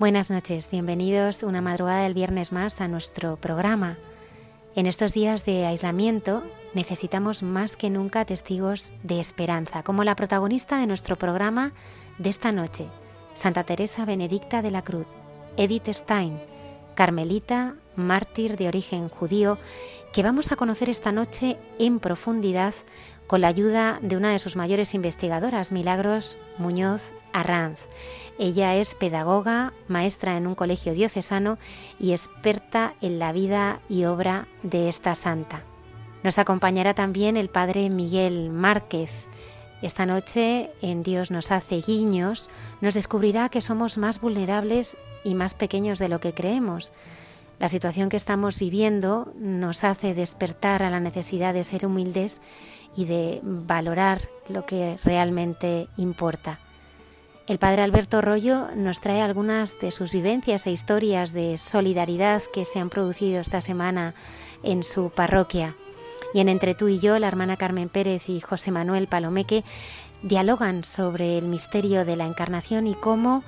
Buenas 0.00 0.30
noches, 0.30 0.70
bienvenidos 0.70 1.42
una 1.42 1.60
madrugada 1.60 2.04
del 2.04 2.14
viernes 2.14 2.52
más 2.52 2.80
a 2.80 2.88
nuestro 2.88 3.36
programa. 3.36 3.98
En 4.74 4.86
estos 4.86 5.12
días 5.12 5.44
de 5.44 5.66
aislamiento 5.66 6.42
necesitamos 6.72 7.42
más 7.42 7.76
que 7.76 7.90
nunca 7.90 8.24
testigos 8.24 8.94
de 9.02 9.20
esperanza, 9.20 9.82
como 9.82 10.02
la 10.02 10.16
protagonista 10.16 10.80
de 10.80 10.86
nuestro 10.86 11.16
programa 11.16 11.74
de 12.16 12.30
esta 12.30 12.50
noche, 12.50 12.86
Santa 13.34 13.64
Teresa 13.64 14.06
Benedicta 14.06 14.62
de 14.62 14.70
la 14.70 14.80
Cruz, 14.80 15.06
Edith 15.58 15.88
Stein, 15.88 16.40
carmelita, 16.94 17.74
mártir 17.96 18.56
de 18.56 18.68
origen 18.68 19.08
judío, 19.08 19.58
que 20.12 20.22
vamos 20.22 20.52
a 20.52 20.56
conocer 20.56 20.90
esta 20.90 21.12
noche 21.12 21.56
en 21.78 22.00
profundidad 22.00 22.74
con 23.30 23.42
la 23.42 23.48
ayuda 23.48 24.00
de 24.02 24.16
una 24.16 24.32
de 24.32 24.40
sus 24.40 24.56
mayores 24.56 24.92
investigadoras, 24.92 25.70
Milagros 25.70 26.36
Muñoz 26.58 27.12
Arranz. 27.32 27.88
Ella 28.40 28.74
es 28.74 28.96
pedagoga, 28.96 29.72
maestra 29.86 30.36
en 30.36 30.48
un 30.48 30.56
colegio 30.56 30.94
diocesano 30.94 31.56
y 32.00 32.10
experta 32.10 32.94
en 33.00 33.20
la 33.20 33.30
vida 33.30 33.80
y 33.88 34.04
obra 34.04 34.48
de 34.64 34.88
esta 34.88 35.14
santa. 35.14 35.62
Nos 36.24 36.38
acompañará 36.38 36.92
también 36.94 37.36
el 37.36 37.50
padre 37.50 37.88
Miguel 37.88 38.50
Márquez. 38.50 39.28
Esta 39.82 40.04
noche 40.04 40.70
en 40.82 41.02
Dios 41.02 41.30
nos 41.30 41.50
hace 41.50 41.80
guiños, 41.80 42.50
nos 42.80 42.94
descubrirá 42.94 43.48
que 43.48 43.62
somos 43.62 43.96
más 43.96 44.20
vulnerables 44.20 44.96
y 45.24 45.34
más 45.34 45.54
pequeños 45.54 45.98
de 45.98 46.08
lo 46.08 46.20
que 46.20 46.34
creemos. 46.34 46.92
La 47.58 47.68
situación 47.68 48.08
que 48.08 48.16
estamos 48.16 48.58
viviendo 48.58 49.32
nos 49.36 49.84
hace 49.84 50.14
despertar 50.14 50.82
a 50.82 50.90
la 50.90 51.00
necesidad 51.00 51.54
de 51.54 51.64
ser 51.64 51.86
humildes 51.86 52.40
y 52.96 53.04
de 53.04 53.40
valorar 53.42 54.20
lo 54.48 54.64
que 54.66 54.98
realmente 55.04 55.88
importa. 55.96 56.58
El 57.46 57.58
padre 57.58 57.82
Alberto 57.82 58.20
Rollo 58.20 58.68
nos 58.76 59.00
trae 59.00 59.22
algunas 59.22 59.78
de 59.78 59.90
sus 59.90 60.12
vivencias 60.12 60.66
e 60.66 60.72
historias 60.72 61.32
de 61.32 61.56
solidaridad 61.56 62.42
que 62.52 62.64
se 62.64 62.78
han 62.78 62.90
producido 62.90 63.40
esta 63.40 63.60
semana 63.60 64.14
en 64.62 64.84
su 64.84 65.10
parroquia. 65.10 65.74
Y 66.32 66.40
en 66.40 66.48
Entre 66.48 66.74
tú 66.74 66.88
y 66.88 66.98
yo, 66.98 67.18
la 67.18 67.28
hermana 67.28 67.56
Carmen 67.56 67.88
Pérez 67.88 68.28
y 68.28 68.40
José 68.40 68.70
Manuel 68.70 69.08
Palomeque 69.08 69.64
dialogan 70.22 70.84
sobre 70.84 71.38
el 71.38 71.46
misterio 71.46 72.04
de 72.04 72.16
la 72.16 72.26
encarnación 72.26 72.86
y 72.86 72.94
cómo 72.94 73.42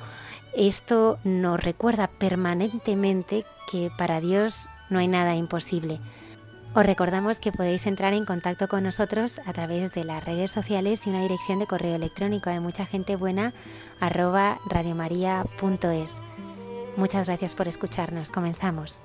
esto 0.55 1.19
nos 1.25 1.63
recuerda 1.63 2.09
permanentemente 2.09 3.45
que 3.71 3.91
para 3.97 4.21
Dios 4.21 4.69
no 4.91 4.99
hay 4.99 5.09
nada 5.09 5.35
imposible. 5.35 6.01
Os 6.75 6.87
recordamos 6.87 7.39
que 7.39 7.53
podéis 7.53 7.87
entrar 7.87 8.15
en 8.15 8.25
contacto 8.25 8.67
con 8.67 8.83
nosotros 8.83 9.41
a 9.45 9.53
través 9.53 9.93
de 9.93 10.05
las 10.05 10.25
redes 10.25 10.51
sociales 10.51 11.07
y 11.07 11.11
una 11.11 11.21
dirección 11.21 11.59
de 11.59 11.67
correo 11.67 11.95
electrónico 11.95 12.49
de 12.49 12.61
mucha 12.61 12.87
gente 12.87 13.17
buena 13.17 13.53
arroba 14.01 14.59
radiomaria.es. 14.71 16.17
Muchas 16.97 17.27
gracias 17.27 17.55
por 17.55 17.69
escucharnos. 17.69 18.31
Comenzamos. 18.31 19.03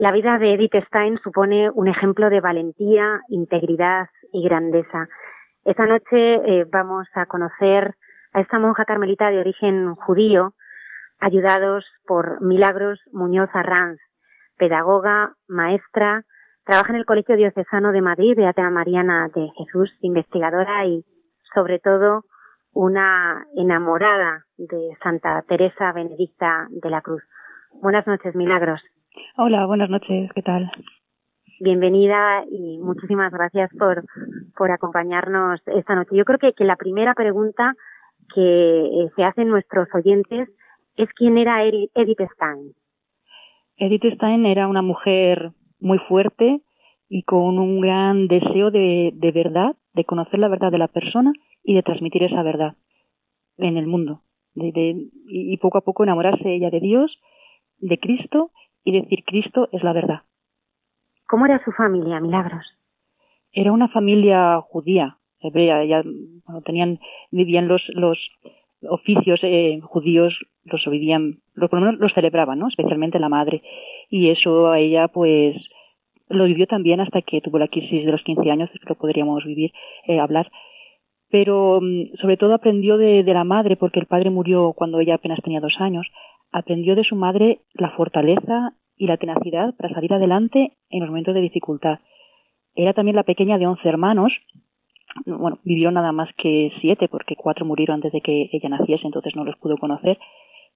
La 0.00 0.12
vida 0.12 0.38
de 0.38 0.54
Edith 0.54 0.82
Stein 0.86 1.18
supone 1.18 1.68
un 1.68 1.86
ejemplo 1.86 2.30
de 2.30 2.40
valentía, 2.40 3.20
integridad 3.28 4.08
y 4.32 4.42
grandeza. 4.42 5.08
Esta 5.66 5.84
noche 5.84 6.36
eh, 6.36 6.64
vamos 6.72 7.06
a 7.12 7.26
conocer 7.26 7.96
a 8.32 8.40
esta 8.40 8.58
monja 8.58 8.86
carmelita 8.86 9.30
de 9.30 9.40
origen 9.40 9.94
judío, 9.96 10.54
ayudados 11.18 11.84
por 12.06 12.40
Milagros 12.40 12.98
Muñoz 13.12 13.50
Arranz, 13.52 14.00
pedagoga, 14.56 15.34
maestra, 15.48 16.24
trabaja 16.64 16.94
en 16.94 16.98
el 17.00 17.04
Colegio 17.04 17.36
Diocesano 17.36 17.92
de 17.92 18.00
Madrid, 18.00 18.38
Beata 18.38 18.70
Mariana 18.70 19.28
de 19.34 19.50
Jesús, 19.54 19.94
investigadora 20.00 20.86
y, 20.86 21.04
sobre 21.52 21.78
todo, 21.78 22.24
una 22.72 23.44
enamorada 23.54 24.46
de 24.56 24.96
Santa 25.02 25.42
Teresa 25.42 25.92
Benedicta 25.92 26.68
de 26.70 26.88
la 26.88 27.02
Cruz. 27.02 27.22
Buenas 27.82 28.06
noches, 28.06 28.34
Milagros. 28.34 28.80
Hola, 29.36 29.66
buenas 29.66 29.90
noches, 29.90 30.30
¿qué 30.34 30.42
tal? 30.42 30.70
Bienvenida 31.60 32.44
y 32.50 32.78
muchísimas 32.78 33.32
gracias 33.32 33.70
por, 33.78 34.04
por 34.56 34.70
acompañarnos 34.70 35.60
esta 35.66 35.94
noche. 35.94 36.16
Yo 36.16 36.24
creo 36.24 36.38
que, 36.38 36.52
que 36.52 36.64
la 36.64 36.76
primera 36.76 37.14
pregunta 37.14 37.74
que 38.34 38.40
eh, 38.40 39.10
se 39.16 39.24
hacen 39.24 39.48
nuestros 39.48 39.88
oyentes 39.94 40.48
es 40.96 41.08
quién 41.14 41.38
era 41.38 41.64
Edith 41.64 42.20
Stein. 42.34 42.74
Edith 43.76 44.14
Stein 44.14 44.46
era 44.46 44.68
una 44.68 44.82
mujer 44.82 45.52
muy 45.80 45.98
fuerte 46.08 46.60
y 47.08 47.22
con 47.24 47.58
un 47.58 47.80
gran 47.80 48.28
deseo 48.28 48.70
de, 48.70 49.10
de 49.14 49.32
verdad, 49.32 49.74
de 49.94 50.04
conocer 50.04 50.38
la 50.38 50.48
verdad 50.48 50.70
de 50.70 50.78
la 50.78 50.88
persona 50.88 51.32
y 51.64 51.74
de 51.74 51.82
transmitir 51.82 52.22
esa 52.22 52.42
verdad 52.42 52.76
en 53.58 53.76
el 53.76 53.86
mundo. 53.86 54.22
De, 54.54 54.72
de, 54.72 55.08
y 55.28 55.56
poco 55.58 55.78
a 55.78 55.82
poco 55.82 56.04
enamorarse 56.04 56.54
ella 56.54 56.70
de 56.70 56.80
Dios, 56.80 57.18
de 57.78 57.98
Cristo 57.98 58.50
y 58.84 58.92
decir 58.92 59.24
Cristo 59.24 59.68
es 59.72 59.82
la 59.82 59.92
verdad. 59.92 60.22
¿Cómo 61.26 61.46
era 61.46 61.62
su 61.64 61.72
familia, 61.72 62.20
Milagros? 62.20 62.66
Era 63.52 63.72
una 63.72 63.88
familia 63.88 64.60
judía, 64.60 65.18
hebrea, 65.40 65.84
ya 65.84 66.02
bueno, 66.04 66.62
tenían, 66.62 66.98
vivían 67.30 67.68
los, 67.68 67.82
los 67.94 68.18
oficios 68.88 69.40
eh, 69.42 69.80
judíos, 69.82 70.36
los 70.64 70.84
vivían, 70.86 71.38
por 71.54 71.74
lo 71.74 71.80
menos 71.80 72.00
los 72.00 72.12
celebraban, 72.14 72.58
¿no? 72.58 72.68
Especialmente 72.68 73.18
la 73.18 73.28
madre. 73.28 73.62
Y 74.08 74.30
eso 74.30 74.68
a 74.70 74.78
ella, 74.78 75.08
pues, 75.08 75.56
lo 76.28 76.44
vivió 76.44 76.66
también 76.66 77.00
hasta 77.00 77.22
que 77.22 77.40
tuvo 77.40 77.58
la 77.58 77.68
crisis 77.68 78.04
de 78.04 78.12
los 78.12 78.22
15 78.22 78.50
años, 78.50 78.70
que 78.70 78.88
lo 78.88 78.94
podríamos 78.94 79.44
vivir, 79.44 79.72
eh, 80.06 80.20
hablar. 80.20 80.50
Pero 81.30 81.80
mm, 81.80 82.16
sobre 82.20 82.36
todo 82.36 82.54
aprendió 82.54 82.96
de, 82.96 83.22
de 83.22 83.34
la 83.34 83.44
madre, 83.44 83.76
porque 83.76 84.00
el 84.00 84.06
padre 84.06 84.30
murió 84.30 84.72
cuando 84.72 85.00
ella 85.00 85.14
apenas 85.14 85.40
tenía 85.42 85.60
dos 85.60 85.74
años, 85.78 86.06
aprendió 86.52 86.94
de 86.96 87.04
su 87.04 87.16
madre 87.16 87.60
la 87.74 87.90
fortaleza 87.90 88.74
y 88.96 89.06
la 89.06 89.16
tenacidad 89.16 89.74
para 89.76 89.94
salir 89.94 90.12
adelante 90.12 90.76
en 90.90 91.00
los 91.00 91.08
momentos 91.08 91.34
de 91.34 91.40
dificultad. 91.40 92.00
Era 92.74 92.92
también 92.92 93.16
la 93.16 93.24
pequeña 93.24 93.58
de 93.58 93.66
once 93.66 93.88
hermanos. 93.88 94.32
Bueno, 95.26 95.58
vivió 95.64 95.90
nada 95.90 96.12
más 96.12 96.28
que 96.36 96.70
siete 96.80 97.08
porque 97.08 97.34
cuatro 97.34 97.64
murieron 97.64 97.96
antes 97.96 98.12
de 98.12 98.20
que 98.20 98.48
ella 98.52 98.68
naciese, 98.68 99.06
entonces 99.06 99.34
no 99.34 99.44
los 99.44 99.56
pudo 99.56 99.76
conocer. 99.78 100.18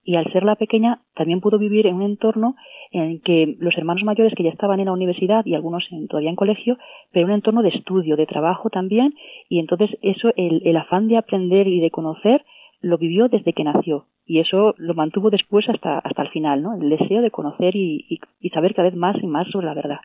Y 0.02 0.16
al 0.16 0.30
ser 0.32 0.42
la 0.42 0.56
pequeña, 0.56 1.00
también 1.14 1.40
pudo 1.40 1.58
vivir 1.58 1.86
en 1.86 1.96
un 1.96 2.02
entorno 2.02 2.56
en 2.90 3.20
que 3.20 3.56
los 3.58 3.76
hermanos 3.78 4.04
mayores 4.04 4.34
que 4.34 4.42
ya 4.42 4.50
estaban 4.50 4.80
en 4.80 4.86
la 4.86 4.92
universidad 4.92 5.46
y 5.46 5.54
algunos 5.54 5.88
todavía 6.08 6.28
en 6.28 6.36
colegio, 6.36 6.76
pero 7.10 7.26
un 7.26 7.32
entorno 7.32 7.62
de 7.62 7.70
estudio, 7.70 8.16
de 8.16 8.26
trabajo 8.26 8.68
también, 8.68 9.14
y 9.48 9.60
entonces 9.60 9.90
eso, 10.02 10.30
el, 10.36 10.60
el 10.66 10.76
afán 10.76 11.08
de 11.08 11.16
aprender 11.16 11.68
y 11.68 11.80
de 11.80 11.90
conocer, 11.90 12.44
lo 12.80 12.98
vivió 12.98 13.28
desde 13.28 13.54
que 13.54 13.64
nació 13.64 14.06
y 14.26 14.40
eso 14.40 14.74
lo 14.78 14.94
mantuvo 14.94 15.30
después 15.30 15.68
hasta, 15.68 15.98
hasta 15.98 16.22
el 16.22 16.30
final, 16.30 16.62
¿no? 16.62 16.74
El 16.74 16.90
deseo 16.90 17.20
de 17.20 17.30
conocer 17.30 17.76
y, 17.76 18.20
y, 18.40 18.48
saber 18.50 18.74
cada 18.74 18.88
vez 18.88 18.96
más 18.96 19.16
y 19.22 19.26
más 19.26 19.48
sobre 19.50 19.66
la 19.66 19.74
verdad. 19.74 19.98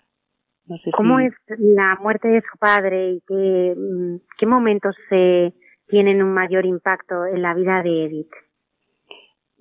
No 0.68 0.78
sé 0.78 0.92
¿Cómo 0.92 1.20
es 1.20 1.34
la 1.58 1.98
muerte 2.02 2.28
de 2.28 2.42
su 2.42 2.58
padre 2.60 3.14
y 3.14 3.22
qué, 3.28 3.76
mm, 3.76 4.16
qué 4.38 4.46
momentos 4.46 4.96
se 5.10 5.54
tienen 5.88 6.22
un 6.22 6.34
mayor 6.34 6.66
impacto 6.66 7.26
en 7.26 7.42
la 7.42 7.54
vida 7.54 7.82
de 7.82 8.06
Edith? 8.06 8.32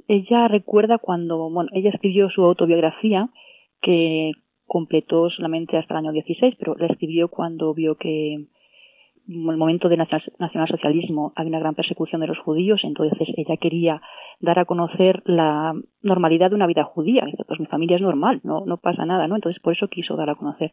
Ella 0.08 0.48
recuerda 0.48 0.98
cuando, 0.98 1.50
bueno, 1.50 1.70
ella 1.72 1.90
escribió 1.90 2.28
su 2.30 2.42
autobiografía 2.42 3.28
que 3.80 4.32
completó 4.66 5.30
solamente 5.30 5.76
hasta 5.76 5.94
el 5.94 5.98
año 5.98 6.12
16, 6.12 6.56
pero 6.58 6.74
la 6.76 6.86
escribió 6.86 7.28
cuando 7.28 7.72
vio 7.74 7.96
que 7.96 8.46
el 9.28 9.56
momento 9.56 9.88
del 9.88 9.98
nacionalsocialismo 10.38 11.32
había 11.36 11.50
una 11.50 11.58
gran 11.58 11.74
persecución 11.74 12.20
de 12.22 12.28
los 12.28 12.38
judíos, 12.38 12.80
entonces 12.82 13.28
ella 13.36 13.56
quería 13.60 14.00
dar 14.40 14.58
a 14.58 14.64
conocer 14.64 15.22
la 15.26 15.74
normalidad 16.02 16.48
de 16.48 16.56
una 16.56 16.66
vida 16.66 16.84
judía. 16.84 17.24
Dice, 17.26 17.44
pues 17.46 17.60
mi 17.60 17.66
familia 17.66 17.96
es 17.96 18.02
normal, 18.02 18.40
no, 18.42 18.64
no 18.64 18.78
pasa 18.78 19.04
nada, 19.04 19.28
¿no? 19.28 19.34
Entonces 19.34 19.60
por 19.60 19.74
eso 19.74 19.88
quiso 19.88 20.16
dar 20.16 20.30
a 20.30 20.34
conocer 20.34 20.70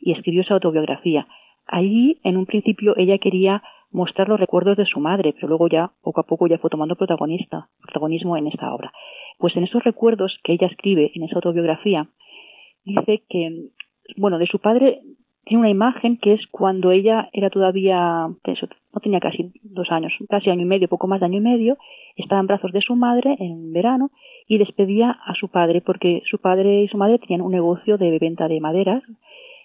y 0.00 0.12
escribió 0.12 0.42
esa 0.42 0.54
autobiografía. 0.54 1.28
Allí, 1.66 2.20
en 2.24 2.36
un 2.36 2.46
principio, 2.46 2.94
ella 2.96 3.18
quería 3.18 3.62
mostrar 3.90 4.28
los 4.28 4.40
recuerdos 4.40 4.76
de 4.76 4.86
su 4.86 4.98
madre, 4.98 5.32
pero 5.32 5.48
luego 5.48 5.68
ya, 5.68 5.92
poco 6.02 6.20
a 6.20 6.24
poco, 6.24 6.48
ya 6.48 6.58
fue 6.58 6.68
tomando 6.68 6.96
protagonista, 6.96 7.68
protagonismo 7.80 8.36
en 8.36 8.48
esta 8.48 8.74
obra. 8.74 8.92
Pues 9.38 9.56
en 9.56 9.62
esos 9.62 9.84
recuerdos 9.84 10.36
que 10.42 10.52
ella 10.52 10.66
escribe 10.66 11.12
en 11.14 11.22
esa 11.22 11.36
autobiografía, 11.36 12.08
dice 12.84 13.22
que, 13.28 13.70
bueno, 14.16 14.38
de 14.38 14.46
su 14.46 14.58
padre 14.58 15.00
tiene 15.44 15.60
una 15.60 15.70
imagen 15.70 16.16
que 16.16 16.32
es 16.32 16.46
cuando 16.50 16.90
ella 16.90 17.28
era 17.32 17.50
todavía, 17.50 18.28
no 18.28 19.00
tenía 19.02 19.20
casi 19.20 19.52
dos 19.62 19.90
años, 19.90 20.12
casi 20.28 20.50
año 20.50 20.62
y 20.62 20.66
medio, 20.66 20.88
poco 20.88 21.06
más 21.06 21.20
de 21.20 21.26
año 21.26 21.38
y 21.38 21.42
medio, 21.42 21.76
estaba 22.16 22.40
en 22.40 22.46
brazos 22.46 22.72
de 22.72 22.80
su 22.80 22.96
madre 22.96 23.36
en 23.38 23.72
verano 23.72 24.10
y 24.48 24.58
despedía 24.58 25.10
a 25.10 25.34
su 25.34 25.48
padre 25.48 25.80
porque 25.80 26.22
su 26.30 26.38
padre 26.38 26.82
y 26.82 26.88
su 26.88 26.96
madre 26.96 27.18
tenían 27.18 27.42
un 27.42 27.52
negocio 27.52 27.98
de 27.98 28.18
venta 28.18 28.48
de 28.48 28.60
maderas 28.60 29.02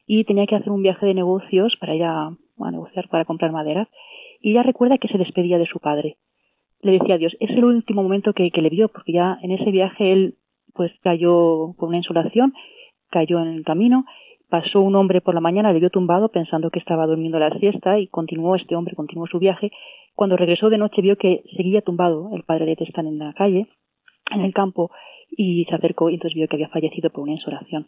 y 0.06 0.24
tenía 0.26 0.48
que 0.48 0.56
hacer 0.56 0.72
un 0.72 0.82
viaje 0.82 1.06
de 1.06 1.14
negocios 1.14 1.76
para 1.80 1.96
ir 1.96 2.04
a, 2.04 2.32
negociar 2.72 3.08
para 3.08 3.26
comprar 3.26 3.52
maderas 3.52 3.88
y 4.42 4.52
ella 4.52 4.64
recuerda 4.64 4.98
que 4.98 5.08
se 5.08 5.18
despedía 5.18 5.58
de 5.58 5.66
su 5.66 5.80
padre. 5.80 6.18
Le 6.82 6.94
decía 6.94 7.16
adiós. 7.16 7.36
Es 7.40 7.50
el 7.52 7.64
último 7.64 8.04
momento 8.04 8.34
que, 8.34 8.52
que 8.52 8.62
le 8.62 8.70
vio 8.70 8.88
porque 8.90 9.14
ya 9.14 9.38
en 9.42 9.52
ese 9.52 9.70
viaje 9.70 10.12
él 10.12 10.36
pues 10.74 10.92
cayó 11.02 11.74
por 11.78 11.90
una 11.90 11.98
insolación, 11.98 12.54
cayó 13.10 13.40
en 13.40 13.48
el 13.48 13.64
camino 13.64 14.06
Pasó 14.50 14.82
un 14.82 14.96
hombre 14.96 15.22
por 15.22 15.36
la 15.36 15.42
mañana, 15.42 15.72
le 15.72 15.80
vio 15.80 15.92
tumbado 15.92 16.30
pensando 16.30 16.72
que 16.72 16.80
estaba 16.80 17.06
durmiendo 17.06 17.38
la 17.38 17.52
siesta 17.60 18.00
y 18.00 18.08
continuó 18.08 18.56
este 18.56 18.76
hombre, 18.76 18.96
continuó 18.96 19.28
su 19.28 19.38
viaje. 19.38 19.72
Cuando 20.16 20.38
regresó 20.38 20.70
de 20.70 20.80
noche 20.80 21.04
vio 21.04 21.18
que 21.18 21.44
seguía 21.56 21.82
tumbado 21.82 22.32
el 22.34 22.44
padre 22.44 22.66
de 22.66 22.76
Testán 22.76 23.06
en 23.06 23.20
la 23.20 23.34
calle, 23.34 23.68
en 24.32 24.42
el 24.42 24.54
campo, 24.54 24.90
y 25.30 25.66
se 25.66 25.76
acercó 25.76 26.10
y 26.10 26.16
entonces 26.16 26.36
vio 26.36 26.48
que 26.48 26.56
había 26.56 26.70
fallecido 26.70 27.12
por 27.12 27.24
una 27.24 27.34
insolación. 27.34 27.86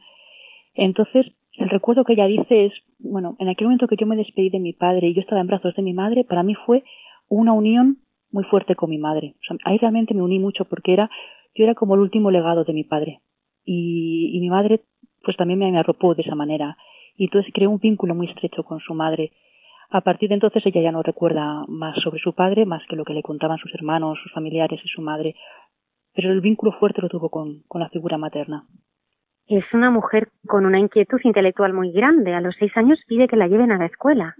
Entonces, 0.75 1.25
el 1.53 1.69
recuerdo 1.69 2.05
que 2.05 2.13
ella 2.13 2.27
dice 2.27 2.65
es, 2.65 2.73
bueno, 2.99 3.35
en 3.39 3.49
aquel 3.49 3.65
momento 3.65 3.87
que 3.87 3.97
yo 3.97 4.05
me 4.05 4.15
despedí 4.15 4.49
de 4.49 4.59
mi 4.59 4.73
padre 4.73 5.07
y 5.07 5.13
yo 5.15 5.21
estaba 5.21 5.41
en 5.41 5.47
brazos 5.47 5.75
de 5.75 5.81
mi 5.81 5.93
madre, 5.93 6.23
para 6.23 6.43
mí 6.43 6.53
fue 6.53 6.83
una 7.27 7.53
unión 7.53 7.97
muy 8.31 8.43
fuerte 8.43 8.75
con 8.75 8.91
mi 8.91 8.99
madre. 8.99 9.33
ahí 9.65 9.77
realmente 9.79 10.13
me 10.13 10.21
uní 10.21 10.37
mucho 10.37 10.65
porque 10.65 10.93
era, 10.93 11.09
yo 11.55 11.63
era 11.63 11.73
como 11.73 11.95
el 11.95 12.01
último 12.01 12.29
legado 12.29 12.63
de 12.63 12.73
mi 12.73 12.83
padre. 12.83 13.21
Y, 13.65 14.31
y 14.33 14.39
mi 14.39 14.49
madre 14.49 14.81
pues 15.23 15.37
también 15.37 15.59
me 15.59 15.77
arropó 15.77 16.15
de 16.15 16.23
esa 16.23 16.35
manera. 16.35 16.77
Y 17.15 17.25
entonces 17.25 17.51
creó 17.53 17.69
un 17.69 17.79
vínculo 17.79 18.15
muy 18.15 18.27
estrecho 18.27 18.63
con 18.63 18.79
su 18.79 18.93
madre. 18.93 19.31
A 19.89 20.01
partir 20.01 20.29
de 20.29 20.35
entonces 20.35 20.65
ella 20.65 20.81
ya 20.81 20.91
no 20.91 21.03
recuerda 21.03 21.65
más 21.67 21.99
sobre 22.01 22.19
su 22.21 22.33
padre, 22.33 22.65
más 22.65 22.81
que 22.87 22.95
lo 22.95 23.03
que 23.03 23.13
le 23.13 23.23
contaban 23.23 23.57
sus 23.57 23.73
hermanos, 23.75 24.19
sus 24.23 24.31
familiares 24.31 24.79
y 24.83 24.87
su 24.87 25.01
madre. 25.01 25.35
Pero 26.13 26.31
el 26.31 26.41
vínculo 26.41 26.71
fuerte 26.73 27.01
lo 27.01 27.09
tuvo 27.09 27.29
con, 27.29 27.63
con 27.67 27.81
la 27.81 27.89
figura 27.89 28.17
materna. 28.17 28.65
Es 29.47 29.65
una 29.73 29.91
mujer 29.91 30.29
con 30.47 30.65
una 30.65 30.79
inquietud 30.79 31.19
intelectual 31.23 31.73
muy 31.73 31.91
grande. 31.91 32.33
A 32.33 32.41
los 32.41 32.55
seis 32.57 32.71
años 32.77 32.99
pide 33.05 33.27
que 33.27 33.35
la 33.35 33.47
lleven 33.47 33.71
a 33.71 33.77
la 33.77 33.85
escuela. 33.85 34.35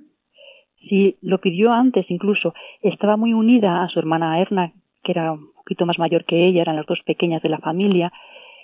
Sí, 0.88 1.18
lo 1.22 1.40
pidió 1.40 1.72
antes 1.72 2.10
incluso. 2.10 2.54
Estaba 2.82 3.18
muy 3.18 3.34
unida 3.34 3.84
a 3.84 3.90
su 3.90 4.00
hermana 4.00 4.40
Erna, 4.40 4.72
que 5.04 5.12
era 5.12 5.34
un 5.34 5.54
poquito 5.54 5.86
más 5.86 6.00
mayor 6.00 6.26
que 6.26 6.48
ella, 6.48 6.62
eran 6.62 6.76
las 6.76 6.86
dos 6.86 7.02
pequeñas 7.06 7.42
de 7.42 7.50
la 7.50 7.60
familia, 7.60 8.12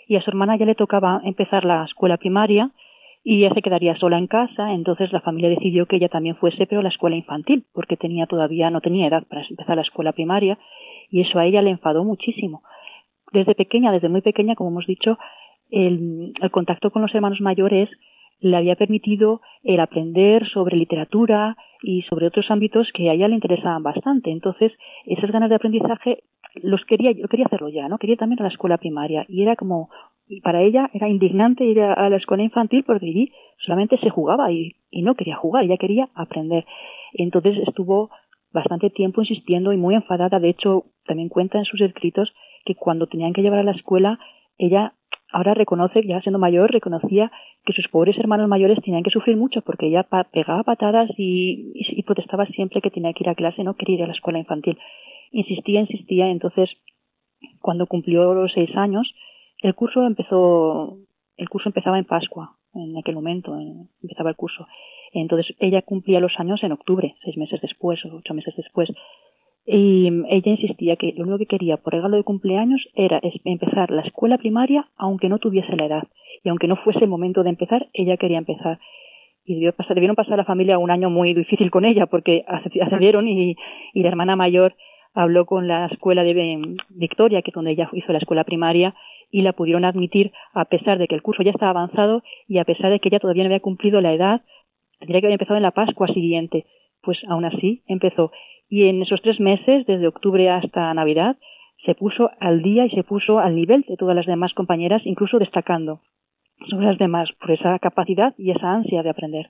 y 0.07 0.15
a 0.15 0.21
su 0.21 0.29
hermana 0.29 0.55
ya 0.57 0.65
le 0.65 0.75
tocaba 0.75 1.21
empezar 1.23 1.65
la 1.65 1.83
escuela 1.83 2.17
primaria 2.17 2.71
y 3.23 3.43
ella 3.43 3.53
se 3.53 3.61
quedaría 3.61 3.97
sola 3.97 4.17
en 4.17 4.27
casa, 4.27 4.71
entonces 4.73 5.11
la 5.11 5.19
familia 5.19 5.49
decidió 5.49 5.85
que 5.85 5.97
ella 5.97 6.07
también 6.07 6.37
fuese, 6.37 6.65
pero 6.65 6.79
a 6.79 6.83
la 6.83 6.89
escuela 6.89 7.17
infantil, 7.17 7.65
porque 7.73 7.97
tenía 7.97 8.25
todavía 8.25 8.69
no 8.69 8.79
tenía 8.79 9.07
edad 9.07 9.23
para 9.27 9.45
empezar 9.49 9.75
la 9.75 9.81
escuela 9.81 10.13
primaria 10.13 10.57
y 11.09 11.21
eso 11.21 11.37
a 11.37 11.45
ella 11.45 11.61
le 11.61 11.71
enfadó 11.71 12.05
muchísimo. 12.05 12.63
Desde 13.33 13.53
pequeña, 13.53 13.91
desde 13.91 14.07
muy 14.07 14.21
pequeña, 14.21 14.55
como 14.55 14.69
hemos 14.69 14.87
dicho, 14.87 15.17
el, 15.69 16.33
el 16.41 16.51
contacto 16.51 16.91
con 16.91 17.01
los 17.01 17.13
hermanos 17.13 17.41
mayores 17.41 17.89
le 18.39 18.57
había 18.57 18.75
permitido 18.75 19.41
el 19.63 19.79
aprender 19.79 20.47
sobre 20.49 20.77
literatura 20.77 21.57
y 21.81 22.03
sobre 22.03 22.27
otros 22.27 22.49
ámbitos 22.49 22.91
que 22.93 23.09
a 23.09 23.13
ella 23.13 23.27
le 23.27 23.35
interesaban 23.35 23.83
bastante. 23.83 24.31
Entonces, 24.31 24.71
esas 25.05 25.31
ganas 25.31 25.49
de 25.49 25.55
aprendizaje 25.55 26.23
los 26.55 26.83
quería, 26.85 27.11
yo 27.11 27.27
quería 27.27 27.45
hacerlo 27.45 27.69
ya, 27.69 27.87
¿no? 27.87 27.97
Quería 27.97 28.17
también 28.17 28.39
a 28.39 28.43
la 28.43 28.49
escuela 28.49 28.77
primaria 28.77 29.25
y 29.27 29.41
era 29.43 29.55
como, 29.55 29.89
y 30.27 30.41
para 30.41 30.61
ella 30.61 30.89
era 30.93 31.09
indignante 31.09 31.65
ir 31.65 31.81
a, 31.81 32.09
la 32.09 32.17
escuela 32.17 32.43
infantil 32.43 32.83
porque 32.83 33.05
allí 33.05 33.31
solamente 33.59 33.97
se 33.97 34.09
jugaba 34.09 34.51
y, 34.51 34.75
y 34.89 35.01
no 35.01 35.15
quería 35.15 35.35
jugar, 35.35 35.63
ella 35.63 35.77
quería 35.77 36.09
aprender. 36.15 36.65
Entonces 37.13 37.57
estuvo 37.67 38.09
bastante 38.51 38.89
tiempo 38.89 39.21
insistiendo 39.21 39.73
y 39.73 39.77
muy 39.77 39.95
enfadada. 39.95 40.39
De 40.39 40.49
hecho, 40.49 40.85
también 41.05 41.29
cuenta 41.29 41.59
en 41.59 41.65
sus 41.65 41.81
escritos 41.81 42.33
que 42.65 42.75
cuando 42.75 43.07
tenían 43.07 43.33
que 43.33 43.41
llevar 43.41 43.59
a 43.59 43.63
la 43.63 43.71
escuela, 43.71 44.19
ella 44.57 44.93
ahora 45.31 45.53
reconoce, 45.53 46.05
ya 46.05 46.21
siendo 46.21 46.39
mayor, 46.39 46.71
reconocía 46.71 47.31
que 47.65 47.73
sus 47.73 47.87
pobres 47.89 48.17
hermanos 48.17 48.47
mayores 48.47 48.81
tenían 48.83 49.03
que 49.03 49.09
sufrir 49.09 49.37
mucho 49.37 49.61
porque 49.61 49.87
ella 49.87 50.07
pegaba 50.31 50.63
patadas 50.63 51.09
y, 51.17 51.71
y, 51.75 52.03
protestaba 52.03 52.45
siempre 52.47 52.81
que 52.81 52.91
tenía 52.91 53.13
que 53.13 53.23
ir 53.23 53.29
a 53.29 53.35
clase, 53.35 53.63
no 53.63 53.75
quería 53.75 53.97
ir 53.97 54.03
a 54.03 54.07
la 54.07 54.13
escuela 54.13 54.39
infantil. 54.39 54.77
Insistía, 55.31 55.81
insistía, 55.81 56.29
entonces 56.29 56.69
cuando 57.61 57.87
cumplió 57.87 58.33
los 58.33 58.51
seis 58.53 58.75
años, 58.75 59.13
el 59.61 59.75
curso 59.75 60.05
empezó, 60.05 60.97
el 61.35 61.49
curso 61.49 61.69
empezaba 61.69 61.99
en 61.99 62.05
Pascua, 62.05 62.57
en 62.73 62.97
aquel 62.97 63.15
momento, 63.15 63.57
empezaba 64.01 64.29
el 64.29 64.35
curso. 64.35 64.67
Entonces 65.13 65.55
ella 65.59 65.81
cumplía 65.81 66.19
los 66.19 66.33
años 66.37 66.63
en 66.63 66.71
octubre, 66.71 67.15
seis 67.23 67.37
meses 67.37 67.61
después 67.61 68.03
o 68.05 68.15
ocho 68.15 68.33
meses 68.33 68.53
después. 68.55 68.89
Y 69.69 70.07
ella 70.29 70.51
insistía 70.51 70.95
que 70.95 71.11
lo 71.17 71.23
único 71.23 71.39
que 71.39 71.45
quería 71.45 71.75
por 71.75 71.91
regalo 71.91 72.15
de 72.15 72.23
cumpleaños 72.23 72.87
era 72.95 73.19
empezar 73.43 73.91
la 73.91 74.01
escuela 74.01 74.37
primaria 74.37 74.87
aunque 74.95 75.27
no 75.27 75.39
tuviese 75.39 75.75
la 75.75 75.85
edad. 75.85 76.03
Y 76.41 76.47
aunque 76.47 76.69
no 76.69 76.77
fuese 76.77 76.99
el 76.99 77.09
momento 77.09 77.43
de 77.43 77.49
empezar, 77.49 77.89
ella 77.91 78.15
quería 78.15 78.37
empezar. 78.37 78.79
Y 79.43 79.55
debió 79.55 79.73
pasar, 79.73 79.95
debieron 79.95 80.15
pasar 80.15 80.37
la 80.37 80.45
familia 80.45 80.77
un 80.77 80.89
año 80.89 81.09
muy 81.09 81.33
difícil 81.33 81.69
con 81.69 81.83
ella 81.83 82.05
porque 82.05 82.45
accedieron 82.47 83.27
y, 83.27 83.57
y 83.93 84.03
la 84.03 84.07
hermana 84.07 84.37
mayor 84.37 84.73
habló 85.13 85.45
con 85.45 85.67
la 85.67 85.87
escuela 85.87 86.23
de 86.23 86.77
Victoria, 86.89 87.41
que 87.41 87.51
es 87.51 87.55
donde 87.55 87.71
ella 87.71 87.89
hizo 87.91 88.13
la 88.13 88.19
escuela 88.19 88.45
primaria, 88.45 88.95
y 89.31 89.41
la 89.41 89.51
pudieron 89.51 89.83
admitir 89.83 90.31
a 90.53 90.63
pesar 90.65 90.97
de 90.97 91.07
que 91.09 91.15
el 91.15 91.21
curso 91.21 91.43
ya 91.43 91.51
estaba 91.51 91.71
avanzado 91.71 92.23
y 92.47 92.59
a 92.59 92.63
pesar 92.63 92.89
de 92.89 92.99
que 92.99 93.09
ella 93.09 93.19
todavía 93.19 93.43
no 93.43 93.47
había 93.47 93.59
cumplido 93.59 93.99
la 93.99 94.13
edad, 94.13 94.43
tendría 94.99 95.19
que 95.19 95.27
haber 95.27 95.33
empezado 95.33 95.57
en 95.57 95.63
la 95.63 95.71
Pascua 95.71 96.07
siguiente. 96.07 96.65
Pues 97.01 97.19
aún 97.27 97.43
así 97.43 97.83
empezó 97.87 98.31
y 98.69 98.87
en 98.87 99.01
esos 99.01 99.21
tres 99.21 99.39
meses, 99.39 99.85
desde 99.85 100.07
octubre 100.07 100.49
hasta 100.49 100.93
Navidad, 100.93 101.37
se 101.85 101.95
puso 101.95 102.31
al 102.39 102.61
día 102.61 102.85
y 102.85 102.89
se 102.91 103.03
puso 103.03 103.39
al 103.39 103.55
nivel 103.55 103.85
de 103.87 103.97
todas 103.97 104.15
las 104.15 104.25
demás 104.25 104.53
compañeras, 104.53 105.01
incluso 105.05 105.39
destacando 105.39 106.01
sobre 106.69 106.87
las 106.87 106.97
demás 106.97 107.29
por 107.39 107.51
esa 107.51 107.77
capacidad 107.79 108.33
y 108.37 108.51
esa 108.51 108.73
ansia 108.73 109.03
de 109.03 109.09
aprender. 109.09 109.49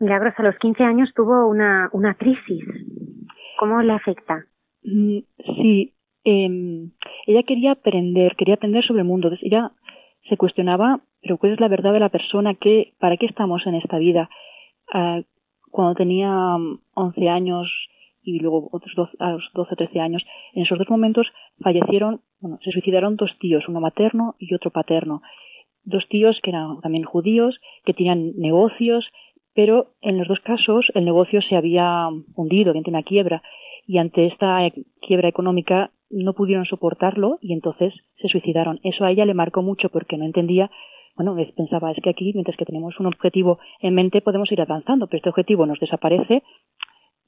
Milagros, 0.00 0.34
a 0.36 0.42
los 0.42 0.58
15 0.58 0.82
años 0.82 1.12
tuvo 1.14 1.48
una, 1.48 1.88
una 1.92 2.14
crisis. 2.14 2.64
¿Cómo 3.58 3.80
le 3.80 3.92
afecta? 3.92 4.44
Mm, 4.82 5.18
sí, 5.56 5.94
eh, 6.24 6.88
ella 7.26 7.42
quería 7.44 7.72
aprender, 7.72 8.36
quería 8.36 8.54
aprender 8.54 8.84
sobre 8.84 9.00
el 9.00 9.06
mundo. 9.06 9.30
ella 9.40 9.70
se 10.28 10.36
cuestionaba, 10.36 11.00
pero 11.22 11.38
¿cuál 11.38 11.52
es 11.52 11.60
la 11.60 11.68
verdad 11.68 11.92
de 11.92 12.00
la 12.00 12.08
persona? 12.08 12.54
¿Qué, 12.54 12.92
¿Para 12.98 13.16
qué 13.16 13.26
estamos 13.26 13.66
en 13.66 13.76
esta 13.76 13.98
vida? 13.98 14.28
Ah, 14.92 15.20
cuando 15.76 15.94
tenía 15.94 16.56
11 16.94 17.20
mm, 17.20 17.28
años 17.28 17.68
y 18.22 18.38
luego 18.40 18.70
otros 18.72 18.94
12, 18.96 19.16
a 19.20 19.32
los 19.32 19.44
12 19.52 19.74
o 19.74 19.76
13 19.76 20.00
años, 20.00 20.24
en 20.54 20.62
esos 20.62 20.78
dos 20.78 20.88
momentos 20.88 21.26
fallecieron, 21.60 22.22
bueno, 22.40 22.58
se 22.64 22.72
suicidaron 22.72 23.16
dos 23.16 23.30
tíos, 23.38 23.68
uno 23.68 23.80
materno 23.80 24.36
y 24.38 24.54
otro 24.54 24.70
paterno. 24.70 25.20
Dos 25.84 26.08
tíos 26.08 26.40
que 26.42 26.48
eran 26.50 26.80
también 26.80 27.04
judíos, 27.04 27.60
que 27.84 27.92
tenían 27.92 28.32
negocios, 28.38 29.04
pero 29.54 29.88
en 30.00 30.16
los 30.16 30.26
dos 30.28 30.40
casos 30.40 30.86
el 30.94 31.04
negocio 31.04 31.42
se 31.42 31.56
había 31.56 32.08
hundido, 32.34 32.72
que 32.72 32.90
una 32.90 33.02
quiebra, 33.02 33.42
y 33.86 33.98
ante 33.98 34.26
esta 34.28 34.66
quiebra 35.02 35.28
económica 35.28 35.90
no 36.08 36.32
pudieron 36.32 36.64
soportarlo 36.64 37.38
y 37.42 37.52
entonces 37.52 37.92
se 38.20 38.28
suicidaron. 38.28 38.80
Eso 38.82 39.04
a 39.04 39.10
ella 39.10 39.26
le 39.26 39.34
marcó 39.34 39.60
mucho 39.60 39.90
porque 39.90 40.16
no 40.16 40.24
entendía 40.24 40.70
bueno, 41.16 41.36
pensaba, 41.56 41.90
es 41.90 41.98
que 42.02 42.10
aquí, 42.10 42.32
mientras 42.34 42.56
que 42.56 42.64
tenemos 42.66 42.98
un 43.00 43.06
objetivo 43.06 43.58
en 43.80 43.94
mente, 43.94 44.20
podemos 44.20 44.50
ir 44.52 44.60
avanzando, 44.60 45.06
pero 45.06 45.18
este 45.18 45.30
objetivo 45.30 45.64
nos 45.66 45.80
desaparece, 45.80 46.42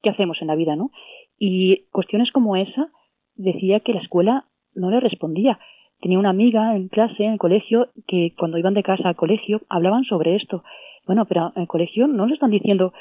¿qué 0.02 0.10
hacemos 0.10 0.40
en 0.40 0.48
la 0.48 0.54
vida, 0.54 0.76
no? 0.76 0.90
Y 1.38 1.86
cuestiones 1.90 2.30
como 2.30 2.56
esa, 2.56 2.90
decía 3.34 3.80
que 3.80 3.94
la 3.94 4.00
escuela 4.00 4.44
no 4.74 4.90
le 4.90 5.00
respondía. 5.00 5.58
Tenía 6.00 6.18
una 6.18 6.30
amiga 6.30 6.76
en 6.76 6.88
clase, 6.88 7.24
en 7.24 7.32
el 7.32 7.38
colegio, 7.38 7.88
que 8.06 8.34
cuando 8.38 8.58
iban 8.58 8.74
de 8.74 8.82
casa 8.82 9.08
al 9.08 9.16
colegio 9.16 9.62
hablaban 9.68 10.04
sobre 10.04 10.36
esto. 10.36 10.62
Bueno, 11.06 11.24
pero 11.24 11.52
en 11.56 11.62
el 11.62 11.68
colegio 11.68 12.06
no 12.06 12.26
le 12.26 12.34
están 12.34 12.50
diciendo 12.50 12.92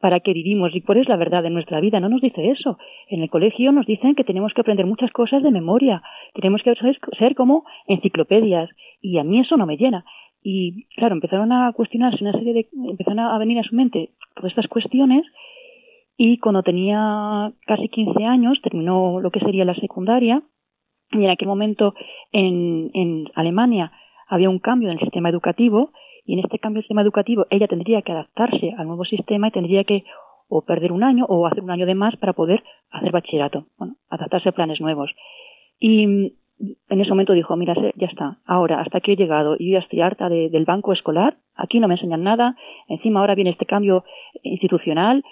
para 0.00 0.18
qué 0.18 0.32
vivimos 0.32 0.74
y 0.74 0.80
cuál 0.80 0.98
es 0.98 1.08
la 1.08 1.16
verdad 1.16 1.44
de 1.44 1.50
nuestra 1.50 1.80
vida. 1.80 2.00
No 2.00 2.08
nos 2.08 2.20
dice 2.20 2.50
eso. 2.50 2.76
En 3.08 3.22
el 3.22 3.30
colegio 3.30 3.70
nos 3.70 3.86
dicen 3.86 4.16
que 4.16 4.24
tenemos 4.24 4.52
que 4.52 4.60
aprender 4.60 4.84
muchas 4.84 5.12
cosas 5.12 5.44
de 5.44 5.52
memoria, 5.52 6.02
tenemos 6.34 6.60
que 6.62 6.74
ser 7.18 7.34
como 7.36 7.64
enciclopedias 7.86 8.68
y 9.00 9.18
a 9.18 9.24
mí 9.24 9.38
eso 9.38 9.56
no 9.56 9.64
me 9.64 9.76
llena. 9.76 10.04
Y 10.42 10.86
claro, 10.96 11.14
empezaron 11.14 11.52
a 11.52 11.72
cuestionarse 11.72 12.22
una 12.22 12.32
serie 12.32 12.52
de, 12.54 12.68
empezaron 12.88 13.20
a 13.20 13.38
venir 13.38 13.58
a 13.58 13.62
su 13.62 13.74
mente 13.74 14.10
todas 14.34 14.50
estas 14.50 14.68
cuestiones 14.68 15.24
y 16.16 16.38
cuando 16.38 16.62
tenía 16.62 17.52
casi 17.66 17.88
15 17.88 18.24
años 18.24 18.60
terminó 18.62 19.20
lo 19.20 19.30
que 19.30 19.40
sería 19.40 19.64
la 19.64 19.74
secundaria 19.74 20.42
y 21.10 21.24
en 21.24 21.30
aquel 21.30 21.48
momento 21.48 21.94
en, 22.32 22.90
en 22.94 23.28
Alemania 23.34 23.92
había 24.28 24.50
un 24.50 24.58
cambio 24.58 24.88
en 24.88 24.94
el 24.94 25.00
sistema 25.00 25.28
educativo 25.28 25.92
y 26.24 26.34
en 26.34 26.40
este 26.40 26.58
cambio 26.58 26.78
del 26.78 26.84
sistema 26.84 27.02
educativo 27.02 27.46
ella 27.50 27.68
tendría 27.68 28.02
que 28.02 28.12
adaptarse 28.12 28.74
al 28.76 28.86
nuevo 28.86 29.04
sistema 29.04 29.48
y 29.48 29.52
tendría 29.52 29.84
que 29.84 30.04
o 30.48 30.62
perder 30.62 30.92
un 30.92 31.02
año 31.02 31.24
o 31.28 31.46
hacer 31.46 31.62
un 31.62 31.70
año 31.70 31.86
de 31.86 31.94
más 31.94 32.14
para 32.16 32.34
poder 32.34 32.62
hacer 32.90 33.10
bachillerato, 33.10 33.66
bueno, 33.78 33.96
adaptarse 34.10 34.50
a 34.50 34.52
planes 34.52 34.80
nuevos. 34.80 35.10
Y 35.78 36.34
en 36.88 37.00
ese 37.00 37.10
momento 37.10 37.32
dijo, 37.32 37.56
mira, 37.56 37.74
ya 37.96 38.06
está, 38.06 38.38
ahora, 38.46 38.80
hasta 38.80 38.98
aquí 38.98 39.12
he 39.12 39.16
llegado 39.16 39.56
yo 39.58 39.72
ya 39.72 39.78
estoy 39.80 40.00
harta 40.00 40.28
del 40.28 40.64
banco 40.64 40.92
escolar, 40.92 41.36
aquí 41.56 41.80
no 41.80 41.88
me 41.88 41.94
enseñan 41.94 42.22
nada, 42.22 42.56
encima 42.88 43.20
ahora 43.20 43.34
viene 43.34 43.50
este 43.50 43.66
cambio 43.66 44.04
institucional, 44.42 45.24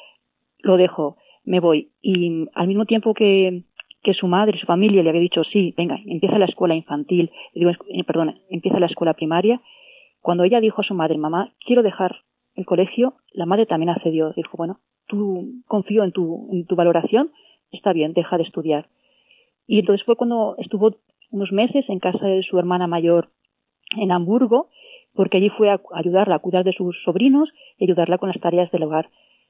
lo 0.62 0.76
dejo, 0.76 1.16
me 1.44 1.60
voy. 1.60 1.90
Y 2.02 2.46
al 2.54 2.66
mismo 2.66 2.84
tiempo 2.84 3.14
que, 3.14 3.62
que 4.02 4.14
su 4.14 4.26
madre, 4.26 4.58
su 4.58 4.66
familia 4.66 5.02
le 5.02 5.10
había 5.10 5.20
dicho, 5.20 5.44
sí, 5.44 5.72
venga, 5.76 5.99
empieza 6.04 6.38
la 6.38 6.46
escuela 6.46 6.75
infantil, 6.75 7.30
digo, 7.54 7.70
eh, 7.70 8.04
perdón, 8.04 8.40
empieza 8.50 8.80
la 8.80 8.87
escuela 8.87 9.14
primaria, 9.14 9.60
cuando 10.20 10.44
ella 10.44 10.60
dijo 10.60 10.80
a 10.80 10.84
su 10.84 10.94
madre, 10.94 11.16
mamá, 11.16 11.52
quiero 11.64 11.82
dejar 11.82 12.16
el 12.56 12.66
colegio, 12.66 13.14
la 13.32 13.46
madre 13.46 13.66
también 13.66 13.90
accedió, 13.90 14.32
dijo, 14.32 14.56
bueno, 14.56 14.80
tú 15.06 15.62
confío 15.66 16.02
en 16.04 16.12
tu, 16.12 16.49
en 16.52 16.66
tu 16.66 16.76
valoración, 16.76 17.30
está 17.70 17.92
bien, 17.92 18.12
deja 18.12 18.37
de 18.37 18.42
estudiar. 18.42 18.88
Y 19.66 19.78
entonces 19.78 20.04
fue 20.04 20.16
cuando 20.16 20.56
estuvo 20.58 20.96
unos 21.30 21.52
meses 21.52 21.84
en 21.88 21.99
casa 21.99 22.26
de 22.26 22.42
su 22.42 22.58
hermana 22.58 22.87
mayor 22.87 23.30
en 23.96 24.12
Hamburgo, 24.12 24.68
porque 25.14 25.38
allí 25.38 25.49
fue 25.50 25.70
a 25.70 25.80
ayudarla 25.94 26.37
a 26.37 26.38
cuidar 26.40 26.64
de 26.64 26.72
sus 26.72 26.96
sobrinos 27.04 27.49
y 27.78 27.84
ayudarla 27.84 28.18
con 28.18 28.28
las 28.28 28.40
tareas 28.40 28.70
del 28.70 28.84
hogar. 28.84 29.08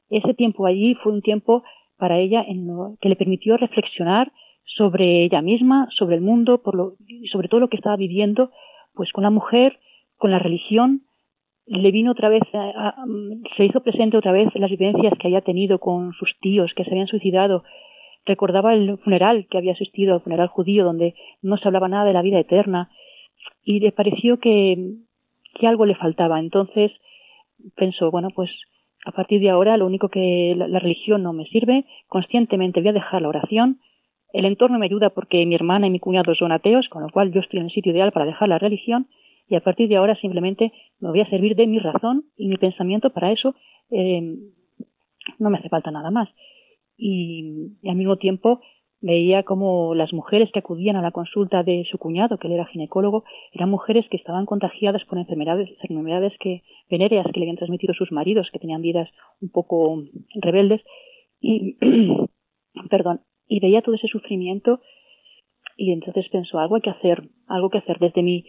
Ese 0.08 0.34
tiempo 0.34 0.66
allí 0.66 0.94
fue 0.94 1.12
un 1.12 1.22
tiempo 1.22 1.62
para 1.98 2.18
ella 2.18 2.42
en 2.46 2.66
lo 2.66 2.96
que 3.00 3.08
le 3.08 3.16
permitió 3.16 3.56
reflexionar 3.56 4.32
sobre 4.64 5.24
ella 5.24 5.42
misma, 5.42 5.88
sobre 5.90 6.16
el 6.16 6.22
mundo, 6.22 6.62
por 6.62 6.74
lo, 6.74 6.94
sobre 7.30 7.48
todo 7.48 7.60
lo 7.60 7.68
que 7.68 7.76
estaba 7.76 7.96
viviendo, 7.96 8.50
pues 8.94 9.12
con 9.12 9.24
la 9.24 9.30
mujer, 9.30 9.78
con 10.16 10.30
la 10.30 10.38
religión, 10.38 11.02
le 11.66 11.90
vino 11.92 12.12
otra 12.12 12.28
vez, 12.28 12.42
se 13.56 13.64
hizo 13.64 13.80
presente 13.80 14.16
otra 14.16 14.32
vez 14.32 14.48
las 14.54 14.70
vivencias 14.70 15.14
que 15.18 15.28
había 15.28 15.42
tenido 15.42 15.78
con 15.78 16.12
sus 16.14 16.36
tíos 16.40 16.72
que 16.74 16.84
se 16.84 16.90
habían 16.90 17.06
suicidado, 17.06 17.62
recordaba 18.26 18.74
el 18.74 18.98
funeral 18.98 19.46
que 19.50 19.58
había 19.58 19.72
asistido, 19.72 20.14
al 20.14 20.20
funeral 20.20 20.48
judío, 20.48 20.84
donde 20.84 21.14
no 21.42 21.56
se 21.56 21.66
hablaba 21.66 21.88
nada 21.88 22.04
de 22.04 22.12
la 22.12 22.22
vida 22.22 22.38
eterna, 22.38 22.90
y 23.64 23.80
le 23.80 23.92
pareció 23.92 24.38
que, 24.38 24.94
que 25.54 25.66
algo 25.66 25.86
le 25.86 25.94
faltaba. 25.94 26.38
Entonces 26.38 26.92
pensó, 27.76 28.10
bueno, 28.10 28.30
pues 28.30 28.50
a 29.04 29.12
partir 29.12 29.40
de 29.40 29.50
ahora 29.50 29.76
lo 29.76 29.86
único 29.86 30.08
que 30.08 30.54
la, 30.56 30.78
religión 30.78 31.22
no 31.22 31.32
me 31.32 31.46
sirve, 31.46 31.84
conscientemente 32.08 32.80
voy 32.80 32.90
a 32.90 32.94
dejar 32.94 33.22
la 33.22 33.28
oración, 33.28 33.80
el 34.32 34.44
entorno 34.44 34.78
me 34.78 34.86
ayuda 34.86 35.10
porque 35.10 35.44
mi 35.46 35.54
hermana 35.54 35.86
y 35.86 35.90
mi 35.90 35.98
cuñado 35.98 36.34
son 36.34 36.52
ateos, 36.52 36.88
con 36.88 37.02
lo 37.02 37.08
cual 37.08 37.32
yo 37.32 37.40
estoy 37.40 37.60
en 37.60 37.66
el 37.66 37.72
sitio 37.72 37.92
ideal 37.92 38.12
para 38.12 38.26
dejar 38.26 38.48
la 38.48 38.58
religión, 38.58 39.08
y 39.48 39.56
a 39.56 39.60
partir 39.60 39.88
de 39.88 39.96
ahora 39.96 40.14
simplemente 40.16 40.72
me 41.00 41.10
voy 41.10 41.20
a 41.20 41.28
servir 41.28 41.56
de 41.56 41.66
mi 41.66 41.80
razón 41.80 42.24
y 42.36 42.46
mi 42.46 42.56
pensamiento 42.56 43.10
para 43.10 43.32
eso 43.32 43.56
eh, 43.90 44.36
no 45.38 45.50
me 45.50 45.58
hace 45.58 45.68
falta 45.68 45.90
nada 45.90 46.10
más 46.12 46.28
y, 47.00 47.88
al 47.88 47.96
mismo 47.96 48.16
tiempo 48.16 48.60
veía 49.02 49.44
como 49.44 49.94
las 49.94 50.12
mujeres 50.12 50.50
que 50.52 50.58
acudían 50.58 50.96
a 50.96 51.02
la 51.02 51.10
consulta 51.10 51.62
de 51.62 51.86
su 51.90 51.96
cuñado, 51.96 52.36
que 52.36 52.48
él 52.48 52.52
era 52.52 52.66
ginecólogo, 52.66 53.24
eran 53.52 53.70
mujeres 53.70 54.04
que 54.10 54.18
estaban 54.18 54.44
contagiadas 54.44 55.02
por 55.06 55.16
enfermedades, 55.16 55.70
enfermedades 55.70 56.34
que, 56.38 56.62
venéreas 56.90 57.26
que 57.32 57.40
le 57.40 57.46
habían 57.46 57.56
transmitido 57.56 57.94
sus 57.94 58.12
maridos, 58.12 58.50
que 58.52 58.58
tenían 58.58 58.82
vidas 58.82 59.08
un 59.40 59.50
poco 59.50 60.02
rebeldes, 60.34 60.82
y, 61.40 61.78
perdón, 62.90 63.22
y 63.48 63.60
veía 63.60 63.80
todo 63.80 63.94
ese 63.94 64.08
sufrimiento, 64.08 64.80
y 65.78 65.92
entonces 65.92 66.28
pensó, 66.28 66.58
algo 66.58 66.74
hay 66.74 66.82
que 66.82 66.90
hacer, 66.90 67.22
algo 67.46 67.70
que 67.70 67.78
hacer 67.78 67.98
desde 68.00 68.22
mi, 68.22 68.44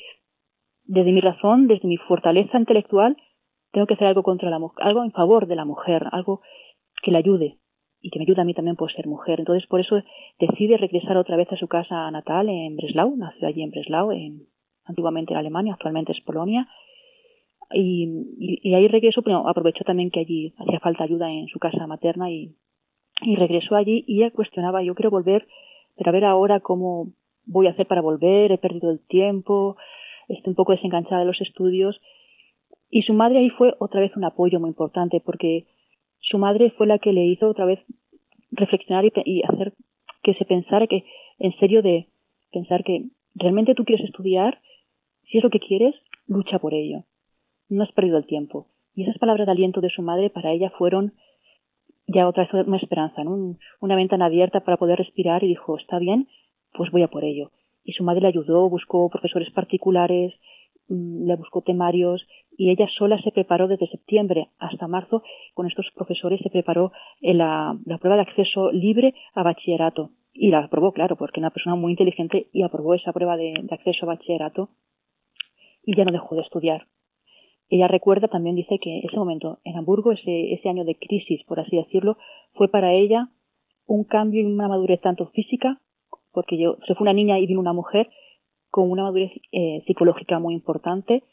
desde 0.84 1.14
mi 1.14 1.22
razón, 1.22 1.68
desde 1.68 1.88
mi 1.88 1.96
fortaleza 1.96 2.60
intelectual, 2.60 3.16
tengo 3.72 3.88
que 3.88 3.94
hacer 3.94 4.08
algo 4.08 4.24
contra 4.24 4.50
la 4.50 4.60
algo 4.80 5.04
en 5.06 5.14
favor 5.14 5.48
de 5.48 5.56
la 5.56 5.64
mujer, 5.64 6.08
algo 6.12 6.42
que 7.02 7.12
la 7.12 7.20
ayude, 7.20 7.61
y 8.02 8.10
que 8.10 8.20
me 8.20 8.24
ayuda 8.24 8.42
a 8.42 8.46
mí 8.46 8.54
también 8.54 8.76
por 8.76 8.92
ser 8.92 9.08
mujer. 9.08 9.40
Entonces, 9.40 9.68
por 9.68 9.80
eso 9.80 10.02
decide 10.40 10.78
regresar 10.78 11.18
otra 11.18 11.38
vez 11.38 11.52
a 11.52 11.58
su 11.58 11.68
casa 11.68 12.10
natal 12.12 12.50
en 12.50 12.76
Breslau, 12.76 13.16
nació 13.16 13.48
allí 13.48 13.62
en 13.62 13.72
Breslau, 13.72 14.12
en, 14.12 14.48
antiguamente 14.86 15.34
en 15.34 15.40
Alemania, 15.40 15.74
actualmente 15.74 16.12
es 16.12 16.22
Polonia. 16.22 16.68
Y, 17.74 18.10
y, 18.38 18.74
ahí 18.74 18.88
regresó, 18.88 19.22
pero 19.22 19.48
aprovechó 19.48 19.86
también 19.86 20.12
que 20.12 20.20
allí 20.20 20.54
hacía 20.58 20.80
falta 20.80 21.06
ayuda 21.06 21.32
en 21.32 21.48
su 21.48 21.58
casa 21.58 21.88
materna 21.88 22.30
y, 22.30 22.56
y 23.22 23.36
regresó 23.36 23.76
allí 23.76 24.04
y 24.08 24.22
ella 24.22 24.32
cuestionaba, 24.32 24.84
yo 24.84 24.94
quiero 24.94 25.10
volver, 25.10 25.48
pero 25.96 26.10
a 26.10 26.14
ver 26.14 26.26
ahora 26.26 26.60
cómo, 26.60 27.14
voy 27.46 27.68
a 27.68 27.72
hacer 27.72 27.88
para 27.88 28.02
volver? 28.02 28.52
He 28.52 28.58
perdido 28.58 28.92
el 28.92 29.00
tiempo, 29.08 29.78
estoy 30.28 30.52
un 30.52 30.56
poco 30.56 30.74
desenganchada 30.74 31.22
de 31.22 31.28
los 31.28 31.42
estudios. 31.42 32.00
Y 32.90 33.04
su 33.04 33.14
madre 33.14 33.40
ahí 33.40 33.50
fue 33.52 33.74
otra 33.80 34.02
vez 34.02 34.16
un 34.18 34.26
apoyo 34.26 34.60
muy 34.60 34.70
importante 34.70 35.22
porque 35.24 35.66
su 36.22 36.38
madre 36.38 36.72
fue 36.72 36.88
la 36.88 37.00
que 37.00 37.14
le 37.14 37.26
hizo 37.26 37.50
otra 37.50 37.66
vez 37.66 37.80
reflexionar 38.52 39.06
y, 39.06 39.44
hacer 39.44 39.74
que 40.24 40.34
se 40.36 40.46
pensara 40.46 40.88
que, 40.88 41.04
en 41.40 41.58
serio, 41.60 41.82
de 41.82 42.08
pensar 42.52 42.84
que 42.84 43.06
realmente 43.36 43.76
tú 43.76 43.86
quieres 43.86 44.06
estudiar, 44.06 44.60
si 45.30 45.38
es 45.38 45.44
lo 45.44 45.50
que 45.50 45.60
quieres, 45.60 45.96
lucha 46.28 46.60
por 46.60 46.74
ello. 46.74 47.04
No 47.70 47.84
has 47.84 47.92
perdido 47.92 48.18
el 48.18 48.26
tiempo. 48.26 48.68
Y 48.94 49.04
esas 49.04 49.18
palabras 49.18 49.48
de 49.48 49.54
aliento 49.54 49.82
de 49.82 49.90
su 49.90 50.02
madre 50.02 50.30
para 50.30 50.52
ella 50.52 50.72
fueron 50.78 51.14
ya 52.08 52.28
otra 52.28 52.44
vez 52.44 52.68
una 52.68 52.78
esperanza, 52.78 53.22
una 53.80 53.96
ventana 53.96 54.26
abierta 54.26 54.62
para 54.62 54.78
poder 54.78 54.98
respirar 54.98 55.44
y 55.44 55.48
dijo, 55.48 55.78
está 55.78 55.98
bien, 55.98 56.28
pues 56.74 56.92
voy 56.92 57.04
a 57.04 57.08
por 57.08 57.24
ello. 57.24 57.52
Y 57.84 57.94
su 57.94 58.04
madre 58.04 58.22
le 58.22 58.28
ayudó, 58.28 58.70
buscó 58.70 59.10
profesores 59.10 59.50
particulares, 59.52 60.34
le 60.92 61.36
buscó 61.36 61.62
temarios 61.62 62.26
y 62.58 62.70
ella 62.70 62.88
sola 62.98 63.22
se 63.22 63.32
preparó 63.32 63.68
desde 63.68 63.88
septiembre 63.88 64.50
hasta 64.60 64.88
marzo. 64.88 65.24
Con 65.54 65.68
estos 65.68 65.90
profesores 65.96 66.42
se 66.42 66.50
preparó 66.50 66.92
en 67.22 67.38
la, 67.38 67.78
prueba 68.00 68.18
de 68.18 68.24
acceso 68.24 68.72
libre 68.72 69.14
a 69.34 69.44
bachillerato 69.44 70.12
y 70.34 70.50
la 70.50 70.60
aprobó 70.60 70.92
claro 70.92 71.16
porque 71.16 71.40
era 71.40 71.48
una 71.48 71.54
persona 71.54 71.76
muy 71.76 71.92
inteligente 71.92 72.48
y 72.52 72.64
aprobó 72.64 72.94
esa 72.94 73.14
prueba 73.14 73.38
de, 73.38 73.54
acceso 73.72 74.06
a 74.06 74.14
bachillerato 74.14 74.70
y 75.84 75.96
ya 75.96 76.06
no 76.06 76.12
dejó 76.12 76.36
de 76.36 76.42
estudiar. 76.42 76.88
Ella 77.70 77.88
recuerda 77.88 78.28
también 78.28 78.56
dice 78.56 78.80
que 78.80 79.00
ese 79.00 79.16
momento 79.16 79.60
en 79.64 79.78
Hamburgo 79.78 80.12
ese, 80.12 80.54
ese 80.54 80.68
año 80.68 80.84
de 80.84 80.96
crisis 80.96 81.42
por 81.46 81.60
así 81.60 81.78
decirlo 81.78 82.18
fue 82.54 82.68
para 82.68 82.94
ella 82.94 83.30
un 83.88 84.04
cambio 84.04 84.42
y 84.42 84.46
una 84.46 84.68
madurez 84.68 85.00
tanto 85.00 85.28
física 85.28 85.80
porque 86.34 86.58
yo 86.58 86.78
se 86.86 86.96
fue 86.96 87.06
una 87.06 87.14
niña 87.14 87.40
y 87.40 87.48
vino 87.48 87.62
una 87.62 87.74
mujer 87.74 88.10
con 88.72 88.90
una 88.90 89.04
madurez 89.04 89.32
eh, 89.52 89.84
psicológica 89.86 90.40
muy 90.40 90.54
importante 90.56 91.24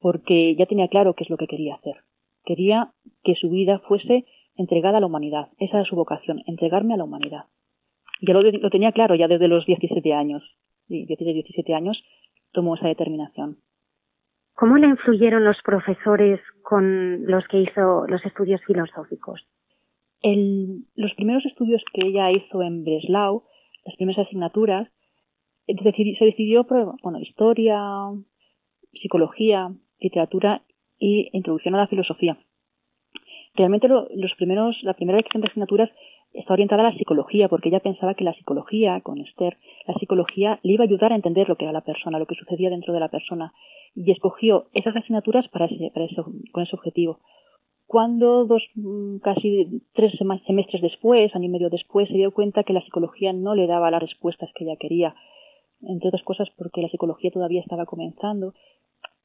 porque 0.00 0.56
ya 0.56 0.66
tenía 0.66 0.88
claro 0.88 1.14
qué 1.14 1.24
es 1.24 1.30
lo 1.30 1.36
que 1.36 1.46
quería 1.46 1.74
hacer. 1.74 1.96
Quería 2.44 2.92
que 3.22 3.34
su 3.34 3.50
vida 3.50 3.80
fuese 3.80 4.24
entregada 4.56 4.98
a 4.98 5.00
la 5.00 5.06
humanidad. 5.06 5.48
Esa 5.58 5.78
era 5.78 5.84
su 5.84 5.94
vocación, 5.94 6.42
entregarme 6.46 6.94
a 6.94 6.96
la 6.96 7.04
humanidad. 7.04 7.44
Ya 8.22 8.32
lo, 8.34 8.42
lo 8.42 8.70
tenía 8.70 8.92
claro 8.92 9.14
ya 9.14 9.28
desde 9.28 9.48
los 9.48 9.66
17 9.66 10.12
años. 10.12 10.42
Sí, 10.88 11.04
16, 11.04 11.34
17 11.34 11.74
años 11.74 12.02
tomó 12.52 12.74
esa 12.74 12.88
determinación. 12.88 13.58
¿Cómo 14.54 14.76
le 14.76 14.88
influyeron 14.88 15.44
los 15.44 15.56
profesores 15.62 16.40
con 16.62 17.24
los 17.26 17.46
que 17.48 17.60
hizo 17.62 18.06
los 18.06 18.24
estudios 18.26 18.60
filosóficos? 18.66 19.46
El, 20.22 20.84
los 20.96 21.14
primeros 21.14 21.46
estudios 21.46 21.82
que 21.94 22.06
ella 22.06 22.30
hizo 22.30 22.62
en 22.62 22.84
Breslau, 22.84 23.44
las 23.86 23.96
primeras 23.96 24.26
asignaturas, 24.26 24.88
se 25.76 26.24
decidió 26.24 26.64
por 26.64 26.96
bueno, 27.02 27.20
historia, 27.20 27.78
psicología, 28.92 29.72
literatura 30.00 30.62
y 30.98 31.28
introducción 31.32 31.74
a 31.74 31.78
la 31.78 31.86
filosofía. 31.86 32.38
Realmente 33.54 33.88
los 33.88 34.34
primeros, 34.36 34.76
la 34.82 34.94
primera 34.94 35.18
lección 35.18 35.42
de 35.42 35.48
asignaturas 35.48 35.90
está 36.32 36.52
orientada 36.52 36.82
a 36.86 36.90
la 36.90 36.96
psicología, 36.96 37.48
porque 37.48 37.68
ella 37.68 37.80
pensaba 37.80 38.14
que 38.14 38.24
la 38.24 38.34
psicología, 38.34 39.00
con 39.00 39.18
Esther, 39.18 39.56
la 39.86 39.94
psicología 39.94 40.60
le 40.62 40.74
iba 40.74 40.84
a 40.84 40.86
ayudar 40.86 41.12
a 41.12 41.16
entender 41.16 41.48
lo 41.48 41.56
que 41.56 41.64
era 41.64 41.72
la 41.72 41.80
persona, 41.80 42.18
lo 42.18 42.26
que 42.26 42.36
sucedía 42.36 42.70
dentro 42.70 42.94
de 42.94 43.00
la 43.00 43.08
persona, 43.08 43.52
y 43.94 44.10
escogió 44.12 44.66
esas 44.72 44.94
asignaturas 44.94 45.48
para 45.48 45.66
ese, 45.66 45.90
para 45.92 46.06
eso, 46.06 46.26
con 46.52 46.62
ese 46.62 46.76
objetivo. 46.76 47.18
Cuando 47.86 48.44
dos, 48.44 48.62
mm, 48.76 49.16
casi 49.18 49.82
tres 49.94 50.12
semestres 50.46 50.80
después, 50.80 51.34
año 51.34 51.46
y 51.46 51.48
medio 51.48 51.70
después, 51.70 52.06
se 52.08 52.14
dio 52.14 52.30
cuenta 52.30 52.62
que 52.62 52.72
la 52.72 52.82
psicología 52.82 53.32
no 53.32 53.56
le 53.56 53.66
daba 53.66 53.90
las 53.90 54.00
respuestas 54.00 54.48
que 54.54 54.62
ella 54.62 54.76
quería, 54.76 55.16
entre 55.82 56.08
otras 56.08 56.22
cosas 56.24 56.48
porque 56.56 56.82
la 56.82 56.88
psicología 56.88 57.30
todavía 57.30 57.60
estaba 57.60 57.86
comenzando, 57.86 58.54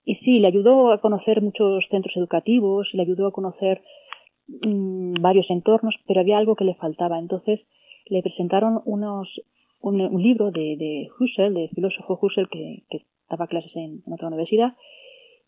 y 0.05 0.15
sí, 0.17 0.39
le 0.39 0.47
ayudó 0.47 0.91
a 0.91 1.01
conocer 1.01 1.41
muchos 1.41 1.83
centros 1.89 2.15
educativos, 2.15 2.87
le 2.93 3.01
ayudó 3.01 3.27
a 3.27 3.31
conocer 3.31 3.81
mm, 4.47 5.15
varios 5.19 5.49
entornos, 5.49 5.95
pero 6.05 6.21
había 6.21 6.37
algo 6.37 6.55
que 6.55 6.63
le 6.63 6.75
faltaba. 6.75 7.17
Entonces 7.17 7.59
le 8.05 8.21
presentaron 8.21 8.81
unos, 8.85 9.27
un, 9.81 9.97
libro 10.21 10.51
de, 10.51 10.77
de, 10.77 11.07
Husserl, 11.19 11.55
de 11.55 11.69
filósofo 11.69 12.19
Husserl, 12.21 12.47
que, 12.49 12.83
daba 13.27 13.47
clases 13.47 13.75
en, 13.75 14.03
otra 14.13 14.27
universidad. 14.27 14.73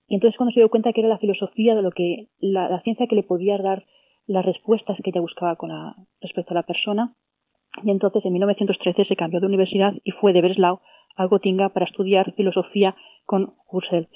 Y 0.08 0.15
entonces 0.15 0.36
cuando 0.38 0.54
se 0.54 0.62
dio 0.62 0.70
cuenta 0.70 0.91
que 0.91 1.02
era 1.02 1.10
la 1.10 1.20
filosofía 1.20 1.76
de 1.76 1.84
lo 1.84 1.91
que, 1.91 2.28
la, 2.39 2.82
ciencia 2.82 3.06
que 3.06 3.15
le 3.15 3.24
podía 3.24 3.60
dar 3.60 3.86
las 4.26 4.43
respuestas 4.43 4.98
que 5.04 5.12
ella 5.12 5.22
buscaba 5.22 5.56
con 5.56 5.70
la, 5.70 5.96
respecto 6.20 6.52
a 6.52 6.56
la 6.56 6.63
persona, 6.63 7.13
y 7.84 7.91
entonces 7.91 8.26
en 8.26 8.34
1913 8.34 9.06
se 9.06 9.15
cambió 9.15 9.39
de 9.39 9.46
universidad 9.46 9.93
y 10.04 10.12
fue 10.12 10.34
de 10.34 10.41
Breslau 10.41 10.80
a 11.17 11.25
Gotinga 11.25 11.69
para 11.69 11.86
estudiar 11.86 12.34
filosofía 12.34 12.95
con 13.25 13.53
Husserl. 13.69 14.08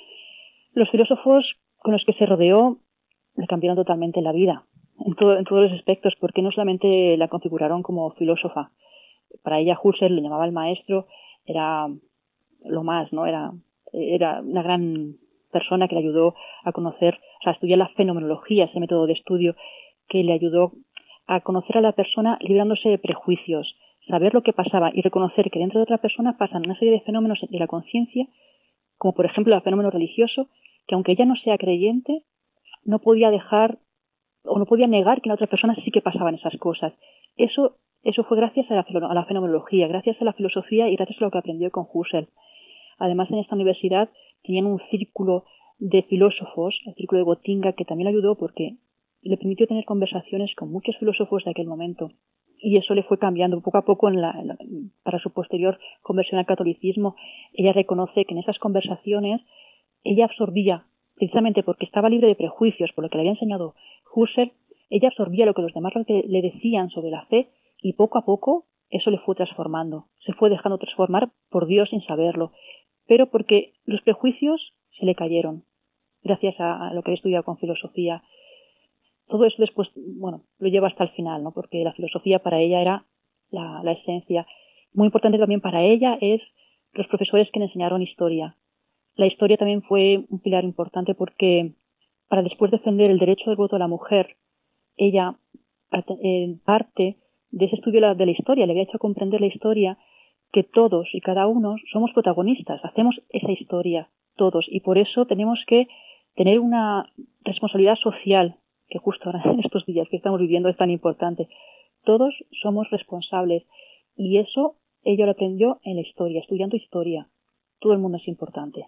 Los 0.74 0.90
filósofos 0.90 1.46
con 1.78 1.92
los 1.92 2.04
que 2.06 2.14
se 2.14 2.26
rodeó 2.26 2.78
le 3.36 3.48
cambiaron 3.48 3.76
totalmente 3.76 4.22
la 4.22 4.32
vida, 4.32 4.66
en, 5.00 5.16
en 5.38 5.46
todos 5.46 5.64
los 5.64 5.72
aspectos, 5.74 6.14
porque 6.20 6.42
no 6.42 6.52
solamente 6.52 7.18
la 7.18 7.28
configuraron 7.28 7.84
como 7.84 8.12
filósofa. 8.12 8.72
Para 9.44 9.60
ella 9.60 9.80
Husserl 9.82 10.16
le 10.16 10.22
llamaba 10.22 10.46
el 10.46 10.52
maestro, 10.52 11.08
era 11.46 11.88
lo 12.64 12.84
más, 12.84 13.12
¿no? 13.12 13.26
Era, 13.26 13.52
era 13.92 14.42
una 14.42 14.62
gran 14.62 15.16
persona 15.52 15.88
que 15.88 15.96
le 15.96 16.02
ayudó 16.02 16.36
a 16.64 16.72
conocer, 16.72 17.16
o 17.16 17.44
sea, 17.44 17.52
a 17.52 17.56
estudiar 17.56 17.80
la 17.80 17.90
fenomenología, 17.90 18.66
ese 18.66 18.80
método 18.80 19.08
de 19.08 19.14
estudio 19.14 19.56
que 20.08 20.24
le 20.24 20.34
ayudó 20.34 20.72
a 21.28 21.42
conocer 21.42 21.78
a 21.78 21.82
la 21.82 21.94
persona 21.94 22.38
librándose 22.42 22.90
de 22.90 22.98
prejuicios, 22.98 23.76
saber 24.08 24.34
lo 24.34 24.42
que 24.42 24.54
pasaba 24.54 24.92
y 24.94 25.02
reconocer 25.02 25.50
que 25.52 25.60
dentro 25.60 25.80
de 25.80 25.84
otra 25.84 26.00
persona 26.00 26.38
pasan 26.38 26.66
una 26.66 26.78
serie 26.78 26.94
de 26.94 27.02
fenómenos 27.02 27.40
de 27.48 27.60
la 27.60 27.68
conciencia, 27.68 28.28
como 28.98 29.14
por 29.14 29.26
ejemplo 29.26 29.56
el 29.56 29.62
fenómeno 29.62 29.90
religioso, 29.90 30.48
que 30.88 30.96
aunque 30.96 31.14
ella 31.14 31.26
no 31.26 31.36
sea 31.36 31.58
creyente, 31.58 32.24
no 32.84 33.00
podía 33.00 33.30
dejar 33.30 33.78
o 34.44 34.58
no 34.58 34.66
podía 34.66 34.88
negar 34.88 35.22
que 35.22 35.30
en 35.30 35.34
otras 35.34 35.50
personas 35.50 35.78
sí 35.84 35.92
que 35.92 36.02
pasaban 36.02 36.36
esas 36.36 36.58
cosas. 36.58 36.94
Eso, 37.38 37.78
eso 38.04 38.24
fue 38.24 38.38
gracias 38.38 38.70
a 38.72 38.76
la, 38.76 38.86
a 39.10 39.14
la 39.14 39.26
fenomenología, 39.26 39.88
gracias 39.88 40.20
a 40.20 40.26
la 40.26 40.34
filosofía 40.34 40.90
y 40.90 40.96
gracias 40.96 41.22
a 41.22 41.26
lo 41.26 41.32
que 41.32 41.38
aprendió 41.38 41.70
con 41.72 41.86
Husserl. 41.92 42.28
Además, 42.98 43.30
en 43.32 43.40
esta 43.40 43.56
universidad 43.56 44.10
tenían 44.44 44.66
un 44.66 44.80
círculo 44.90 45.46
de 45.80 46.04
filósofos, 46.04 46.80
el 46.86 46.96
círculo 46.96 47.20
de 47.20 47.26
Gotinga, 47.26 47.74
que 47.74 47.86
también 47.86 48.06
le 48.06 48.18
ayudó 48.18 48.36
porque 48.36 48.78
le 49.22 49.38
permitió 49.38 49.68
tener 49.68 49.86
conversaciones 49.86 50.54
con 50.56 50.72
muchos 50.72 50.96
filósofos 50.98 51.44
de 51.44 51.52
aquel 51.52 51.68
momento. 51.68 52.12
Y 52.62 52.78
eso 52.78 52.94
le 52.94 53.04
fue 53.04 53.18
cambiando 53.18 53.60
poco 53.62 53.80
a 53.80 53.86
poco 53.86 54.08
en 54.08 54.22
la, 54.22 54.36
para 55.04 55.20
su 55.20 55.32
posterior 55.32 55.80
conversión 56.02 56.40
al 56.40 56.46
catolicismo. 56.46 57.16
Ella 57.54 57.74
reconoce 57.74 58.26
que 58.26 58.34
en 58.34 58.40
esas 58.40 58.60
conversaciones 58.60 59.42
ella 60.04 60.26
absorbía, 60.26 60.86
precisamente 61.16 61.64
porque 61.64 61.86
estaba 61.86 62.10
libre 62.10 62.28
de 62.28 62.36
prejuicios 62.36 62.92
por 62.94 63.04
lo 63.04 63.10
que 63.10 63.18
le 63.18 63.22
había 63.22 63.34
enseñado 63.34 63.76
Husserl, 64.14 64.52
ella 64.90 65.08
absorbía 65.08 65.46
lo 65.46 65.54
que 65.54 65.62
los 65.62 65.74
demás 65.74 65.94
le 66.08 66.42
decían 66.42 66.90
sobre 66.90 67.12
la 67.12 67.26
fe 67.28 67.50
y 67.82 67.94
poco 67.94 68.18
a 68.18 68.26
poco 68.26 68.66
eso 68.92 69.10
le 69.10 69.20
fue 69.20 69.36
transformando, 69.36 70.08
se 70.20 70.34
fue 70.34 70.50
dejando 70.50 70.78
transformar 70.78 71.32
por 71.50 71.66
Dios 71.66 71.90
sin 71.90 72.02
saberlo, 72.02 72.52
pero 73.08 73.32
porque 73.32 73.74
los 73.86 74.02
prejuicios 74.02 74.74
se 75.00 75.06
le 75.06 75.16
cayeron, 75.16 75.64
gracias 76.24 76.56
a, 76.60 76.94
lo 76.94 77.02
que 77.02 77.12
he 77.12 77.14
estudiado 77.16 77.44
con 77.44 77.58
filosofía. 77.58 78.22
Todo 79.32 79.46
eso 79.46 79.56
después, 79.58 79.88
bueno, 79.96 80.44
lo 80.60 80.68
lleva 80.68 80.90
hasta 80.90 81.06
el 81.06 81.10
final, 81.12 81.44
¿no? 81.44 81.52
Porque 81.52 81.84
la 81.84 81.94
filosofía 81.94 82.40
para 82.40 82.60
ella 82.60 82.82
era 82.82 83.06
la, 83.50 83.82
la 83.84 83.94
esencia. 83.94 84.46
Muy 84.94 85.08
importante 85.08 85.40
también 85.40 85.62
para 85.62 85.84
ella 85.84 86.18
es 86.22 86.42
los 86.94 87.08
profesores 87.08 87.50
que 87.52 87.60
le 87.60 87.66
enseñaron 87.66 88.02
historia, 88.04 88.56
la 89.16 89.28
historia 89.28 89.58
también 89.58 89.82
fue 89.84 90.26
un 90.30 90.40
pilar 90.40 90.64
importante 90.64 91.14
porque 91.16 91.74
para 92.28 92.44
después 92.44 92.72
defender 92.72 93.12
el 93.12 93.20
derecho 93.20 93.50
del 93.50 93.58
voto 93.58 93.76
a 93.76 93.80
la 93.80 93.88
mujer, 93.88 94.38
ella 94.96 95.36
parte 96.64 97.18
de 97.52 97.66
ese 97.66 97.76
estudio 97.76 98.16
de 98.16 98.26
la 98.26 98.32
historia 98.32 98.66
le 98.66 98.72
había 98.72 98.84
hecho 98.84 99.00
comprender 99.00 99.42
la 99.42 99.48
historia 99.48 99.98
que 100.54 100.64
todos 100.64 101.10
y 101.14 101.20
cada 101.20 101.48
uno 101.48 101.76
somos 101.92 102.12
protagonistas, 102.14 102.84
hacemos 102.86 103.22
esa 103.30 103.52
historia 103.52 104.10
todos 104.38 104.66
y 104.70 104.80
por 104.80 104.98
eso 104.98 105.26
tenemos 105.26 105.60
que 105.68 105.88
tener 106.36 106.60
una 106.60 107.12
responsabilidad 107.44 107.96
social 107.98 108.56
que 108.92 109.00
justo 109.00 109.26
ahora 109.26 109.42
en 109.46 109.62
estos 109.62 109.86
días 109.86 110.08
que 110.10 110.18
estamos 110.18 110.40
viviendo 110.40 110.70
es 110.70 110.78
tan 110.78 110.92
importante. 110.92 111.48
Todos 112.04 112.36
somos 112.62 112.88
responsables 112.92 113.64
y 114.16 114.38
eso 114.38 114.76
ella 115.04 115.26
lo 115.26 115.32
aprendió 115.32 115.80
en 115.84 115.96
la 115.96 116.02
historia, 116.02 116.42
estudiando 116.42 116.76
historia. 116.76 117.28
Todo 117.80 117.94
el 117.94 118.00
mundo 118.00 118.18
es 118.18 118.28
importante. 118.28 118.86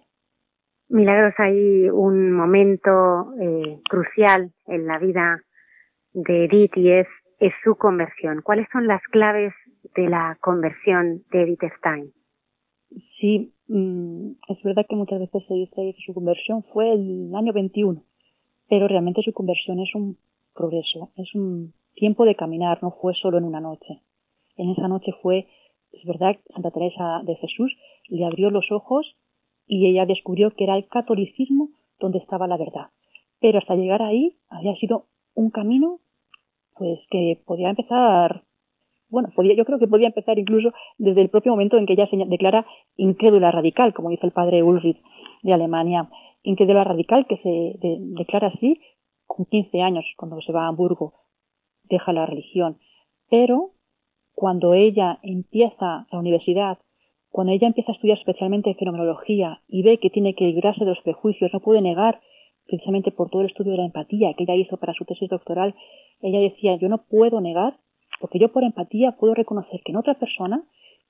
Milagros, 0.89 1.33
hay 1.39 1.89
un 1.89 2.33
momento 2.33 3.33
eh, 3.41 3.79
crucial 3.89 4.51
en 4.67 4.85
la 4.85 4.99
vida 4.99 5.41
de 6.13 6.45
Edith 6.45 6.77
y 6.77 6.91
es, 6.91 7.07
es 7.39 7.53
su 7.63 7.75
conversión. 7.75 8.41
¿Cuáles 8.43 8.67
son 8.71 8.85
las 8.85 9.01
claves 9.03 9.53
de 9.95 10.09
la 10.09 10.37
conversión 10.41 11.23
de 11.31 11.43
Edith 11.43 11.63
Stein? 11.79 12.11
Sí, 13.19 13.53
mm, 13.67 14.33
es 14.49 14.63
verdad 14.63 14.85
que 14.87 14.95
muchas 14.95 15.19
veces 15.19 15.41
se 15.47 15.53
dice 15.53 15.95
que 15.95 16.03
su 16.05 16.13
conversión 16.13 16.63
fue 16.73 16.91
el 16.93 17.33
año 17.33 17.53
21, 17.53 18.03
pero 18.69 18.87
realmente 18.87 19.21
su 19.23 19.33
conversión 19.33 19.79
es 19.79 19.93
un 19.95 20.17
progreso, 20.53 21.09
es 21.17 21.33
un 21.35 21.73
tiempo 21.95 22.25
de 22.25 22.35
caminar, 22.35 22.81
no 22.81 22.91
fue 22.91 23.13
solo 23.15 23.37
en 23.37 23.43
una 23.43 23.59
noche. 23.59 24.01
En 24.57 24.69
esa 24.69 24.87
noche 24.87 25.11
fue 25.21 25.47
es 25.93 26.03
verdad, 26.05 26.37
Santa 26.53 26.71
Teresa 26.71 27.21
de 27.23 27.35
Jesús 27.35 27.75
le 28.09 28.25
abrió 28.25 28.49
los 28.49 28.71
ojos 28.71 29.15
y 29.67 29.87
ella 29.87 30.05
descubrió 30.05 30.51
que 30.51 30.65
era 30.65 30.75
el 30.75 30.87
catolicismo 30.87 31.69
donde 31.99 32.17
estaba 32.17 32.47
la 32.47 32.57
verdad. 32.57 32.87
Pero 33.39 33.59
hasta 33.59 33.75
llegar 33.75 34.01
ahí 34.01 34.35
había 34.49 34.75
sido 34.75 35.05
un 35.35 35.51
camino 35.51 35.99
pues 36.75 36.99
que 37.11 37.39
podía 37.45 37.69
empezar 37.69 38.43
bueno, 39.09 39.29
podía, 39.35 39.53
yo 39.53 39.63
creo 39.63 39.77
que 39.77 39.87
podía 39.87 40.07
empezar 40.07 40.39
incluso 40.39 40.73
desde 40.97 41.21
el 41.21 41.29
propio 41.29 41.51
momento 41.51 41.77
en 41.77 41.85
que 41.85 41.93
ella 41.93 42.07
se 42.07 42.17
declara 42.17 42.65
incrédula 42.97 43.51
radical, 43.51 43.93
como 43.93 44.09
dice 44.09 44.25
el 44.25 44.31
padre 44.31 44.63
Ulrich 44.63 44.99
de 45.43 45.53
Alemania, 45.53 46.09
incrédula 46.41 46.83
radical 46.83 47.27
que 47.27 47.37
se 47.37 47.77
declara 47.79 48.47
así 48.47 48.79
con 49.27 49.45
15 49.45 49.81
años 49.81 50.05
cuando 50.17 50.41
se 50.41 50.51
va 50.51 50.65
a 50.65 50.67
Hamburgo, 50.67 51.13
deja 51.83 52.11
la 52.13 52.25
religión. 52.25 52.79
Pero 53.29 53.71
cuando 54.33 54.73
ella 54.73 55.19
empieza 55.21 56.07
la 56.11 56.19
universidad, 56.19 56.79
cuando 57.29 57.53
ella 57.53 57.67
empieza 57.67 57.91
a 57.91 57.95
estudiar 57.95 58.17
especialmente 58.17 58.73
fenomenología 58.75 59.61
y 59.67 59.83
ve 59.83 59.97
que 59.99 60.09
tiene 60.09 60.35
que 60.35 60.45
librarse 60.45 60.83
de 60.83 60.91
los 60.91 61.01
prejuicios, 61.01 61.51
no 61.53 61.59
puede 61.59 61.81
negar, 61.81 62.21
precisamente 62.65 63.11
por 63.11 63.29
todo 63.29 63.41
el 63.41 63.49
estudio 63.49 63.73
de 63.73 63.79
la 63.79 63.85
empatía 63.85 64.33
que 64.33 64.43
ella 64.43 64.55
hizo 64.55 64.77
para 64.77 64.93
su 64.93 65.05
tesis 65.05 65.29
doctoral, 65.29 65.75
ella 66.21 66.39
decía, 66.39 66.75
yo 66.77 66.89
no 66.89 67.03
puedo 67.09 67.41
negar 67.41 67.77
porque 68.19 68.39
yo 68.39 68.51
por 68.51 68.63
empatía 68.63 69.17
puedo 69.19 69.33
reconocer 69.33 69.81
que 69.83 69.91
en 69.91 69.97
otra 69.97 70.13
persona 70.13 70.63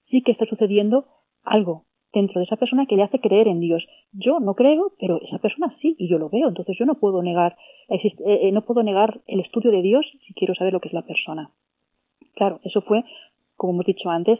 sí 0.09 0.21
que 0.23 0.31
está 0.31 0.45
sucediendo 0.45 1.05
algo 1.43 1.85
dentro 2.13 2.39
de 2.39 2.45
esa 2.45 2.57
persona 2.57 2.85
que 2.85 2.95
le 2.95 3.03
hace 3.03 3.19
creer 3.19 3.47
en 3.47 3.59
Dios. 3.59 3.85
Yo 4.11 4.39
no 4.39 4.53
creo, 4.53 4.93
pero 4.99 5.19
esa 5.21 5.39
persona 5.39 5.75
sí, 5.81 5.95
y 5.97 6.07
yo 6.07 6.17
lo 6.19 6.29
veo. 6.29 6.47
Entonces 6.47 6.77
yo 6.77 6.85
no 6.85 6.95
puedo 6.95 7.21
negar, 7.23 7.57
eh, 7.89 7.99
eh, 8.25 8.51
no 8.51 8.61
puedo 8.61 8.83
negar 8.83 9.21
el 9.27 9.39
estudio 9.39 9.71
de 9.71 9.81
Dios 9.81 10.05
si 10.25 10.33
quiero 10.33 10.53
saber 10.55 10.73
lo 10.73 10.79
que 10.79 10.89
es 10.89 10.93
la 10.93 11.01
persona. 11.01 11.51
Claro, 12.35 12.59
eso 12.63 12.81
fue, 12.81 13.03
como 13.55 13.73
hemos 13.73 13.85
dicho 13.85 14.09
antes, 14.09 14.39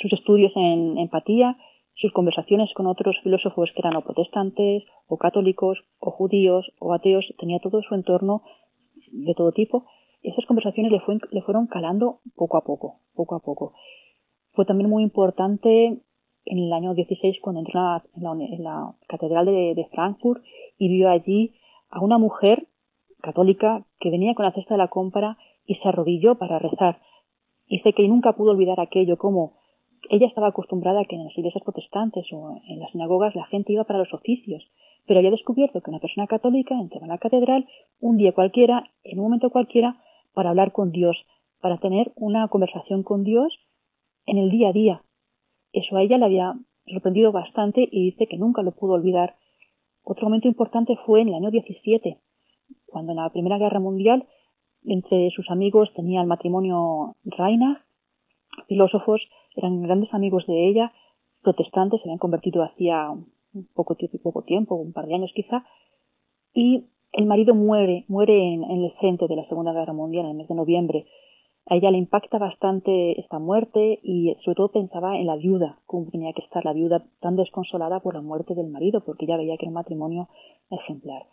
sus 0.00 0.12
estudios 0.12 0.52
en 0.54 0.96
empatía, 0.98 1.56
sus 1.94 2.12
conversaciones 2.12 2.72
con 2.74 2.86
otros 2.86 3.16
filósofos 3.22 3.70
que 3.72 3.80
eran 3.80 3.96
o 3.96 4.02
protestantes, 4.02 4.84
o 5.08 5.16
católicos, 5.16 5.78
o 5.98 6.10
judíos, 6.10 6.70
o 6.78 6.92
ateos, 6.92 7.26
tenía 7.38 7.58
todo 7.58 7.82
su 7.82 7.94
entorno 7.94 8.42
de 9.10 9.34
todo 9.34 9.52
tipo, 9.52 9.86
esas 10.22 10.44
conversaciones 10.46 10.92
le, 10.92 11.00
le 11.30 11.42
fueron 11.42 11.66
calando 11.66 12.20
poco 12.34 12.56
a 12.56 12.64
poco, 12.64 13.00
poco 13.14 13.34
a 13.34 13.40
poco. 13.40 13.72
Fue 14.52 14.64
también 14.64 14.90
muy 14.90 15.02
importante 15.02 16.00
en 16.46 16.58
el 16.58 16.72
año 16.72 16.94
16 16.94 17.38
cuando 17.42 17.60
entró 17.60 17.80
en 18.14 18.64
la, 18.64 18.94
Catedral 19.08 19.46
de, 19.46 19.88
Frankfurt 19.92 20.42
y 20.78 20.88
vio 20.88 21.10
allí 21.10 21.54
a 21.90 22.00
una 22.00 22.18
mujer 22.18 22.66
católica 23.20 23.84
que 24.00 24.10
venía 24.10 24.34
con 24.34 24.44
la 24.44 24.52
cesta 24.52 24.74
de 24.74 24.78
la 24.78 24.88
compra 24.88 25.36
y 25.66 25.74
se 25.74 25.88
arrodilló 25.88 26.36
para 26.36 26.58
rezar. 26.58 27.00
Dice 27.68 27.92
que 27.92 28.06
nunca 28.06 28.32
pudo 28.34 28.52
olvidar 28.52 28.80
aquello, 28.80 29.18
como 29.18 29.54
ella 30.08 30.26
estaba 30.26 30.48
acostumbrada 30.48 31.00
a 31.00 31.04
que 31.04 31.16
en 31.16 31.24
las 31.24 31.36
iglesias 31.36 31.64
protestantes 31.64 32.26
o 32.32 32.60
en 32.68 32.78
las 32.78 32.90
sinagogas 32.92 33.34
la 33.34 33.46
gente 33.46 33.72
iba 33.72 33.84
para 33.84 33.98
los 33.98 34.12
oficios, 34.14 34.62
pero 35.06 35.18
había 35.18 35.32
descubierto 35.32 35.80
que 35.80 35.90
una 35.90 35.98
persona 35.98 36.26
católica 36.26 36.74
entraba 36.74 37.06
a 37.06 37.08
la 37.08 37.18
catedral 37.18 37.66
un 38.00 38.16
día 38.16 38.32
cualquiera, 38.32 38.90
en 39.02 39.18
un 39.18 39.24
momento 39.24 39.50
cualquiera, 39.50 39.96
para 40.34 40.50
hablar 40.50 40.72
con 40.72 40.92
Dios, 40.92 41.16
para 41.60 41.78
tener 41.78 42.12
una 42.14 42.46
conversación 42.48 43.02
con 43.02 43.24
Dios 43.24 43.52
en 44.26 44.38
el 44.38 44.50
día 44.50 44.68
a 44.68 44.72
día. 44.72 45.02
Eso 45.76 45.96
a 45.96 46.02
ella 46.02 46.16
le 46.16 46.24
había 46.24 46.54
sorprendido 46.86 47.32
bastante 47.32 47.86
y 47.90 48.06
dice 48.06 48.26
que 48.26 48.38
nunca 48.38 48.62
lo 48.62 48.72
pudo 48.72 48.94
olvidar. 48.94 49.36
Otro 50.02 50.24
momento 50.24 50.48
importante 50.48 50.96
fue 51.04 51.20
en 51.20 51.28
el 51.28 51.34
año 51.34 51.50
17, 51.50 52.18
cuando 52.86 53.12
en 53.12 53.18
la 53.18 53.28
Primera 53.28 53.58
Guerra 53.58 53.78
Mundial 53.78 54.26
entre 54.86 55.30
sus 55.30 55.50
amigos 55.50 55.92
tenía 55.94 56.22
el 56.22 56.26
matrimonio 56.26 57.16
Reina, 57.24 57.84
filósofos, 58.68 59.20
eran 59.54 59.82
grandes 59.82 60.14
amigos 60.14 60.46
de 60.46 60.66
ella, 60.66 60.92
protestantes, 61.42 62.00
se 62.00 62.08
habían 62.08 62.18
convertido 62.18 62.62
hacía 62.62 63.12
poco 63.74 63.96
tiempo, 64.42 64.76
un 64.76 64.94
par 64.94 65.06
de 65.06 65.14
años 65.14 65.32
quizá, 65.34 65.66
y 66.54 66.86
el 67.12 67.26
marido 67.26 67.54
muere, 67.54 68.06
muere 68.08 68.54
en, 68.54 68.64
el 68.64 68.92
frente 68.92 69.28
de 69.28 69.36
la 69.36 69.46
Segunda 69.48 69.72
Guerra 69.74 69.92
Mundial 69.92 70.24
en 70.24 70.30
el 70.30 70.36
mes 70.38 70.48
de 70.48 70.54
noviembre. 70.54 71.06
A 71.68 71.74
ella 71.74 71.90
le 71.90 71.98
impacta 71.98 72.38
bastante 72.38 73.20
esta 73.20 73.40
muerte 73.40 73.98
y 74.02 74.36
sobre 74.44 74.54
todo 74.54 74.70
pensaba 74.70 75.18
en 75.18 75.26
la 75.26 75.34
viuda, 75.34 75.80
cómo 75.86 76.08
tenía 76.10 76.32
que 76.32 76.42
estar 76.42 76.64
la 76.64 76.72
viuda 76.72 77.04
tan 77.20 77.34
desconsolada 77.34 77.98
por 77.98 78.14
la 78.14 78.20
muerte 78.20 78.54
del 78.54 78.68
marido, 78.68 79.02
porque 79.04 79.24
ella 79.24 79.36
veía 79.36 79.56
que 79.56 79.64
era 79.64 79.70
un 79.70 79.74
matrimonio 79.74 80.28
ejemplar. 80.70 81.24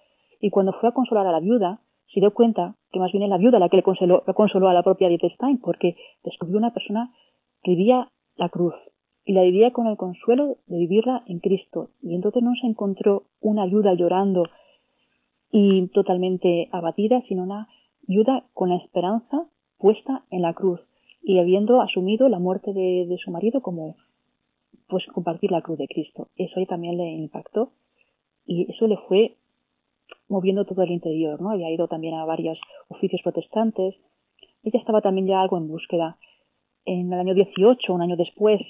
Y 0.41 0.49
cuando 0.49 0.73
fue 0.73 0.89
a 0.89 0.93
consolar 0.93 1.27
a 1.27 1.31
la 1.31 1.39
viuda, 1.39 1.81
se 2.11 2.19
dio 2.19 2.33
cuenta 2.33 2.75
que 2.91 2.99
más 2.99 3.11
bien 3.11 3.23
es 3.23 3.29
la 3.29 3.37
viuda 3.37 3.59
la 3.59 3.69
que 3.69 3.77
le 3.77 3.83
consoló, 3.83 4.23
consoló 4.35 4.69
a 4.69 4.73
la 4.73 4.81
propia 4.81 5.07
Edith 5.07 5.33
Stein, 5.35 5.59
porque 5.59 5.95
descubrió 6.23 6.57
una 6.57 6.73
persona 6.73 7.13
que 7.61 7.71
vivía 7.71 8.09
la 8.35 8.49
cruz 8.49 8.73
y 9.25 9.33
la 9.33 9.43
vivía 9.43 9.71
con 9.71 9.85
el 9.85 9.97
consuelo 9.97 10.57
de 10.65 10.77
vivirla 10.79 11.23
en 11.27 11.39
Cristo. 11.39 11.91
Y 12.01 12.15
entonces 12.15 12.41
no 12.41 12.55
se 12.59 12.65
encontró 12.65 13.25
una 13.39 13.67
viuda 13.67 13.93
llorando 13.93 14.45
y 15.51 15.87
totalmente 15.89 16.69
abatida, 16.71 17.21
sino 17.27 17.43
una 17.43 17.67
viuda 18.07 18.45
con 18.53 18.69
la 18.69 18.77
esperanza 18.77 19.47
puesta 19.83 20.23
en 20.31 20.41
la 20.41 20.53
cruz 20.53 20.79
y 21.21 21.39
habiendo 21.39 21.81
asumido 21.81 22.29
la 22.29 22.39
muerte 22.39 22.71
de, 22.71 23.17
su 23.21 23.31
marido 23.31 23.61
como 23.61 23.97
pues 24.87 25.05
compartir 25.13 25.51
la 25.51 25.61
cruz 25.61 25.77
de 25.77 25.89
Cristo. 25.89 26.29
Eso 26.37 26.57
ahí 26.57 26.65
también 26.65 26.95
le 26.95 27.11
impactó 27.11 27.73
y 28.45 28.71
eso 28.71 28.87
le 28.87 28.95
fue 29.09 29.35
moviendo 30.29 30.63
todo 30.63 30.83
el 30.83 30.91
interior, 30.91 31.41
¿no? 31.41 31.49
Había 31.49 31.69
ido 31.69 31.89
también 31.89 32.13
a 32.13 32.23
varios 32.23 32.57
oficios 32.87 33.21
protestantes. 33.23 33.93
Ella 34.63 34.79
estaba 34.79 35.01
también 35.01 35.27
ya 35.27 35.41
algo 35.41 35.57
en 35.57 35.67
búsqueda. 35.67 36.17
En 36.85 37.11
el 37.11 37.19
año 37.19 37.33
18, 37.33 37.93
un 37.93 38.01
año 38.01 38.15
después, 38.15 38.61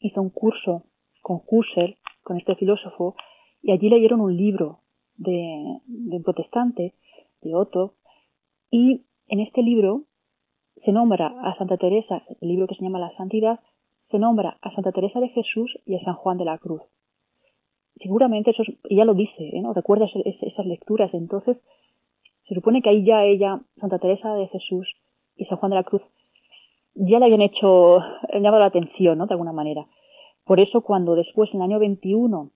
hizo 0.00 0.22
un 0.22 0.30
curso 0.30 0.84
con 1.20 1.42
Husserl, 1.46 1.98
con 2.22 2.38
este 2.38 2.54
filósofo, 2.54 3.16
y 3.60 3.70
allí 3.70 3.90
leyeron 3.90 4.22
un 4.22 4.34
libro 4.34 4.80
de, 5.18 5.78
un 5.86 6.22
protestante, 6.22 6.94
de 7.42 7.54
Otto, 7.54 7.96
y 8.70 9.02
en 9.28 9.40
este 9.40 9.62
libro 9.62 10.02
se 10.84 10.92
nombra 10.92 11.26
a 11.42 11.56
Santa 11.56 11.76
Teresa, 11.76 12.22
el 12.40 12.48
libro 12.48 12.66
que 12.66 12.74
se 12.74 12.84
llama 12.84 12.98
La 12.98 13.16
Santidad, 13.16 13.60
se 14.10 14.18
nombra 14.18 14.58
a 14.60 14.74
Santa 14.74 14.92
Teresa 14.92 15.20
de 15.20 15.28
Jesús 15.30 15.78
y 15.84 15.96
a 15.96 16.04
San 16.04 16.14
Juan 16.14 16.38
de 16.38 16.44
la 16.44 16.58
Cruz. 16.58 16.82
Seguramente 18.00 18.50
eso 18.50 18.62
ella 18.84 19.04
lo 19.04 19.14
dice, 19.14 19.48
¿eh? 19.56 19.60
¿no? 19.60 19.72
Recuerda 19.72 20.06
esas 20.06 20.66
lecturas. 20.66 21.12
Entonces, 21.14 21.56
se 22.46 22.54
supone 22.54 22.82
que 22.82 22.90
ahí 22.90 23.04
ya 23.04 23.24
ella, 23.24 23.60
Santa 23.80 23.98
Teresa 23.98 24.34
de 24.34 24.46
Jesús 24.48 24.86
y 25.36 25.46
San 25.46 25.58
Juan 25.58 25.70
de 25.70 25.76
la 25.76 25.84
Cruz, 25.84 26.02
ya 26.94 27.18
le 27.18 27.26
habían 27.26 27.42
hecho, 27.42 27.98
le 28.32 28.40
llamado 28.40 28.60
la 28.60 28.66
atención, 28.66 29.18
¿no? 29.18 29.26
De 29.26 29.34
alguna 29.34 29.52
manera. 29.52 29.86
Por 30.44 30.60
eso 30.60 30.82
cuando 30.82 31.14
después, 31.14 31.50
en 31.52 31.56
el 31.56 31.62
año 31.62 31.78
21, 31.78 32.50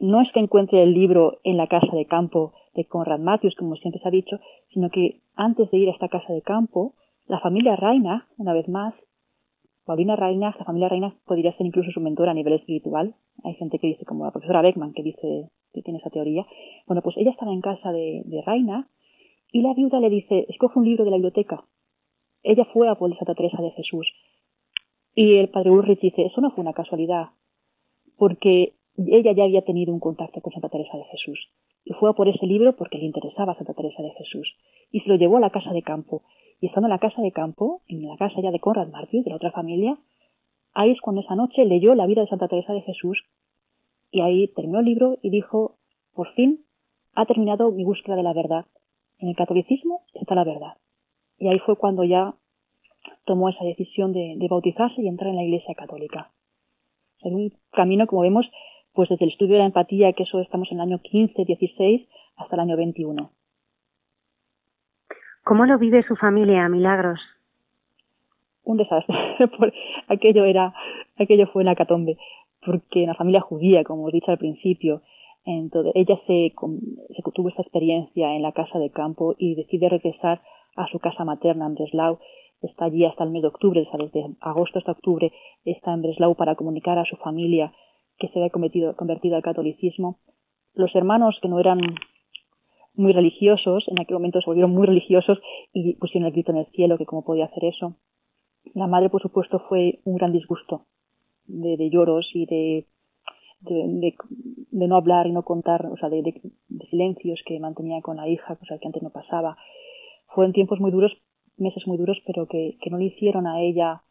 no 0.00 0.20
es 0.20 0.30
que 0.32 0.40
encuentre 0.40 0.82
el 0.82 0.92
libro 0.92 1.38
en 1.44 1.56
la 1.56 1.66
casa 1.66 1.94
de 1.94 2.04
campo 2.04 2.52
de 2.74 2.84
Conrad 2.86 3.20
Matthews, 3.20 3.54
como 3.56 3.76
siempre 3.76 4.00
se 4.00 4.08
ha 4.08 4.10
dicho, 4.10 4.38
sino 4.72 4.90
que 4.90 5.20
antes 5.34 5.70
de 5.70 5.78
ir 5.78 5.88
a 5.88 5.92
esta 5.92 6.08
casa 6.08 6.32
de 6.32 6.42
campo, 6.42 6.94
la 7.26 7.40
familia 7.40 7.76
Reina, 7.76 8.26
una 8.38 8.52
vez 8.52 8.68
más, 8.68 8.94
Paulina 9.84 10.16
Reina, 10.16 10.54
la 10.58 10.64
familia 10.64 10.88
Reina 10.88 11.14
podría 11.26 11.56
ser 11.56 11.66
incluso 11.66 11.90
su 11.90 12.00
mentora 12.00 12.30
a 12.30 12.34
nivel 12.34 12.54
espiritual. 12.54 13.14
Hay 13.42 13.54
gente 13.54 13.78
que 13.78 13.86
dice, 13.86 14.04
como 14.04 14.24
la 14.24 14.30
profesora 14.30 14.62
Beckman, 14.62 14.94
que 14.94 15.02
dice 15.02 15.50
que 15.72 15.82
tiene 15.82 15.98
esa 15.98 16.10
teoría. 16.10 16.46
Bueno, 16.86 17.02
pues 17.02 17.16
ella 17.18 17.30
estaba 17.30 17.52
en 17.52 17.60
casa 17.60 17.92
de, 17.92 18.22
de 18.24 18.42
y 19.52 19.62
la 19.62 19.72
viuda 19.72 20.00
le 20.00 20.10
dice, 20.10 20.46
escoge 20.48 20.78
un 20.78 20.84
libro 20.84 21.04
de 21.04 21.10
la 21.10 21.16
biblioteca. 21.16 21.64
Ella 22.42 22.64
fue 22.72 22.88
a 22.88 22.96
por 22.96 23.16
Santa 23.16 23.34
Teresa 23.34 23.62
de 23.62 23.70
Jesús. 23.70 24.12
Y 25.14 25.36
el 25.36 25.48
padre 25.48 25.70
Ulrich 25.70 26.00
dice, 26.00 26.22
eso 26.22 26.40
no 26.40 26.50
fue 26.50 26.62
una 26.62 26.72
casualidad, 26.72 27.28
porque 28.16 28.74
ella 28.96 29.32
ya 29.32 29.44
había 29.44 29.62
tenido 29.62 29.92
un 29.92 30.00
contacto 30.00 30.40
con 30.40 30.52
Santa 30.52 30.68
Teresa 30.68 30.96
de 30.96 31.04
Jesús 31.04 31.50
y 31.84 31.92
fue 31.94 32.10
a 32.10 32.12
por 32.12 32.28
ese 32.28 32.46
libro 32.46 32.76
porque 32.76 32.98
le 32.98 33.04
interesaba 33.04 33.54
Santa 33.56 33.74
Teresa 33.74 34.02
de 34.02 34.10
Jesús 34.12 34.54
y 34.92 35.00
se 35.00 35.08
lo 35.08 35.16
llevó 35.16 35.38
a 35.38 35.40
la 35.40 35.50
casa 35.50 35.72
de 35.72 35.82
campo 35.82 36.22
y 36.60 36.66
estando 36.66 36.86
en 36.86 36.92
la 36.92 36.98
casa 36.98 37.20
de 37.20 37.32
campo, 37.32 37.82
en 37.88 38.06
la 38.06 38.16
casa 38.16 38.40
ya 38.40 38.50
de 38.50 38.60
Conrad 38.60 38.88
Martius, 38.88 39.24
de 39.24 39.30
la 39.30 39.36
otra 39.36 39.50
familia, 39.50 39.98
ahí 40.72 40.90
es 40.90 41.00
cuando 41.00 41.22
esa 41.22 41.34
noche 41.34 41.64
leyó 41.64 41.94
la 41.94 42.06
vida 42.06 42.22
de 42.22 42.28
Santa 42.28 42.48
Teresa 42.48 42.72
de 42.72 42.82
Jesús 42.82 43.24
y 44.10 44.20
ahí 44.20 44.48
terminó 44.48 44.78
el 44.78 44.86
libro 44.86 45.18
y 45.22 45.30
dijo, 45.30 45.76
por 46.14 46.32
fin 46.34 46.60
ha 47.14 47.26
terminado 47.26 47.70
mi 47.72 47.84
búsqueda 47.84 48.16
de 48.16 48.22
la 48.22 48.32
verdad. 48.32 48.66
En 49.18 49.28
el 49.28 49.36
catolicismo 49.36 50.02
está 50.14 50.34
la 50.34 50.44
verdad. 50.44 50.74
Y 51.38 51.48
ahí 51.48 51.58
fue 51.58 51.76
cuando 51.76 52.04
ya 52.04 52.34
tomó 53.24 53.48
esa 53.48 53.64
decisión 53.64 54.12
de, 54.12 54.36
bautizarse 54.48 55.02
y 55.02 55.08
entrar 55.08 55.30
en 55.30 55.36
la 55.36 55.44
Iglesia 55.44 55.74
Católica. 55.74 56.30
Es 57.22 57.32
un 57.32 57.52
camino, 57.70 58.06
como 58.06 58.22
vemos, 58.22 58.46
pues 58.94 59.08
desde 59.08 59.24
el 59.24 59.32
estudio 59.32 59.54
de 59.54 59.60
la 59.60 59.66
empatía, 59.66 60.12
que 60.12 60.22
eso 60.22 60.40
estamos 60.40 60.70
en 60.70 60.78
el 60.78 60.82
año 60.82 61.00
15, 61.00 61.44
16, 61.44 62.08
hasta 62.36 62.56
el 62.56 62.60
año 62.60 62.76
21. 62.76 63.30
¿Cómo 65.42 65.66
lo 65.66 65.78
vive 65.78 66.02
su 66.04 66.16
familia, 66.16 66.68
Milagros? 66.68 67.20
Un 68.62 68.78
desastre. 68.78 69.14
aquello 70.08 70.44
era, 70.44 70.72
aquello 71.18 71.48
fue 71.48 71.62
una 71.62 71.74
catombe, 71.74 72.16
porque 72.64 73.02
en 73.02 73.08
la 73.08 73.14
familia 73.14 73.40
judía, 73.40 73.84
como 73.84 74.08
he 74.08 74.12
dicho 74.12 74.30
al 74.30 74.38
principio, 74.38 75.02
entonces, 75.44 75.92
ella 75.94 76.18
se, 76.26 76.54
se, 77.14 77.22
tuvo 77.34 77.50
esta 77.50 77.60
experiencia 77.60 78.34
en 78.34 78.40
la 78.40 78.52
casa 78.52 78.78
de 78.78 78.90
campo 78.90 79.34
y 79.36 79.54
decide 79.54 79.90
regresar 79.90 80.40
a 80.76 80.86
su 80.86 80.98
casa 80.98 81.24
materna 81.24 81.66
en 81.66 81.74
Breslau. 81.74 82.18
está 82.62 82.86
allí 82.86 83.04
hasta 83.04 83.24
el 83.24 83.30
mes 83.30 83.42
de 83.42 83.48
octubre, 83.48 83.82
o 83.82 83.90
sea, 83.90 84.06
desde 84.06 84.34
agosto 84.40 84.78
hasta 84.78 84.92
octubre 84.92 85.30
está 85.66 85.92
en 85.92 86.00
Breslau 86.00 86.34
para 86.34 86.54
comunicar 86.54 86.98
a 86.98 87.04
su 87.04 87.16
familia 87.16 87.74
que 88.18 88.28
se 88.28 88.38
había 88.38 88.50
convertido, 88.50 88.94
al 89.36 89.42
catolicismo. 89.42 90.18
Los 90.74 90.94
hermanos 90.94 91.38
que 91.42 91.48
no 91.48 91.60
eran 91.60 91.80
muy 92.94 93.12
religiosos, 93.12 93.84
en 93.88 94.00
aquel 94.00 94.14
momento 94.14 94.40
se 94.40 94.46
volvieron 94.46 94.72
muy 94.72 94.86
religiosos 94.86 95.38
y 95.72 95.94
pusieron 95.94 96.26
el 96.26 96.32
grito 96.32 96.52
en 96.52 96.58
el 96.58 96.66
cielo 96.66 96.98
que 96.98 97.06
cómo 97.06 97.24
podía 97.24 97.46
hacer 97.46 97.64
eso. 97.64 97.96
La 98.74 98.86
madre, 98.86 99.10
por 99.10 99.20
supuesto, 99.20 99.60
fue 99.68 100.00
un 100.04 100.16
gran 100.16 100.32
disgusto 100.32 100.86
de, 101.46 101.90
lloros 101.90 102.28
y 102.32 102.46
de, 102.46 102.86
de, 103.60 104.14
no 104.88 104.96
hablar 104.96 105.26
y 105.26 105.32
no 105.32 105.42
contar, 105.42 105.86
o 105.86 105.96
sea, 105.96 106.08
de, 106.08 106.40
silencios 106.90 107.40
que 107.46 107.58
mantenía 107.58 108.00
con 108.00 108.16
la 108.16 108.28
hija, 108.28 108.56
cosa 108.56 108.78
que 108.78 108.86
antes 108.86 109.02
no 109.02 109.10
pasaba. 109.10 109.56
Fueron 110.28 110.52
tiempos 110.52 110.80
muy 110.80 110.90
duros, 110.90 111.12
meses 111.56 111.86
muy 111.86 111.98
duros, 111.98 112.18
pero 112.26 112.46
que, 112.46 112.76
que 112.80 112.90
no 112.90 112.98
le 112.98 113.06
hicieron 113.06 113.46
a 113.46 113.60
ella, 113.60 114.02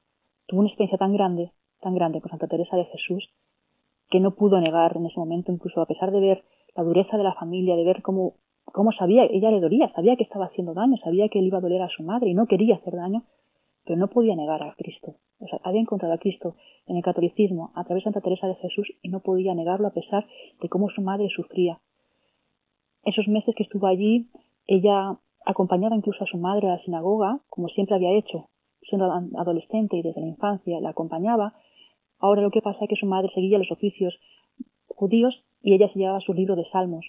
tuvo 0.46 0.60
una 0.60 0.70
experiencia 0.70 0.98
tan 0.98 1.14
grande, 1.14 1.52
tan 1.82 1.96
grande 1.96 2.22
con 2.22 2.30
Santa 2.30 2.48
Teresa 2.48 2.78
de 2.78 2.86
Jesús, 2.86 3.30
que 4.14 4.20
no 4.20 4.36
pudo 4.36 4.62
negar 4.62 4.96
en 4.96 5.08
ese 5.08 5.20
momento, 5.20 5.52
incluso 5.52 5.82
a 5.82 5.88
pesar 5.88 6.12
de 6.12 6.20
ver 6.20 6.44
la 6.76 6.84
dureza 6.84 7.18
de 7.18 7.24
la 7.24 7.34
familia, 7.34 7.76
de 7.76 7.84
ver 7.84 8.04
cómo, 8.04 8.36
cómo 8.66 8.92
sabía, 8.92 9.24
ella 9.26 9.50
le 9.50 9.60
dolía, 9.60 9.92
sabía 9.96 10.16
que 10.16 10.24
estaba 10.24 10.46
haciendo 10.46 10.76
daño, 10.76 10.98
sabía 10.98 11.30
que 11.30 11.40
él 11.40 11.48
iba 11.48 11.58
a 11.58 11.62
doler 11.62 11.82
a 11.82 11.90
su 11.90 12.04
madre 12.04 12.30
y 12.30 12.36
no 12.36 12.46
quería 12.46 12.76
hacer 12.76 12.94
daño, 12.94 13.24
pero 13.84 13.98
no 13.98 14.10
podía 14.10 14.36
negar 14.36 14.62
a 14.62 14.76
Cristo. 14.76 15.16
O 15.40 15.48
sea, 15.48 15.60
había 15.64 15.82
encontrado 15.82 16.14
a 16.14 16.20
Cristo 16.20 16.56
en 16.86 16.98
el 16.98 17.04
catolicismo 17.04 17.72
a 17.74 17.86
través 17.86 18.04
de 18.04 18.12
Santa 18.12 18.22
Teresa 18.22 18.46
de 18.46 18.54
Jesús 18.54 18.88
y 19.02 19.10
no 19.10 19.22
podía 19.22 19.56
negarlo 19.56 19.88
a 19.88 19.94
pesar 19.94 20.28
de 20.62 20.70
cómo 20.70 20.92
su 20.92 21.02
madre 21.02 21.28
sufría. 21.36 21.80
Esos 23.04 23.28
meses 23.28 23.56
que 23.56 23.64
estuvo 23.64 23.88
allí, 23.88 24.30
ella 24.68 25.18
acompañaba 25.44 25.96
incluso 25.96 26.24
a 26.24 26.28
su 26.28 26.38
madre 26.38 26.68
a 26.68 26.74
la 26.74 26.84
sinagoga, 26.84 27.40
como 27.50 27.68
siempre 27.68 27.96
había 27.96 28.12
hecho, 28.12 28.48
siendo 28.84 29.12
adolescente 29.40 29.98
y 29.98 30.04
desde 30.04 30.22
la 30.22 30.28
infancia, 30.28 30.80
la 30.82 30.90
acompañaba. 30.90 31.56
Ahora 32.24 32.42
lo 32.42 32.52
que 32.52 32.62
pasa 32.62 32.80
es 32.82 32.90
que 32.90 32.96
su 32.96 33.06
madre 33.06 33.30
seguía 33.36 33.58
los 33.58 33.70
oficios 33.70 34.18
judíos 34.88 35.44
y 35.62 35.74
ella 35.74 35.90
se 35.92 36.00
llevaba 36.00 36.22
su 36.22 36.34
libro 36.34 36.56
de 36.56 36.64
salmos. 36.72 37.06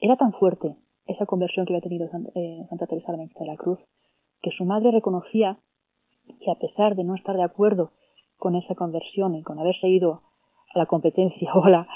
Era 0.00 0.16
tan 0.16 0.32
fuerte 0.32 0.74
esa 1.06 1.26
conversión 1.26 1.64
que 1.64 1.72
había 1.72 1.88
tenido 1.88 2.10
eh, 2.34 2.66
Santa 2.68 2.88
Teresa 2.88 3.12
de 3.12 3.46
la 3.46 3.56
Cruz 3.56 3.78
que 4.42 4.50
su 4.50 4.64
madre 4.64 4.90
reconocía 4.90 5.58
que 6.40 6.50
a 6.50 6.56
pesar 6.56 6.96
de 6.96 7.04
no 7.04 7.14
estar 7.14 7.36
de 7.36 7.44
acuerdo 7.44 7.92
con 8.36 8.56
esa 8.56 8.74
conversión 8.74 9.36
y 9.36 9.44
con 9.44 9.60
haberse 9.60 9.86
ido 9.86 10.22
a 10.74 10.78
la 10.80 10.86
competencia 10.86 11.54
o 11.54 11.64
a, 11.64 11.86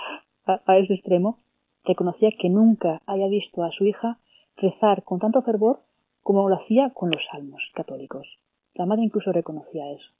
a, 0.46 0.78
ese 0.78 0.94
extremo, 0.94 1.40
reconocía 1.82 2.30
que 2.40 2.48
nunca 2.48 3.02
haya 3.06 3.26
visto 3.26 3.64
a 3.64 3.72
su 3.72 3.87
hija 3.87 4.20
rezar 4.56 5.02
con 5.02 5.18
tanto 5.18 5.42
fervor 5.42 5.80
como 6.22 6.48
lo 6.48 6.54
hacía 6.54 6.90
con 6.90 7.11
los 7.11 7.22
salmos 7.28 7.61
católicos. 7.74 8.28
La 8.74 8.87
madre 8.87 9.02
incluso 9.02 9.32
reconocía 9.32 9.90
eso. 9.90 10.12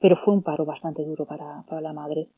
Pero 0.00 0.16
fue 0.24 0.34
un 0.34 0.42
paro 0.42 0.64
bastante 0.64 1.04
duro 1.04 1.26
para, 1.26 1.62
para 1.68 1.80
la 1.80 1.92
madre. 1.92 2.28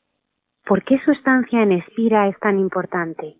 ¿Por 0.65 0.83
qué 0.83 0.99
su 1.03 1.11
estancia 1.11 1.61
en 1.61 1.71
Espira 1.71 2.27
es 2.27 2.39
tan 2.39 2.59
importante? 2.59 3.37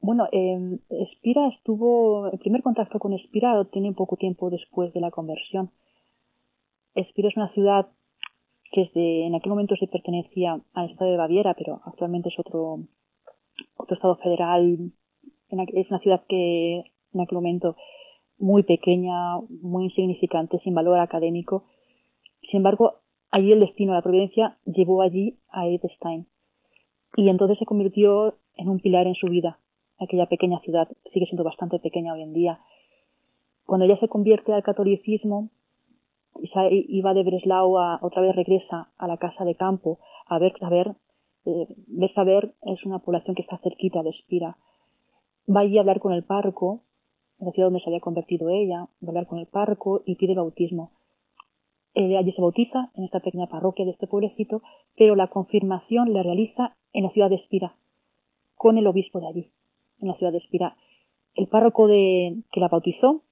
Bueno, 0.00 0.26
eh, 0.30 0.78
Espira 0.90 1.48
estuvo, 1.48 2.28
el 2.28 2.38
primer 2.38 2.62
contacto 2.62 2.98
con 2.98 3.12
Espira 3.12 3.54
lo 3.54 3.66
tiene 3.66 3.92
poco 3.92 4.16
tiempo 4.16 4.50
después 4.50 4.92
de 4.92 5.00
la 5.00 5.10
conversión. 5.10 5.70
Espira 6.94 7.28
es 7.28 7.36
una 7.36 7.52
ciudad 7.52 7.88
que 8.70 8.82
desde, 8.82 9.26
en 9.26 9.34
aquel 9.34 9.50
momento 9.50 9.74
se 9.76 9.88
pertenecía 9.88 10.60
al 10.74 10.90
estado 10.90 11.10
de 11.10 11.16
Baviera, 11.16 11.54
pero 11.54 11.80
actualmente 11.84 12.28
es 12.28 12.38
otro, 12.38 12.80
otro 13.76 13.94
estado 13.94 14.16
federal. 14.16 14.92
Es 15.50 15.90
una 15.90 15.98
ciudad 16.00 16.24
que 16.28 16.84
en 17.12 17.20
aquel 17.20 17.36
momento 17.36 17.76
muy 18.38 18.62
pequeña, 18.62 19.38
muy 19.62 19.84
insignificante, 19.84 20.60
sin 20.60 20.74
valor 20.74 20.98
académico. 20.98 21.64
Sin 22.50 22.58
embargo, 22.58 22.94
allí 23.30 23.52
el 23.52 23.60
destino, 23.60 23.92
la 23.92 24.02
providencia, 24.02 24.56
llevó 24.64 25.02
allí 25.02 25.38
a 25.50 25.66
Edith 25.66 25.84
Stein. 25.96 26.26
Y 27.16 27.28
entonces 27.28 27.58
se 27.58 27.66
convirtió 27.66 28.36
en 28.56 28.68
un 28.68 28.80
pilar 28.80 29.06
en 29.06 29.14
su 29.14 29.26
vida. 29.26 29.58
Aquella 29.98 30.26
pequeña 30.26 30.60
ciudad 30.60 30.88
sigue 31.12 31.26
siendo 31.26 31.44
bastante 31.44 31.78
pequeña 31.78 32.12
hoy 32.12 32.22
en 32.22 32.32
día. 32.32 32.60
Cuando 33.66 33.84
ella 33.84 33.98
se 33.98 34.08
convierte 34.08 34.52
al 34.52 34.62
catolicismo, 34.62 35.50
iba 36.70 37.14
de 37.14 37.22
Breslau 37.22 37.78
a, 37.78 37.98
otra 38.00 38.22
vez 38.22 38.34
regresa 38.34 38.90
a 38.96 39.06
la 39.06 39.16
casa 39.16 39.44
de 39.44 39.54
campo 39.54 39.98
a 40.26 40.38
ver 40.38 40.52
saber 40.58 40.94
eh, 41.44 41.66
es 42.62 42.84
una 42.84 43.00
población 43.00 43.34
que 43.34 43.42
está 43.42 43.58
cerquita 43.58 44.02
de 44.02 44.10
Espira 44.10 44.56
va 45.48 45.60
allí 45.60 45.78
a 45.78 45.80
hablar 45.80 46.00
con 46.00 46.12
el 46.12 46.22
párroco 46.24 46.82
en 47.40 47.46
la 47.46 47.52
ciudad 47.52 47.68
donde 47.68 47.80
se 47.80 47.90
había 47.90 48.00
convertido 48.00 48.50
ella 48.50 48.80
va 49.02 49.06
a 49.06 49.08
hablar 49.08 49.26
con 49.26 49.38
el 49.38 49.46
párroco 49.46 50.02
y 50.04 50.16
pide 50.16 50.34
bautismo 50.34 50.92
eh, 51.98 52.16
allí 52.16 52.32
se 52.32 52.40
bautiza 52.40 52.90
en 52.94 53.04
esta 53.04 53.20
pequeña 53.20 53.46
parroquia 53.46 53.84
de 53.84 53.92
este 53.92 54.06
pueblecito 54.06 54.62
pero 54.96 55.16
la 55.16 55.26
confirmación 55.26 56.12
la 56.12 56.22
realiza 56.22 56.76
en 56.92 57.04
la 57.04 57.10
ciudad 57.10 57.30
de 57.30 57.36
Espira 57.36 57.74
con 58.56 58.78
el 58.78 58.86
obispo 58.86 59.20
de 59.20 59.28
allí 59.28 59.50
en 60.00 60.08
la 60.08 60.14
ciudad 60.14 60.32
de 60.32 60.38
Espira 60.38 60.76
el 61.34 61.46
párroco 61.46 61.86
de 61.86 62.42
que 62.52 62.60
la 62.60 62.68
bautizó 62.68 63.22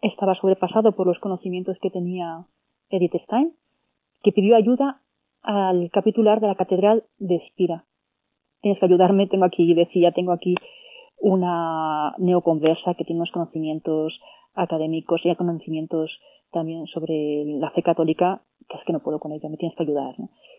estaba 0.00 0.34
sobrepasado 0.36 0.92
por 0.92 1.06
los 1.06 1.18
conocimientos 1.18 1.76
que 1.80 1.90
tenía 1.90 2.44
Edith 2.90 3.16
Stein, 3.24 3.52
que 4.22 4.32
pidió 4.32 4.56
ayuda 4.56 5.00
al 5.42 5.90
capitular 5.90 6.40
de 6.40 6.48
la 6.48 6.54
catedral 6.54 7.04
de 7.18 7.36
Espira. 7.36 7.84
Tienes 8.60 8.78
que 8.78 8.86
ayudarme, 8.86 9.26
tengo 9.26 9.44
aquí, 9.44 9.72
decía, 9.74 10.12
tengo 10.12 10.32
aquí 10.32 10.54
una 11.20 12.14
neoconversa 12.18 12.94
que 12.94 13.04
tiene 13.04 13.20
unos 13.20 13.32
conocimientos 13.32 14.20
académicos 14.54 15.20
y 15.24 15.34
conocimientos 15.34 16.10
también 16.52 16.86
sobre 16.86 17.44
la 17.44 17.70
fe 17.70 17.82
católica, 17.82 18.42
que 18.68 18.76
es 18.76 18.84
que 18.84 18.92
no 18.92 19.00
puedo 19.00 19.18
con 19.18 19.32
ella, 19.32 19.48
me 19.48 19.56
tienes 19.56 19.76
que 19.76 19.82
ayudar. 19.82 20.14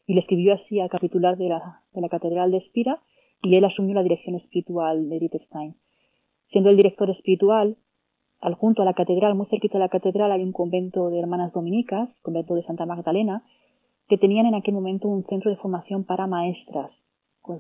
Y 0.08 0.13
le 0.13 0.21
escribió 0.21 0.54
así 0.54 0.80
al 0.80 0.89
capitular 0.89 1.38
de 1.38 1.49
la, 1.49 1.82
de 1.93 2.02
la 2.02 2.10
catedral 2.10 2.52
de 2.52 2.58
Espira 2.58 3.02
y 3.41 3.56
él 3.56 3.65
asumió 3.65 3.93
la 3.95 4.04
dirección 4.04 4.36
espiritual 4.36 5.10
de 5.10 5.17
Edith 5.17 5.41
Stein. 5.47 5.75
Siendo 6.52 6.69
el 6.69 6.78
director 6.78 7.10
espiritual, 7.10 7.78
al 8.41 8.54
junto 8.56 8.82
a 8.82 8.86
la 8.86 8.93
catedral, 8.93 9.36
muy 9.36 9.47
cerquita 9.47 9.78
de 9.78 9.84
la 9.84 9.89
catedral, 9.89 10.32
hay 10.32 10.43
un 10.43 10.54
convento 10.54 11.10
de 11.10 11.19
hermanas 11.19 11.54
dominicas, 11.54 12.10
convento 12.21 12.56
de 12.56 12.63
Santa 12.63 12.86
Magdalena, 12.86 13.43
que 14.08 14.17
tenían 14.17 14.45
en 14.45 14.56
aquel 14.56 14.73
momento 14.73 15.08
un 15.08 15.25
centro 15.25 15.52
de 15.52 15.58
formación 15.58 16.04
para 16.04 16.25
maestras. 16.25 16.91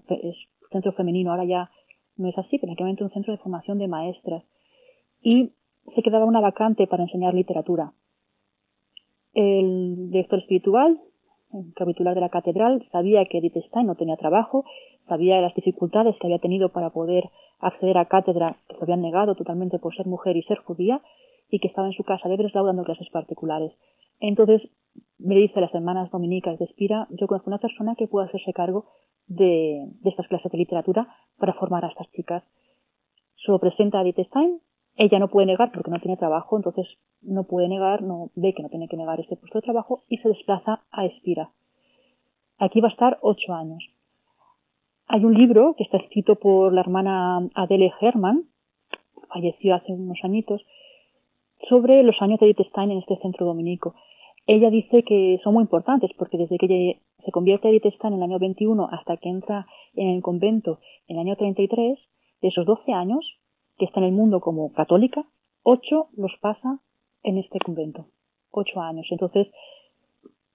Es 0.09 0.35
centro 0.71 0.93
femenino, 0.93 1.31
ahora 1.31 1.45
ya 1.45 1.69
no 2.17 2.27
es 2.27 2.37
así, 2.37 2.57
pero 2.57 2.71
en 2.71 2.73
aquel 2.73 2.85
momento 2.85 3.03
un 3.05 3.11
centro 3.11 3.33
de 3.33 3.39
formación 3.39 3.77
de 3.77 3.87
maestras. 3.87 4.43
Y 5.21 5.51
se 5.95 6.01
quedaba 6.01 6.25
una 6.25 6.41
vacante 6.41 6.87
para 6.87 7.03
enseñar 7.03 7.33
literatura. 7.33 7.93
El 9.33 10.09
director 10.11 10.39
espiritual, 10.39 10.99
el 11.53 11.73
capitular 11.75 12.15
de 12.15 12.21
la 12.21 12.29
catedral, 12.29 12.87
sabía 12.91 13.25
que 13.25 13.39
Edith 13.39 13.57
Stein 13.67 13.87
no 13.87 13.95
tenía 13.95 14.17
trabajo, 14.17 14.65
sabía 15.07 15.41
las 15.41 15.55
dificultades 15.55 16.15
que 16.19 16.27
había 16.27 16.39
tenido 16.39 16.69
para 16.69 16.91
poder 16.91 17.29
acceder 17.59 17.97
a 17.97 18.05
cátedra 18.05 18.57
que 18.67 18.75
se 18.75 18.83
habían 18.83 19.01
negado 19.01 19.35
totalmente 19.35 19.79
por 19.79 19.95
ser 19.95 20.05
mujer 20.05 20.37
y 20.37 20.43
ser 20.43 20.57
judía 20.59 21.01
y 21.49 21.59
que 21.59 21.67
estaba 21.67 21.87
en 21.87 21.93
su 21.93 22.03
casa 22.03 22.29
de 22.29 22.37
Breslau 22.37 22.65
dando 22.65 22.83
clases 22.83 23.09
particulares. 23.09 23.73
Entonces 24.19 24.61
me 25.17 25.35
dice 25.35 25.59
a 25.59 25.61
las 25.61 25.73
hermanas 25.73 26.11
dominicas 26.11 26.57
de 26.59 26.65
Espira, 26.65 27.07
yo 27.11 27.27
conozco 27.27 27.49
una 27.49 27.59
persona 27.59 27.95
que 27.97 28.07
pueda 28.07 28.27
hacerse 28.27 28.53
cargo 28.53 28.85
de, 29.27 29.87
estas 30.05 30.27
clases 30.27 30.51
de 30.51 30.57
literatura 30.57 31.07
para 31.37 31.53
formar 31.53 31.85
a 31.85 31.89
estas 31.89 32.11
chicas. 32.11 32.43
Se 33.43 33.51
lo 33.51 33.59
presenta 33.59 33.99
a 33.99 34.01
Edith 34.01 34.27
Stein, 34.27 34.59
ella 34.95 35.19
no 35.19 35.29
puede 35.29 35.47
negar 35.47 35.71
porque 35.71 35.91
no 35.91 35.99
tiene 35.99 36.17
trabajo, 36.17 36.57
entonces 36.57 36.87
no 37.21 37.43
puede 37.45 37.69
negar, 37.69 38.01
no 38.01 38.31
ve 38.35 38.53
que 38.53 38.63
no 38.63 38.69
tiene 38.69 38.87
que 38.87 38.97
negar 38.97 39.19
este 39.19 39.35
puesto 39.35 39.59
de 39.59 39.63
trabajo 39.63 40.03
y 40.09 40.17
se 40.17 40.29
desplaza 40.29 40.83
a 40.91 41.05
Espira. 41.05 41.51
Aquí 42.57 42.81
va 42.81 42.89
a 42.89 42.91
estar 42.91 43.17
ocho 43.21 43.53
años. 43.53 43.83
Hay 45.07 45.23
un 45.23 45.33
libro 45.33 45.75
que 45.77 45.83
está 45.83 45.97
escrito 45.97 46.35
por 46.35 46.73
la 46.73 46.81
hermana 46.81 47.39
Adele 47.55 47.91
Herman, 47.99 48.43
falleció 49.29 49.75
hace 49.75 49.93
unos 49.93 50.19
añitos, 50.23 50.61
sobre 51.67 52.03
los 52.03 52.21
años 52.21 52.39
de 52.39 52.47
Edith 52.47 52.67
Stein 52.69 52.91
en 52.91 52.99
este 52.99 53.17
centro 53.17 53.45
dominico. 53.45 53.95
Ella 54.47 54.69
dice 54.69 55.03
que 55.03 55.39
son 55.43 55.53
muy 55.53 55.61
importantes 55.61 56.11
porque 56.17 56.37
desde 56.37 56.57
que 56.57 56.99
se 57.23 57.31
convierte 57.31 57.69
Edith 57.69 57.93
Stein 57.95 58.13
en 58.13 58.19
el 58.19 58.23
año 58.23 58.39
21 58.39 58.89
hasta 58.91 59.17
que 59.17 59.29
entra 59.29 59.65
en 59.95 60.09
el 60.09 60.21
convento 60.21 60.79
en 61.07 61.15
el 61.15 61.21
año 61.21 61.35
33, 61.35 61.97
de 62.41 62.47
esos 62.47 62.65
12 62.65 62.93
años 62.93 63.38
que 63.79 63.85
está 63.85 63.99
en 64.01 64.07
el 64.07 64.11
mundo 64.11 64.41
como 64.41 64.71
católica, 64.73 65.25
8 65.63 66.09
los 66.17 66.31
pasa 66.41 66.79
en 67.23 67.37
este 67.37 67.59
convento. 67.59 68.05
8 68.51 68.81
años. 68.81 69.07
Entonces, 69.09 69.47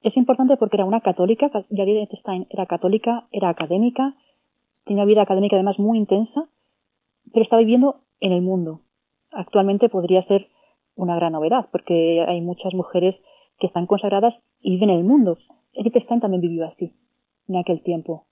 es 0.03 0.17
importante 0.17 0.57
porque 0.57 0.77
era 0.77 0.85
una 0.85 1.01
católica, 1.01 1.51
Edith 1.71 2.13
Stein 2.21 2.47
era 2.51 2.67
católica, 2.67 3.27
era 3.33 3.49
académica, 3.49 4.15
tiene 4.85 5.01
una 5.01 5.09
vida 5.09 5.23
académica 5.23 5.57
además 5.57 5.79
muy 5.79 5.99
intensa, 5.99 6.47
pero 7.33 7.43
está 7.43 7.57
viviendo 7.57 8.01
en 8.21 8.33
el 8.33 8.43
mundo. 8.43 8.83
Actualmente 9.33 9.89
podría 9.89 10.23
ser 10.25 10.49
una 10.95 11.17
gran 11.17 11.33
novedad, 11.33 11.69
porque 11.73 12.23
hay 12.29 12.41
muchas 12.43 12.75
mujeres 12.75 13.17
que 13.59 13.67
están 13.67 13.87
consagradas 13.87 14.35
y 14.61 14.73
viven 14.73 14.91
en 14.91 14.99
el 14.99 15.05
mundo. 15.05 15.39
Edith 15.73 15.97
Stein 16.05 16.21
también 16.21 16.43
vivió 16.43 16.67
así, 16.67 16.93
en 17.49 17.57
aquel 17.57 17.83
tiempo, 17.83 18.27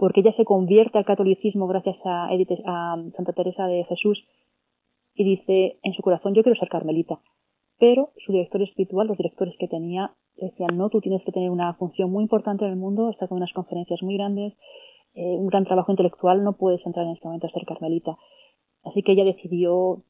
porque 0.00 0.20
ella 0.20 0.32
se 0.32 0.46
convierte 0.46 0.96
al 0.96 1.04
catolicismo 1.04 1.66
gracias 1.66 1.98
a, 2.06 2.30
a 2.30 2.96
Santa 3.14 3.34
Teresa 3.34 3.66
de 3.66 3.84
Jesús 3.84 4.24
y 5.14 5.24
dice 5.24 5.78
en 5.82 5.92
su 5.92 6.00
corazón, 6.00 6.32
yo 6.34 6.42
quiero 6.42 6.58
ser 6.58 6.70
carmelita. 6.70 7.20
pero 7.78 8.08
su 8.24 8.32
director 8.32 8.62
espiritual, 8.62 9.08
los 9.08 9.18
directores 9.18 9.54
que 9.58 9.68
tenía, 9.68 10.12
decían, 10.36 10.78
no, 10.78 10.88
tú 10.88 11.02
tienes 11.02 11.22
que 11.24 11.32
tener 11.32 11.50
una 11.50 11.74
función 11.74 12.10
muy 12.10 12.22
importante 12.22 12.64
en 12.64 12.70
el 12.70 12.76
mundo, 12.78 13.10
estás 13.10 13.30
en 13.30 13.36
unas 13.36 13.52
conferencias 13.52 14.02
muy 14.02 14.16
grandes, 14.16 14.54
eh, 15.14 15.36
un 15.36 15.48
gran 15.48 15.64
trabajo 15.64 15.92
intelectual, 15.92 16.44
no 16.44 16.54
puedes 16.54 16.84
entrar 16.86 17.04
en 17.04 17.12
este 17.12 17.26
momento 17.26 17.46
a 17.46 17.50
ser 17.50 17.66
carmelita. 17.66 18.16
Así 18.84 19.02
que 19.02 19.12
ella 19.12 19.24
decidió, 19.24 20.02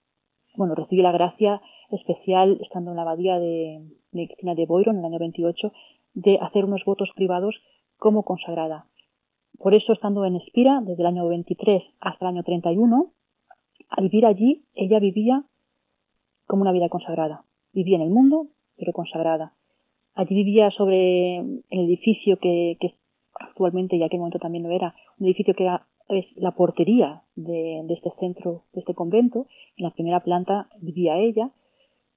bueno, 0.57 0.76
recibió 0.76 1.03
la 1.03 1.12
gracia 1.12 1.61
especial, 1.90 2.59
estando 2.62 2.90
en 2.90 2.96
la 2.96 3.03
abadía 3.03 3.40
de, 3.40 3.83
de 4.12 4.55
de 4.55 4.66
Boiro 4.66 4.92
en 4.92 4.98
el 4.98 5.05
año 5.05 5.18
28, 5.18 5.72
de 6.14 6.38
hacer 6.40 6.64
unos 6.64 6.85
votos 6.85 7.11
privados 7.16 7.57
como 7.98 8.22
consagrada. 8.22 8.87
Por 9.61 9.75
eso, 9.75 9.92
estando 9.92 10.25
en 10.25 10.37
Espira, 10.37 10.81
desde 10.81 11.03
el 11.03 11.07
año 11.07 11.29
23 11.29 11.83
hasta 12.01 12.25
el 12.25 12.35
año 12.35 12.42
31, 12.42 13.12
al 13.90 14.05
vivir 14.05 14.25
allí, 14.25 14.64
ella 14.75 14.99
vivía 15.01 15.44
como 16.46 16.62
una 16.62 16.73
vida 16.73 16.88
consagrada. 16.88 17.44
Vivía 17.75 17.96
en 17.96 18.03
el 18.03 18.11
mundo, 18.11 18.46
pero 18.79 18.94
consagrada. 18.94 19.53
Allí 20.14 20.35
vivía 20.35 20.70
sobre 20.70 21.40
el 21.40 21.61
edificio 21.70 22.38
que, 22.38 22.79
actualmente, 23.35 23.96
y 23.96 24.03
aquel 24.03 24.20
momento 24.20 24.38
también 24.38 24.64
lo 24.64 24.70
era, 24.70 24.94
un 25.18 25.27
edificio 25.27 25.55
que 25.55 25.64
era, 25.64 25.87
es 26.09 26.25
la 26.37 26.53
portería 26.53 27.23
de, 27.37 27.85
este 27.90 28.11
centro, 28.18 28.64
de 28.73 28.81
este 28.81 28.94
convento. 28.94 29.46
En 29.77 29.85
la 29.85 29.90
primera 29.90 30.20
planta 30.20 30.70
vivía 30.81 31.18
ella 31.18 31.51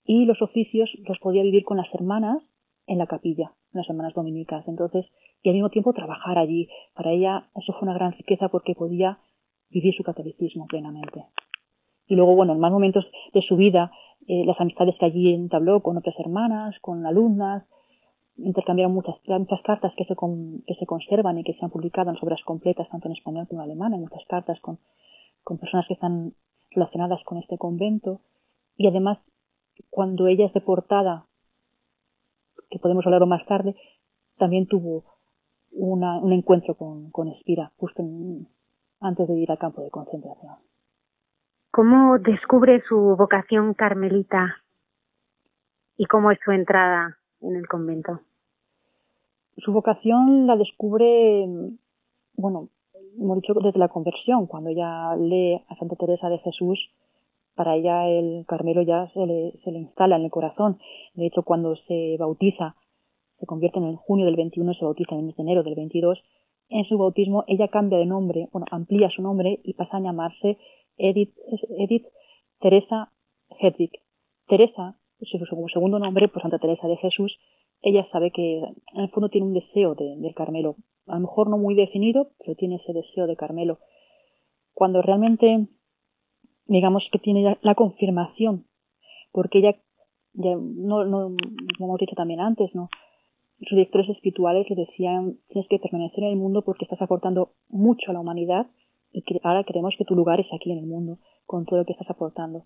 y 0.06 0.24
los 0.24 0.42
oficios 0.42 0.90
los 1.08 1.20
podía 1.20 1.44
vivir 1.44 1.66
con 1.66 1.76
las 1.76 1.94
hermanas 1.94 2.42
en 2.88 3.00
la 3.00 3.08
capilla, 3.08 3.52
las 3.74 3.90
hermanas 3.90 4.14
dominicas. 4.14 4.66
Entonces, 4.68 5.06
y 5.44 5.50
al 5.50 5.56
mismo 5.56 5.70
tiempo 5.70 5.94
trabajar 5.94 6.40
allí. 6.40 6.70
Para 6.96 7.12
ella 7.12 7.50
eso 7.56 7.74
fue 7.74 7.84
una 7.84 7.94
gran 7.94 8.14
riqueza 8.14 8.48
porque 8.48 8.74
podía 8.74 9.20
vivir 9.70 9.94
su 9.96 10.04
catolicismo 10.04 10.66
plenamente. 10.68 11.26
Y 12.08 12.16
luego, 12.16 12.36
bueno, 12.36 12.54
en 12.54 12.60
más 12.60 12.72
momentos 12.72 13.06
de 13.34 13.42
su 13.42 13.58
vida, 13.58 13.92
eh, 14.28 14.46
las 14.46 14.60
amistades 14.60 14.96
que 15.00 15.06
allí 15.06 15.34
entabló 15.34 15.82
con 15.82 15.98
otras 15.98 16.16
hermanas, 16.20 16.76
con 16.80 17.06
alumnas, 17.06 17.66
intercambiaron 18.38 18.94
muchas, 18.94 19.16
muchas 19.28 19.62
cartas 19.62 19.94
que 19.98 20.06
se, 20.06 20.16
que 20.16 20.76
se 20.76 20.86
conservan 20.86 21.38
y 21.38 21.44
que 21.44 21.54
se 21.54 21.64
han 21.64 21.72
publicado 21.72 22.10
en 22.10 22.18
obras 22.22 22.42
completas, 22.44 22.90
tanto 22.90 23.08
en 23.08 23.14
español 23.14 23.48
como 23.48 23.62
en 23.62 23.70
alemán, 23.70 23.94
hay 23.94 24.00
muchas 24.00 24.26
cartas 24.28 24.60
con, 24.62 24.80
con 25.44 25.58
personas 25.58 25.86
que 25.88 25.94
están 25.94 26.34
relacionadas 26.72 27.24
con 27.26 27.38
este 27.38 27.58
convento. 27.58 28.22
Y 28.78 28.88
además, 28.88 29.20
cuando 29.90 30.28
ella 30.28 30.46
es 30.46 30.54
deportada, 30.54 31.26
que 32.70 32.80
podemos 32.80 33.06
hablarlo 33.06 33.28
más 33.28 33.46
tarde, 33.46 33.76
también 34.38 34.68
tuvo 34.68 35.04
una, 35.74 36.18
un 36.20 36.34
encuentro 36.34 36.76
con, 36.76 37.12
con 37.12 37.28
Espira, 37.28 37.72
justo 37.78 38.04
antes 39.00 39.28
de 39.28 39.34
ir 39.36 39.52
al 39.52 39.58
campo 39.58 39.82
de 39.82 39.90
concentración. 39.90 40.56
¿Cómo 41.72 42.20
descubre 42.20 42.82
su 42.88 43.16
vocación 43.18 43.74
carmelita 43.74 44.58
y 45.98 46.06
cómo 46.06 46.32
es 46.32 46.40
su 46.46 46.52
entrada 46.52 47.18
en 47.42 47.56
el 47.56 47.68
convento? 47.68 48.22
Su 49.58 49.72
vocación 49.74 50.48
la 50.48 50.56
descubre, 50.56 51.48
bueno, 52.36 52.70
hemos 53.20 53.42
dicho 53.42 53.54
desde 53.56 53.80
la 53.80 53.88
conversión, 53.88 54.48
cuando 54.48 54.70
ella 54.70 55.16
lee 55.16 55.64
a 55.68 55.76
Santa 55.76 55.96
Teresa 55.96 56.30
de 56.30 56.40
Jesús, 56.40 56.80
para 57.56 57.76
ella 57.76 58.08
el 58.08 58.46
Carmelo 58.48 58.82
ya 58.82 59.08
se 59.14 59.26
le, 59.26 59.54
se 59.64 59.72
le 59.72 59.80
instala 59.80 60.16
en 60.16 60.26
el 60.26 60.32
corazón. 60.32 60.80
De 61.14 61.28
hecho, 61.28 61.44
cuando 61.44 61.76
se 61.88 62.18
bautiza 62.20 62.76
se 63.44 63.48
convierte 63.48 63.78
en 63.78 63.98
junio 63.98 64.26
del 64.26 64.38
21, 64.38 64.74
se 64.74 64.86
bautiza 64.86 65.16
en 65.16 65.20
el 65.20 65.26
mes 65.26 65.36
de 65.36 65.44
enero 65.44 65.64
del 65.64 65.76
22. 65.76 66.18
En 66.70 66.86
su 66.86 66.98
bautismo 66.98 67.44
ella 67.48 67.68
cambia 67.68 68.00
de 68.00 68.06
nombre, 68.06 68.48
bueno, 68.54 68.66
amplía 68.72 69.10
su 69.10 69.22
nombre 69.22 69.60
y 69.66 69.74
pasa 69.74 69.98
a 69.98 70.00
llamarse 70.00 70.58
Edith, 70.98 71.36
Edith 71.78 72.06
Teresa 72.62 73.12
Hedwig. 73.60 73.92
Teresa, 74.48 74.96
su 75.20 75.68
segundo 75.74 76.00
nombre, 76.00 76.30
pues 76.30 76.42
Santa 76.42 76.58
Teresa 76.58 76.88
de 76.88 76.96
Jesús, 76.96 77.38
ella 77.82 78.08
sabe 78.14 78.32
que 78.32 78.60
en 78.60 79.02
el 79.02 79.10
fondo 79.10 79.28
tiene 79.28 79.48
un 79.48 79.54
deseo 79.54 79.94
de, 79.94 80.16
del 80.16 80.34
Carmelo. 80.34 80.78
A 81.08 81.16
lo 81.16 81.22
mejor 81.22 81.50
no 81.50 81.58
muy 81.58 81.76
definido, 81.76 82.30
pero 82.40 82.56
tiene 82.56 82.76
ese 82.76 82.94
deseo 82.94 83.28
de 83.28 83.36
Carmelo. 83.36 83.80
Cuando 84.74 85.02
realmente, 85.02 85.68
digamos 86.68 87.04
que 87.12 87.20
tiene 87.20 87.58
la 87.62 87.76
confirmación, 87.76 88.68
porque 89.34 89.60
ella, 89.60 89.76
ya 90.32 90.56
no, 90.56 91.04
no, 91.04 91.36
como 91.78 91.90
hemos 91.90 92.00
dicho 92.00 92.16
también 92.16 92.40
antes, 92.40 92.74
¿no? 92.74 92.88
Sus 93.68 93.78
directores 93.78 94.10
espirituales 94.10 94.70
le 94.70 94.76
decían, 94.76 95.38
tienes 95.50 95.70
que 95.70 95.80
permanecer 95.80 96.24
en 96.24 96.32
el 96.32 96.36
mundo 96.36 96.64
porque 96.64 96.86
estás 96.86 97.02
aportando 97.02 97.52
mucho 97.70 98.12
a 98.12 98.14
la 98.14 98.20
humanidad 98.20 98.68
y 99.12 99.22
que 99.22 99.40
ahora 99.44 99.64
queremos 99.64 99.96
que 99.98 100.06
tu 100.06 100.16
lugar 100.16 100.40
es 100.40 100.48
aquí 100.54 100.72
en 100.72 100.80
el 100.80 100.86
mundo, 100.86 101.20
con 101.46 101.66
todo 101.66 101.80
lo 101.80 101.86
que 101.86 101.94
estás 101.94 102.10
aportando. 102.10 102.66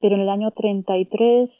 Pero 0.00 0.16
en 0.16 0.22
el 0.22 0.28
año 0.28 0.50
33 0.50 1.50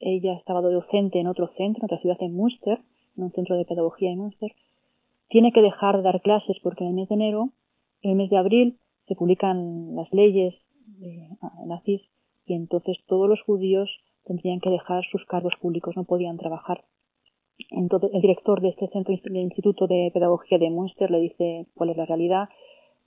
ella 0.00 0.34
estaba 0.34 0.60
docente 0.60 1.20
en 1.20 1.28
otro 1.28 1.48
centro, 1.56 1.80
en 1.80 1.84
otra 1.84 1.98
ciudad 1.98 2.16
en 2.20 2.34
Münster, 2.34 2.80
en 3.16 3.24
un 3.24 3.32
centro 3.32 3.56
de 3.56 3.64
pedagogía 3.64 4.10
en 4.10 4.18
Münster. 4.18 4.52
Tiene 5.28 5.52
que 5.52 5.62
dejar 5.62 5.96
de 5.96 6.02
dar 6.02 6.20
clases 6.22 6.56
porque 6.62 6.84
en 6.84 6.90
el 6.90 6.96
mes 6.96 7.08
de 7.08 7.14
enero, 7.14 7.50
en 8.02 8.12
el 8.12 8.16
mes 8.16 8.30
de 8.30 8.36
abril, 8.36 8.78
se 9.06 9.14
publican 9.14 9.94
las 9.94 10.12
leyes 10.12 10.54
nazis 11.66 12.02
y 12.46 12.54
entonces 12.54 12.98
todos 13.06 13.28
los 13.28 13.40
judíos 13.42 13.88
tendrían 14.24 14.60
que 14.60 14.70
dejar 14.70 15.04
sus 15.10 15.24
cargos 15.26 15.54
públicos, 15.60 15.96
no 15.96 16.04
podían 16.04 16.38
trabajar. 16.38 16.84
Entonces, 17.70 18.10
el 18.12 18.20
director 18.20 18.60
de 18.60 18.70
este 18.70 18.88
centro 18.88 19.14
del 19.14 19.36
Instituto 19.36 19.86
de 19.86 20.10
Pedagogía 20.12 20.58
de 20.58 20.70
Münster 20.70 21.10
le 21.10 21.20
dice 21.20 21.66
cuál 21.74 21.90
es 21.90 21.96
la 21.96 22.06
realidad. 22.06 22.48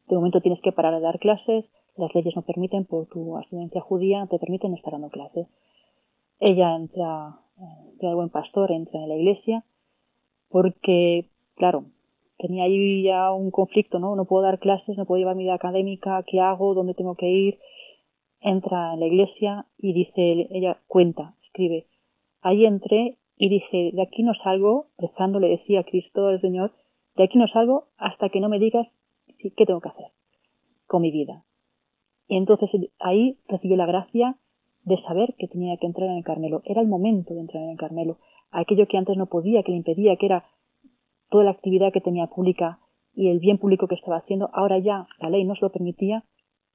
De 0.08 0.16
momento 0.16 0.42
tienes 0.42 0.62
que 0.62 0.72
parar 0.72 0.94
de 0.94 1.02
dar 1.02 1.20
clases, 1.20 1.66
las 1.98 2.14
leyes 2.14 2.36
no 2.36 2.42
permiten, 2.42 2.86
por 2.86 3.08
tu 3.08 3.38
ascendencia 3.38 3.82
judía, 3.82 4.28
te 4.30 4.40
permiten 4.40 4.74
estar 4.74 4.94
dando 4.94 5.10
clases. 5.10 5.48
Ella 6.40 6.76
entra, 6.76 7.40
entra 7.92 8.10
el 8.10 8.16
buen 8.16 8.30
pastor, 8.30 8.72
entra 8.72 9.02
en 9.02 9.10
la 9.10 9.16
iglesia, 9.16 9.64
porque, 10.50 11.30
claro, 11.56 11.86
tenía 12.38 12.66
ahí 12.66 13.04
ya 13.04 13.32
un 13.32 13.50
conflicto, 13.52 14.00
¿no? 14.00 14.16
No 14.16 14.26
puedo 14.26 14.44
dar 14.44 14.60
clases, 14.60 14.98
no 14.98 15.06
puedo 15.06 15.20
llevar 15.20 15.36
mi 15.36 15.44
vida 15.44 15.54
académica, 15.54 16.24
¿qué 16.28 16.40
hago? 16.40 16.74
¿Dónde 16.74 16.94
tengo 16.94 17.16
que 17.16 17.30
ir? 17.30 17.60
Entra 18.42 18.94
en 18.94 19.00
la 19.00 19.08
iglesia 19.08 19.66
y 19.78 19.94
dice, 19.94 20.48
ella 20.52 20.78
cuenta, 20.88 21.36
escribe, 21.46 21.88
ahí 22.42 22.66
entré 22.66 23.18
y 23.38 23.50
dije, 23.50 23.92
de 23.94 24.02
aquí 24.02 24.24
no 24.24 24.34
salgo, 24.34 24.88
rezando 24.98 25.40
le 25.40 25.50
decía 25.50 25.82
a 25.82 25.84
Cristo, 25.84 26.28
al 26.28 26.42
Señor, 26.42 26.74
de 27.16 27.24
aquí 27.24 27.38
no 27.38 27.48
salgo 27.48 27.88
hasta 27.98 28.30
que 28.30 28.40
no 28.40 28.50
me 28.50 28.60
digas 28.60 28.88
qué 29.38 29.66
tengo 29.66 29.82
que 29.82 29.90
hacer 29.90 30.08
con 30.88 31.02
mi 31.02 31.12
vida. 31.12 31.44
Y 32.28 32.38
entonces 32.38 32.70
ahí 33.00 33.38
recibió 33.48 33.78
la 33.78 33.86
gracia 33.86 34.38
de 34.84 35.02
saber 35.02 35.36
que 35.38 35.48
tenía 35.48 35.78
que 35.78 35.88
entrar 35.88 36.10
en 36.10 36.18
el 36.18 36.24
Carmelo. 36.24 36.62
Era 36.66 36.82
el 36.82 36.88
momento 36.88 37.34
de 37.34 37.42
entrar 37.42 37.64
en 37.64 37.72
el 37.72 37.78
Carmelo. 37.78 38.18
Aquello 38.52 38.88
que 38.88 38.98
antes 38.98 39.18
no 39.18 39.28
podía, 39.28 39.64
que 39.64 39.72
le 39.72 39.78
impedía, 39.78 40.16
que 40.16 40.28
era 40.28 40.46
toda 41.30 41.44
la 41.44 41.52
actividad 41.52 41.92
que 41.92 42.02
tenía 42.02 42.28
pública 42.28 42.80
y 43.14 43.30
el 43.30 43.40
bien 43.40 43.58
público 43.58 43.88
que 43.88 43.96
estaba 43.96 44.18
haciendo, 44.18 44.50
ahora 44.54 44.78
ya 44.80 45.08
la 45.20 45.30
ley 45.30 45.44
no 45.44 45.54
lo 45.60 45.72
permitía. 45.72 46.24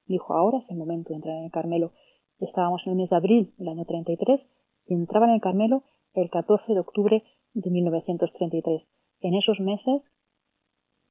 Dijo, 0.07 0.35
ahora 0.35 0.59
es 0.59 0.71
el 0.71 0.77
momento 0.77 1.11
de 1.11 1.17
entrar 1.17 1.37
en 1.37 1.45
el 1.45 1.51
Carmelo. 1.51 1.93
Estábamos 2.39 2.83
en 2.87 2.93
el 2.93 2.99
mes 2.99 3.11
de 3.11 3.17
abril 3.17 3.53
del 3.59 3.69
año 3.69 3.85
33 3.85 4.41
y 4.87 4.95
entraba 4.95 5.27
en 5.27 5.35
el 5.35 5.41
Carmelo 5.41 5.85
el 6.15 6.31
14 6.31 6.73
de 6.73 6.81
octubre 6.81 7.23
de 7.55 7.71
1933. 7.71 8.83
En 9.21 9.35
esos 9.35 9.61
meses 9.61 10.03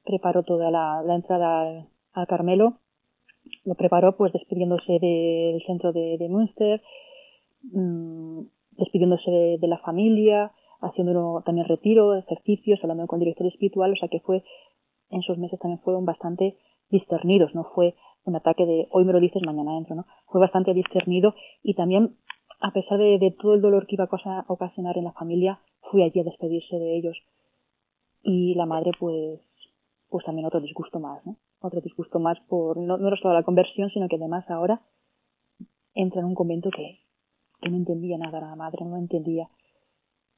preparó 0.04 0.44
toda 0.44 0.72
la, 0.72 1.04
entrada 1.16 1.88
al, 2.14 2.28
Carmelo, 2.28 2.80
lo 3.66 3.76
preparó 3.76 4.16
pues 4.18 4.34
despidiéndose 4.34 5.00
del 5.00 5.62
centro 5.66 5.92
de, 5.94 6.18
de 6.18 6.30
Münster, 6.30 6.82
mmm, 7.72 8.42
despidiéndose 8.72 9.30
de, 9.60 9.68
la 9.68 9.78
familia, 9.80 10.52
haciendo 10.82 11.44
también 11.46 11.68
retiro, 11.68 12.16
ejercicios, 12.16 12.80
hablando 12.82 13.06
con 13.08 13.20
el 13.20 13.26
director 13.26 13.48
espiritual, 13.48 13.92
o 13.92 13.96
sea 13.96 14.10
que 14.10 14.22
fue, 14.22 14.44
en 15.10 15.20
esos 15.20 15.38
meses 15.38 15.60
también 15.60 15.82
fueron 15.82 16.06
bastante 16.06 16.58
discernidos, 16.90 17.54
no 17.54 17.66
fue 17.76 17.96
un 18.24 18.36
ataque 18.36 18.66
de 18.66 18.88
hoy 18.92 19.06
me 19.06 19.14
lo 19.14 19.20
dices, 19.20 19.42
mañana 19.46 19.78
entro, 19.78 19.96
¿no? 19.96 20.06
Fue 20.28 20.42
bastante 20.42 20.74
discernido 20.74 21.34
y 21.64 21.74
también 21.74 22.18
a 22.60 22.72
pesar 22.72 22.98
de, 22.98 23.36
todo 23.40 23.54
el 23.54 23.62
dolor 23.62 23.88
que 23.88 23.96
iba 23.96 24.06
a 24.06 24.46
ocasionar 24.48 24.98
en 24.98 25.06
la 25.06 25.14
familia, 25.14 25.60
fui 25.90 26.04
allí 26.04 26.20
a 26.20 26.24
despedirse 26.24 26.78
de 26.78 26.98
ellos. 26.98 27.18
Y 28.22 28.54
la 28.56 28.66
madre, 28.66 28.92
pues, 29.00 29.40
pues 30.10 30.26
también 30.26 30.46
otro 30.46 30.60
disgusto 30.60 31.00
más, 31.00 31.26
¿no? 31.26 31.38
Otro 31.62 31.82
disgusto 31.82 32.20
más 32.20 32.40
por, 32.48 32.78
no, 32.78 32.98
no 32.98 33.16
solo 33.16 33.34
la 33.34 33.44
conversión, 33.44 33.90
sino 33.90 34.08
que 34.08 34.18
además 34.18 34.50
ahora 34.50 34.82
entra 35.94 36.20
en 36.20 36.28
un 36.28 36.36
convento 36.36 36.70
que, 36.70 37.00
que 37.62 37.70
no 37.70 37.78
entendía 37.78 38.18
nada 38.18 38.42
la 38.42 38.56
madre, 38.56 38.86
no 38.86 38.98
entendía. 38.98 39.50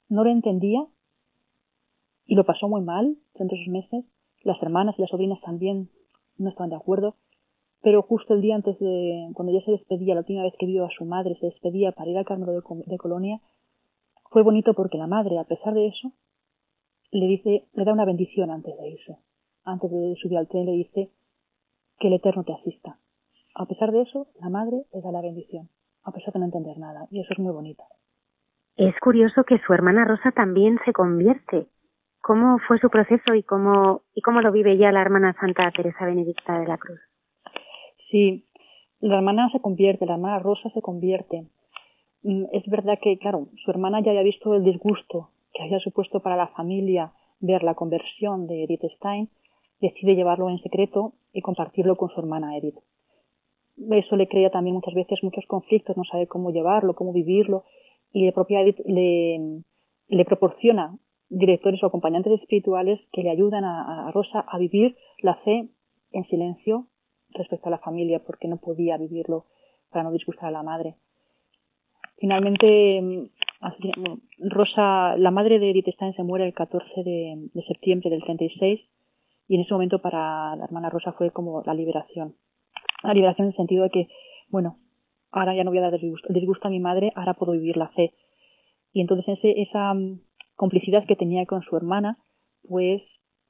No 0.10 0.24
lo 0.24 0.30
entendía 0.30 0.86
y 2.26 2.36
lo 2.36 2.46
pasó 2.46 2.68
muy 2.68 2.82
mal 2.82 3.18
durante 3.34 3.56
esos 3.56 3.72
meses. 3.72 4.06
Las 4.44 4.62
hermanas 4.62 4.96
y 4.98 5.02
las 5.02 5.12
sobrinas 5.12 5.42
también 5.42 5.90
no 6.38 6.50
estaban 6.50 6.70
de 6.70 6.76
acuerdo 6.76 7.16
pero 7.82 8.04
justo 8.04 8.36
el 8.36 8.42
día 8.42 8.56
antes 8.56 8.78
de, 8.80 9.30
cuando 9.34 9.54
ya 9.54 9.66
se 9.66 9.72
despedía, 9.72 10.14
la 10.14 10.22
última 10.22 10.44
vez 10.44 10.54
que 10.60 10.68
vio 10.68 10.86
a 10.86 10.92
su 10.96 11.04
madre, 11.06 11.36
se 11.40 11.48
despedía 11.48 11.92
para 11.92 12.10
ir 12.10 12.18
al 12.18 12.26
Carmelo 12.26 12.54
de, 12.54 12.98
Colonia, 12.98 13.42
fue 14.30 14.44
bonito 14.44 14.74
porque 14.74 14.98
la 14.98 15.08
madre, 15.08 15.40
a 15.40 15.46
pesar 15.46 15.74
de 15.74 15.88
eso, 15.88 16.12
le 17.12 17.26
dice, 17.26 17.68
le 17.74 17.84
da 17.84 17.92
una 17.92 18.06
bendición 18.06 18.52
antes 18.52 18.78
de 18.78 18.90
irse. 18.90 19.18
Antes 19.64 19.92
de 19.92 20.16
subir 20.22 20.38
al 20.38 20.48
tren 20.48 20.66
le 20.66 20.74
dice 20.74 21.12
que 22.00 22.08
el 22.08 22.14
Eterno 22.14 22.44
te 22.44 22.54
asista. 22.54 22.98
A 23.56 23.66
pesar 23.66 23.92
de 23.92 24.02
eso, 24.02 24.28
la 24.40 24.50
madre 24.50 24.86
le 24.94 25.02
da 25.02 25.12
la 25.12 25.22
bendición, 25.22 25.70
a 26.04 26.12
pesar 26.12 26.34
de 26.34 26.40
no 26.40 26.46
entender 26.46 26.78
nada, 26.78 27.08
y 27.10 27.20
eso 27.20 27.34
es 27.34 27.40
muy 27.40 27.52
bonito. 27.52 27.84
Es 28.78 28.98
curioso 29.00 29.44
que 29.44 29.60
su 29.60 29.74
hermana 29.74 30.06
Rosa 30.06 30.32
también 30.32 30.80
se 30.86 30.94
convierte. 30.94 31.68
¿Cómo 32.22 32.60
fue 32.68 32.80
su 32.80 32.90
proceso 32.90 33.34
y 33.34 33.44
cómo, 33.44 34.04
y 34.14 34.22
cómo 34.22 34.42
lo 34.42 34.52
vive 34.52 34.78
ya 34.78 34.92
la 34.92 35.02
hermana 35.02 35.36
Santa 35.40 35.70
Teresa 35.72 36.06
Benedicta 36.06 36.60
de 36.60 36.68
la 36.68 36.78
Cruz? 36.78 37.00
Sí, 38.12 38.44
la 39.00 39.16
hermana 39.16 39.50
se 39.52 39.62
convierte, 39.62 40.06
la 40.06 40.14
hermana 40.14 40.40
Rosa 40.40 40.70
se 40.72 40.82
convierte. 40.82 41.48
Mm, 42.24 42.46
es 42.52 42.66
verdad 42.68 43.00
que, 43.02 43.18
claro, 43.18 43.48
su 43.64 43.72
hermana 43.72 44.02
ya 44.02 44.12
había 44.12 44.24
visto 44.24 44.54
el 44.54 44.64
disgusto 44.64 45.30
que 45.54 45.64
había 45.64 45.80
supuesto 45.80 46.20
para 46.20 46.36
la 46.36 46.48
familia 46.48 47.14
ver 47.40 47.64
la 47.64 47.74
conversión 47.74 48.48
de 48.48 48.64
Edith 48.64 48.84
Stein, 48.98 49.30
decide 49.80 50.16
llevarlo 50.16 50.50
en 50.50 50.60
secreto 50.60 51.14
y 51.34 51.42
compartirlo 51.42 51.96
con 51.96 52.10
su 52.10 52.20
hermana 52.20 52.56
Edith. 52.58 52.78
Eso 53.90 54.16
le 54.16 54.28
crea 54.28 54.52
también 54.52 54.76
muchas 54.76 54.94
veces 54.94 55.24
muchos 55.24 55.46
conflictos, 55.48 55.98
no 55.98 56.04
sabe 56.04 56.28
cómo 56.28 56.52
llevarlo, 56.52 56.94
cómo 56.94 57.14
vivirlo, 57.14 57.64
y 58.14 58.26
la 58.26 58.34
propia 58.34 58.62
Edith 58.62 58.80
le, 58.86 60.26
proporciona 60.26 60.98
directores 61.30 61.82
o 61.82 61.88
acompañantes 61.88 62.40
espirituales 62.40 63.00
que 63.14 63.24
le 63.24 63.32
ayudan 63.32 63.64
a 63.64 64.12
Rosa 64.14 64.42
a 64.42 64.58
vivir 64.58 64.96
la 65.22 65.36
fe 65.36 65.70
en 66.12 66.26
silencio 66.26 66.88
respecto 67.34 67.68
a 67.68 67.72
la 67.72 67.80
familia, 67.80 68.20
porque 68.26 68.48
no 68.48 68.58
podía 68.58 68.98
vivirlo 68.98 69.46
para 69.92 70.04
no 70.04 70.12
disgustar 70.12 70.50
a 70.50 70.52
la 70.52 70.64
madre. 70.64 70.96
Finalmente, 72.22 73.02
mm, 73.02 73.30
Rosa, 74.50 75.18
la 75.18 75.32
madre 75.32 75.60
de 75.60 75.72
Edith 75.72 75.88
Stein, 75.90 76.14
se 76.14 76.24
muere 76.24 76.46
el 76.46 76.54
14 76.54 77.04
de, 77.04 77.50
septiembre 77.68 78.10
del 78.10 78.24
36 78.24 78.80
y 79.48 79.56
en 79.56 79.62
ese 79.62 79.74
momento 79.74 80.00
para 80.00 80.56
la 80.56 80.66
hermana 80.66 80.90
Rosa 80.90 81.14
fue 81.14 81.32
como 81.32 81.64
la 81.66 81.74
liberación. 81.74 82.36
La 83.04 83.14
liberación 83.14 83.48
en 83.48 83.52
el 83.52 83.58
sentido 83.58 83.84
de 83.84 83.90
que, 83.90 84.08
bueno, 84.50 84.78
ahora 85.32 85.56
ya 85.56 85.64
no 85.64 85.72
voy 85.72 85.80
a 85.80 85.90
dar 85.90 86.00
disgusto, 86.00 86.68
a 86.68 86.72
mi 86.72 86.80
madre, 86.80 87.12
ahora 87.16 87.34
puedo 87.34 87.54
vivir 87.54 87.76
la 87.76 87.90
fe. 87.90 88.14
Y 88.94 89.02
entonces 89.02 89.40
esa 89.42 89.94
mm, 89.94 90.22
complicidad 90.56 91.06
que 91.08 91.16
tenía 91.16 91.46
con 91.46 91.64
su 91.64 91.76
hermana, 91.76 92.20
pues 92.68 93.02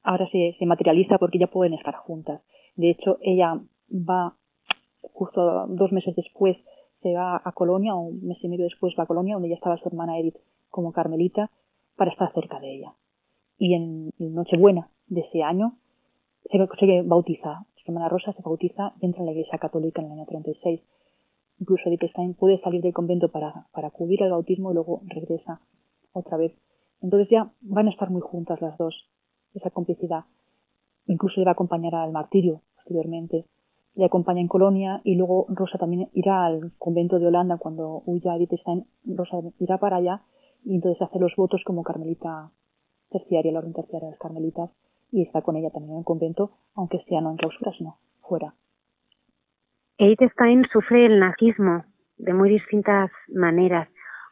ahora 0.02 0.28
se, 0.30 0.56
se 0.58 0.66
materializa 0.66 1.18
porque 1.18 1.38
ya 1.38 1.46
pueden 1.46 1.74
estar 1.74 1.94
juntas. 1.94 2.40
De 2.74 2.90
hecho, 2.90 3.18
ella 3.20 3.60
va 3.92 4.36
justo 5.00 5.66
dos 5.68 5.92
meses 5.92 6.14
después 6.16 6.56
se 7.02 7.14
va 7.14 7.40
a 7.44 7.52
Colonia, 7.52 7.94
o 7.94 8.00
un 8.00 8.26
mes 8.26 8.38
y 8.42 8.48
medio 8.48 8.64
después 8.64 8.94
va 8.98 9.04
a 9.04 9.06
Colonia, 9.06 9.34
donde 9.34 9.48
ya 9.48 9.56
estaba 9.56 9.76
su 9.76 9.88
hermana 9.88 10.18
Edith 10.18 10.36
como 10.70 10.92
carmelita, 10.92 11.50
para 11.96 12.12
estar 12.12 12.32
cerca 12.32 12.60
de 12.60 12.76
ella. 12.76 12.94
Y 13.58 13.74
en 13.74 14.10
Nochebuena 14.18 14.88
de 15.08 15.20
ese 15.20 15.42
año 15.42 15.76
se, 16.50 16.58
se 16.58 17.02
bautiza, 17.02 17.66
su 17.76 17.90
hermana 17.90 18.08
Rosa 18.08 18.32
se 18.32 18.42
bautiza, 18.42 18.94
entra 19.00 19.20
en 19.20 19.26
la 19.26 19.32
iglesia 19.32 19.58
católica 19.58 20.00
en 20.00 20.06
el 20.06 20.12
año 20.12 20.26
36. 20.26 20.80
Incluso 21.58 21.88
Edith 21.88 22.10
Stein 22.10 22.34
puede 22.34 22.60
salir 22.60 22.80
del 22.80 22.92
convento 22.92 23.28
para, 23.28 23.66
para 23.72 23.88
acudir 23.88 24.22
al 24.22 24.30
bautismo 24.30 24.70
y 24.70 24.74
luego 24.74 25.02
regresa 25.06 25.60
otra 26.12 26.36
vez. 26.36 26.52
Entonces 27.00 27.28
ya 27.30 27.52
van 27.60 27.88
a 27.88 27.90
estar 27.90 28.10
muy 28.10 28.20
juntas 28.20 28.60
las 28.60 28.78
dos, 28.78 28.94
esa 29.54 29.70
complicidad. 29.70 30.24
Incluso 31.06 31.40
le 31.40 31.44
va 31.44 31.50
a 31.50 31.54
acompañar 31.54 31.94
al 31.94 32.12
martirio 32.12 32.62
posteriormente 32.76 33.46
le 33.94 34.04
acompaña 34.04 34.40
en 34.40 34.48
Colonia 34.48 35.00
y 35.04 35.16
luego 35.16 35.46
Rosa 35.48 35.78
también 35.78 36.08
irá 36.14 36.46
al 36.46 36.72
convento 36.78 37.18
de 37.18 37.26
Holanda 37.26 37.58
cuando 37.58 38.02
huya 38.06 38.36
Edith 38.36 38.54
Stein, 38.60 38.86
Rosa 39.04 39.38
irá 39.58 39.78
para 39.78 39.96
allá 39.96 40.22
y 40.64 40.76
entonces 40.76 41.02
hace 41.02 41.18
los 41.18 41.34
votos 41.36 41.62
como 41.64 41.82
carmelita 41.82 42.50
terciaria, 43.10 43.52
la 43.52 43.58
orden 43.58 43.74
terciaria 43.74 44.06
de 44.06 44.12
las 44.12 44.20
carmelitas 44.20 44.70
y 45.10 45.22
está 45.22 45.42
con 45.42 45.56
ella 45.56 45.70
también 45.70 45.92
en 45.92 45.98
el 45.98 46.04
convento, 46.04 46.52
aunque 46.74 47.04
sea 47.06 47.20
no 47.20 47.30
en 47.30 47.36
clausura, 47.36 47.72
sino 47.76 47.98
fuera. 48.22 48.54
Edith 49.98 50.32
Stein 50.32 50.64
sufre 50.72 51.06
el 51.06 51.20
nazismo 51.20 51.84
de 52.16 52.32
muy 52.32 52.48
distintas 52.48 53.10
maneras. 53.28 53.88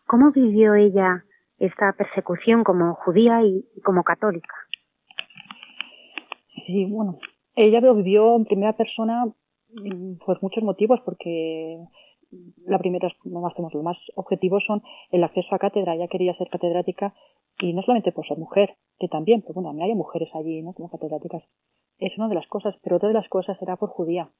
¿Cómo 0.06 0.32
vivió 0.32 0.74
ella 0.74 1.24
esta 1.58 1.92
persecución 1.92 2.64
como 2.64 2.94
judía 2.94 3.42
y 3.42 3.62
como 3.84 4.02
católica? 4.02 4.54
Sí, 6.66 6.86
bueno, 6.86 7.18
ella 7.54 7.80
lo 7.80 7.94
vivió 7.94 8.36
en 8.36 8.46
primera 8.46 8.72
persona 8.72 9.26
pues 10.24 10.42
muchos 10.42 10.62
motivos, 10.62 11.00
porque 11.04 11.78
la 12.66 12.78
primera, 12.78 13.08
más, 13.24 13.52
los 13.58 13.82
más 13.82 13.96
objetivos 14.14 14.62
son 14.66 14.82
el 15.10 15.24
acceso 15.24 15.54
a 15.54 15.58
cátedra. 15.58 15.94
Ella 15.94 16.08
quería 16.08 16.36
ser 16.36 16.48
catedrática 16.48 17.14
y 17.60 17.72
no 17.72 17.82
solamente 17.82 18.12
por 18.12 18.26
ser 18.26 18.38
mujer, 18.38 18.76
que 18.98 19.08
también, 19.08 19.42
pero 19.42 19.54
bueno, 19.60 19.82
hay 19.82 19.94
mujeres 19.94 20.28
allí, 20.34 20.62
¿no? 20.62 20.72
Como 20.72 20.90
catedráticas. 20.90 21.42
Es 21.98 22.16
una 22.16 22.28
de 22.28 22.34
las 22.34 22.46
cosas, 22.46 22.74
pero 22.82 22.96
otra 22.96 23.08
de 23.08 23.14
las 23.14 23.28
cosas 23.28 23.60
era 23.60 23.76
por 23.76 23.90
judía. 23.90 24.30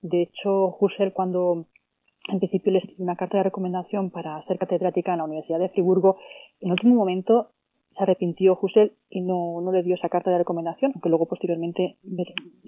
De 0.00 0.22
hecho, 0.22 0.76
Husserl 0.80 1.12
cuando 1.12 1.66
en 2.28 2.38
principio 2.38 2.72
le 2.72 2.78
escribió 2.78 3.04
una 3.04 3.16
carta 3.16 3.38
de 3.38 3.44
recomendación 3.44 4.10
para 4.10 4.42
ser 4.46 4.58
catedrática 4.58 5.12
en 5.12 5.18
la 5.18 5.24
Universidad 5.24 5.58
de 5.58 5.68
Friburgo, 5.68 6.16
en 6.60 6.70
último 6.70 6.94
momento 6.94 7.50
se 7.96 8.02
arrepintió 8.02 8.58
Husserl 8.60 8.92
y 9.08 9.20
no, 9.20 9.60
no 9.60 9.72
le 9.72 9.82
dio 9.82 9.94
esa 9.94 10.08
carta 10.08 10.30
de 10.30 10.38
recomendación, 10.38 10.92
aunque 10.94 11.08
luego 11.08 11.26
posteriormente 11.26 11.96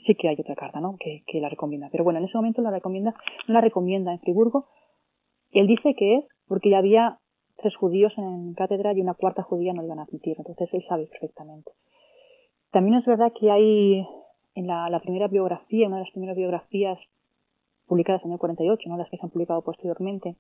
sí 0.07 0.15
que 0.15 0.29
hay 0.29 0.37
otra 0.39 0.55
carta, 0.55 0.81
¿no? 0.81 0.97
Que, 0.99 1.23
que 1.27 1.41
la 1.41 1.49
recomienda. 1.49 1.89
Pero 1.91 2.05
bueno, 2.05 2.19
en 2.19 2.27
ese 2.27 2.37
momento 2.37 2.63
la 2.63 2.71
recomienda, 2.71 3.15
no 3.49 3.55
la 3.55 3.61
recomienda 3.61 4.13
en 4.13 4.21
Friburgo. 4.21 4.67
Él 5.53 5.67
dice 5.67 5.95
que 5.95 6.17
es 6.17 6.25
porque 6.49 6.71
ya 6.71 6.79
había 6.79 7.19
tres 7.57 7.75
judíos 7.77 8.13
en 8.17 8.55
cátedra 8.55 8.93
y 8.93 9.01
una 9.01 9.15
cuarta 9.15 9.43
judía 9.43 9.73
no 9.73 9.85
iban 9.85 9.99
a 9.99 10.03
admitir. 10.03 10.37
Entonces 10.39 10.69
él 10.73 10.85
sabe 10.89 11.07
perfectamente. 11.07 11.73
También 12.71 12.99
es 12.99 13.07
verdad 13.07 13.33
que 13.39 13.51
hay 13.51 14.07
en 14.55 14.67
la, 14.67 15.01
primera 15.01 15.29
biografía, 15.29 15.87
una 15.87 15.97
de 15.97 16.05
las 16.05 16.13
primeras 16.13 16.37
biografías 16.37 16.99
publicadas 17.87 18.25
en 18.25 18.33
el 18.33 18.39
48, 18.39 18.89
no 18.89 18.97
las 18.97 19.09
que 19.11 19.17
se 19.17 19.25
han 19.25 19.31
publicado 19.31 19.63
posteriormente, 19.63 20.37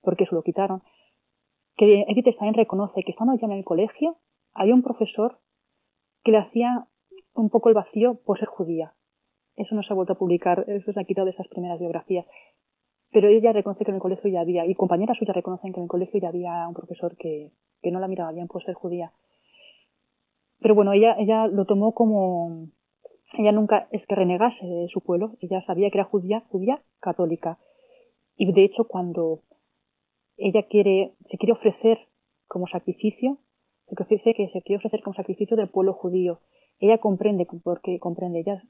porque 0.00 0.24
eso 0.24 0.34
lo 0.34 0.42
quitaron, 0.42 0.82
que 1.78 2.04
Edith 2.08 2.34
Stein 2.34 2.54
reconoce 2.54 3.04
que 3.04 3.12
estando 3.12 3.34
ya 3.36 3.46
en 3.46 3.52
el 3.52 3.64
colegio, 3.64 4.16
había 4.52 4.74
un 4.74 4.82
profesor 4.82 5.38
que 6.24 6.32
le 6.32 6.38
hacía 6.38 6.88
un 7.34 7.50
poco 7.50 7.68
el 7.68 7.76
vacío 7.76 8.20
por 8.26 8.38
ser 8.38 8.48
judía. 8.48 8.94
Eso 9.54 9.74
no 9.76 9.82
se 9.84 9.92
ha 9.92 9.96
vuelto 9.96 10.14
a 10.14 10.18
publicar, 10.18 10.64
eso 10.66 10.92
se 10.92 11.00
ha 11.00 11.04
quitado 11.04 11.26
de 11.26 11.30
esas 11.30 11.46
primeras 11.46 11.78
biografías. 11.78 12.26
Pero 13.12 13.28
ella 13.28 13.52
reconoce 13.52 13.84
que 13.84 13.92
en 13.92 13.94
el 13.94 14.02
colegio 14.02 14.28
ya 14.28 14.40
había, 14.40 14.66
y 14.66 14.74
compañeras 14.74 15.16
suyas 15.16 15.36
reconocen 15.36 15.72
que 15.72 15.78
en 15.78 15.84
el 15.84 15.88
colegio 15.88 16.20
ya 16.20 16.28
había 16.28 16.66
un 16.66 16.74
profesor 16.74 17.16
que, 17.16 17.52
que 17.80 17.92
no 17.92 18.00
la 18.00 18.08
miraba 18.08 18.32
bien 18.32 18.48
por 18.48 18.64
ser 18.64 18.74
judía. 18.74 19.12
Pero 20.58 20.74
bueno, 20.74 20.92
ella, 20.92 21.14
ella 21.16 21.46
lo 21.46 21.64
tomó 21.64 21.94
como, 21.94 22.70
ella 23.34 23.52
nunca 23.52 23.86
es 23.92 24.04
que 24.06 24.16
renegase 24.16 24.66
de 24.66 24.88
su 24.88 25.00
pueblo, 25.00 25.36
ella 25.40 25.62
sabía 25.64 25.90
que 25.90 25.98
era 25.98 26.04
judía, 26.04 26.40
judía 26.50 26.82
católica. 26.98 27.58
Y 28.36 28.52
de 28.52 28.64
hecho, 28.64 28.84
cuando 28.84 29.42
ella 30.38 30.62
quiere, 30.62 31.14
se 31.30 31.36
quiere 31.36 31.52
ofrecer 31.52 31.98
como 32.46 32.66
sacrificio, 32.68 33.38
se 33.88 34.02
ofrece 34.02 34.34
que 34.34 34.48
se 34.50 34.62
quiere 34.62 34.78
ofrecer 34.78 35.02
como 35.02 35.14
sacrificio 35.14 35.56
del 35.56 35.68
pueblo 35.68 35.92
judío. 35.94 36.40
Ella 36.78 36.98
comprende, 36.98 37.46
porque 37.64 37.98
comprende, 37.98 38.40
ella 38.40 38.62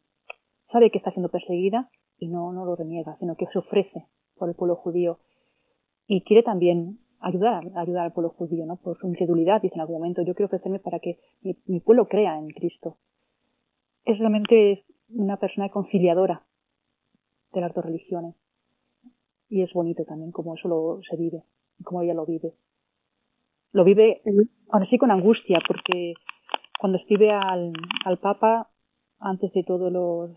sabe 0.72 0.90
que 0.90 0.98
está 0.98 1.12
siendo 1.12 1.28
perseguida 1.28 1.90
y 2.18 2.28
no, 2.28 2.52
no 2.52 2.64
lo 2.64 2.74
reniega, 2.74 3.16
sino 3.18 3.36
que 3.36 3.46
se 3.52 3.58
ofrece 3.58 4.06
por 4.36 4.48
el 4.48 4.54
pueblo 4.54 4.76
judío. 4.76 5.18
Y 6.06 6.22
quiere 6.22 6.42
también 6.42 6.98
ayudar, 7.20 7.64
ayudar 7.76 8.06
al 8.06 8.12
pueblo 8.12 8.30
judío, 8.30 8.64
¿no? 8.64 8.76
Por 8.76 8.98
su 8.98 9.06
incredulidad, 9.06 9.60
dice 9.60 9.74
en 9.74 9.82
algún 9.82 9.96
momento, 9.96 10.22
yo 10.22 10.34
quiero 10.34 10.46
ofrecerme 10.46 10.78
para 10.78 11.00
que 11.00 11.18
mi, 11.42 11.56
mi 11.66 11.80
pueblo 11.80 12.08
crea 12.08 12.38
en 12.38 12.48
Cristo. 12.48 12.96
Es 14.04 14.18
realmente 14.18 14.84
una 15.10 15.36
persona 15.36 15.68
conciliadora 15.68 16.46
de 17.52 17.60
las 17.60 17.74
dos 17.74 17.84
religiones. 17.84 18.34
Y 19.50 19.62
es 19.62 19.72
bonito 19.72 20.04
también 20.04 20.32
como 20.32 20.54
eso 20.54 20.68
lo, 20.68 21.00
se 21.08 21.16
vive 21.16 21.42
como 21.84 22.02
ella 22.02 22.14
lo 22.14 22.26
vive. 22.26 22.54
Lo 23.72 23.84
vive, 23.84 24.22
ahora 24.70 24.86
sí, 24.86 24.98
con 24.98 25.10
angustia, 25.10 25.58
porque 25.66 26.14
cuando 26.78 26.98
escribe 26.98 27.30
al, 27.30 27.72
al 28.04 28.18
Papa, 28.18 28.70
antes 29.18 29.52
de 29.52 29.64
todo 29.64 29.90
los, 29.90 30.30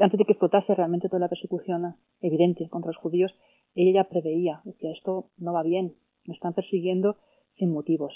antes 0.00 0.18
de 0.18 0.24
que 0.24 0.32
explotase 0.32 0.74
realmente 0.74 1.08
toda 1.08 1.20
la 1.20 1.28
persecución 1.28 1.96
evidente 2.20 2.68
contra 2.68 2.90
los 2.90 2.96
judíos, 2.96 3.32
ella 3.74 4.02
ya 4.02 4.08
preveía, 4.08 4.60
decía, 4.64 4.92
esto 4.92 5.30
no 5.38 5.52
va 5.52 5.62
bien, 5.62 5.94
me 6.26 6.34
están 6.34 6.54
persiguiendo 6.54 7.16
sin 7.56 7.72
motivos, 7.72 8.12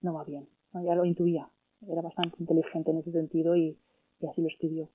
no 0.00 0.14
va 0.14 0.24
bien. 0.24 0.48
Ya 0.72 0.94
lo 0.94 1.04
intuía, 1.04 1.48
era 1.88 2.02
bastante 2.02 2.36
inteligente 2.38 2.90
en 2.90 2.98
ese 2.98 3.12
sentido 3.12 3.56
y, 3.56 3.78
y 4.20 4.26
así 4.26 4.40
lo 4.40 4.48
escribió. 4.48 4.88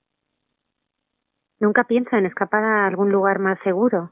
¿Nunca 1.58 1.84
piensa 1.84 2.18
en 2.18 2.26
escapar 2.26 2.64
a 2.64 2.86
algún 2.86 3.10
lugar 3.10 3.38
más 3.38 3.58
seguro? 3.64 4.10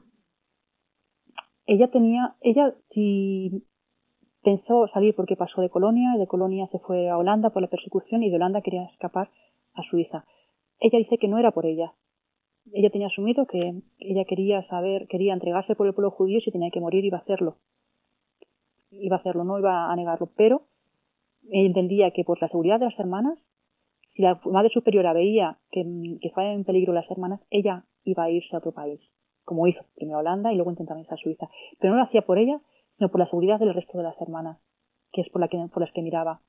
Ella 1.65 1.89
tenía, 1.89 2.35
ella 2.41 2.73
si 2.91 3.63
pensó 4.43 4.87
salir 4.93 5.15
porque 5.15 5.35
pasó 5.35 5.61
de 5.61 5.69
Colonia, 5.69 6.13
de 6.17 6.27
Colonia 6.27 6.67
se 6.71 6.79
fue 6.79 7.09
a 7.09 7.17
Holanda 7.17 7.49
por 7.49 7.61
la 7.61 7.67
persecución 7.67 8.23
y 8.23 8.29
de 8.29 8.35
Holanda 8.35 8.61
quería 8.61 8.83
escapar 8.83 9.29
a 9.73 9.81
Suiza. 9.83 10.25
Ella 10.79 10.99
dice 10.99 11.17
que 11.17 11.27
no 11.27 11.39
era 11.39 11.51
por 11.51 11.65
ella. 11.65 11.93
Ella 12.71 12.89
tenía 12.89 13.07
asumido 13.07 13.47
que 13.47 13.81
ella 13.99 14.25
quería 14.25 14.63
saber, 14.67 15.07
quería 15.07 15.33
entregarse 15.33 15.75
por 15.75 15.87
el 15.87 15.93
pueblo 15.93 16.11
judío 16.11 16.39
si 16.41 16.51
tenía 16.51 16.69
que 16.69 16.79
morir 16.79 17.03
iba 17.03 17.17
a 17.17 17.21
hacerlo. 17.21 17.57
Iba 18.91 19.17
a 19.17 19.19
hacerlo, 19.19 19.43
no 19.43 19.57
iba 19.57 19.91
a 19.91 19.95
negarlo, 19.95 20.29
pero 20.35 20.63
entendía 21.49 22.11
que 22.11 22.23
por 22.23 22.41
la 22.41 22.49
seguridad 22.49 22.79
de 22.79 22.85
las 22.85 22.99
hermanas, 22.99 23.37
si 24.13 24.21
la 24.21 24.39
madre 24.45 24.69
superiora 24.69 25.13
veía 25.13 25.57
que, 25.71 25.83
que 26.21 26.31
en 26.37 26.63
peligro 26.63 26.93
las 26.93 27.09
hermanas, 27.09 27.41
ella 27.49 27.85
iba 28.03 28.23
a 28.23 28.29
irse 28.29 28.55
a 28.55 28.59
otro 28.59 28.71
país 28.71 29.01
como 29.45 29.67
hizo 29.67 29.85
primero 29.95 30.19
Holanda 30.19 30.51
y 30.51 30.55
luego 30.55 30.71
irse 30.71 31.13
a 31.13 31.17
Suiza. 31.17 31.49
Pero 31.79 31.93
no 31.93 31.99
lo 31.99 32.05
hacía 32.05 32.23
por 32.23 32.37
ella, 32.37 32.59
sino 32.97 33.09
por 33.09 33.19
la 33.19 33.27
seguridad 33.27 33.59
del 33.59 33.73
resto 33.73 33.97
de 33.97 34.03
las 34.03 34.19
hermanas, 34.19 34.57
que 35.11 35.21
es 35.21 35.29
por, 35.29 35.39
la 35.39 35.47
que, 35.47 35.57
las 35.57 35.91
que 35.93 36.01
miraba, 36.01 36.41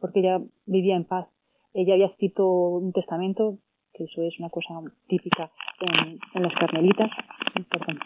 porque 0.00 0.20
ella 0.20 0.40
vivía 0.66 0.96
en 0.96 1.04
paz. 1.04 1.28
Ella 1.74 1.94
había 1.94 2.06
escrito 2.06 2.48
un 2.48 2.92
testamento, 2.92 3.58
que 3.92 4.04
eso 4.04 4.22
es 4.22 4.38
una 4.38 4.48
cosa 4.48 4.74
típica 5.06 5.50
en, 6.34 6.42
las 6.42 6.54
carmelitas, 6.54 7.10
perdón. 7.70 7.98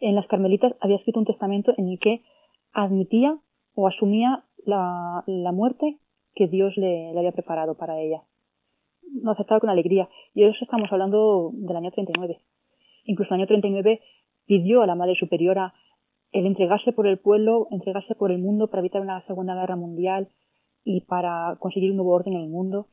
En 0.00 0.14
las 0.14 0.26
carmelitas 0.28 0.72
había 0.80 0.96
escrito 0.96 1.18
un 1.18 1.26
testamento 1.26 1.72
en 1.76 1.88
el 1.88 1.98
que 1.98 2.22
admitía 2.72 3.36
o 3.74 3.88
asumía 3.88 4.44
la, 4.64 5.24
la 5.26 5.52
muerte 5.52 5.98
que 6.34 6.46
Dios 6.46 6.76
le, 6.76 7.12
le, 7.12 7.18
había 7.18 7.32
preparado 7.32 7.76
para 7.76 7.98
ella. 7.98 8.22
Lo 9.22 9.32
aceptaba 9.32 9.60
con 9.60 9.70
alegría. 9.70 10.08
Y 10.34 10.44
eso 10.44 10.58
estamos 10.62 10.92
hablando 10.92 11.50
del 11.54 11.76
año 11.76 11.90
39. 11.90 12.38
Incluso 13.08 13.32
en 13.32 13.40
el 13.40 13.44
año 13.44 13.48
39 13.48 14.00
pidió 14.44 14.82
a 14.82 14.86
la 14.86 14.94
Madre 14.94 15.14
Superiora 15.14 15.72
el 16.30 16.44
entregarse 16.44 16.92
por 16.92 17.06
el 17.06 17.18
pueblo, 17.18 17.66
entregarse 17.70 18.14
por 18.14 18.30
el 18.30 18.38
mundo 18.38 18.68
para 18.68 18.80
evitar 18.80 19.00
una 19.00 19.24
Segunda 19.26 19.54
Guerra 19.54 19.76
Mundial 19.76 20.28
y 20.84 21.00
para 21.00 21.56
conseguir 21.58 21.90
un 21.90 21.96
nuevo 21.96 22.12
orden 22.12 22.34
en 22.34 22.42
el 22.42 22.48
mundo. 22.50 22.86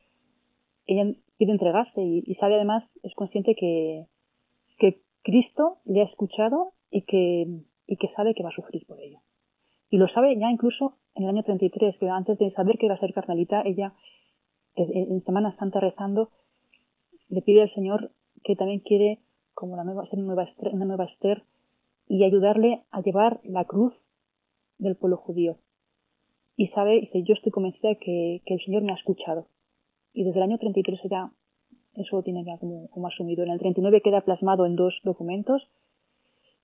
Ella 0.86 1.12
pide 1.36 1.52
entregarse 1.52 2.00
y, 2.00 2.34
sabe 2.40 2.54
además, 2.54 2.82
es 3.02 3.14
consciente 3.14 3.54
que, 3.54 4.06
que 4.78 5.02
Cristo 5.22 5.80
le 5.84 6.00
ha 6.00 6.04
escuchado 6.04 6.72
y 6.90 7.02
que, 7.02 7.46
y 7.86 7.96
que 7.96 8.08
sabe 8.16 8.34
que 8.34 8.42
va 8.42 8.48
a 8.48 8.56
sufrir 8.56 8.86
por 8.86 8.98
ello. 8.98 9.18
Y 9.90 9.98
lo 9.98 10.08
sabe 10.08 10.34
ya 10.38 10.50
incluso 10.50 10.96
en 11.14 11.24
el 11.24 11.28
año 11.28 11.42
33, 11.42 11.98
que 11.98 12.08
antes 12.08 12.38
de 12.38 12.52
saber 12.52 12.78
que 12.78 12.86
iba 12.86 12.94
a 12.94 13.00
ser 13.00 13.12
carmelita, 13.12 13.60
ella 13.66 13.92
en 14.76 15.22
Semana 15.24 15.54
Santa 15.58 15.78
rezando 15.78 16.30
le 17.28 17.42
pide 17.42 17.62
al 17.62 17.74
Señor 17.74 18.12
que 18.44 18.56
también 18.56 18.80
quiere 18.80 19.20
como 19.56 19.74
la 19.74 19.84
nueva, 19.84 20.06
ser 20.06 20.18
una 20.18 20.34
nueva, 20.34 20.44
Esther, 20.44 20.74
una 20.74 20.84
nueva 20.84 21.06
Esther 21.06 21.42
y 22.06 22.22
ayudarle 22.22 22.82
a 22.90 23.00
llevar 23.00 23.40
la 23.42 23.64
cruz 23.64 23.94
del 24.78 24.96
pueblo 24.96 25.16
judío. 25.16 25.56
Y 26.56 26.68
sabe, 26.68 27.00
dice, 27.00 27.22
yo 27.24 27.34
estoy 27.34 27.50
convencida 27.50 27.94
que, 27.96 28.42
que 28.44 28.54
el 28.54 28.60
Señor 28.64 28.82
me 28.82 28.92
ha 28.92 28.96
escuchado. 28.96 29.48
Y 30.12 30.24
desde 30.24 30.38
el 30.38 30.44
año 30.44 30.58
33 30.58 31.00
ella 31.04 31.32
eso 31.94 32.16
lo 32.16 32.22
tiene 32.22 32.44
ya 32.44 32.58
como, 32.58 32.88
como 32.90 33.08
asumido. 33.08 33.42
En 33.44 33.50
el 33.50 33.58
39 33.58 34.02
queda 34.02 34.20
plasmado 34.20 34.66
en 34.66 34.76
dos 34.76 34.94
documentos 35.02 35.62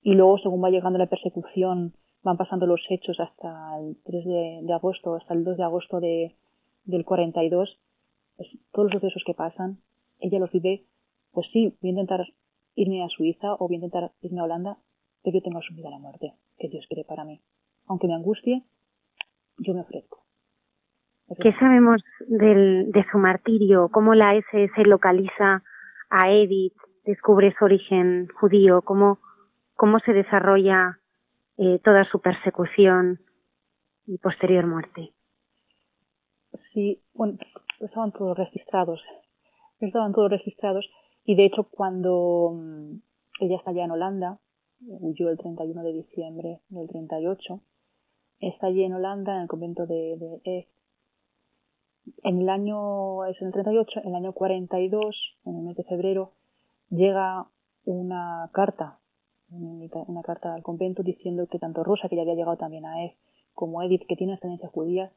y 0.03 0.13
luego, 0.13 0.37
según 0.37 0.63
va 0.63 0.69
llegando 0.69 0.99
la 0.99 1.07
persecución, 1.07 1.93
van 2.21 2.37
pasando 2.37 2.67
los 2.67 2.81
hechos 2.89 3.19
hasta 3.19 3.79
el 3.79 3.97
3 4.03 4.25
de, 4.25 4.59
de 4.63 4.73
agosto, 4.73 5.15
hasta 5.15 5.33
el 5.33 5.43
2 5.43 5.57
de 5.57 5.63
agosto 5.63 5.99
de, 5.99 6.35
del 6.85 7.05
42, 7.05 7.79
pues, 8.37 8.49
todos 8.71 8.91
los 8.91 9.01
sucesos 9.01 9.23
que 9.25 9.33
pasan, 9.33 9.79
ella 10.19 10.39
los 10.39 10.51
vive, 10.51 10.83
pues 11.31 11.47
sí, 11.51 11.75
voy 11.81 11.89
a 11.89 11.93
intentar 11.93 12.25
irme 12.75 13.03
a 13.03 13.09
Suiza 13.09 13.53
o 13.53 13.67
voy 13.67 13.75
a 13.75 13.79
intentar 13.79 14.11
irme 14.21 14.41
a 14.41 14.43
Holanda, 14.43 14.77
pero 15.23 15.35
yo 15.35 15.43
tengo 15.43 15.59
asumida 15.59 15.89
la 15.89 15.99
muerte 15.99 16.33
que 16.57 16.69
Dios 16.69 16.85
quiere 16.87 17.03
para 17.03 17.23
mí. 17.23 17.41
Aunque 17.87 18.07
me 18.07 18.15
angustie, 18.15 18.63
yo 19.57 19.73
me 19.73 19.81
ofrezco. 19.81 20.23
¿Qué 21.41 21.53
sabemos 21.53 22.01
del, 22.27 22.91
de 22.91 23.05
su 23.11 23.17
martirio? 23.17 23.89
¿Cómo 23.89 24.13
la 24.13 24.35
SS 24.35 24.83
localiza 24.85 25.63
a 26.09 26.31
Edith? 26.31 26.75
¿Descubre 27.05 27.53
su 27.57 27.65
origen 27.65 28.27
judío? 28.39 28.81
¿Cómo, 28.81 29.19
cómo 29.75 29.99
se 29.99 30.13
desarrolla 30.13 30.99
eh, 31.57 31.79
toda 31.83 32.03
su 32.05 32.19
persecución 32.19 33.19
y 34.05 34.17
posterior 34.17 34.67
muerte? 34.67 35.11
Sí, 36.73 37.01
bueno, 37.13 37.37
estaban 37.79 38.11
todos 38.11 38.37
registrados. 38.37 39.01
Estaban 39.79 40.13
todos 40.13 40.29
registrados 40.29 40.89
y 41.25 41.35
de 41.35 41.45
hecho 41.45 41.63
cuando 41.69 42.51
mm, 42.55 42.95
ella 43.41 43.57
está 43.57 43.71
ya 43.71 43.85
en 43.85 43.91
Holanda, 43.91 44.39
huyó 44.81 45.29
el 45.29 45.37
31 45.37 45.83
de 45.83 45.93
diciembre 45.93 46.61
del 46.69 46.87
38, 46.87 47.61
está 48.39 48.67
allí 48.67 48.83
en 48.83 48.93
Holanda, 48.93 49.35
en 49.35 49.43
el 49.43 49.47
convento 49.47 49.85
de, 49.85 50.17
de 50.17 50.67
En 52.23 52.41
el 52.41 52.49
año, 52.49 53.25
es 53.25 53.39
en 53.41 53.47
el 53.47 53.53
38, 53.53 54.01
en 54.03 54.09
el 54.09 54.15
año 54.15 54.33
42, 54.33 55.15
en 55.45 55.55
el 55.55 55.63
mes 55.63 55.77
de 55.77 55.83
febrero, 55.83 56.33
llega 56.89 57.47
una 57.85 58.49
carta, 58.53 58.99
una 59.49 60.21
carta 60.23 60.53
al 60.53 60.63
convento 60.63 61.03
diciendo 61.03 61.47
que 61.47 61.59
tanto 61.59 61.83
Rosa, 61.83 62.09
que 62.09 62.15
ya 62.15 62.23
había 62.23 62.35
llegado 62.35 62.57
también 62.57 62.85
a 62.85 63.05
Ef, 63.05 63.13
como 63.53 63.81
Edith, 63.83 64.05
que 64.07 64.15
tiene 64.15 64.33
ascendencia 64.33 64.69
judía, 64.69 65.11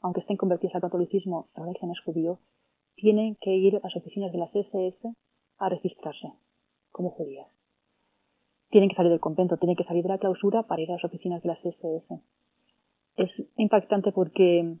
aunque 0.00 0.20
estén 0.20 0.36
convertidas 0.36 0.74
al 0.74 0.82
catolicismo, 0.82 1.48
la 1.56 1.64
religión 1.64 1.90
es 1.90 2.00
judío, 2.00 2.38
tienen 2.96 3.36
que 3.40 3.54
ir 3.54 3.76
a 3.76 3.80
las 3.82 3.96
oficinas 3.96 4.32
de 4.32 4.38
las 4.38 4.54
SS 4.54 5.14
a 5.66 5.68
registrarse 5.68 6.32
como 6.90 7.10
judías. 7.10 7.48
Tienen 8.70 8.88
que 8.88 8.96
salir 8.96 9.10
del 9.10 9.20
convento, 9.20 9.56
tienen 9.56 9.76
que 9.76 9.84
salir 9.84 10.02
de 10.02 10.08
la 10.08 10.18
clausura 10.18 10.64
para 10.64 10.82
ir 10.82 10.90
a 10.90 10.94
las 10.94 11.04
oficinas 11.04 11.42
de 11.42 11.48
las 11.48 11.64
SS. 11.64 12.20
Es 13.16 13.30
impactante 13.56 14.12
porque 14.12 14.76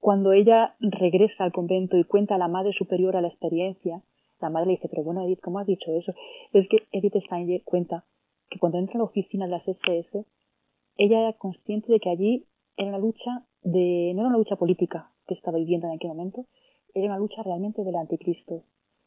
cuando 0.00 0.32
ella 0.32 0.76
regresa 0.80 1.44
al 1.44 1.52
convento 1.52 1.96
y 1.96 2.04
cuenta 2.04 2.34
a 2.34 2.38
la 2.38 2.48
madre 2.48 2.72
superior 2.72 3.16
a 3.16 3.20
la 3.20 3.28
experiencia, 3.28 4.02
la 4.40 4.50
madre 4.50 4.66
le 4.66 4.72
dice, 4.74 4.88
pero 4.88 5.02
bueno, 5.02 5.24
Edith, 5.24 5.40
¿cómo 5.40 5.58
has 5.58 5.66
dicho 5.66 5.90
eso? 5.92 6.12
Es 6.52 6.68
que 6.68 6.86
Edith 6.92 7.16
Stein 7.24 7.62
cuenta 7.64 8.04
que 8.50 8.58
cuando 8.58 8.78
entra 8.78 8.96
a 8.96 8.98
la 8.98 9.04
oficina 9.04 9.46
de 9.46 9.52
las 9.52 9.66
SS, 9.66 10.24
ella 10.96 11.20
era 11.20 11.32
consciente 11.34 11.90
de 11.90 12.00
que 12.00 12.10
allí 12.10 12.46
era 12.76 12.88
una 12.90 12.98
lucha 12.98 13.46
de, 13.62 14.12
no 14.14 14.20
era 14.20 14.28
una 14.28 14.38
lucha 14.38 14.56
política 14.56 15.12
que 15.26 15.34
estaba 15.34 15.58
viviendo 15.58 15.86
en 15.86 15.94
aquel 15.94 16.08
momento, 16.08 16.46
era 16.94 17.06
una 17.06 17.18
lucha 17.18 17.42
realmente 17.42 17.82
del 17.84 17.96
anticristo. 17.96 18.64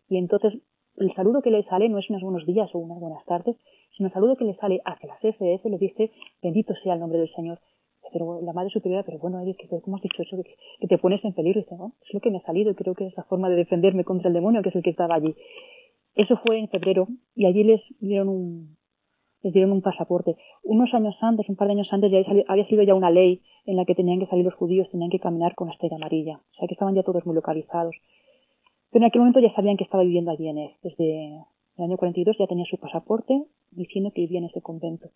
Y 0.10 0.18
entonces 0.18 0.54
el 0.98 1.14
saludo 1.14 1.42
que 1.42 1.52
le 1.52 1.64
sale 1.64 1.88
no 1.88 1.98
es 1.98 2.10
unos 2.10 2.22
buenos 2.22 2.46
días 2.46 2.70
o 2.74 2.80
unas 2.80 3.00
buenas 3.00 3.24
tardes, 3.26 3.56
sino 3.96 4.08
el 4.08 4.14
saludo 4.14 4.36
que 4.36 4.46
le 4.46 4.56
sale 4.56 4.82
hacia 4.84 5.08
las 5.08 5.24
SS 5.24 5.70
le 5.70 5.78
dice, 5.78 6.12
bendito 6.42 6.74
sea 6.84 6.96
el 6.96 7.00
nombre 7.00 7.20
del 7.20 7.32
Señor. 7.34 7.60
Pero 8.12 8.42
la 8.42 8.54
madre 8.54 8.72
superior, 8.72 9.04
pero 9.06 9.20
bueno, 9.20 9.40
¿cómo 9.84 9.98
has 9.98 10.02
dicho 10.02 10.24
eso? 10.24 10.36
Que, 10.80 10.88
te 10.88 10.98
pones 10.98 11.24
en 11.24 11.34
peligro. 11.34 11.62
Dice, 11.62 11.76
no, 11.76 11.94
es 12.02 12.14
lo 12.14 12.20
que 12.20 12.32
me 12.32 12.40
ha 12.40 12.42
salido 12.42 12.72
y 12.72 12.76
creo 12.76 12.96
que 12.96 13.06
es 13.06 13.16
la 13.16 13.24
forma 13.24 13.50
de 13.50 13.56
defenderme 13.56 14.04
contra 14.04 14.30
el 14.30 14.34
demonio, 14.34 14.64
que 14.64 14.70
es 14.70 14.76
el 14.76 14.84
que 14.84 14.90
estaba 14.90 15.16
allí. 15.16 15.36
Eso 16.16 16.38
fue 16.46 16.58
en 16.58 16.70
febrero 16.70 17.08
y 17.36 17.46
allí 17.46 17.64
les 17.64 17.82
dieron 18.00 18.30
un, 18.30 18.78
les 19.44 19.54
dieron 19.54 19.72
un 19.72 19.82
pasaporte. 19.82 20.36
Unos 20.64 20.94
años 20.94 21.16
antes, 21.22 21.48
un 21.50 21.56
par 21.56 21.68
de 21.68 21.74
años 21.74 21.88
antes, 21.92 22.12
ya 22.12 22.20
había 22.48 22.68
sido 22.68 22.84
ya 22.84 22.96
una 22.96 23.12
ley 23.12 23.42
en 23.66 23.78
la 23.78 23.86
que 23.86 23.96
tenían 23.96 24.20
que 24.20 24.26
salir 24.26 24.44
los 24.44 24.56
judíos, 24.56 24.90
tenían 24.90 25.12
que 25.12 25.20
caminar 25.20 25.56
con 25.56 25.68
la 25.68 25.74
estrella 25.74 25.98
amarilla. 25.98 26.38
O 26.38 26.54
sea 26.56 26.68
que 26.68 26.74
estaban 26.74 26.96
ya 26.96 27.04
todos 27.04 27.26
muy 27.26 27.36
localizados. 27.36 27.96
Pero 28.92 29.04
en 29.04 29.10
aquel 29.10 29.22
momento 29.22 29.40
ya 29.40 29.54
sabían 29.54 29.78
que 29.78 29.84
estaba 29.84 30.04
viviendo 30.04 30.32
allí 30.32 30.48
en 30.48 30.58
él. 30.58 30.72
Desde 30.84 31.46
el 31.78 31.84
año 31.84 31.98
42 31.98 32.38
ya 32.38 32.48
tenía 32.48 32.66
su 32.66 32.78
pasaporte 32.78 33.44
diciendo 33.72 34.12
que 34.14 34.22
vivía 34.22 34.40
en 34.40 34.46
ese 34.46 34.62
convento. 34.62 35.10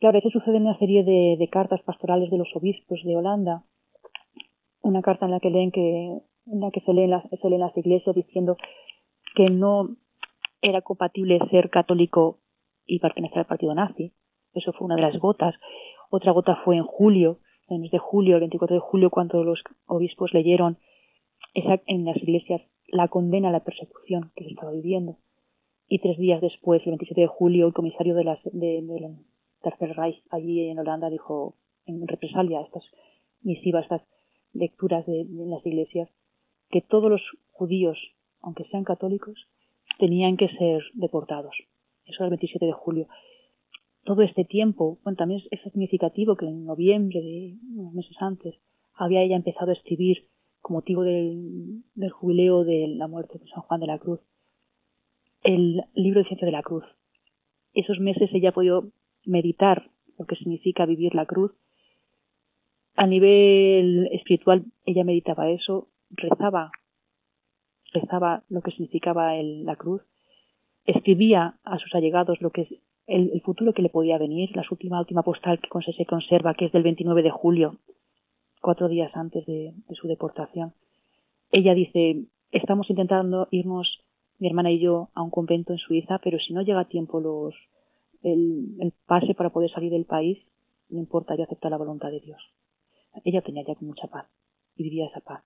Claro, 0.00 0.18
eso 0.18 0.30
sucede 0.30 0.56
en 0.56 0.66
una 0.66 0.78
serie 0.78 1.04
de, 1.04 1.36
de 1.38 1.48
cartas 1.48 1.80
pastorales 1.82 2.30
de 2.30 2.38
los 2.38 2.48
obispos 2.56 3.00
de 3.04 3.16
Holanda. 3.16 3.62
Una 4.80 5.02
carta 5.02 5.26
en 5.26 5.32
la 5.32 5.40
que 5.40 5.50
leen 5.50 5.70
que, 5.70 6.18
en 6.46 6.60
la 6.60 6.70
que 6.70 6.80
se 6.80 6.92
leen 6.92 7.10
las, 7.10 7.22
se 7.28 7.48
leen 7.48 7.60
las 7.60 7.76
iglesias 7.76 8.14
diciendo 8.14 8.56
que 9.36 9.48
no 9.50 9.96
era 10.60 10.80
compatible 10.82 11.38
ser 11.50 11.70
católico 11.70 12.38
y 12.86 12.98
pertenecer 12.98 13.38
al 13.38 13.46
partido 13.46 13.74
nazi. 13.74 14.12
Eso 14.54 14.72
fue 14.72 14.86
una 14.86 14.96
de 14.96 15.02
las 15.02 15.18
gotas. 15.18 15.54
Otra 16.10 16.32
gota 16.32 16.56
fue 16.64 16.76
en 16.76 16.84
julio, 16.84 17.38
en 17.68 17.76
el 17.76 17.82
mes 17.82 17.90
de 17.90 17.98
julio, 17.98 18.34
el 18.34 18.40
24 18.40 18.74
de 18.74 18.80
julio, 18.80 19.10
cuando 19.10 19.44
los 19.44 19.62
obispos 19.86 20.34
leyeron 20.34 20.78
esa, 21.54 21.80
en 21.86 22.04
las 22.04 22.16
iglesias 22.16 22.62
la 22.88 23.08
condena 23.08 23.48
a 23.48 23.52
la 23.52 23.64
persecución 23.64 24.32
que 24.36 24.44
se 24.44 24.50
estaba 24.50 24.72
viviendo. 24.72 25.18
Y 25.88 25.98
tres 25.98 26.18
días 26.18 26.40
después, 26.40 26.82
el 26.84 26.92
27 26.92 27.20
de 27.20 27.26
julio, 27.26 27.66
el 27.66 27.72
comisario 27.72 28.14
de, 28.14 28.24
las, 28.24 28.38
de, 28.44 29.16
Tercer 29.62 29.96
Reich 29.96 30.22
allí 30.30 30.68
en 30.68 30.78
Holanda 30.78 31.10
dijo, 31.10 31.56
en 31.86 32.06
represalia 32.06 32.58
a 32.58 32.62
estas 32.62 32.84
misivas, 33.42 33.84
estas 33.84 34.02
lecturas 34.52 35.06
de, 35.06 35.26
las 35.28 35.64
iglesias, 35.66 36.08
que 36.70 36.80
todos 36.80 37.10
los 37.10 37.22
judíos, 37.50 37.98
aunque 38.40 38.64
sean 38.64 38.84
católicos, 38.84 39.48
tenían 39.98 40.36
que 40.36 40.48
ser 40.48 40.82
deportados. 40.94 41.54
Eso 42.06 42.24
el 42.24 42.30
27 42.30 42.66
de 42.66 42.72
julio. 42.72 43.08
Todo 44.04 44.22
este 44.22 44.44
tiempo, 44.44 44.98
bueno, 45.04 45.16
también 45.16 45.42
es, 45.50 45.60
significativo 45.62 46.36
que 46.36 46.46
en 46.46 46.64
noviembre, 46.64 47.54
unos 47.76 47.94
meses 47.94 48.16
antes, 48.20 48.54
había 48.94 49.22
ella 49.22 49.36
empezado 49.36 49.70
a 49.70 49.74
escribir 49.74 50.28
con 50.62 50.74
motivo 50.74 51.02
del, 51.02 51.82
del 51.94 52.10
jubileo 52.10 52.64
de 52.64 52.88
la 52.88 53.08
muerte 53.08 53.38
de 53.38 53.48
San 53.48 53.62
Juan 53.62 53.80
de 53.80 53.86
la 53.86 53.98
Cruz, 53.98 54.20
el 55.42 55.82
libro 55.94 56.20
de 56.20 56.26
ciencia 56.26 56.46
de 56.46 56.52
la 56.52 56.62
cruz. 56.62 56.84
Esos 57.74 57.98
meses 57.98 58.30
ella 58.32 58.50
ha 58.50 58.54
podido 58.54 58.90
meditar 59.24 59.90
lo 60.18 60.26
que 60.26 60.36
significa 60.36 60.86
vivir 60.86 61.14
la 61.14 61.26
cruz. 61.26 61.52
A 62.94 63.06
nivel 63.06 64.08
espiritual 64.12 64.64
ella 64.84 65.04
meditaba 65.04 65.50
eso, 65.50 65.88
rezaba, 66.10 66.70
rezaba 67.92 68.44
lo 68.48 68.60
que 68.62 68.70
significaba 68.70 69.36
el, 69.36 69.64
la 69.64 69.76
cruz, 69.76 70.02
escribía 70.84 71.58
a 71.64 71.78
sus 71.78 71.94
allegados 71.94 72.40
lo 72.40 72.50
que 72.50 72.62
es 72.62 72.68
el, 73.06 73.40
futuro 73.42 73.72
que 73.72 73.82
le 73.82 73.88
podía 73.88 74.18
venir, 74.18 74.54
la 74.54 74.64
última 74.70 75.00
última 75.00 75.22
postal 75.22 75.58
que 75.58 75.92
se 75.92 76.06
conserva, 76.06 76.54
que 76.54 76.66
es 76.66 76.72
del 76.72 76.82
29 76.82 77.22
de 77.22 77.30
julio, 77.30 77.76
cuatro 78.62 78.88
días 78.88 79.14
antes 79.14 79.44
de, 79.44 79.74
de 79.86 79.94
su 79.94 80.08
deportación. 80.08 80.72
Ella 81.50 81.74
dice, 81.74 82.24
estamos 82.50 82.88
intentando 82.88 83.48
irnos, 83.50 83.98
mi 84.38 84.48
hermana 84.48 84.70
y 84.70 84.78
yo, 84.78 85.10
a 85.14 85.22
un 85.22 85.30
convento 85.30 85.74
en 85.74 85.78
Suiza, 85.78 86.18
pero 86.24 86.38
si 86.38 86.54
no 86.54 86.62
llega 86.62 86.80
a 86.80 86.88
tiempo 86.88 87.20
los, 87.20 87.54
el, 88.22 88.92
pase 89.06 89.34
para 89.34 89.50
poder 89.50 89.70
salir 89.70 89.90
del 89.90 90.04
país, 90.04 90.38
no 90.88 90.98
importa, 90.98 91.34
yo 91.36 91.44
aceptar 91.44 91.70
la 91.70 91.78
voluntad 91.78 92.10
de 92.10 92.20
Dios. 92.20 92.40
Ella 93.24 93.42
tenía 93.42 93.64
ya 93.66 93.74
mucha 93.80 94.06
paz 94.06 94.26
y 94.76 94.84
vivía 94.84 95.06
esa 95.06 95.20
paz. 95.20 95.44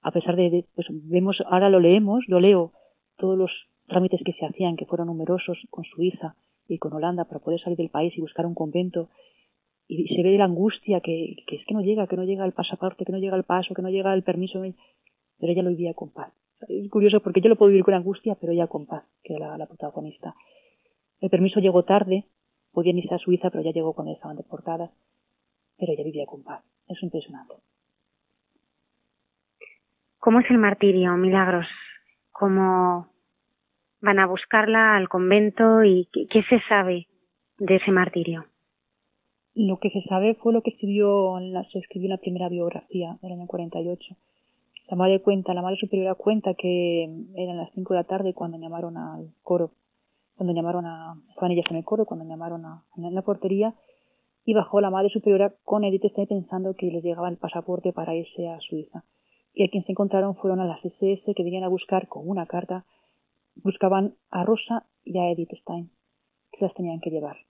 A 0.00 0.10
pesar 0.10 0.36
de, 0.36 0.64
pues 0.74 0.86
vemos, 0.90 1.38
ahora 1.46 1.70
lo 1.70 1.80
leemos, 1.80 2.24
lo 2.28 2.40
leo, 2.40 2.72
todos 3.16 3.36
los 3.36 3.50
trámites 3.86 4.20
que 4.24 4.32
se 4.32 4.46
hacían, 4.46 4.76
que 4.76 4.86
fueron 4.86 5.08
numerosos 5.08 5.58
con 5.70 5.84
Suiza 5.84 6.36
y 6.68 6.78
con 6.78 6.92
Holanda 6.92 7.24
para 7.24 7.40
poder 7.40 7.60
salir 7.60 7.78
del 7.78 7.90
país 7.90 8.16
y 8.16 8.20
buscar 8.20 8.46
un 8.46 8.54
convento, 8.54 9.08
y 9.88 10.14
se 10.14 10.22
ve 10.22 10.36
la 10.36 10.44
angustia 10.44 11.00
que, 11.00 11.36
que 11.46 11.56
es 11.56 11.64
que 11.66 11.72
no 11.72 11.80
llega, 11.80 12.06
que 12.06 12.16
no 12.16 12.24
llega 12.24 12.44
el 12.44 12.52
pasaporte, 12.52 13.06
que 13.06 13.12
no 13.12 13.18
llega 13.18 13.36
el 13.36 13.44
paso, 13.44 13.74
que 13.74 13.80
no 13.80 13.88
llega 13.88 14.12
el 14.12 14.22
permiso, 14.22 14.62
pero 15.38 15.52
ella 15.52 15.62
lo 15.62 15.70
vivía 15.70 15.94
con 15.94 16.12
paz. 16.12 16.30
Es 16.68 16.90
curioso 16.90 17.20
porque 17.20 17.40
yo 17.40 17.48
lo 17.48 17.56
puedo 17.56 17.70
vivir 17.70 17.84
con 17.84 17.94
angustia, 17.94 18.36
pero 18.38 18.52
ella 18.52 18.66
con 18.66 18.86
paz, 18.86 19.04
que 19.24 19.34
era 19.34 19.56
la, 19.56 19.66
protagonista. 19.66 20.34
El 21.20 21.30
permiso 21.30 21.60
llegó 21.60 21.84
tarde, 21.84 22.26
podían 22.72 22.98
irse 22.98 23.14
a 23.14 23.18
Suiza, 23.18 23.48
pero 23.50 23.64
ya 23.64 23.70
llegó 23.70 23.94
cuando 23.94 24.12
estaban 24.12 24.36
deportadas, 24.36 24.90
pero 25.78 25.92
ella 25.92 26.04
vivía 26.04 26.26
con 26.26 26.44
paz. 26.44 26.62
Es 26.86 27.02
impresionante. 27.02 27.54
¿Cómo 30.18 30.40
es 30.40 30.50
el 30.50 30.58
martirio, 30.58 31.16
Milagros? 31.16 31.66
¿Cómo 32.30 33.08
van 34.02 34.18
a 34.18 34.26
buscarla 34.26 34.96
al 34.96 35.08
convento 35.08 35.82
y 35.82 36.08
qué 36.12 36.42
se 36.42 36.60
sabe 36.68 37.06
de 37.56 37.76
ese 37.76 37.90
martirio? 37.90 38.44
Lo 39.58 39.80
que 39.80 39.90
se 39.90 40.02
sabe 40.02 40.36
fue 40.36 40.52
lo 40.52 40.62
que 40.62 40.70
escribió 40.70 41.40
la, 41.40 41.64
se 41.70 41.80
escribió 41.80 42.06
en 42.06 42.10
la 42.10 42.18
primera 42.18 42.48
biografía 42.48 43.18
del 43.20 43.32
año 43.32 43.48
48. 43.48 44.16
La 44.88 44.96
madre 44.96 45.20
cuenta, 45.20 45.52
la 45.52 45.62
madre 45.62 45.76
superiora 45.80 46.14
cuenta 46.14 46.54
que 46.54 47.10
eran 47.34 47.56
las 47.56 47.72
5 47.74 47.92
de 47.92 47.98
la 47.98 48.04
tarde 48.04 48.34
cuando 48.34 48.56
llamaron 48.56 48.96
al 48.96 49.32
coro, 49.42 49.72
cuando 50.36 50.54
llamaron 50.54 50.86
a, 50.86 51.20
estaban 51.30 51.50
ellas 51.50 51.64
en 51.70 51.78
el 51.78 51.84
coro, 51.84 52.06
cuando 52.06 52.24
llamaron 52.24 52.64
a, 52.66 52.84
la 52.96 53.22
portería, 53.22 53.74
y 54.44 54.54
bajó 54.54 54.80
la 54.80 54.90
madre 54.90 55.08
superiora 55.08 55.52
con 55.64 55.82
Edith 55.82 56.04
Stein 56.04 56.28
pensando 56.28 56.74
que 56.74 56.86
les 56.86 57.02
llegaba 57.02 57.28
el 57.28 57.36
pasaporte 57.36 57.92
para 57.92 58.14
irse 58.14 58.46
a 58.46 58.60
Suiza. 58.60 59.02
Y 59.54 59.64
a 59.64 59.68
quien 59.70 59.84
se 59.84 59.90
encontraron 59.90 60.36
fueron 60.36 60.60
a 60.60 60.66
las 60.66 60.84
SS 60.84 61.34
que 61.34 61.42
venían 61.42 61.64
a 61.64 61.68
buscar 61.68 62.06
con 62.06 62.28
una 62.28 62.46
carta, 62.46 62.84
buscaban 63.56 64.14
a 64.30 64.44
Rosa 64.44 64.86
y 65.02 65.18
a 65.18 65.32
Edith 65.32 65.50
Stein, 65.62 65.90
que 66.52 66.64
las 66.64 66.74
tenían 66.74 67.00
que 67.00 67.10
llevar 67.10 67.47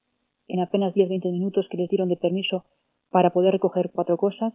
en 0.48 0.60
apenas 0.60 0.94
10-20 0.94 1.30
minutos 1.30 1.66
que 1.70 1.76
les 1.76 1.88
dieron 1.88 2.08
de 2.08 2.16
permiso 2.16 2.64
para 3.10 3.30
poder 3.30 3.52
recoger 3.52 3.90
cuatro 3.92 4.16
cosas, 4.16 4.54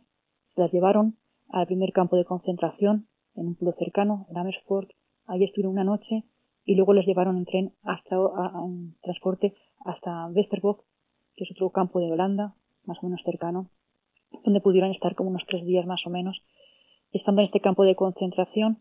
se 0.53 0.61
las 0.61 0.71
llevaron 0.71 1.17
al 1.49 1.67
primer 1.67 1.91
campo 1.91 2.17
de 2.17 2.25
concentración 2.25 3.07
en 3.35 3.47
un 3.47 3.55
pueblo 3.55 3.75
cercano, 3.77 4.27
en 4.29 4.37
Amersfoort. 4.37 4.89
Allí 5.25 5.45
estuvieron 5.45 5.73
una 5.73 5.83
noche 5.83 6.23
y 6.65 6.75
luego 6.75 6.93
les 6.93 7.05
llevaron 7.05 7.37
en 7.37 7.45
tren 7.45 7.73
hasta 7.83 8.15
en 8.15 8.95
transporte 9.01 9.53
hasta 9.85 10.27
Westerbork, 10.27 10.83
que 11.35 11.43
es 11.43 11.51
otro 11.51 11.69
campo 11.71 11.99
de 11.99 12.11
Holanda, 12.11 12.55
más 12.85 12.97
o 13.01 13.05
menos 13.05 13.21
cercano, 13.23 13.69
donde 14.43 14.61
pudieron 14.61 14.91
estar 14.91 15.15
como 15.15 15.29
unos 15.29 15.43
tres 15.47 15.65
días 15.65 15.85
más 15.85 16.05
o 16.05 16.09
menos. 16.09 16.41
Estando 17.11 17.41
en 17.41 17.47
este 17.47 17.59
campo 17.59 17.83
de 17.83 17.95
concentración, 17.95 18.79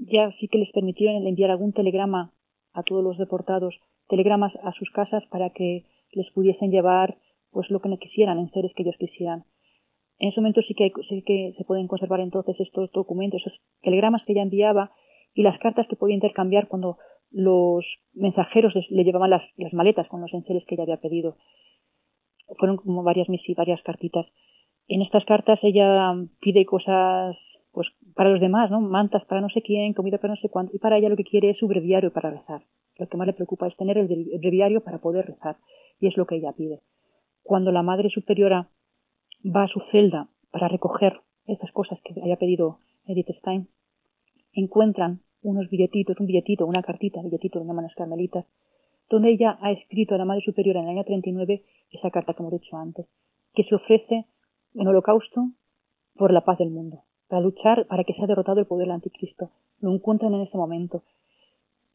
ya 0.00 0.32
sí 0.38 0.48
que 0.48 0.58
les 0.58 0.70
permitieron 0.72 1.26
enviar 1.26 1.50
algún 1.50 1.72
telegrama 1.72 2.32
a 2.74 2.82
todos 2.82 3.02
los 3.04 3.18
deportados 3.18 3.74
telegramas 4.08 4.52
a 4.62 4.72
sus 4.72 4.90
casas 4.90 5.24
para 5.30 5.50
que 5.50 5.84
les 6.12 6.30
pudiesen 6.32 6.70
llevar 6.70 7.16
pues 7.50 7.70
lo 7.70 7.80
que 7.80 7.96
quisieran, 7.98 8.38
en 8.38 8.50
seres 8.50 8.72
que 8.74 8.82
ellos 8.82 8.96
quisieran. 8.98 9.44
En 10.18 10.30
ese 10.30 10.40
momento 10.40 10.62
sí 10.62 10.74
que, 10.74 10.92
que 11.26 11.54
se 11.56 11.64
pueden 11.64 11.86
conservar 11.86 12.20
entonces 12.20 12.58
estos 12.60 12.90
documentos, 12.92 13.40
esos 13.40 13.60
telegramas 13.82 14.22
que 14.24 14.32
ella 14.32 14.42
enviaba 14.42 14.92
y 15.34 15.42
las 15.42 15.58
cartas 15.58 15.86
que 15.88 15.96
podía 15.96 16.14
intercambiar 16.14 16.68
cuando 16.68 16.98
los 17.30 17.84
mensajeros 18.12 18.74
le 18.90 19.04
llevaban 19.04 19.30
las, 19.30 19.42
maletas 19.72 20.06
con 20.08 20.20
los 20.20 20.32
enseres 20.32 20.64
que 20.66 20.74
ella 20.74 20.84
había 20.84 21.00
pedido. 21.00 21.36
Fueron 22.58 22.76
como 22.76 23.02
varias 23.02 23.28
misivas, 23.28 23.58
varias 23.58 23.82
cartitas. 23.82 24.26
En 24.88 25.00
estas 25.00 25.24
cartas 25.24 25.58
ella 25.62 26.14
pide 26.40 26.66
cosas 26.66 27.36
pues 27.72 27.88
para 28.14 28.30
los 28.30 28.40
demás, 28.40 28.70
¿no? 28.70 28.80
Mantas 28.80 29.24
para 29.24 29.40
no 29.40 29.48
sé 29.48 29.62
quién, 29.62 29.94
comida 29.94 30.18
para 30.18 30.34
no 30.34 30.40
sé 30.40 30.48
cuánto, 30.48 30.76
y 30.76 30.78
para 30.78 30.98
ella 30.98 31.08
lo 31.08 31.16
que 31.16 31.24
quiere 31.24 31.50
es 31.50 31.58
su 31.58 31.66
breviario 31.66 32.12
para 32.12 32.30
rezar. 32.30 32.62
Lo 32.98 33.08
que 33.08 33.16
más 33.16 33.26
le 33.26 33.32
preocupa 33.32 33.66
es 33.66 33.76
tener 33.76 33.96
el 33.96 34.06
breviario 34.38 34.82
para 34.82 34.98
poder 34.98 35.26
rezar, 35.26 35.56
y 35.98 36.06
es 36.06 36.16
lo 36.16 36.26
que 36.26 36.36
ella 36.36 36.52
pide. 36.52 36.80
Cuando 37.42 37.72
la 37.72 37.82
Madre 37.82 38.10
Superiora 38.10 38.68
va 39.44 39.64
a 39.64 39.68
su 39.68 39.80
celda 39.90 40.28
para 40.50 40.68
recoger 40.68 41.20
estas 41.46 41.72
cosas 41.72 41.98
que 42.04 42.20
haya 42.22 42.36
pedido 42.36 42.78
Edith 43.06 43.30
Stein, 43.38 43.68
encuentran 44.52 45.20
unos 45.42 45.68
billetitos, 45.70 46.20
un 46.20 46.26
billetito, 46.26 46.66
una 46.66 46.82
cartita, 46.82 47.22
billetito 47.22 47.58
lo 47.58 47.64
llaman 47.64 47.86
las 47.86 47.94
carmelitas, 47.94 48.44
donde 49.08 49.30
ella 49.30 49.58
ha 49.60 49.72
escrito 49.72 50.14
a 50.14 50.18
la 50.18 50.26
Madre 50.26 50.42
Superiora 50.44 50.80
en 50.80 50.88
el 50.88 50.90
año 50.92 51.04
39 51.04 51.64
esa 51.90 52.10
carta 52.10 52.34
que 52.34 52.42
hemos 52.42 52.52
dicho 52.52 52.76
antes, 52.76 53.06
que 53.54 53.64
se 53.64 53.74
ofrece 53.74 54.26
en 54.74 54.86
holocausto 54.86 55.48
por 56.14 56.32
la 56.32 56.42
paz 56.42 56.58
del 56.58 56.70
mundo 56.70 57.02
para 57.32 57.40
luchar 57.40 57.86
para 57.86 58.04
que 58.04 58.12
sea 58.12 58.26
derrotado 58.26 58.60
el 58.60 58.66
poder 58.66 58.88
del 58.88 58.96
anticristo. 58.96 59.48
Lo 59.80 59.90
encuentran 59.90 60.34
en 60.34 60.42
ese 60.42 60.58
momento 60.58 61.02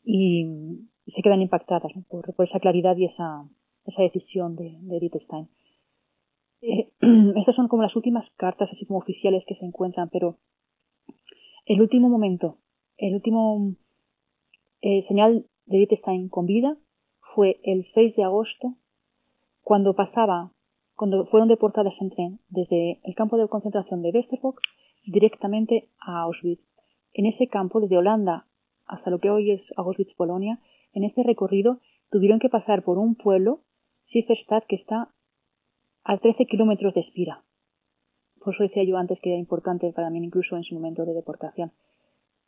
y 0.04 0.80
se 1.06 1.22
quedan 1.22 1.44
impactadas 1.44 1.92
por, 2.10 2.26
esa 2.40 2.60
claridad 2.60 2.98
y 2.98 3.06
esa, 3.06 3.46
esa 3.86 4.02
decisión 4.02 4.56
de, 4.56 4.80
Edith 4.98 5.22
Stein. 5.26 5.48
Eh, 6.64 6.90
estas 7.40 7.56
son 7.56 7.68
como 7.68 7.84
las 7.84 7.96
últimas 7.96 8.28
cartas 8.36 8.68
así 8.74 8.88
como 8.88 8.98
oficiales 8.98 9.44
que 9.46 9.54
se 9.54 9.66
encuentran, 9.66 10.10
pero 10.12 10.38
el 11.68 11.82
último 11.82 12.10
momento, 12.10 12.58
el 12.98 13.14
último 13.14 13.76
eh, 14.82 15.06
señal 15.08 15.46
de 15.68 15.78
Edith 15.84 16.00
Stein 16.00 16.30
con 16.30 16.48
vida 16.48 16.76
fue 17.36 17.60
el 17.62 17.86
6 17.94 18.16
de 18.16 18.24
agosto, 18.24 18.74
cuando 19.62 19.94
pasaba, 19.94 20.52
cuando 20.96 21.28
fueron 21.28 21.48
deportadas 21.48 21.94
en 22.02 22.10
tren 22.10 22.40
desde 22.50 23.00
el 23.04 23.14
campo 23.14 23.38
de 23.38 23.48
concentración 23.48 24.02
de 24.02 24.10
Westerbork 24.10 24.60
directamente 25.08 25.90
a 26.00 26.22
Auschwitz. 26.22 26.62
En 27.14 27.26
ese 27.26 27.48
campo, 27.48 27.80
desde 27.80 27.98
Holanda 27.98 28.46
hasta 28.86 29.10
lo 29.10 29.20
que 29.20 29.30
hoy 29.30 29.52
es 29.52 29.62
Auschwitz, 29.76 30.14
Polonia, 30.16 30.60
en 30.94 31.04
este 31.04 31.24
recorrido 31.24 31.80
tuvieron 32.10 32.40
que 32.40 32.50
pasar 32.50 32.84
por 32.84 32.98
un 32.98 33.16
pueblo, 33.16 33.62
Sieferstadt, 34.12 34.66
que 34.68 34.78
está 34.78 35.10
a 36.04 36.18
13 36.18 36.46
kilómetros 36.46 36.94
de 36.94 37.02
Espira. 37.02 37.44
Por 38.40 38.54
eso 38.54 38.64
decía 38.64 38.84
yo 38.86 38.98
antes 38.98 39.20
que 39.20 39.30
era 39.30 39.40
importante 39.40 39.92
para 39.92 40.10
mí 40.10 40.24
incluso 40.24 40.56
en 40.56 40.64
su 40.64 40.76
momento 40.76 41.06
de 41.06 41.14
deportación. 41.14 41.74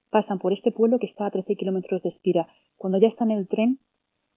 Pasan 0.10 0.39
por 0.39 0.53
este 0.53 0.72
pueblo 0.72 0.97
que 0.97 1.07
está 1.07 1.26
a 1.26 1.32
13 1.32 1.55
kilómetros 1.55 2.01
de 2.03 2.10
Espira. 2.10 2.47
Cuando 2.78 2.99
ya 2.99 3.10
están 3.10 3.32
en 3.32 3.39
el 3.39 3.47
tren, 3.47 3.80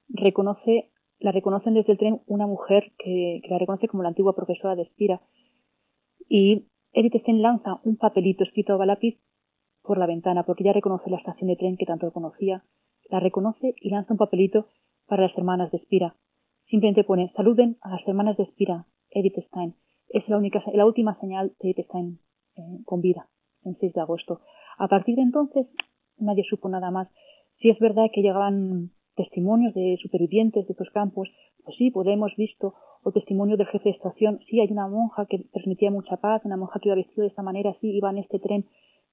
reconoce, 0.08 0.90
la 1.20 1.30
reconocen 1.30 1.74
desde 1.74 1.92
el 1.92 1.98
tren 1.98 2.20
una 2.26 2.46
mujer 2.46 2.92
que, 2.98 3.40
que 3.44 3.48
la 3.48 3.58
reconoce 3.58 3.86
como 3.86 4.02
la 4.02 4.08
antigua 4.08 4.34
profesora 4.34 4.74
de 4.74 4.82
Espira. 4.82 5.22
Y 6.28 6.66
Edith 6.94 7.20
Stein 7.22 7.40
lanza 7.40 7.80
un 7.84 7.96
papelito 7.96 8.44
escrito 8.44 8.80
a 8.80 8.86
lápiz 8.86 9.18
por 9.82 9.96
la 9.96 10.06
ventana 10.06 10.44
porque 10.44 10.64
ya 10.64 10.74
reconoce 10.74 11.08
la 11.08 11.16
estación 11.16 11.48
de 11.48 11.56
tren 11.56 11.76
que 11.76 11.86
tanto 11.86 12.12
conocía, 12.12 12.64
la 13.08 13.18
reconoce 13.18 13.74
y 13.80 13.88
lanza 13.88 14.12
un 14.12 14.18
papelito 14.18 14.66
para 15.06 15.22
las 15.22 15.36
hermanas 15.36 15.70
de 15.70 15.78
Espira. 15.78 16.16
Simplemente 16.66 17.04
pone 17.04 17.32
saluden 17.34 17.78
a 17.80 17.90
las 17.90 18.06
hermanas 18.06 18.36
de 18.36 18.44
Espira, 18.44 18.86
Edith 19.10 19.38
Stein. 19.46 19.74
Es 20.08 20.28
la 20.28 20.36
única, 20.36 20.62
la 20.74 20.84
última 20.84 21.18
señal 21.18 21.54
de 21.60 21.70
Edith 21.70 21.86
Stein 21.86 22.18
eh, 22.56 22.82
con 22.84 23.00
vida, 23.00 23.28
en 23.64 23.74
6 23.78 23.94
de 23.94 24.00
agosto. 24.00 24.40
A 24.76 24.88
partir 24.88 25.16
de 25.16 25.22
entonces 25.22 25.66
nadie 26.18 26.44
supo 26.44 26.68
nada 26.68 26.90
más. 26.90 27.08
Si 27.58 27.70
es 27.70 27.78
verdad 27.78 28.10
que 28.12 28.20
llegaban 28.20 28.90
testimonios 29.16 29.72
de 29.74 29.98
supervivientes 30.02 30.66
de 30.66 30.72
estos 30.72 30.90
campos, 30.90 31.28
sí, 31.76 31.90
pues 31.90 32.06
hemos 32.08 32.34
visto, 32.36 32.74
o 33.02 33.12
testimonio 33.12 33.56
del 33.56 33.66
jefe 33.66 33.90
de 33.90 33.96
estación, 33.96 34.40
sí, 34.48 34.60
hay 34.60 34.70
una 34.70 34.88
monja 34.88 35.26
que 35.26 35.38
transmitía 35.52 35.90
mucha 35.90 36.16
paz, 36.16 36.42
una 36.44 36.56
monja 36.56 36.80
que 36.80 36.88
iba 36.88 36.96
vestida 36.96 37.22
de 37.22 37.28
esta 37.28 37.42
manera, 37.42 37.74
sí, 37.80 37.90
iba 37.90 38.10
en 38.10 38.18
este 38.18 38.38
tren, 38.38 38.66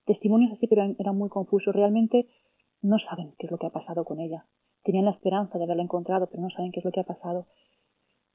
testimonios 0.06 0.52
así, 0.54 0.68
pero 0.68 0.84
eran 0.98 1.18
muy 1.18 1.30
confusos, 1.30 1.76
realmente 1.76 2.28
no 2.82 2.98
saben 3.00 3.34
qué 3.38 3.48
es 3.48 3.52
lo 3.52 3.58
que 3.58 3.68
ha 3.68 3.72
pasado 3.72 4.06
con 4.06 4.20
ella. 4.20 4.46
Tenían 4.84 5.06
la 5.06 5.12
esperanza 5.12 5.58
de 5.58 5.66
haberla 5.66 5.84
encontrado, 5.84 6.28
pero 6.28 6.42
no 6.42 6.50
saben 6.50 6.72
qué 6.72 6.80
es 6.80 6.86
lo 6.86 6.92
que 6.92 7.02
ha 7.02 7.04
pasado. 7.06 7.48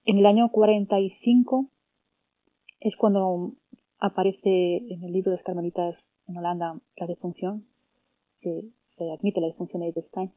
En 0.04 0.18
el 0.18 0.26
año 0.26 0.50
45 0.50 1.70
es 2.80 2.94
cuando 2.96 3.52
aparece 3.98 4.76
en 4.76 5.02
el 5.02 5.12
libro 5.12 5.30
de 5.30 5.38
las 5.38 5.46
Carmelitas 5.46 5.96
en 6.26 6.36
Holanda 6.36 6.78
la 6.96 7.06
defunción, 7.06 7.66
se, 8.40 8.64
se 8.96 9.10
admite 9.10 9.40
la 9.40 9.48
defunción 9.48 9.80
de 9.80 9.88
Edith 9.88 10.06
Stein, 10.08 10.32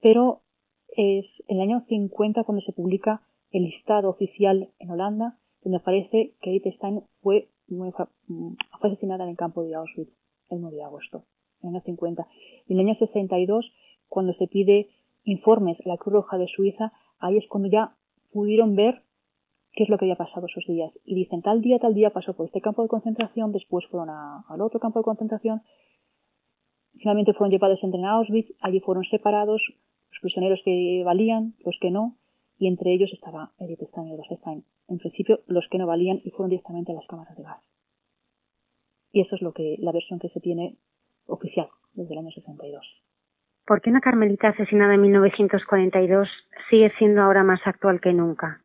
pero 0.00 0.42
es 0.88 1.26
en 1.48 1.56
el 1.56 1.62
año 1.62 1.84
50 1.88 2.44
cuando 2.44 2.62
se 2.62 2.72
publica 2.72 3.22
el 3.50 3.64
listado 3.64 4.10
oficial 4.10 4.70
en 4.78 4.90
Holanda, 4.90 5.38
donde 5.62 5.78
aparece 5.78 6.34
que 6.40 6.50
Edith 6.50 6.74
Stein 6.76 7.02
fue, 7.22 7.48
asesinada 8.80 9.24
en 9.24 9.30
el 9.30 9.36
campo 9.36 9.62
de 9.64 9.74
Auschwitz 9.74 10.12
el 10.50 10.60
9 10.60 10.76
de 10.76 10.84
agosto, 10.84 11.24
en 11.62 11.70
el 11.70 11.76
año 11.76 11.84
50. 11.84 12.26
Y 12.66 12.72
en 12.72 12.80
el 12.80 12.86
año 12.86 12.98
62, 12.98 13.72
cuando 14.08 14.32
se 14.34 14.46
pide 14.46 14.88
informes 15.24 15.78
a 15.84 15.88
la 15.88 15.96
Cruz 15.96 16.14
Roja 16.14 16.38
de 16.38 16.46
Suiza, 16.46 16.92
ahí 17.18 17.36
es 17.36 17.46
cuando 17.48 17.68
ya 17.68 17.96
pudieron 18.32 18.76
ver 18.76 19.02
qué 19.72 19.84
es 19.84 19.88
lo 19.88 19.98
que 19.98 20.04
había 20.04 20.16
pasado 20.16 20.46
esos 20.46 20.64
días. 20.66 20.92
Y 21.04 21.14
dicen, 21.14 21.42
tal 21.42 21.60
día, 21.60 21.78
tal 21.78 21.94
día 21.94 22.10
pasó 22.10 22.34
por 22.34 22.46
este 22.46 22.60
campo 22.60 22.82
de 22.82 22.88
concentración, 22.88 23.52
después 23.52 23.86
fueron 23.86 24.10
al 24.10 24.60
otro 24.60 24.80
campo 24.80 25.00
de 25.00 25.04
concentración, 25.04 25.62
finalmente 26.98 27.32
fueron 27.34 27.50
llevados 27.50 27.82
en 27.82 27.90
tren 27.90 28.04
a 28.04 28.12
Auschwitz, 28.12 28.54
allí 28.60 28.80
fueron 28.80 29.04
separados, 29.04 29.62
los 30.10 30.20
prisioneros 30.20 30.60
que 30.64 31.02
valían, 31.04 31.54
los 31.64 31.76
que 31.80 31.90
no, 31.90 32.16
y 32.58 32.68
entre 32.68 32.92
ellos 32.92 33.10
estaba 33.12 33.52
Edith 33.58 33.82
Stein 33.88 34.08
y 34.08 34.36
Stein. 34.36 34.64
En 34.88 34.98
principio, 34.98 35.40
los 35.46 35.66
que 35.68 35.78
no 35.78 35.86
valían 35.86 36.20
y 36.24 36.30
fueron 36.30 36.50
directamente 36.50 36.92
a 36.92 36.94
las 36.94 37.06
cámaras 37.06 37.36
de 37.36 37.42
gas. 37.42 37.62
Y 39.12 39.20
eso 39.20 39.34
es 39.34 39.42
lo 39.42 39.52
que, 39.52 39.76
la 39.78 39.92
versión 39.92 40.18
que 40.18 40.28
se 40.28 40.40
tiene 40.40 40.76
oficial 41.26 41.68
desde 41.94 42.12
el 42.12 42.18
año 42.20 42.30
62. 42.30 42.86
¿Por 43.66 43.80
qué 43.80 43.90
una 43.90 44.00
carmelita 44.00 44.48
asesinada 44.48 44.94
en 44.94 45.02
1942 45.02 46.28
sigue 46.70 46.92
siendo 46.98 47.22
ahora 47.22 47.42
más 47.42 47.60
actual 47.66 48.00
que 48.00 48.12
nunca? 48.12 48.62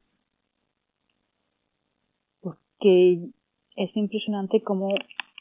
Porque 2.42 3.18
es 3.76 3.98
impresionante 3.98 4.62
cómo 4.62 4.94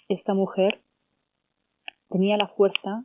esta 0.08 0.32
mujer 0.32 0.80
tenía 2.08 2.36
la 2.36 2.48
fuerza 2.48 3.04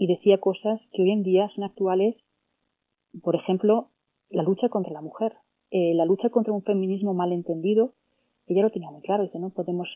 y 0.00 0.06
decía 0.06 0.40
cosas 0.40 0.80
que 0.94 1.02
hoy 1.02 1.10
en 1.10 1.22
día 1.22 1.50
son 1.54 1.62
actuales. 1.62 2.16
Por 3.22 3.36
ejemplo, 3.36 3.90
la 4.30 4.42
lucha 4.42 4.70
contra 4.70 4.94
la 4.94 5.02
mujer, 5.02 5.34
eh, 5.70 5.92
la 5.92 6.06
lucha 6.06 6.30
contra 6.30 6.54
un 6.54 6.62
feminismo 6.62 7.12
mal 7.12 7.32
entendido. 7.32 7.92
Ella 8.46 8.62
lo 8.62 8.70
tenía 8.70 8.90
muy 8.90 9.02
claro, 9.02 9.24
dice, 9.24 9.38
no 9.38 9.50
podemos, 9.50 9.88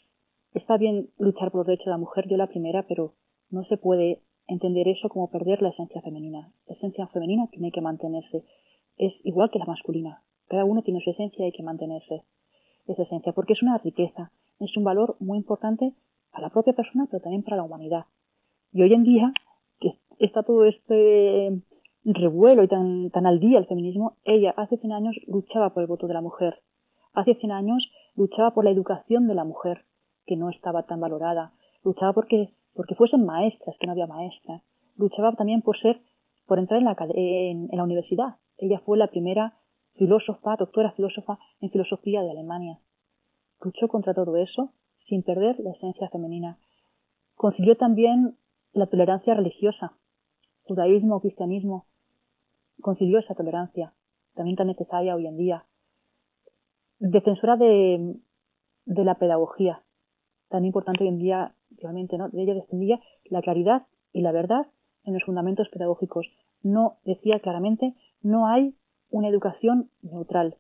está 0.53 0.77
bien 0.77 1.09
luchar 1.17 1.51
por 1.51 1.61
los 1.61 1.69
derechos 1.69 1.87
de 1.87 1.93
la 1.93 1.97
mujer, 1.97 2.29
yo 2.29 2.37
la 2.37 2.49
primera, 2.49 2.83
pero 2.87 3.15
no 3.49 3.65
se 3.65 3.79
puede 3.79 4.21
entender 4.47 4.89
eso 4.89 5.09
como 5.09 5.31
perder 5.31 5.63
la 5.63 5.71
esencia 5.71 6.03
femenina. 6.03 6.53
La 6.67 6.75
esencia 6.75 7.07
femenina 7.07 7.47
tiene 7.47 7.73
que 7.73 7.81
mantenerse. 7.81 8.45
Es 8.99 9.15
igual 9.25 9.51
que 9.51 9.59
la 9.59 9.65
masculina. 9.65 10.23
Cada 10.49 10.67
uno 10.67 10.83
tiene 10.83 11.01
su 11.01 11.13
esencia 11.13 11.45
y 11.45 11.47
hay 11.47 11.53
que 11.53 11.63
mantenerse 11.63 12.25
esa 12.87 13.03
esencia, 13.05 13.33
porque 13.33 13.55
es 13.55 13.63
una 13.63 13.79
riqueza, 13.79 14.33
es 14.61 14.77
un 14.77 14.85
valor 14.85 15.17
muy 15.19 15.39
importante 15.39 15.95
para 16.31 16.49
la 16.49 16.51
propia 16.51 16.75
persona, 16.75 17.07
pero 17.11 17.23
también 17.23 17.43
para 17.43 17.57
la 17.57 17.63
humanidad. 17.63 18.05
Y 18.71 18.83
hoy 18.83 18.93
en 18.93 19.05
día, 19.05 19.33
está 20.19 20.43
todo 20.43 20.65
este 20.65 21.63
revuelo 22.05 22.63
y 22.63 22.69
tan, 22.69 23.11
tan 23.11 23.27
al 23.27 23.41
día 23.41 23.59
el 23.59 23.67
feminismo, 23.67 24.17
ella 24.25 24.53
hace 24.57 24.77
100 24.77 24.93
años 24.93 25.17
luchaba 25.27 25.73
por 25.73 25.83
el 25.83 25.89
voto 25.89 26.07
de 26.07 26.15
la 26.15 26.21
mujer. 26.21 26.61
Hace 27.13 27.35
100 27.35 27.53
años 27.53 27.91
luchaba 28.15 28.53
por 28.53 28.65
la 28.65 28.71
educación 28.71 29.27
de 29.27 29.35
la 29.35 29.45
mujer, 29.45 29.85
que 30.27 30.37
no 30.37 30.51
estaba 30.51 30.85
tan 30.85 31.01
valorada. 31.01 31.53
Luchaba 31.83 32.13
porque, 32.13 32.51
porque 32.75 32.95
fuesen 32.95 33.25
maestras, 33.25 33.77
que 33.79 33.87
no 33.87 33.93
había 33.93 34.07
maestras. 34.07 34.63
Luchaba 34.97 35.33
también 35.33 35.63
por 35.63 35.79
ser, 35.79 36.01
por 36.47 36.59
entrar 36.59 36.79
en 36.79 36.85
la, 36.85 36.97
en, 37.15 37.69
en 37.71 37.77
la 37.77 37.85
universidad. 37.85 38.37
Ella 38.59 38.81
fue 38.85 38.99
la 38.99 39.09
primera 39.09 39.55
filósofa, 39.95 40.57
doctora 40.57 40.93
filósofa 40.93 41.39
en 41.61 41.71
filosofía 41.71 42.23
de 42.23 42.31
Alemania. 42.31 42.79
Luchó 43.63 43.89
contra 43.89 44.15
todo 44.15 44.37
eso 44.37 44.73
sin 45.09 45.23
perder 45.23 45.59
la 45.61 45.71
esencia 45.71 46.09
femenina. 46.11 46.59
Consiguió 47.35 47.77
también 47.77 48.37
la 48.73 48.87
tolerancia 48.87 49.35
religiosa, 49.35 49.93
judaísmo, 50.65 51.21
cristianismo, 51.21 51.87
consiguió 52.81 53.19
esa 53.19 53.35
tolerancia, 53.35 53.93
también 54.35 54.57
tan 54.57 54.67
necesaria 54.67 55.15
hoy 55.15 55.27
en 55.27 55.37
día. 55.37 55.65
Defensora 56.99 57.57
de, 57.57 58.17
de 58.87 59.05
la 59.05 59.17
pedagogía, 59.17 59.83
tan 60.49 60.65
importante 60.65 61.05
hoy 61.05 61.09
en 61.09 61.19
día, 61.19 61.55
realmente, 61.79 62.19
¿no? 62.19 62.29
Ella 62.33 62.55
defendía 62.55 63.01
la 63.25 63.43
claridad 63.43 63.87
y 64.13 64.23
la 64.23 64.33
verdad 64.33 64.67
en 65.05 65.15
los 65.15 65.25
fundamentos 65.25 65.69
pedagógicos. 65.69 66.27
No 66.63 66.97
decía 67.05 67.41
claramente, 67.41 67.95
no 68.23 68.47
hay 68.47 68.75
una 69.11 69.29
educación 69.29 69.91
neutral. 70.03 70.57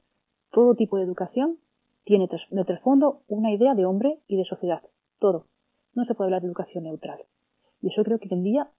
Todo 0.50 0.74
tipo 0.74 0.96
de 0.96 1.04
educación 1.04 1.58
tiene 2.04 2.28
de 2.50 2.64
trasfondo 2.64 3.22
una 3.28 3.52
idea 3.52 3.74
de 3.74 3.86
hombre 3.86 4.20
y 4.28 4.36
de 4.36 4.44
sociedad. 4.44 4.82
Todo. 5.18 5.46
No 5.94 6.04
se 6.04 6.14
puede 6.14 6.28
hablar 6.28 6.42
de 6.42 6.48
educación 6.48 6.84
neutral. 6.84 7.20
Y 7.80 7.88
eso 7.88 8.04
creo 8.04 8.18
que 8.18 8.28
hoy 8.28 8.38
en 8.38 8.44
día 8.44 8.70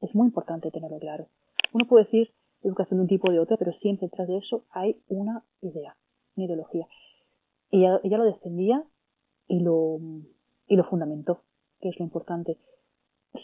es 0.00 0.14
muy 0.14 0.26
importante 0.26 0.70
tenerlo 0.70 0.98
claro. 0.98 1.26
Uno 1.72 1.86
puede 1.86 2.04
decir 2.04 2.32
educación 2.62 2.98
de 2.98 3.02
un 3.02 3.08
tipo 3.08 3.28
o 3.28 3.32
de 3.32 3.40
otro, 3.40 3.56
pero 3.56 3.72
siempre 3.74 4.08
detrás 4.08 4.28
de 4.28 4.38
eso 4.38 4.64
hay 4.70 5.00
una 5.08 5.44
idea, 5.62 5.96
una 6.36 6.46
ideología. 6.46 6.86
Ella, 7.70 8.00
ella 8.02 8.18
lo 8.18 8.24
defendía 8.24 8.84
y 9.46 9.60
lo, 9.60 9.98
y 10.66 10.76
lo 10.76 10.84
fundamentó, 10.84 11.42
que 11.80 11.88
es 11.88 11.98
lo 11.98 12.04
importante. 12.04 12.58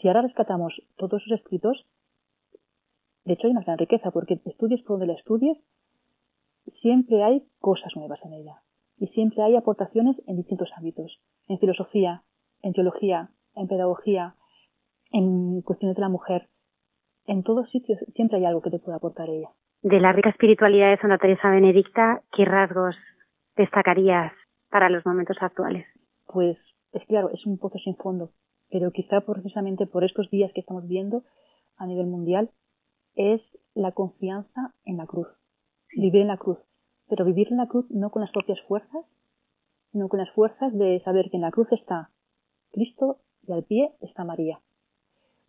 Si 0.00 0.08
ahora 0.08 0.22
rescatamos 0.22 0.74
todos 0.96 1.22
sus 1.22 1.32
escritos, 1.32 1.86
de 3.24 3.34
hecho 3.34 3.46
hay 3.46 3.52
una 3.52 3.62
gran 3.62 3.78
riqueza, 3.78 4.10
porque 4.10 4.40
estudies 4.44 4.82
por 4.82 4.98
donde 4.98 5.12
la 5.12 5.18
estudies, 5.18 5.58
siempre 6.80 7.22
hay 7.22 7.44
cosas 7.58 7.94
nuevas 7.96 8.20
en 8.24 8.34
ella. 8.34 8.62
Y 8.98 9.08
siempre 9.08 9.42
hay 9.42 9.56
aportaciones 9.56 10.16
en 10.26 10.36
distintos 10.36 10.70
ámbitos. 10.76 11.20
En 11.48 11.58
filosofía, 11.58 12.22
en 12.62 12.72
teología, 12.72 13.30
en 13.54 13.68
pedagogía, 13.68 14.35
en 15.16 15.62
cuestiones 15.62 15.96
de 15.96 16.02
la 16.02 16.10
mujer, 16.10 16.46
en 17.26 17.42
todos 17.42 17.70
sitios 17.70 17.98
siempre 18.14 18.36
hay 18.36 18.44
algo 18.44 18.60
que 18.60 18.70
te 18.70 18.78
pueda 18.78 18.98
aportar 18.98 19.30
ella. 19.30 19.48
De 19.82 19.98
la 19.98 20.12
rica 20.12 20.28
espiritualidad 20.28 20.90
de 20.90 20.98
Santa 20.98 21.16
Teresa 21.16 21.50
Benedicta, 21.50 22.22
¿qué 22.32 22.44
rasgos 22.44 22.94
destacarías 23.56 24.32
para 24.68 24.90
los 24.90 25.06
momentos 25.06 25.38
actuales? 25.40 25.86
Pues 26.26 26.58
es 26.92 27.02
claro, 27.06 27.30
es 27.30 27.46
un 27.46 27.56
pozo 27.56 27.78
sin 27.78 27.96
fondo, 27.96 28.32
pero 28.68 28.90
quizá 28.90 29.22
precisamente 29.22 29.86
por 29.86 30.04
estos 30.04 30.28
días 30.30 30.52
que 30.52 30.60
estamos 30.60 30.86
viendo 30.86 31.22
a 31.78 31.86
nivel 31.86 32.08
mundial 32.08 32.50
es 33.14 33.40
la 33.74 33.92
confianza 33.92 34.74
en 34.84 34.98
la 34.98 35.06
cruz, 35.06 35.28
vivir 35.96 36.20
en 36.22 36.28
la 36.28 36.36
cruz, 36.36 36.58
pero 37.08 37.24
vivir 37.24 37.48
en 37.50 37.56
la 37.56 37.68
cruz 37.68 37.86
no 37.90 38.10
con 38.10 38.20
las 38.20 38.32
propias 38.32 38.60
fuerzas, 38.68 39.06
sino 39.92 40.10
con 40.10 40.20
las 40.20 40.30
fuerzas 40.32 40.74
de 40.74 41.00
saber 41.04 41.30
que 41.30 41.38
en 41.38 41.42
la 41.42 41.52
cruz 41.52 41.72
está 41.72 42.10
Cristo 42.70 43.20
y 43.46 43.52
al 43.52 43.64
pie 43.64 43.92
está 44.02 44.22
María 44.22 44.60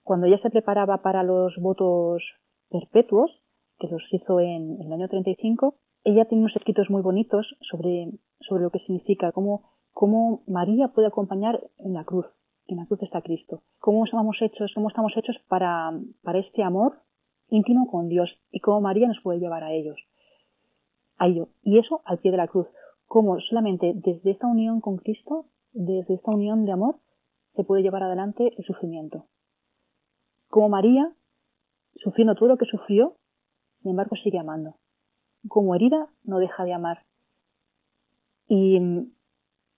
cuando 0.08 0.26
ella 0.26 0.40
se 0.42 0.50
preparaba 0.50 1.02
para 1.02 1.22
los 1.22 1.54
votos 1.58 2.24
perpetuos, 2.70 3.30
que 3.78 3.90
los 3.90 4.02
hizo 4.14 4.40
en, 4.40 4.82
el 4.82 4.94
año 4.94 5.10
35, 5.10 5.76
ella 6.06 6.24
tiene 6.24 6.44
unos 6.44 6.56
escritos 6.56 6.90
muy 6.90 7.02
bonitos 7.02 7.46
sobre, 7.70 8.14
sobre 8.40 8.64
lo 8.64 8.70
que 8.70 8.80
significa, 8.80 9.34
cómo, 9.34 9.70
cómo 9.92 10.44
María 10.48 10.88
puede 10.88 11.08
acompañar 11.08 11.62
en 11.80 11.94
la 11.94 12.06
cruz, 12.06 12.26
en 12.68 12.78
la 12.78 12.86
cruz 12.86 13.04
está 13.04 13.22
Cristo, 13.22 13.64
cómo 13.80 14.06
estamos 14.06 14.38
hechos, 14.40 14.72
cómo 14.74 14.88
estamos 14.88 15.12
hechos 15.18 15.36
para, 15.50 15.92
para 16.24 16.40
este 16.40 16.64
amor 16.64 17.02
íntimo 17.50 17.92
con 17.92 18.08
Dios 18.08 18.30
y 18.50 18.62
cómo 18.62 18.80
María 18.80 19.10
nos 19.10 19.20
puede 19.22 19.42
llevar 19.42 19.66
a 19.66 19.74
ellos, 19.74 19.98
a 21.18 21.28
ello. 21.28 21.50
Y 21.64 21.80
eso 21.80 22.00
al 22.06 22.20
pie 22.20 22.32
de 22.32 22.38
la 22.38 22.48
cruz, 22.48 22.68
cómo 23.08 23.42
solamente 23.42 23.92
desde 23.94 24.32
esta 24.32 24.48
unión 24.48 24.80
con 24.80 25.00
Cristo, 25.00 25.48
desde 25.74 26.14
esta 26.14 26.32
unión 26.32 26.64
de 26.64 26.72
amor, 26.72 26.96
se 27.58 27.66
puede 27.66 27.84
llevar 27.84 28.04
adelante 28.04 28.54
el 28.58 28.64
sufrimiento 28.64 29.26
como 30.50 30.70
María, 30.70 31.12
sufriendo 31.96 32.36
todo 32.36 32.50
lo 32.50 32.58
que 32.58 32.66
sufrió, 32.66 33.18
sin 33.82 33.92
embargo 33.92 34.16
sigue 34.16 34.40
amando. 34.40 34.76
Como 35.48 35.76
herida, 35.76 36.10
no 36.24 36.40
deja 36.40 36.64
de 36.64 36.74
amar. 36.74 37.04
Y 38.48 38.80
mm, 38.80 39.12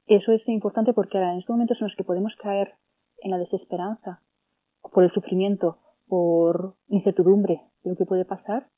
eso 0.07 0.31
es 0.31 0.47
importante 0.47 0.93
porque 0.93 1.17
ahora 1.17 1.33
en 1.33 1.39
estos 1.39 1.53
momentos 1.53 1.77
en 1.79 1.87
los 1.87 1.95
que 1.95 2.03
podemos 2.03 2.35
caer 2.41 2.75
en 3.17 3.31
la 3.31 3.37
desesperanza, 3.37 4.21
por 4.93 5.03
el 5.03 5.11
sufrimiento, 5.11 5.79
por 6.07 6.75
incertidumbre 6.87 7.61
de 7.83 7.89
lo 7.91 7.95
que 7.95 8.05
puede 8.05 8.25
pasar, 8.25 8.69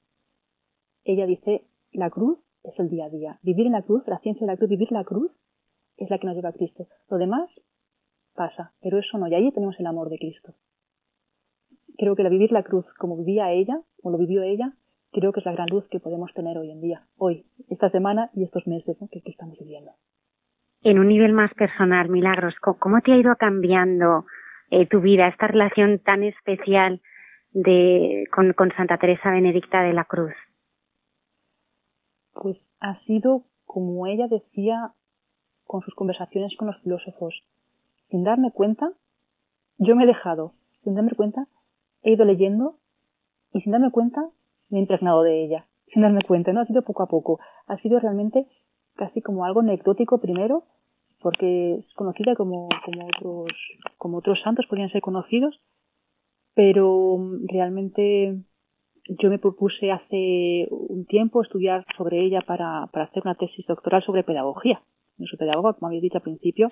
ella 1.03 1.25
dice, 1.25 1.67
la 1.91 2.09
cruz 2.09 2.39
es 2.63 2.77
el 2.79 2.89
día 2.89 3.05
a 3.05 3.09
día. 3.09 3.39
Vivir 3.43 3.67
en 3.67 3.73
la 3.73 3.83
cruz, 3.83 4.03
la 4.07 4.19
ciencia 4.19 4.45
de 4.45 4.53
la 4.53 4.57
cruz, 4.57 4.69
vivir 4.69 4.91
la 4.91 5.03
cruz 5.03 5.31
es 5.97 6.09
la 6.09 6.19
que 6.19 6.27
nos 6.27 6.35
lleva 6.35 6.49
a 6.49 6.53
Cristo. 6.53 6.87
Lo 7.09 7.17
demás 7.17 7.49
pasa, 8.33 8.73
pero 8.81 8.97
eso 8.97 9.17
no. 9.17 9.27
Y 9.27 9.35
ahí 9.35 9.51
tenemos 9.51 9.79
el 9.79 9.87
amor 9.87 10.09
de 10.09 10.17
Cristo 10.17 10.55
creo 11.97 12.15
que 12.15 12.23
la 12.23 12.29
vivir 12.29 12.51
la 12.51 12.63
cruz 12.63 12.85
como 12.97 13.17
vivía 13.17 13.51
ella, 13.51 13.81
o 14.03 14.11
lo 14.11 14.17
vivió 14.17 14.43
ella, 14.43 14.73
creo 15.11 15.31
que 15.31 15.39
es 15.39 15.45
la 15.45 15.53
gran 15.53 15.67
luz 15.69 15.87
que 15.89 15.99
podemos 15.99 16.33
tener 16.33 16.57
hoy 16.57 16.71
en 16.71 16.81
día, 16.81 17.07
hoy, 17.17 17.45
esta 17.69 17.89
semana 17.89 18.29
y 18.33 18.43
estos 18.43 18.65
meses 18.67 18.97
que, 19.11 19.21
estamos 19.25 19.57
viviendo. 19.59 19.91
En 20.83 20.99
un 20.99 21.07
nivel 21.07 21.33
más 21.33 21.53
personal, 21.53 22.09
Milagros, 22.09 22.55
¿cómo 22.59 23.01
te 23.01 23.11
ha 23.11 23.17
ido 23.17 23.35
cambiando 23.35 24.25
eh, 24.71 24.87
tu 24.87 25.01
vida, 25.01 25.27
esta 25.27 25.47
relación 25.47 25.99
tan 25.99 26.23
especial 26.23 27.01
de, 27.51 28.23
con, 28.33 28.53
con 28.53 28.71
Santa 28.71 28.97
Teresa 28.97 29.31
Benedicta 29.31 29.81
de 29.83 29.93
la 29.93 30.05
Cruz? 30.05 30.33
Pues 32.33 32.57
ha 32.79 32.99
sido 33.03 33.43
como 33.65 34.07
ella 34.07 34.27
decía 34.27 34.93
con 35.65 35.81
sus 35.81 35.95
conversaciones 35.95 36.53
con 36.57 36.67
los 36.67 36.81
filósofos. 36.81 37.43
Sin 38.09 38.25
darme 38.25 38.51
cuenta, 38.51 38.91
yo 39.77 39.95
me 39.95 40.03
he 40.03 40.07
dejado, 40.07 40.53
sin 40.83 40.95
darme 40.95 41.11
cuenta, 41.11 41.47
he 42.03 42.11
ido 42.13 42.25
leyendo 42.25 42.77
y 43.53 43.61
sin 43.61 43.71
darme 43.71 43.91
cuenta 43.91 44.21
me 44.69 44.79
he 44.79 44.81
impregnado 44.81 45.23
de 45.23 45.43
ella. 45.43 45.67
Sin 45.93 46.01
darme 46.01 46.21
cuenta, 46.21 46.53
¿no? 46.53 46.61
Ha 46.61 46.65
sido 46.65 46.83
poco 46.83 47.03
a 47.03 47.07
poco. 47.07 47.39
Ha 47.67 47.77
sido 47.79 47.99
realmente 47.99 48.47
casi 48.95 49.21
como 49.21 49.45
algo 49.45 49.59
anecdótico 49.59 50.19
primero, 50.19 50.63
porque 51.19 51.75
es 51.75 51.93
conocida 51.95 52.35
como, 52.35 52.69
como 52.85 53.05
otros, 53.07 53.51
como 53.97 54.17
otros 54.17 54.39
santos 54.41 54.65
podrían 54.67 54.89
ser 54.89 55.01
conocidos, 55.01 55.59
pero 56.53 57.19
realmente 57.47 58.41
yo 59.19 59.29
me 59.29 59.39
propuse 59.39 59.91
hace 59.91 60.67
un 60.69 61.05
tiempo 61.05 61.41
estudiar 61.41 61.85
sobre 61.97 62.23
ella 62.23 62.41
para, 62.41 62.87
para 62.87 63.05
hacer 63.05 63.23
una 63.25 63.35
tesis 63.35 63.65
doctoral 63.67 64.03
sobre 64.03 64.23
pedagogía. 64.23 64.81
No 65.17 65.27
soy 65.27 65.37
pedagoga, 65.37 65.73
como 65.73 65.87
había 65.87 66.01
dicho 66.01 66.17
al 66.17 66.23
principio. 66.23 66.69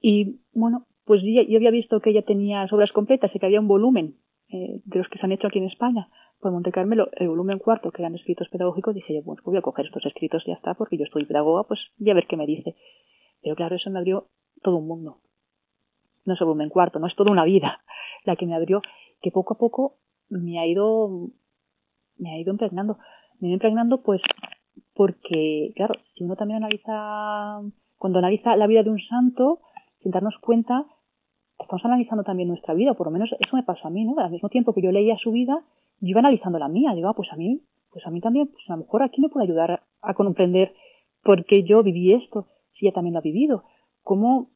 Y 0.00 0.40
bueno, 0.52 0.86
pues 1.06 1.22
yo, 1.22 1.40
había 1.56 1.70
visto 1.70 2.00
que 2.00 2.10
ella 2.10 2.22
tenía 2.22 2.66
obras 2.70 2.92
completas 2.92 3.30
y 3.34 3.38
que 3.38 3.46
había 3.46 3.60
un 3.60 3.68
volumen 3.68 4.16
eh, 4.48 4.80
de 4.84 4.98
los 4.98 5.08
que 5.08 5.18
se 5.18 5.24
han 5.24 5.32
hecho 5.32 5.46
aquí 5.46 5.58
en 5.58 5.66
España 5.66 6.08
por 6.40 6.52
Monte 6.52 6.72
Carmelo 6.72 7.08
el 7.12 7.28
volumen 7.28 7.58
cuarto, 7.58 7.90
que 7.90 8.02
eran 8.02 8.14
escritos 8.14 8.48
pedagógicos, 8.48 8.94
dije 8.94 9.14
yo, 9.14 9.22
bueno, 9.22 9.40
pues 9.42 9.52
voy 9.52 9.58
a 9.58 9.62
coger 9.62 9.86
estos 9.86 10.04
escritos 10.04 10.42
y 10.44 10.50
ya 10.50 10.56
está, 10.56 10.74
porque 10.74 10.98
yo 10.98 11.04
estoy 11.04 11.24
pedagoga, 11.24 11.64
pues 11.64 11.80
ya 11.96 12.12
a 12.12 12.14
ver 12.14 12.26
qué 12.26 12.36
me 12.36 12.46
dice. 12.46 12.76
Pero 13.42 13.56
claro, 13.56 13.76
eso 13.76 13.90
me 13.90 13.98
abrió 13.98 14.26
todo 14.62 14.76
un 14.76 14.86
mundo. 14.86 15.18
No 16.24 16.34
es 16.34 16.40
el 16.40 16.46
volumen 16.46 16.68
cuarto, 16.68 16.98
no 16.98 17.06
es 17.06 17.14
toda 17.14 17.30
una 17.30 17.44
vida 17.44 17.80
la 18.24 18.36
que 18.36 18.46
me 18.46 18.54
abrió, 18.54 18.82
que 19.22 19.30
poco 19.30 19.54
a 19.54 19.58
poco 19.58 19.98
me 20.28 20.58
ha 20.58 20.66
ido, 20.66 21.30
me 22.18 22.32
ha 22.32 22.38
ido 22.38 22.52
impregnando. 22.52 22.98
Me 23.38 23.46
ha 23.46 23.50
ido 23.50 23.54
impregnando 23.54 24.02
pues 24.02 24.20
porque, 24.94 25.72
claro, 25.76 25.94
si 26.14 26.24
uno 26.24 26.36
también 26.36 26.64
analiza, 26.64 27.60
cuando 27.96 28.18
analiza 28.18 28.56
la 28.56 28.66
vida 28.66 28.82
de 28.82 28.90
un 28.90 29.00
santo, 29.00 29.60
sin 30.02 30.10
darnos 30.10 30.36
cuenta, 30.40 30.86
estamos 31.58 31.84
analizando 31.84 32.24
también 32.24 32.48
nuestra 32.48 32.74
vida, 32.74 32.94
por 32.94 33.06
lo 33.06 33.10
menos 33.10 33.30
eso 33.38 33.56
me 33.56 33.62
pasó 33.62 33.88
a 33.88 33.90
mí, 33.90 34.04
¿no? 34.04 34.18
Al 34.18 34.30
mismo 34.30 34.48
tiempo 34.48 34.72
que 34.72 34.82
yo 34.82 34.92
leía 34.92 35.16
su 35.16 35.32
vida, 35.32 35.62
yo 36.00 36.08
iba 36.08 36.20
analizando 36.20 36.58
la 36.58 36.68
mía, 36.68 36.92
digo, 36.94 37.08
ah, 37.08 37.14
pues 37.14 37.32
a 37.32 37.36
mí, 37.36 37.60
pues 37.90 38.06
a 38.06 38.10
mí 38.10 38.20
también, 38.20 38.48
pues 38.48 38.62
a 38.68 38.74
lo 38.74 38.84
mejor 38.84 39.02
aquí 39.02 39.20
me 39.20 39.28
puede 39.28 39.46
ayudar 39.46 39.82
a 40.02 40.14
comprender 40.14 40.74
por 41.22 41.44
qué 41.44 41.62
yo 41.64 41.82
viví 41.82 42.12
esto, 42.12 42.46
si 42.74 42.86
ella 42.86 42.94
también 42.94 43.14
lo 43.14 43.18
ha 43.18 43.22
vivido, 43.22 43.64
cómo 44.02 44.50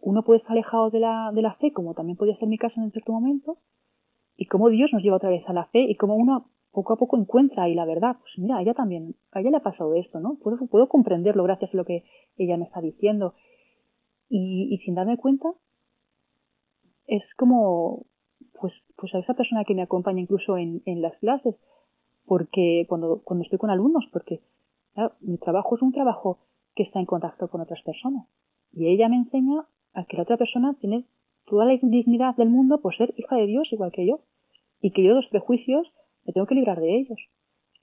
uno 0.00 0.22
puede 0.22 0.38
estar 0.38 0.52
alejado 0.52 0.90
de 0.90 1.00
la, 1.00 1.32
de 1.32 1.42
la 1.42 1.54
fe, 1.54 1.72
como 1.72 1.94
también 1.94 2.16
podía 2.16 2.36
ser 2.36 2.48
mi 2.48 2.58
caso 2.58 2.80
en 2.80 2.92
cierto 2.92 3.12
momento, 3.12 3.58
y 4.36 4.46
cómo 4.46 4.68
Dios 4.68 4.90
nos 4.92 5.02
lleva 5.02 5.16
otra 5.16 5.30
vez 5.30 5.48
a 5.48 5.52
la 5.52 5.66
fe 5.66 5.80
y 5.80 5.96
cómo 5.96 6.14
uno 6.16 6.46
poco 6.72 6.92
a 6.92 6.96
poco 6.96 7.16
encuentra 7.16 7.64
ahí 7.64 7.74
la 7.74 7.84
verdad. 7.84 8.16
Pues 8.20 8.32
mira, 8.36 8.56
a 8.56 8.62
ella 8.62 8.74
también, 8.74 9.14
a 9.32 9.40
ella 9.40 9.50
le 9.50 9.56
ha 9.58 9.62
pasado 9.62 9.94
esto, 9.94 10.20
¿no? 10.20 10.36
Puedo, 10.42 10.58
puedo 10.66 10.88
comprenderlo 10.88 11.44
gracias 11.44 11.72
a 11.72 11.76
lo 11.76 11.84
que 11.84 12.04
ella 12.36 12.56
me 12.56 12.64
está 12.64 12.80
diciendo. 12.80 13.34
Y, 14.28 14.74
y 14.74 14.78
sin 14.78 14.94
darme 14.94 15.16
cuenta, 15.16 15.52
es 17.06 17.22
como, 17.36 18.06
pues, 18.60 18.72
pues 18.96 19.14
a 19.14 19.18
esa 19.18 19.34
persona 19.34 19.64
que 19.64 19.74
me 19.74 19.82
acompaña 19.82 20.20
incluso 20.20 20.56
en, 20.56 20.82
en 20.86 21.02
las 21.02 21.16
clases, 21.18 21.56
porque 22.26 22.86
cuando, 22.88 23.22
cuando 23.22 23.44
estoy 23.44 23.58
con 23.58 23.70
alumnos, 23.70 24.04
porque 24.12 24.40
mi 25.20 25.38
trabajo 25.38 25.76
es 25.76 25.82
un 25.82 25.92
trabajo 25.92 26.38
que 26.74 26.84
está 26.84 27.00
en 27.00 27.06
contacto 27.06 27.48
con 27.48 27.60
otras 27.60 27.82
personas. 27.82 28.26
Y 28.72 28.88
ella 28.88 29.08
me 29.08 29.16
enseña 29.16 29.66
a 29.92 30.04
que 30.04 30.16
la 30.16 30.22
otra 30.22 30.36
persona 30.36 30.74
tiene 30.80 31.04
toda 31.46 31.64
la 31.64 31.76
dignidad 31.80 32.36
del 32.36 32.48
mundo 32.48 32.80
por 32.80 32.96
ser 32.96 33.12
hija 33.16 33.36
de 33.36 33.46
Dios 33.46 33.68
igual 33.72 33.92
que 33.92 34.06
yo. 34.06 34.20
Y 34.80 34.90
que 34.90 35.02
yo 35.02 35.14
los 35.14 35.26
prejuicios 35.28 35.86
me 36.24 36.32
tengo 36.32 36.46
que 36.46 36.54
librar 36.54 36.80
de 36.80 36.96
ellos. 36.98 37.18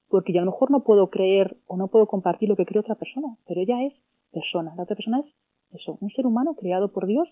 Porque 0.10 0.34
yo 0.34 0.40
a 0.40 0.46
lo 0.46 0.52
mejor 0.52 0.72
no 0.72 0.84
puedo 0.84 1.10
creer 1.10 1.58
o 1.68 1.78
no 1.78 1.88
puedo 1.88 2.08
compartir 2.08 2.50
lo 2.50 2.56
que 2.56 2.66
cree 2.66 2.80
otra 2.80 2.96
persona, 2.96 3.38
pero 3.48 3.62
ella 3.62 3.84
es 3.84 3.94
persona. 4.32 4.74
La 4.76 4.84
otra 4.84 4.96
persona 4.96 5.20
es 5.22 5.82
eso, 5.82 5.98
un 6.02 6.10
ser 6.10 6.26
humano 6.28 6.56
creado 6.56 6.92
por 6.92 7.08
Dios 7.08 7.30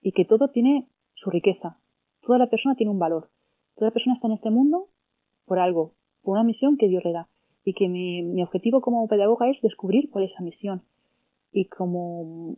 y 0.00 0.12
que 0.12 0.24
todo 0.24 0.48
tiene 0.48 0.88
su 1.20 1.30
riqueza. 1.30 1.78
Toda 2.22 2.38
la 2.38 2.48
persona 2.48 2.74
tiene 2.74 2.92
un 2.92 2.98
valor. 2.98 3.30
Toda 3.76 3.90
persona 3.90 4.14
está 4.14 4.26
en 4.26 4.34
este 4.34 4.50
mundo 4.50 4.88
por 5.46 5.58
algo, 5.58 5.92
por 6.22 6.32
una 6.32 6.44
misión 6.44 6.76
que 6.76 6.88
Dios 6.88 7.04
le 7.04 7.12
da. 7.12 7.28
Y 7.64 7.74
que 7.74 7.88
mi, 7.88 8.22
mi 8.22 8.42
objetivo 8.42 8.80
como 8.80 9.06
pedagoga 9.06 9.48
es 9.50 9.60
descubrir 9.62 10.10
cuál 10.10 10.24
es 10.24 10.32
esa 10.32 10.42
misión. 10.42 10.82
Y 11.52 11.66
como, 11.66 12.54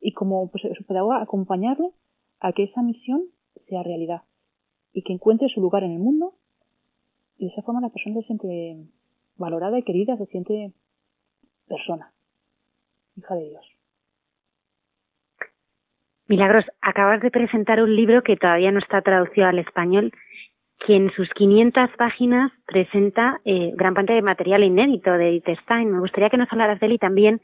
y 0.00 0.12
como 0.12 0.50
pues, 0.50 0.64
su 0.76 0.84
pedagoga 0.84 1.20
acompañarle 1.20 1.90
a 2.40 2.52
que 2.52 2.64
esa 2.64 2.82
misión 2.82 3.24
sea 3.68 3.82
realidad. 3.82 4.22
Y 4.92 5.02
que 5.02 5.12
encuentre 5.12 5.48
su 5.48 5.60
lugar 5.60 5.84
en 5.84 5.92
el 5.92 5.98
mundo. 5.98 6.34
Y 7.36 7.46
de 7.46 7.52
esa 7.52 7.62
forma 7.62 7.80
la 7.80 7.90
persona 7.90 8.20
se 8.20 8.26
siente 8.26 8.86
valorada 9.36 9.78
y 9.78 9.82
querida, 9.82 10.16
se 10.16 10.26
siente 10.26 10.72
persona, 11.68 12.12
hija 13.16 13.34
de 13.36 13.50
Dios. 13.50 13.77
Milagros, 16.28 16.66
acabas 16.82 17.22
de 17.22 17.30
presentar 17.30 17.82
un 17.82 17.96
libro 17.96 18.22
que 18.22 18.36
todavía 18.36 18.70
no 18.70 18.80
está 18.80 19.00
traducido 19.00 19.46
al 19.46 19.58
español, 19.58 20.12
que 20.86 20.94
en 20.94 21.10
sus 21.12 21.30
500 21.30 21.88
páginas 21.96 22.52
presenta 22.66 23.40
eh, 23.46 23.72
gran 23.74 23.94
parte 23.94 24.12
de 24.12 24.20
material 24.20 24.62
inédito 24.62 25.10
de 25.12 25.30
Edith 25.30 25.58
Stein. 25.62 25.90
Me 25.90 26.00
gustaría 26.00 26.28
que 26.28 26.36
nos 26.36 26.52
hablaras 26.52 26.78
de 26.80 26.86
él 26.86 26.92
y 26.92 26.98
también 26.98 27.40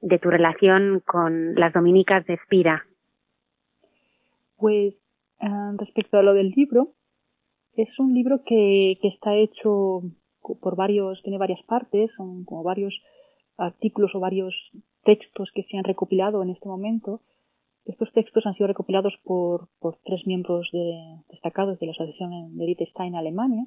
de 0.00 0.20
tu 0.20 0.30
relación 0.30 1.02
con 1.04 1.56
las 1.56 1.72
dominicas 1.72 2.24
de 2.26 2.34
Espira. 2.34 2.86
Pues 4.56 4.94
uh, 5.40 5.76
respecto 5.76 6.16
a 6.16 6.22
lo 6.22 6.32
del 6.32 6.50
libro, 6.50 6.92
es 7.74 7.88
un 7.98 8.14
libro 8.14 8.44
que 8.46 8.96
está 9.02 9.34
hecho 9.34 10.02
por 10.60 10.76
varios, 10.76 11.20
tiene 11.22 11.38
varias 11.38 11.62
partes, 11.64 12.10
son 12.16 12.44
como 12.44 12.62
varios 12.62 12.94
artículos 13.56 14.14
o 14.14 14.20
varios 14.20 14.54
textos 15.02 15.50
que 15.52 15.64
se 15.64 15.76
han 15.76 15.84
recopilado 15.84 16.40
en 16.44 16.50
este 16.50 16.68
momento 16.68 17.20
estos 17.84 18.12
textos 18.12 18.46
han 18.46 18.54
sido 18.54 18.68
recopilados 18.68 19.14
por, 19.24 19.68
por 19.80 19.96
tres 20.04 20.26
miembros 20.26 20.68
de, 20.72 21.22
destacados 21.30 21.78
de 21.78 21.86
la 21.86 21.92
Asociación 21.92 22.56
de 22.56 22.64
Edith 22.64 22.88
Stein 22.90 23.14
Alemania. 23.14 23.66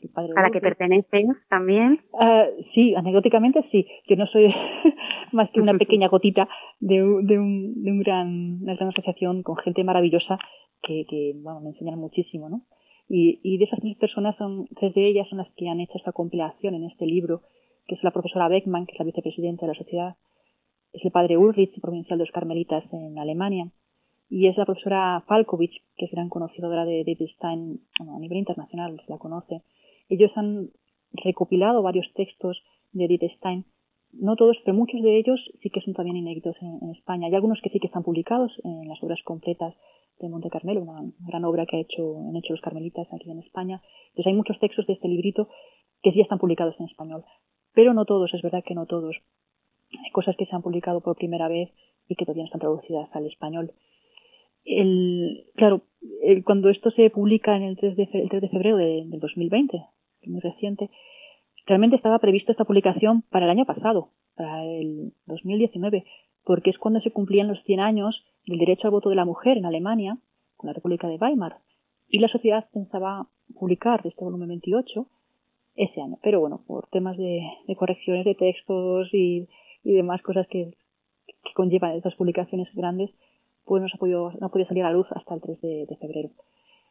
El 0.00 0.10
padre 0.10 0.32
¿A 0.36 0.42
la 0.42 0.50
que 0.50 0.60
pertenecen 0.60 1.34
también? 1.48 2.00
Uh, 2.12 2.62
sí, 2.74 2.94
anecdóticamente 2.94 3.64
sí. 3.72 3.86
Yo 4.06 4.16
no 4.16 4.26
soy 4.26 4.52
más 5.32 5.50
que 5.50 5.60
una 5.60 5.74
pequeña 5.78 6.08
gotita 6.08 6.48
de, 6.80 6.96
de, 6.96 7.38
un, 7.38 7.82
de 7.82 7.90
un 7.90 7.98
gran, 8.00 8.62
una 8.62 8.74
gran 8.74 8.90
asociación 8.90 9.42
con 9.42 9.56
gente 9.56 9.82
maravillosa 9.84 10.38
que, 10.82 11.06
que 11.08 11.32
bueno, 11.36 11.60
me 11.60 11.70
enseñan 11.70 11.98
muchísimo, 11.98 12.48
¿no? 12.48 12.62
Y, 13.08 13.40
y 13.42 13.58
de 13.58 13.64
esas 13.64 13.80
tres 13.80 13.96
personas, 13.96 14.36
son, 14.36 14.66
tres 14.78 14.92
de 14.94 15.06
ellas 15.06 15.28
son 15.28 15.38
las 15.38 15.50
que 15.54 15.68
han 15.68 15.80
hecho 15.80 15.96
esta 15.96 16.12
compilación 16.12 16.74
en 16.74 16.84
este 16.84 17.06
libro, 17.06 17.42
que 17.86 17.94
es 17.94 18.02
la 18.02 18.10
profesora 18.10 18.48
Beckman, 18.48 18.84
que 18.86 18.92
es 18.92 18.98
la 18.98 19.04
vicepresidenta 19.04 19.64
de 19.64 19.72
la 19.72 19.78
sociedad, 19.78 20.16
es 20.96 21.04
el 21.04 21.10
padre 21.10 21.36
Ulrich, 21.36 21.78
provincial 21.80 22.18
de 22.18 22.24
los 22.24 22.32
Carmelitas 22.32 22.84
en 22.92 23.18
Alemania, 23.18 23.70
y 24.28 24.48
es 24.48 24.56
la 24.56 24.64
profesora 24.64 25.22
Falkovich, 25.28 25.82
que 25.96 26.06
es 26.06 26.10
gran 26.10 26.28
conocedora 26.28 26.84
de 26.84 27.04
David 27.04 27.28
Stein 27.36 27.80
a 28.00 28.18
nivel 28.18 28.38
internacional, 28.38 29.00
se 29.04 29.12
la 29.12 29.18
conoce. 29.18 29.62
Ellos 30.08 30.32
han 30.36 30.70
recopilado 31.12 31.82
varios 31.82 32.06
textos 32.14 32.62
de 32.92 33.04
Edith 33.04 33.30
Stein, 33.36 33.64
no 34.12 34.36
todos, 34.36 34.56
pero 34.64 34.76
muchos 34.76 35.02
de 35.02 35.18
ellos 35.18 35.38
sí 35.62 35.68
que 35.68 35.82
son 35.82 35.92
también 35.92 36.16
inéditos 36.16 36.56
en, 36.62 36.90
España. 36.90 37.26
Hay 37.26 37.34
algunos 37.34 37.60
que 37.60 37.68
sí 37.68 37.78
que 37.78 37.88
están 37.88 38.02
publicados 38.02 38.50
en 38.64 38.88
las 38.88 39.02
obras 39.02 39.20
completas 39.24 39.74
de 40.18 40.28
Monte 40.30 40.48
Carmelo, 40.48 40.80
una 40.80 41.02
gran 41.28 41.44
obra 41.44 41.66
que 41.66 41.76
ha 41.76 41.80
hecho, 41.80 42.18
han 42.26 42.36
hecho 42.36 42.54
los 42.54 42.62
carmelitas 42.62 43.06
aquí 43.12 43.30
en 43.30 43.40
España. 43.40 43.82
Entonces 44.08 44.28
hay 44.28 44.32
muchos 44.32 44.58
textos 44.58 44.86
de 44.86 44.94
este 44.94 45.08
librito 45.08 45.48
que 46.02 46.12
sí 46.12 46.22
están 46.22 46.38
publicados 46.38 46.74
en 46.80 46.86
español, 46.86 47.24
pero 47.74 47.92
no 47.92 48.06
todos, 48.06 48.32
es 48.32 48.40
verdad 48.40 48.64
que 48.64 48.74
no 48.74 48.86
todos. 48.86 49.16
Hay 49.92 50.10
cosas 50.12 50.36
que 50.36 50.46
se 50.46 50.54
han 50.54 50.62
publicado 50.62 51.00
por 51.00 51.16
primera 51.16 51.48
vez 51.48 51.70
y 52.08 52.14
que 52.14 52.24
todavía 52.24 52.42
no 52.42 52.46
están 52.46 52.60
traducidas 52.60 53.08
al 53.14 53.26
español. 53.26 53.72
El, 54.64 55.44
claro, 55.54 55.82
cuando 56.44 56.70
esto 56.70 56.90
se 56.90 57.08
publica 57.10 57.56
en 57.56 57.62
el 57.62 57.76
3 57.76 57.96
de, 57.96 58.08
el 58.12 58.28
3 58.28 58.42
de 58.42 58.48
febrero 58.48 58.76
de, 58.76 59.04
del 59.06 59.20
2020, 59.20 59.80
muy 60.26 60.40
reciente, 60.40 60.90
realmente 61.66 61.96
estaba 61.96 62.18
previsto 62.18 62.52
esta 62.52 62.64
publicación 62.64 63.22
para 63.30 63.44
el 63.44 63.50
año 63.50 63.64
pasado, 63.64 64.10
para 64.34 64.64
el 64.64 65.12
2019, 65.26 66.04
porque 66.44 66.70
es 66.70 66.78
cuando 66.78 67.00
se 67.00 67.10
cumplían 67.10 67.48
los 67.48 67.62
100 67.64 67.80
años 67.80 68.24
del 68.46 68.58
derecho 68.58 68.88
al 68.88 68.92
voto 68.92 69.08
de 69.08 69.16
la 69.16 69.24
mujer 69.24 69.58
en 69.58 69.66
Alemania, 69.66 70.18
con 70.56 70.68
la 70.68 70.74
República 70.74 71.08
de 71.08 71.16
Weimar, 71.16 71.58
y 72.08 72.18
la 72.18 72.28
sociedad 72.28 72.68
pensaba 72.72 73.28
publicar 73.58 74.00
este 74.04 74.24
volumen 74.24 74.48
28 74.48 75.06
ese 75.76 76.00
año. 76.00 76.18
Pero 76.22 76.40
bueno, 76.40 76.62
por 76.66 76.88
temas 76.88 77.16
de, 77.16 77.42
de 77.66 77.76
correcciones 77.76 78.24
de 78.24 78.34
textos 78.34 79.12
y 79.12 79.48
y 79.86 79.94
demás 79.94 80.20
cosas 80.22 80.48
que, 80.48 80.72
que 81.26 81.52
conllevan 81.54 81.92
estas 81.92 82.16
publicaciones 82.16 82.68
grandes, 82.74 83.10
pues 83.64 83.80
no, 83.80 83.88
ha 83.92 83.98
podido, 83.98 84.32
no 84.40 84.46
ha 84.46 84.50
podido 84.50 84.68
salir 84.68 84.84
a 84.84 84.90
luz 84.90 85.06
hasta 85.10 85.34
el 85.34 85.40
3 85.40 85.60
de, 85.60 85.96
febrero. 86.00 86.30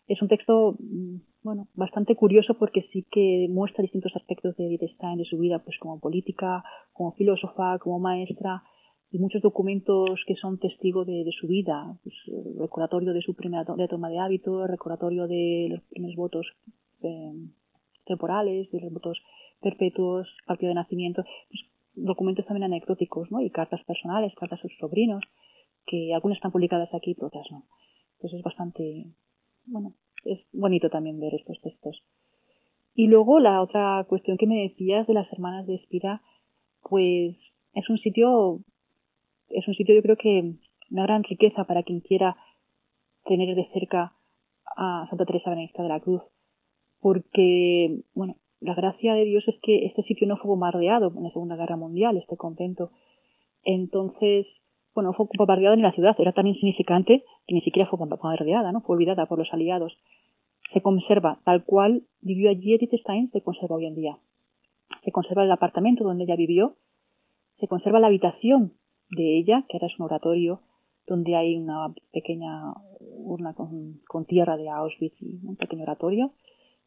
Es 0.07 0.21
un 0.21 0.29
texto, 0.29 0.75
mm, 0.79 1.17
bueno, 1.43 1.67
bastante 1.73 2.15
curioso 2.15 2.53
porque 2.53 2.87
sí 2.93 3.05
que 3.11 3.47
muestra 3.49 3.81
distintos 3.81 4.15
aspectos 4.15 4.55
de 4.55 4.67
Edith 4.67 4.91
Stein, 4.95 5.17
de 5.17 5.25
su 5.25 5.37
vida, 5.37 5.59
pues 5.59 5.77
como 5.77 5.99
política, 5.99 6.63
como 6.93 7.11
filósofa, 7.13 7.79
como 7.79 7.99
maestra, 7.99 8.63
y 9.11 9.19
muchos 9.19 9.41
documentos 9.41 10.21
que 10.25 10.35
son 10.35 10.57
testigos 10.57 11.05
de, 11.05 11.29
su 11.39 11.47
vida, 11.47 11.97
pues, 12.03 12.15
recordatorio 12.57 13.13
de 13.13 13.21
su 13.21 13.33
primera 13.33 13.65
toma 13.65 14.09
de 14.09 14.19
hábito, 14.19 14.67
recordatorio 14.67 15.27
de 15.27 15.67
los 15.69 15.81
primeros 15.83 16.15
votos 16.15 16.47
eh, 17.01 17.33
temporales, 18.05 18.69
de 18.71 18.81
los 18.81 18.91
votos 18.91 19.21
perpetuos, 19.61 20.27
partido 20.45 20.69
de 20.69 20.75
nacimiento, 20.75 21.23
pues, 21.49 21.61
documentos 21.95 22.45
también 22.45 22.65
anecdóticos, 22.65 23.31
¿no? 23.31 23.41
Y 23.41 23.49
cartas 23.49 23.83
personales, 23.85 24.33
cartas 24.35 24.59
a 24.59 24.61
sus 24.61 24.77
sobrinos, 24.77 25.23
que 25.85 26.13
algunas 26.13 26.37
están 26.37 26.51
publicadas 26.51 26.93
aquí 26.93 27.15
y 27.17 27.23
otras 27.23 27.45
no. 27.51 27.65
Entonces 28.15 28.39
es 28.39 28.43
bastante, 28.43 29.05
bueno, 29.65 29.93
es 30.23 30.39
bonito 30.51 30.89
también 30.89 31.19
ver 31.19 31.33
estos 31.35 31.59
textos. 31.61 32.03
Y 32.93 33.07
luego 33.07 33.39
la 33.39 33.61
otra 33.61 34.05
cuestión 34.07 34.37
que 34.37 34.47
me 34.47 34.63
decías 34.63 35.05
de 35.07 35.13
las 35.13 35.31
hermanas 35.33 35.67
de 35.67 35.75
Espira, 35.75 36.21
pues 36.81 37.35
es 37.73 37.89
un 37.89 37.97
sitio, 37.97 38.61
es 39.49 39.67
un 39.67 39.75
sitio 39.75 39.95
yo 39.95 40.01
creo 40.01 40.15
que 40.15 40.55
una 40.91 41.03
gran 41.03 41.23
riqueza 41.23 41.65
para 41.65 41.83
quien 41.83 41.99
quiera 41.99 42.37
tener 43.25 43.55
de 43.55 43.67
cerca 43.73 44.13
a 44.77 45.07
Santa 45.09 45.25
Teresa 45.25 45.49
Benedicta 45.49 45.83
de 45.83 45.89
la 45.89 45.99
Cruz, 45.99 46.21
porque, 46.99 48.01
bueno, 48.13 48.37
la 48.65 48.73
gracia 48.75 49.13
de 49.13 49.25
Dios 49.25 49.47
es 49.47 49.55
que 49.61 49.85
este 49.85 50.03
sitio 50.03 50.27
no 50.27 50.37
fue 50.37 50.49
bombardeado 50.49 51.13
en 51.15 51.23
la 51.23 51.31
Segunda 51.31 51.55
Guerra 51.55 51.77
Mundial, 51.77 52.17
este 52.17 52.37
convento. 52.37 52.91
Entonces, 53.63 54.47
bueno, 54.93 55.13
fue 55.13 55.27
bombardeado 55.37 55.75
en 55.75 55.81
la 55.81 55.91
ciudad, 55.91 56.15
era 56.19 56.33
tan 56.33 56.47
insignificante 56.47 57.23
que 57.47 57.55
ni 57.55 57.61
siquiera 57.61 57.89
fue 57.89 57.99
bombardeada, 57.99 58.71
¿no? 58.71 58.81
Fue 58.81 58.95
olvidada 58.95 59.25
por 59.25 59.39
los 59.39 59.53
aliados. 59.53 59.97
se 60.73 60.81
conserva 60.81 61.39
tal 61.45 61.63
cual 61.63 62.03
vivió 62.21 62.49
allí 62.49 62.73
Edith 62.73 62.93
Stein, 62.99 63.29
se 63.31 63.41
conserva 63.41 63.75
hoy 63.75 63.85
en 63.85 63.95
día. 63.95 64.17
Se 65.03 65.11
conserva 65.11 65.43
el 65.43 65.51
apartamento 65.51 66.03
donde 66.03 66.23
ella 66.23 66.35
vivió, 66.35 66.75
se 67.59 67.67
conserva 67.67 67.99
la 67.99 68.07
habitación 68.07 68.73
de 69.09 69.37
ella, 69.37 69.65
que 69.69 69.77
ahora 69.77 69.87
es 69.87 69.99
un 69.99 70.05
oratorio, 70.05 70.61
donde 71.07 71.35
hay 71.35 71.55
una 71.55 71.93
pequeña 72.11 72.73
urna 72.99 73.53
con, 73.53 74.25
tierra 74.25 74.57
de 74.57 74.69
Auschwitz 74.69 75.21
y 75.21 75.39
un 75.45 75.55
pequeño 75.55 75.83
oratorio. 75.83 76.31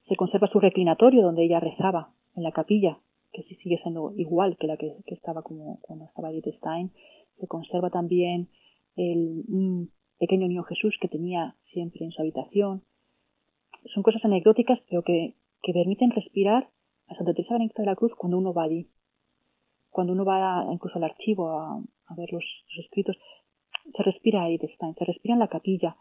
Se 0.08 0.16
conserva 0.16 0.48
su 0.48 0.60
reclinatorio 0.60 1.22
donde 1.22 1.44
ella 1.44 1.60
rezaba 1.60 2.10
en 2.34 2.42
la 2.42 2.52
capilla, 2.52 2.98
que 3.32 3.42
sí 3.42 3.56
sigue 3.56 3.78
siendo 3.82 4.12
igual 4.16 4.56
que 4.56 4.66
la 4.66 4.76
que, 4.76 4.96
estaba 5.06 5.42
como 5.42 5.80
cuando 5.82 6.06
estaba 6.06 6.30
Edith 6.30 6.54
Stein. 6.56 6.92
Se 7.38 7.46
conserva 7.46 7.90
también 7.90 8.48
el 8.96 9.44
pequeño 10.18 10.48
niño 10.48 10.64
Jesús 10.64 10.96
que 11.00 11.08
tenía 11.08 11.54
siempre 11.72 12.04
en 12.04 12.12
su 12.12 12.22
habitación. 12.22 12.82
Son 13.94 14.02
cosas 14.02 14.24
anecdóticas, 14.24 14.80
pero 14.88 15.02
que, 15.02 15.34
que 15.62 15.72
permiten 15.72 16.10
respirar 16.10 16.68
a 17.08 17.14
Santa 17.14 17.34
Teresa 17.34 17.54
Benedicta 17.54 17.82
de 17.82 17.86
la 17.86 17.96
Cruz 17.96 18.12
cuando 18.16 18.38
uno 18.38 18.52
va 18.52 18.64
allí. 18.64 18.88
Cuando 19.90 20.12
uno 20.12 20.24
va 20.24 20.66
incluso 20.70 20.98
al 20.98 21.04
archivo 21.04 21.50
a, 21.50 21.80
ver 22.16 22.32
los, 22.32 22.44
escritos, 22.78 23.16
se 23.96 24.02
respira 24.02 24.42
ahí 24.42 24.58
Stein, 24.58 24.94
se 24.94 25.04
respira 25.04 25.34
en 25.34 25.40
la 25.40 25.48
capilla. 25.48 25.96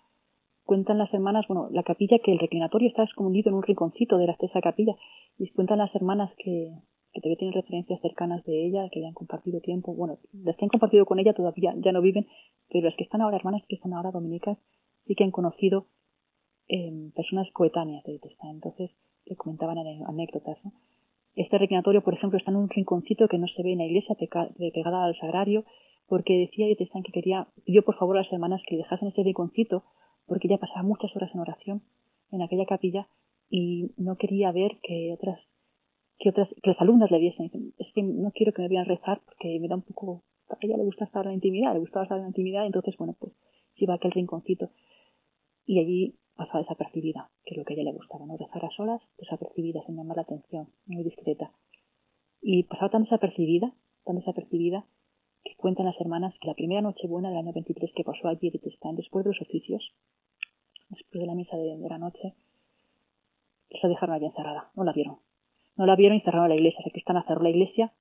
Cuentan 0.68 0.98
las 0.98 1.14
hermanas, 1.14 1.46
bueno, 1.48 1.70
la 1.72 1.84
capilla 1.84 2.20
que 2.20 2.34
el 2.34 2.40
reclinatorio 2.40 2.90
está 2.90 3.04
escondido 3.04 3.50
en 3.50 3.56
un 3.56 3.64
rinconcito 3.64 4.18
de 4.18 4.36
esa 4.38 4.60
capilla, 4.60 4.96
y 5.40 5.50
cuentan 5.52 5.78
las 5.78 5.96
hermanas 5.96 6.30
que, 6.38 6.74
que 7.14 7.22
todavía 7.22 7.38
tienen 7.38 7.54
referencias 7.54 8.02
cercanas 8.02 8.44
de 8.44 8.66
ella, 8.66 8.90
que 8.92 9.00
ya 9.00 9.08
han 9.08 9.14
compartido 9.14 9.62
tiempo, 9.62 9.96
bueno, 9.96 10.18
las 10.34 10.58
que 10.58 10.66
han 10.66 10.70
compartido 10.70 11.06
con 11.06 11.20
ella 11.20 11.34
todavía 11.34 11.74
ya 11.78 11.94
no 11.94 12.02
viven, 12.02 12.28
pero 12.70 12.84
las 12.84 12.98
que 12.98 13.06
están 13.06 13.22
ahora, 13.22 13.38
hermanas 13.38 13.64
que 13.70 13.76
están 13.76 13.94
ahora 13.94 14.12
dominicas, 14.12 14.58
sí 15.06 15.16
que 15.16 15.24
han 15.24 15.32
conocido 15.32 15.86
eh, 16.68 17.12
personas 17.16 17.50
coetáneas 17.54 18.04
de 18.04 18.18
Stein. 18.18 18.56
Entonces, 18.56 18.92
le 19.26 19.38
comentaban 19.38 19.78
anécdotas. 19.78 20.58
Este 21.36 21.58
reclinatorio, 21.58 22.04
por 22.04 22.14
ejemplo, 22.14 22.38
está 22.38 22.52
en 22.52 22.58
un 22.58 22.70
rinconcito 22.70 23.30
que 23.30 23.38
no 23.38 23.48
se 23.48 23.64
ve 23.64 23.72
en 23.72 23.78
la 23.78 23.86
iglesia, 23.86 24.18
pegada 24.58 25.06
al 25.06 25.18
sagrario, 25.18 25.64
porque 26.08 26.34
decía 26.38 26.68
Stein 26.74 27.06
que 27.06 27.14
quería, 27.14 27.48
pidió 27.64 27.84
por 27.84 27.96
favor 27.96 28.18
a 28.18 28.24
las 28.24 28.34
hermanas 28.34 28.62
que 28.68 28.76
dejasen 28.76 29.08
ese 29.08 29.24
rinconcito, 29.24 29.86
porque 30.28 30.48
ella 30.48 30.60
pasaba 30.60 30.84
muchas 30.84 31.16
horas 31.16 31.32
en 31.34 31.40
oración 31.40 31.82
en 32.32 32.42
aquella 32.42 32.66
capilla 32.66 33.08
y 33.50 33.92
no 33.98 34.18
quería 34.18 34.52
ver 34.52 34.78
que 34.84 35.14
otras 35.14 35.40
que 36.20 36.30
otras 36.30 36.50
que 36.62 36.72
las 36.72 36.82
alumnas 36.82 37.12
le 37.12 37.20
viesen. 37.20 37.74
Es 37.78 37.88
que 37.94 38.04
no 38.04 38.32
quiero 38.32 38.52
que 38.52 38.62
me 38.64 38.70
vean 38.70 38.86
rezar 38.86 39.22
porque 39.26 39.60
me 39.60 39.68
da 39.68 39.76
un 39.76 39.84
poco 39.84 40.24
a 40.50 40.58
ella 40.62 40.78
le 40.78 40.84
gusta 40.84 41.06
estar 41.06 41.24
en 41.26 41.30
la 41.30 41.36
intimidad, 41.36 41.74
le 41.74 41.80
gustaba 41.80 42.04
estar 42.04 42.18
en 42.18 42.24
la 42.24 42.30
intimidad, 42.30 42.66
entonces, 42.66 42.96
bueno, 42.98 43.16
pues 43.20 43.34
iba 43.76 43.94
a 43.94 43.98
aquel 43.98 44.12
rinconcito 44.12 44.72
y 45.66 45.80
allí 45.80 46.16
pasaba 46.36 46.62
desapercibida, 46.62 47.30
que 47.44 47.54
es 47.54 47.58
lo 47.58 47.66
que 47.66 47.74
a 47.74 47.76
ella 47.76 47.92
le 47.92 47.98
gustaba, 47.98 48.26
¿no? 48.26 48.38
Rezar 48.38 48.64
a 48.64 48.70
solas, 48.70 49.02
desapercibida, 49.18 49.82
sin 49.86 49.98
llamar 49.98 50.18
la 50.18 50.24
atención, 50.24 50.70
muy 50.86 51.04
discreta. 51.04 51.52
Y 52.42 52.64
pasaba 52.64 52.90
tan 52.90 53.04
desapercibida, 53.04 53.74
tan 54.06 54.16
desapercibida, 54.18 54.86
que 55.48 55.56
cuentan 55.56 55.86
las 55.86 56.00
hermanas 56.00 56.34
que 56.42 56.48
la 56.48 56.54
primera 56.54 56.82
noche 56.82 57.08
buena 57.08 57.30
del 57.30 57.38
año 57.38 57.54
23 57.54 57.92
que 57.96 58.04
pasó 58.04 58.28
allí 58.28 58.48
en 58.48 58.70
Están, 58.70 58.96
después 58.96 59.24
de 59.24 59.32
los 59.32 59.42
oficios, 59.42 59.94
después 60.90 61.22
de 61.22 61.26
la 61.26 61.36
misa 61.36 61.56
de, 61.56 61.78
la 61.78 61.98
noche, 61.98 62.34
se 63.70 63.88
dejaron 63.88 64.16
allí 64.16 64.26
encerrada, 64.26 64.72
no 64.76 64.84
la 64.84 64.92
vieron. 64.92 65.18
No 65.78 65.86
la 65.86 65.96
vieron 65.96 66.18
y 66.18 66.22
cerraron 66.22 66.50
la 66.50 66.56
iglesia, 66.56 66.80
o 66.86 66.92
que 66.92 67.00
están 67.00 67.18
a 67.18 67.24
cerrar 67.24 67.44
la 67.44 67.50
iglesia 67.50 67.94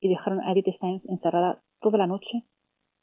y 0.00 0.08
dejaron 0.08 0.40
a 0.40 0.52
Edith 0.52 0.74
Stein 0.76 1.02
encerrada 1.08 1.62
toda 1.80 1.98
la 1.98 2.06
noche 2.06 2.44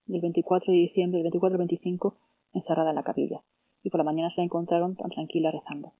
del 0.05 0.21
24 0.21 0.71
de 0.71 0.79
diciembre, 0.79 1.19
del 1.19 1.25
24 1.25 1.53
al 1.53 1.59
25, 1.59 2.17
encerrada 2.53 2.89
en 2.89 2.95
la 2.95 3.03
capilla. 3.03 3.41
Y 3.83 3.89
por 3.89 3.99
la 3.99 4.03
mañana 4.03 4.29
se 4.31 4.41
la 4.41 4.45
encontraron 4.45 4.95
tan 4.95 5.11
tranquila 5.11 5.51
rezando. 5.51 5.93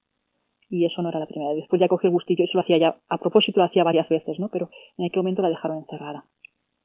Y 0.68 0.84
eso 0.84 1.00
no 1.00 1.08
era 1.08 1.20
la 1.20 1.26
primera 1.26 1.52
vez. 1.52 1.60
Después 1.60 1.80
ya 1.80 1.88
cogió 1.88 2.08
el 2.08 2.12
gustillo, 2.12 2.44
eso 2.44 2.58
lo 2.58 2.62
hacía 2.62 2.78
ya, 2.78 2.98
a 3.08 3.18
propósito 3.18 3.60
lo 3.60 3.66
hacía 3.66 3.84
varias 3.84 4.08
veces, 4.08 4.38
¿no? 4.38 4.48
Pero 4.48 4.68
en 4.98 5.06
aquel 5.06 5.20
momento 5.20 5.40
la 5.40 5.48
dejaron 5.48 5.78
encerrada 5.78 6.24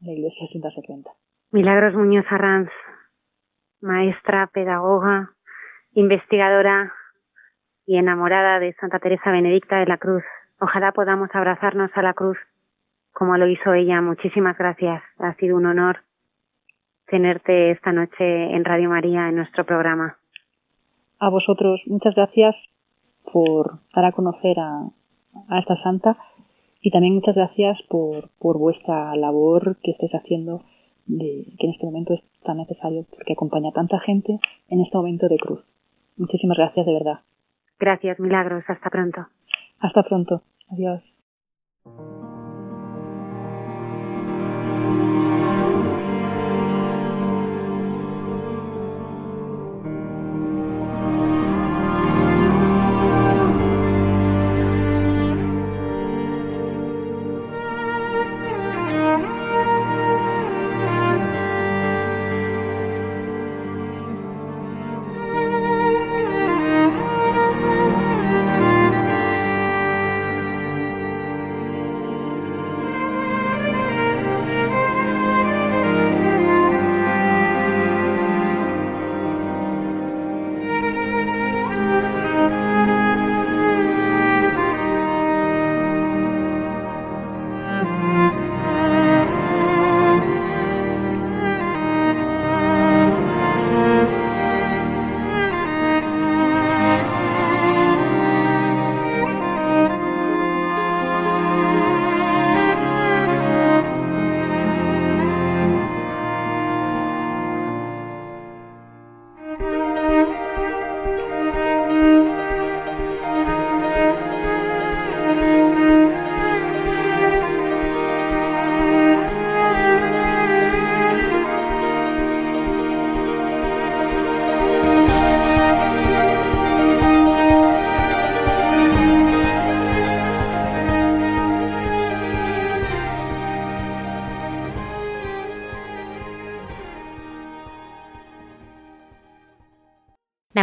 en 0.04 0.08
la 0.08 0.14
iglesia 0.14 0.47
sin 0.51 0.62
darse 0.62 0.82
cuenta. 0.84 1.12
Milagros 1.51 1.93
Muñoz 1.93 2.26
Arranz, 2.30 2.70
maestra, 3.82 4.47
pedagoga, 4.47 5.32
investigadora 5.93 6.93
y 7.86 7.97
enamorada 7.97 8.60
de 8.60 8.74
Santa 8.74 8.99
Teresa 8.99 9.32
Benedicta 9.32 9.78
de 9.78 9.86
la 9.86 9.97
Cruz. 9.97 10.24
Ojalá 10.60 10.91
podamos 10.91 11.30
abrazarnos 11.34 11.91
a 11.95 12.01
la 12.01 12.14
cruz 12.14 12.38
como 13.14 13.38
lo 13.38 13.47
hizo 13.47 13.74
ella. 13.74 14.01
Muchísimas 14.01 14.58
gracias. 14.58 15.04
Ha 15.20 15.34
sido 15.36 15.56
un 15.56 15.66
honor 15.66 15.99
tenerte 17.08 17.72
esta 17.72 17.91
noche 17.91 18.56
en 18.56 18.66
Radio 18.66 18.89
María 18.89 19.30
en 19.30 19.36
nuestro 19.36 19.66
programa. 19.66 20.18
A 21.20 21.30
vosotros, 21.30 21.82
muchas 21.86 22.16
gracias 22.16 22.56
por 23.32 23.80
dar 23.95 24.06
a 24.06 24.12
conocer 24.12 24.58
a, 24.60 24.89
esta 25.60 25.76
santa 25.84 26.18
y 26.84 26.92
también 26.92 27.16
muchas 27.16 27.34
gracias 27.34 27.82
por, 27.90 28.30
por 28.40 28.58
vuestra 28.58 29.16
labor 29.16 29.78
que 29.82 29.92
estáis 29.92 30.12
haciendo, 30.12 30.64
de, 31.06 31.48
que 31.58 31.68
en 31.68 31.74
este 31.74 31.86
momento 31.86 32.14
es 32.14 32.22
tan 32.44 32.58
necesario 32.58 33.06
porque 33.10 33.34
acompaña 33.34 33.70
a 33.70 33.74
tanta 33.74 34.00
gente 34.02 34.38
en 34.68 34.82
este 34.82 34.98
momento 34.98 35.30
de 35.30 35.38
cruz. 35.38 35.64
Muchísimas 36.18 36.58
gracias 36.58 36.86
de 36.86 36.94
verdad. 36.94 37.20
Gracias, 37.80 38.20
Milagros. 38.20 38.66
Hasta 38.68 38.90
pronto. 38.90 39.26
Hasta 39.80 40.04
pronto. 40.04 40.44
Adiós. 40.70 41.02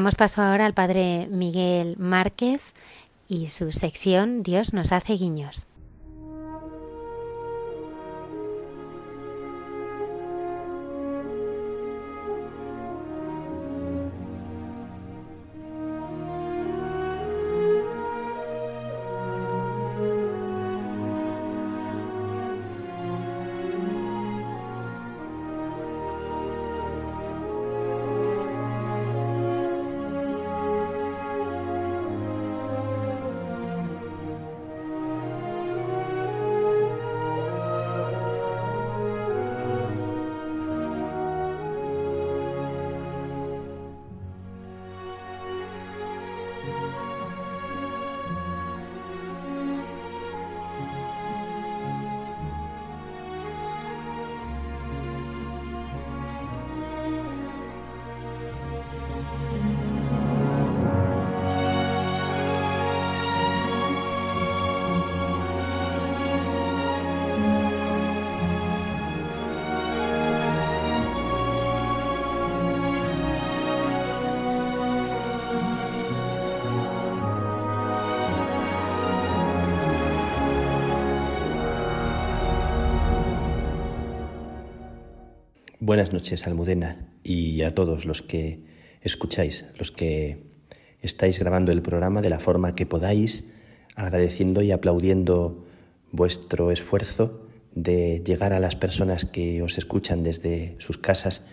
Damos 0.00 0.16
paso 0.16 0.40
ahora 0.40 0.64
al 0.64 0.72
padre 0.72 1.28
Miguel 1.30 1.94
Márquez 1.98 2.72
y 3.28 3.48
su 3.48 3.70
sección 3.70 4.42
Dios 4.42 4.72
nos 4.72 4.92
hace 4.92 5.12
guiños. 5.12 5.66
Buenas 85.90 86.12
noches, 86.12 86.46
Almudena, 86.46 87.08
y 87.24 87.62
a 87.62 87.74
todos 87.74 88.04
los 88.04 88.22
que 88.22 88.60
escucháis, 89.02 89.64
los 89.76 89.90
que 89.90 90.44
estáis 91.02 91.40
grabando 91.40 91.72
el 91.72 91.82
programa 91.82 92.22
de 92.22 92.30
la 92.30 92.38
forma 92.38 92.76
que 92.76 92.86
podáis, 92.86 93.50
agradeciendo 93.96 94.62
y 94.62 94.70
aplaudiendo 94.70 95.66
vuestro 96.12 96.70
esfuerzo 96.70 97.44
de 97.74 98.22
llegar 98.24 98.52
a 98.52 98.60
las 98.60 98.76
personas 98.76 99.24
que 99.24 99.62
os 99.62 99.78
escuchan 99.78 100.22
desde 100.22 100.76
sus 100.78 100.96
casas, 100.96 101.44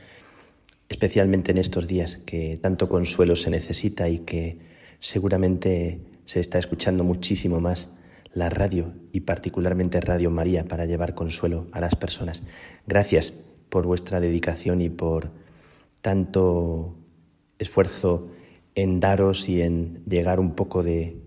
especialmente 0.88 1.49
en 1.49 1.57
estos 1.57 1.88
días 1.88 2.17
que 2.17 2.59
tanto 2.61 2.89
consuelo 2.89 3.35
se 3.35 3.49
necesita 3.49 4.07
y 4.07 4.19
que 4.19 4.59
seguramente 4.99 5.99
se 6.27 6.41
está 6.41 6.59
escuchando 6.59 7.03
muchísimo 7.03 7.59
más 7.59 7.97
la 8.35 8.51
radio 8.51 8.93
y 9.11 9.21
particularmente 9.21 9.99
Radio 9.99 10.29
María 10.29 10.65
para 10.65 10.85
llevar 10.85 11.15
consuelo 11.15 11.69
a 11.71 11.79
las 11.79 11.95
personas. 11.95 12.43
Gracias 12.85 13.33
por 13.70 13.86
vuestra 13.86 14.20
dedicación 14.20 14.82
y 14.82 14.89
por 14.89 15.32
tanto 16.01 16.95
esfuerzo 17.59 18.30
en 18.76 18.99
daros 18.99 19.49
y 19.49 19.61
en 19.61 20.03
llegar 20.05 20.39
un 20.39 20.53
poco 20.53 20.84
de, 20.84 21.18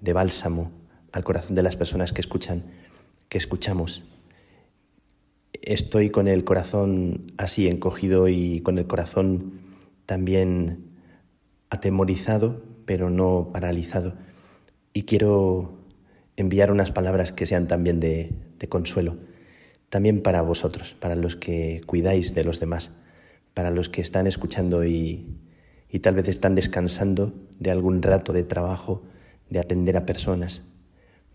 bálsamo 0.00 0.72
al 1.12 1.24
corazón 1.24 1.54
de 1.56 1.62
las 1.62 1.76
personas 1.76 2.12
que 2.12 2.20
escuchan, 2.20 2.64
que 3.28 3.38
escuchamos. 3.38 4.04
Estoy 5.52 6.10
con 6.10 6.28
el 6.28 6.44
corazón 6.44 7.32
así 7.36 7.68
encogido 7.68 8.28
y 8.28 8.60
con 8.60 8.78
el 8.78 8.86
corazón 8.86 9.60
también 10.06 10.90
atemorizado, 11.68 12.62
pero 12.86 13.10
no 13.10 13.50
paralizado. 13.52 14.14
Y 14.92 15.02
quiero 15.02 15.78
enviar 16.36 16.72
unas 16.72 16.90
palabras 16.90 17.32
que 17.32 17.46
sean 17.46 17.68
también 17.68 18.00
de 18.00 18.68
consuelo 18.68 19.29
también 19.90 20.22
para 20.22 20.40
vosotros, 20.40 20.96
para 20.98 21.16
los 21.16 21.36
que 21.36 21.82
cuidáis 21.84 22.34
de 22.34 22.44
los 22.44 22.60
demás, 22.60 22.92
para 23.52 23.70
los 23.70 23.88
que 23.88 24.00
están 24.00 24.26
escuchando 24.26 24.84
y, 24.84 25.36
tal 26.00 26.14
vez 26.14 26.28
están 26.28 26.54
descansando 26.54 27.34
de 27.58 27.70
algún 27.72 28.00
rato 28.00 28.32
de 28.32 28.44
trabajo, 28.44 29.02
de 29.50 29.58
atender 29.58 29.96
a 29.96 30.06
personas, 30.06 30.62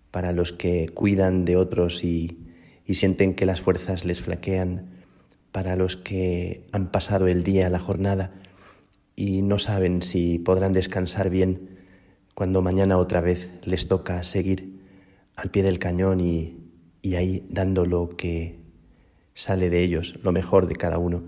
para 0.10 0.32
los 0.32 0.54
que 0.54 0.88
cuidan 0.88 1.46
de 1.46 1.58
otros 1.58 2.04
y, 2.04 2.42
sienten 2.90 3.36
que 3.36 3.46
las 3.46 3.62
fuerzas 3.62 4.06
les 4.06 4.22
flaquean, 4.22 4.90
para 5.52 5.76
los 5.76 5.98
que 5.98 6.66
han 6.72 6.92
pasado 6.92 7.28
el 7.28 7.44
día, 7.44 7.70
la 7.70 7.80
jornada 7.80 8.32
y 9.16 9.42
no 9.42 9.60
saben 9.60 10.02
si 10.02 10.40
podrán 10.40 10.74
descansar 10.74 11.30
bien 11.30 11.70
cuando 12.34 12.62
mañana 12.62 12.98
otra 12.98 13.22
vez 13.22 13.50
les 13.64 13.88
toca 13.88 14.22
seguir 14.24 14.82
al 15.36 15.50
pie 15.52 15.64
del 15.64 15.80
cañón 15.80 16.20
y, 16.20 16.65
y 17.06 17.14
ahí 17.18 17.46
dando 17.50 17.86
lo 17.86 18.18
que 18.18 18.56
sale 19.36 19.70
de 19.70 19.84
ellos, 19.84 20.18
lo 20.24 20.32
mejor 20.32 20.66
de 20.66 20.76
cada 20.76 20.98
uno. 20.98 21.22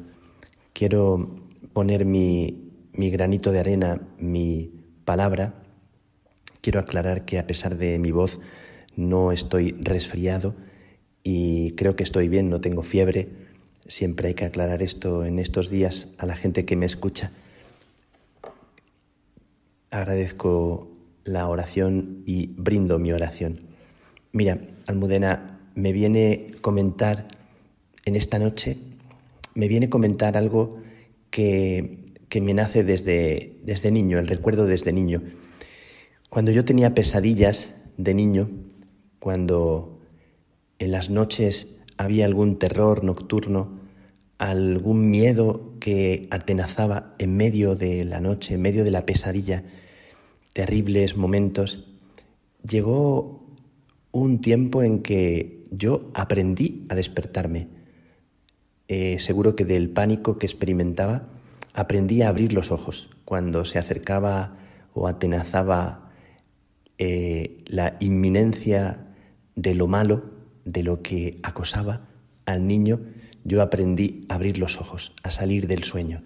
Quiero 0.74 1.36
poner 1.72 2.04
mi, 2.04 2.72
mi 2.94 3.12
granito 3.12 3.52
de 3.52 3.60
arena, 3.60 4.02
mi 4.18 4.72
palabra. 5.06 5.54
Quiero 6.62 6.80
aclarar 6.80 7.26
que 7.26 7.38
a 7.38 7.46
pesar 7.46 7.78
de 7.78 8.00
mi 8.00 8.10
voz 8.10 8.40
no 8.96 9.32
estoy 9.32 9.74
resfriado 9.80 10.56
y 11.22 11.74
creo 11.74 11.96
que 11.96 12.02
estoy 12.02 12.28
bien, 12.28 12.50
no 12.50 12.60
tengo 12.60 12.82
fiebre. 12.82 13.30
Siempre 13.86 14.30
hay 14.30 14.34
que 14.34 14.46
aclarar 14.46 14.82
esto 14.82 15.26
en 15.26 15.38
estos 15.38 15.70
días 15.70 16.08
a 16.18 16.26
la 16.26 16.36
gente 16.36 16.66
que 16.66 16.76
me 16.76 16.88
escucha. 16.88 17.32
Agradezco 19.92 20.90
la 21.24 21.48
oración 21.48 22.24
y 22.26 22.48
brindo 22.48 22.98
mi 22.98 23.12
oración. 23.12 23.60
Mira, 24.32 24.60
Almudena, 24.88 25.57
me 25.78 25.94
viene 25.94 26.56
comentar 26.62 27.28
en 28.04 28.16
esta 28.16 28.40
noche, 28.40 28.78
me 29.54 29.68
viene 29.68 29.90
comentar 29.90 30.36
algo 30.36 30.78
que, 31.30 32.00
que 32.30 32.42
me 32.42 32.56
nace 32.56 32.84
desde, 32.84 33.60
desde 33.64 33.92
niño, 33.92 34.18
el 34.18 34.28
recuerdo 34.28 34.66
desde 34.66 34.92
niño. 34.92 35.22
Cuando 36.30 36.52
yo 36.52 36.66
tenía 36.66 36.96
pesadillas 36.96 37.76
de 37.96 38.16
niño, 38.16 38.50
cuando 39.20 40.00
en 40.80 40.92
las 40.92 41.12
noches 41.12 41.78
había 41.98 42.26
algún 42.26 42.58
terror 42.58 43.04
nocturno, 43.04 43.80
algún 44.40 45.12
miedo 45.12 45.74
que 45.80 46.28
atenazaba 46.32 47.14
en 47.20 47.38
medio 47.38 47.76
de 47.76 48.04
la 48.04 48.20
noche, 48.20 48.56
en 48.56 48.62
medio 48.62 48.84
de 48.84 48.92
la 48.92 49.06
pesadilla, 49.06 49.64
terribles 50.54 51.16
momentos, 51.16 51.86
llegó 52.68 53.46
un 54.12 54.42
tiempo 54.42 54.82
en 54.82 55.04
que 55.04 55.57
yo 55.72 56.12
aprendí 56.14 56.86
a 56.90 56.96
despertarme. 56.96 57.68
Eh, 58.88 59.18
seguro 59.20 59.56
que 59.56 59.66
del 59.66 59.90
pánico 59.90 60.38
que 60.38 60.46
experimentaba, 60.46 61.28
aprendí 61.74 62.22
a 62.22 62.30
abrir 62.30 62.54
los 62.54 62.72
ojos 62.72 63.10
cuando 63.26 63.66
se 63.66 63.80
acercaba 63.80 64.58
o 64.94 65.08
atenazaba 65.08 66.12
eh, 66.98 67.64
la 67.66 67.98
inminencia 68.00 69.06
de 69.56 69.76
lo 69.76 69.88
malo, 69.88 70.32
de 70.66 70.84
lo 70.84 71.02
que 71.02 71.40
acosaba 71.44 72.08
al 72.46 72.66
niño, 72.66 73.02
yo 73.44 73.62
aprendí 73.62 74.26
a 74.30 74.36
abrir 74.36 74.58
los 74.58 74.80
ojos, 74.80 75.14
a 75.24 75.32
salir 75.32 75.68
del 75.68 75.84
sueño. 75.84 76.24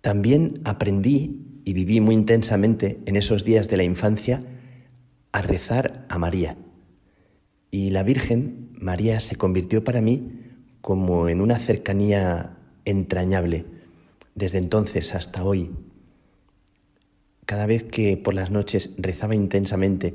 También 0.00 0.60
aprendí 0.64 1.60
y 1.64 1.72
viví 1.72 2.00
muy 2.00 2.14
intensamente 2.14 3.00
en 3.06 3.16
esos 3.16 3.44
días 3.44 3.68
de 3.68 3.76
la 3.76 3.82
infancia 3.82 4.42
a 5.32 5.42
rezar 5.42 6.06
a 6.08 6.18
María. 6.18 6.56
Y 7.70 7.90
la 7.90 8.02
Virgen, 8.02 8.70
María, 8.78 9.20
se 9.20 9.36
convirtió 9.36 9.84
para 9.84 10.00
mí 10.00 10.42
como 10.80 11.28
en 11.28 11.40
una 11.40 11.58
cercanía 11.58 12.56
entrañable 12.84 13.64
desde 14.34 14.58
entonces 14.58 15.14
hasta 15.14 15.44
hoy. 15.44 15.70
Cada 17.44 17.66
vez 17.66 17.84
que 17.84 18.16
por 18.16 18.34
las 18.34 18.50
noches 18.50 18.94
rezaba 18.98 19.34
intensamente, 19.34 20.14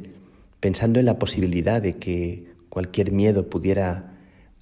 pensando 0.59 0.99
en 0.99 1.05
la 1.05 1.19
posibilidad 1.19 1.81
de 1.81 1.93
que 1.93 2.53
cualquier 2.69 3.11
miedo 3.11 3.49
pudiera 3.49 4.17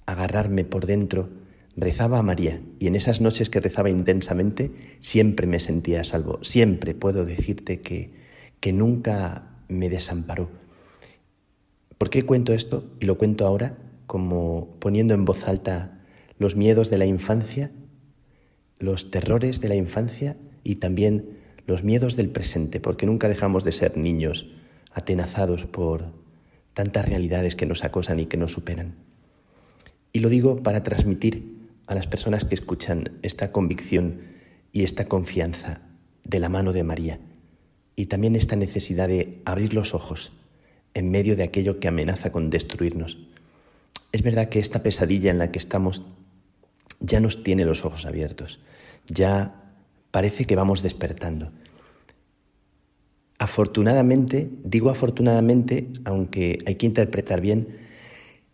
agarrarme 0.06 0.64
por 0.64 0.86
dentro, 0.86 1.28
rezaba 1.76 2.18
a 2.18 2.22
María 2.22 2.60
y 2.78 2.86
en 2.88 2.96
esas 2.96 3.20
noches 3.20 3.48
que 3.48 3.60
rezaba 3.60 3.90
intensamente 3.90 4.70
siempre 5.00 5.46
me 5.46 5.60
sentía 5.60 6.00
a 6.00 6.04
salvo, 6.04 6.38
siempre 6.42 6.94
puedo 6.94 7.24
decirte 7.24 7.80
que, 7.80 8.10
que 8.60 8.72
nunca 8.72 9.50
me 9.68 9.88
desamparó. 9.88 10.59
¿Por 12.00 12.08
qué 12.08 12.24
cuento 12.24 12.54
esto? 12.54 12.90
Y 12.98 13.04
lo 13.04 13.18
cuento 13.18 13.46
ahora 13.46 13.76
como 14.06 14.74
poniendo 14.78 15.12
en 15.12 15.26
voz 15.26 15.46
alta 15.46 16.00
los 16.38 16.56
miedos 16.56 16.88
de 16.88 16.96
la 16.96 17.04
infancia, 17.04 17.72
los 18.78 19.10
terrores 19.10 19.60
de 19.60 19.68
la 19.68 19.74
infancia 19.74 20.38
y 20.64 20.76
también 20.76 21.36
los 21.66 21.84
miedos 21.84 22.16
del 22.16 22.30
presente, 22.30 22.80
porque 22.80 23.04
nunca 23.04 23.28
dejamos 23.28 23.64
de 23.64 23.72
ser 23.72 23.98
niños 23.98 24.46
atenazados 24.94 25.66
por 25.66 26.06
tantas 26.72 27.06
realidades 27.06 27.54
que 27.54 27.66
nos 27.66 27.84
acosan 27.84 28.18
y 28.18 28.24
que 28.24 28.38
nos 28.38 28.52
superan. 28.52 28.94
Y 30.10 30.20
lo 30.20 30.30
digo 30.30 30.62
para 30.62 30.82
transmitir 30.82 31.68
a 31.86 31.94
las 31.94 32.06
personas 32.06 32.46
que 32.46 32.54
escuchan 32.54 33.18
esta 33.20 33.52
convicción 33.52 34.22
y 34.72 34.84
esta 34.84 35.04
confianza 35.04 35.82
de 36.24 36.40
la 36.40 36.48
mano 36.48 36.72
de 36.72 36.82
María 36.82 37.20
y 37.94 38.06
también 38.06 38.36
esta 38.36 38.56
necesidad 38.56 39.08
de 39.08 39.42
abrir 39.44 39.74
los 39.74 39.92
ojos 39.92 40.32
en 40.94 41.10
medio 41.10 41.36
de 41.36 41.44
aquello 41.44 41.80
que 41.80 41.88
amenaza 41.88 42.32
con 42.32 42.50
destruirnos. 42.50 43.18
Es 44.12 44.22
verdad 44.22 44.48
que 44.48 44.58
esta 44.58 44.82
pesadilla 44.82 45.30
en 45.30 45.38
la 45.38 45.50
que 45.52 45.58
estamos 45.58 46.02
ya 46.98 47.20
nos 47.20 47.42
tiene 47.42 47.64
los 47.64 47.84
ojos 47.84 48.06
abiertos, 48.06 48.60
ya 49.06 49.54
parece 50.10 50.44
que 50.44 50.56
vamos 50.56 50.82
despertando. 50.82 51.52
Afortunadamente, 53.38 54.50
digo 54.64 54.90
afortunadamente, 54.90 55.88
aunque 56.04 56.58
hay 56.66 56.74
que 56.74 56.86
interpretar 56.86 57.40
bien, 57.40 57.78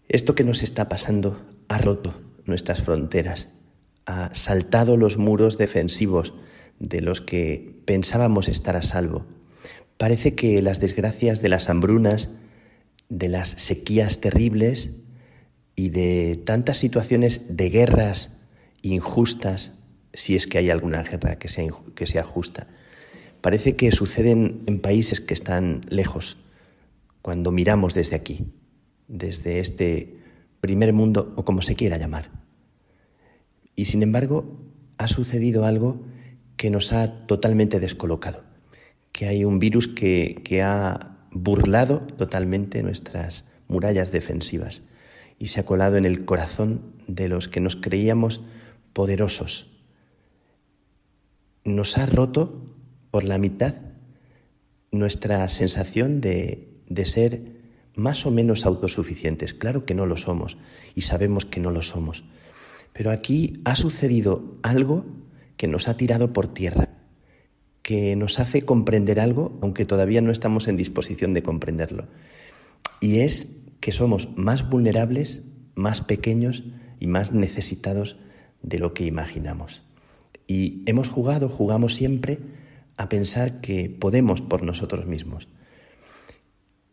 esto 0.08 0.36
que 0.36 0.44
nos 0.44 0.62
está 0.62 0.88
pasando 0.88 1.44
ha 1.68 1.78
roto 1.78 2.14
nuestras 2.44 2.82
fronteras, 2.82 3.48
ha 4.04 4.30
saltado 4.34 4.96
los 4.96 5.18
muros 5.18 5.58
defensivos 5.58 6.34
de 6.78 7.00
los 7.00 7.20
que 7.20 7.74
pensábamos 7.84 8.48
estar 8.48 8.76
a 8.76 8.82
salvo 8.82 9.26
Parece 9.96 10.34
que 10.34 10.60
las 10.60 10.78
desgracias 10.78 11.40
de 11.40 11.48
las 11.48 11.70
hambrunas, 11.70 12.30
de 13.08 13.28
las 13.28 13.48
sequías 13.50 14.20
terribles 14.20 14.90
y 15.74 15.88
de 15.88 16.40
tantas 16.44 16.76
situaciones 16.76 17.42
de 17.48 17.70
guerras 17.70 18.30
injustas, 18.82 19.78
si 20.12 20.36
es 20.36 20.46
que 20.46 20.58
hay 20.58 20.70
alguna 20.70 21.02
guerra 21.02 21.38
que 21.38 21.48
sea, 21.48 21.70
que 21.94 22.06
sea 22.06 22.24
justa, 22.24 22.66
parece 23.40 23.76
que 23.76 23.90
suceden 23.90 24.62
en 24.66 24.80
países 24.80 25.20
que 25.20 25.34
están 25.34 25.86
lejos, 25.88 26.36
cuando 27.22 27.50
miramos 27.50 27.94
desde 27.94 28.16
aquí, 28.16 28.52
desde 29.08 29.60
este 29.60 30.18
primer 30.60 30.92
mundo 30.92 31.32
o 31.36 31.44
como 31.44 31.62
se 31.62 31.74
quiera 31.74 31.96
llamar. 31.96 32.30
Y 33.74 33.86
sin 33.86 34.02
embargo, 34.02 34.60
ha 34.98 35.08
sucedido 35.08 35.64
algo 35.64 36.02
que 36.56 36.70
nos 36.70 36.92
ha 36.92 37.26
totalmente 37.26 37.80
descolocado 37.80 38.45
que 39.16 39.26
hay 39.26 39.46
un 39.46 39.58
virus 39.58 39.88
que, 39.88 40.62
ha 40.62 41.16
burlado 41.30 42.00
totalmente 42.18 42.82
nuestras 42.82 43.46
murallas 43.66 44.12
defensivas 44.12 44.82
y 45.38 45.46
se 45.46 45.60
ha 45.60 45.64
colado 45.64 45.96
en 45.96 46.04
el 46.04 46.26
corazón 46.26 46.82
de 47.06 47.30
los 47.30 47.48
que 47.48 47.60
nos 47.60 47.76
creíamos 47.76 48.42
poderosos. 48.92 49.72
Nos 51.64 51.96
ha 51.96 52.04
roto 52.04 52.60
por 53.10 53.24
la 53.24 53.38
mitad 53.38 53.76
nuestra 54.92 55.48
sensación 55.48 56.20
de, 56.20 56.68
de 56.86 57.06
ser 57.06 57.40
más 57.94 58.26
o 58.26 58.30
menos 58.30 58.66
autosuficientes. 58.66 59.54
Claro 59.54 59.86
que 59.86 59.94
no 59.94 60.04
lo 60.04 60.18
somos 60.18 60.58
y 60.94 61.00
sabemos 61.00 61.46
que 61.46 61.60
no 61.60 61.70
lo 61.70 61.80
somos. 61.80 62.24
Pero 62.92 63.10
aquí 63.10 63.54
ha 63.64 63.76
sucedido 63.76 64.58
algo 64.62 65.06
que 65.56 65.68
nos 65.68 65.88
ha 65.88 65.96
tirado 65.96 66.34
por 66.34 66.52
tierra, 66.52 66.90
que 67.86 68.16
nos 68.16 68.40
hace 68.40 68.62
comprender 68.62 69.20
algo, 69.20 69.56
aunque 69.62 69.84
todavía 69.84 70.20
no 70.20 70.32
estamos 70.32 70.66
en 70.66 70.76
disposición 70.76 71.34
de 71.34 71.44
comprenderlo. 71.44 72.08
Y 73.00 73.20
es 73.20 73.60
que 73.78 73.92
somos 73.92 74.28
más 74.34 74.68
vulnerables, 74.68 75.44
más 75.76 76.00
pequeños 76.00 76.64
y 76.98 77.06
más 77.06 77.30
necesitados 77.30 78.16
de 78.60 78.80
lo 78.80 78.92
que 78.92 79.06
imaginamos. 79.06 79.84
Y 80.48 80.82
hemos 80.86 81.06
jugado, 81.06 81.48
jugamos 81.48 81.94
siempre 81.94 82.40
a 82.96 83.08
pensar 83.08 83.60
que 83.60 83.88
podemos 83.88 84.42
por 84.42 84.64
nosotros 84.64 85.06
mismos. 85.06 85.46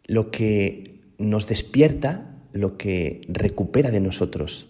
Lo 0.06 0.30
que 0.30 1.02
nos 1.18 1.48
despierta, 1.48 2.36
lo 2.52 2.78
que 2.78 3.22
recupera 3.28 3.90
de 3.90 3.99
nosotros 3.99 4.68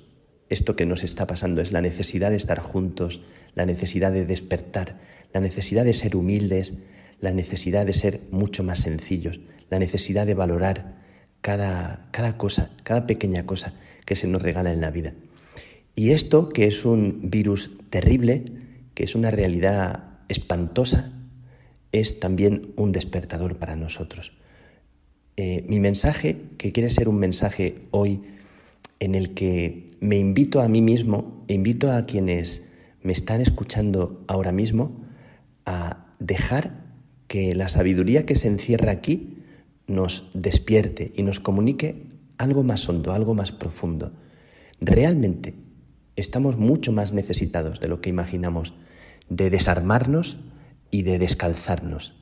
esto 0.54 0.76
que 0.76 0.86
nos 0.86 1.04
está 1.04 1.28
pasando 1.28 1.62
es 1.62 1.72
la 1.72 1.82
necesidad 1.82 2.30
de 2.30 2.38
estar 2.38 2.60
juntos, 2.60 3.22
la 3.56 3.66
necesidad 3.66 4.12
de 4.12 4.26
despertar, 4.26 5.00
la 5.34 5.42
necesidad 5.42 5.84
de 5.84 5.94
ser 5.94 6.16
humildes, 6.16 6.74
la 7.20 7.34
necesidad 7.34 7.86
de 7.86 7.94
ser 7.94 8.22
mucho 8.32 8.64
más 8.64 8.80
sencillos, 8.80 9.40
la 9.70 9.80
necesidad 9.80 10.26
de 10.26 10.34
valorar 10.34 11.02
cada, 11.42 12.08
cada 12.12 12.38
cosa, 12.38 12.72
cada 12.84 13.08
pequeña 13.08 13.46
cosa 13.46 13.74
que 14.06 14.16
se 14.16 14.28
nos 14.28 14.42
regala 14.42 14.72
en 14.72 14.82
la 14.82 14.92
vida. 14.92 15.14
Y 15.96 16.12
esto, 16.12 16.50
que 16.50 16.68
es 16.68 16.86
un 16.86 17.30
virus 17.30 17.72
terrible, 17.90 18.46
que 18.94 19.04
es 19.04 19.16
una 19.16 19.32
realidad 19.32 20.20
espantosa, 20.28 21.12
es 21.92 22.20
también 22.20 22.74
un 22.76 22.92
despertador 22.92 23.58
para 23.58 23.76
nosotros. 23.76 24.34
Eh, 25.38 25.64
mi 25.68 25.80
mensaje, 25.80 26.38
que 26.58 26.72
quiere 26.72 26.90
ser 26.90 27.10
un 27.10 27.18
mensaje 27.18 27.80
hoy 27.92 28.22
en 29.00 29.16
el 29.16 29.34
que 29.34 29.88
me 30.00 30.18
invito 30.18 30.62
a 30.62 30.68
mí 30.68 30.82
mismo, 30.82 31.44
invito 31.48 31.92
a 31.92 32.06
quienes 32.06 32.64
me 33.02 33.14
están 33.14 33.42
escuchando 33.42 34.24
ahora 34.28 34.52
mismo, 34.52 35.03
a 35.66 36.06
dejar 36.20 36.84
que 37.28 37.56
la 37.56 37.70
sabiduría 37.70 38.26
que 38.26 38.36
se 38.36 38.48
encierra 38.48 38.92
aquí 38.92 39.38
nos 39.88 40.30
despierte 40.34 41.12
y 41.16 41.24
nos 41.24 41.40
comunique 41.40 42.08
algo 42.38 42.64
más 42.64 42.88
hondo, 42.88 43.14
algo 43.14 43.34
más 43.34 43.52
profundo. 43.52 44.14
Realmente 44.80 45.56
estamos 46.16 46.58
mucho 46.58 46.92
más 46.92 47.14
necesitados 47.14 47.80
de 47.80 47.88
lo 47.88 48.02
que 48.02 48.10
imaginamos 48.10 48.74
de 49.30 49.50
desarmarnos 49.50 50.38
y 50.92 51.04
de 51.04 51.20
descalzarnos. 51.20 52.16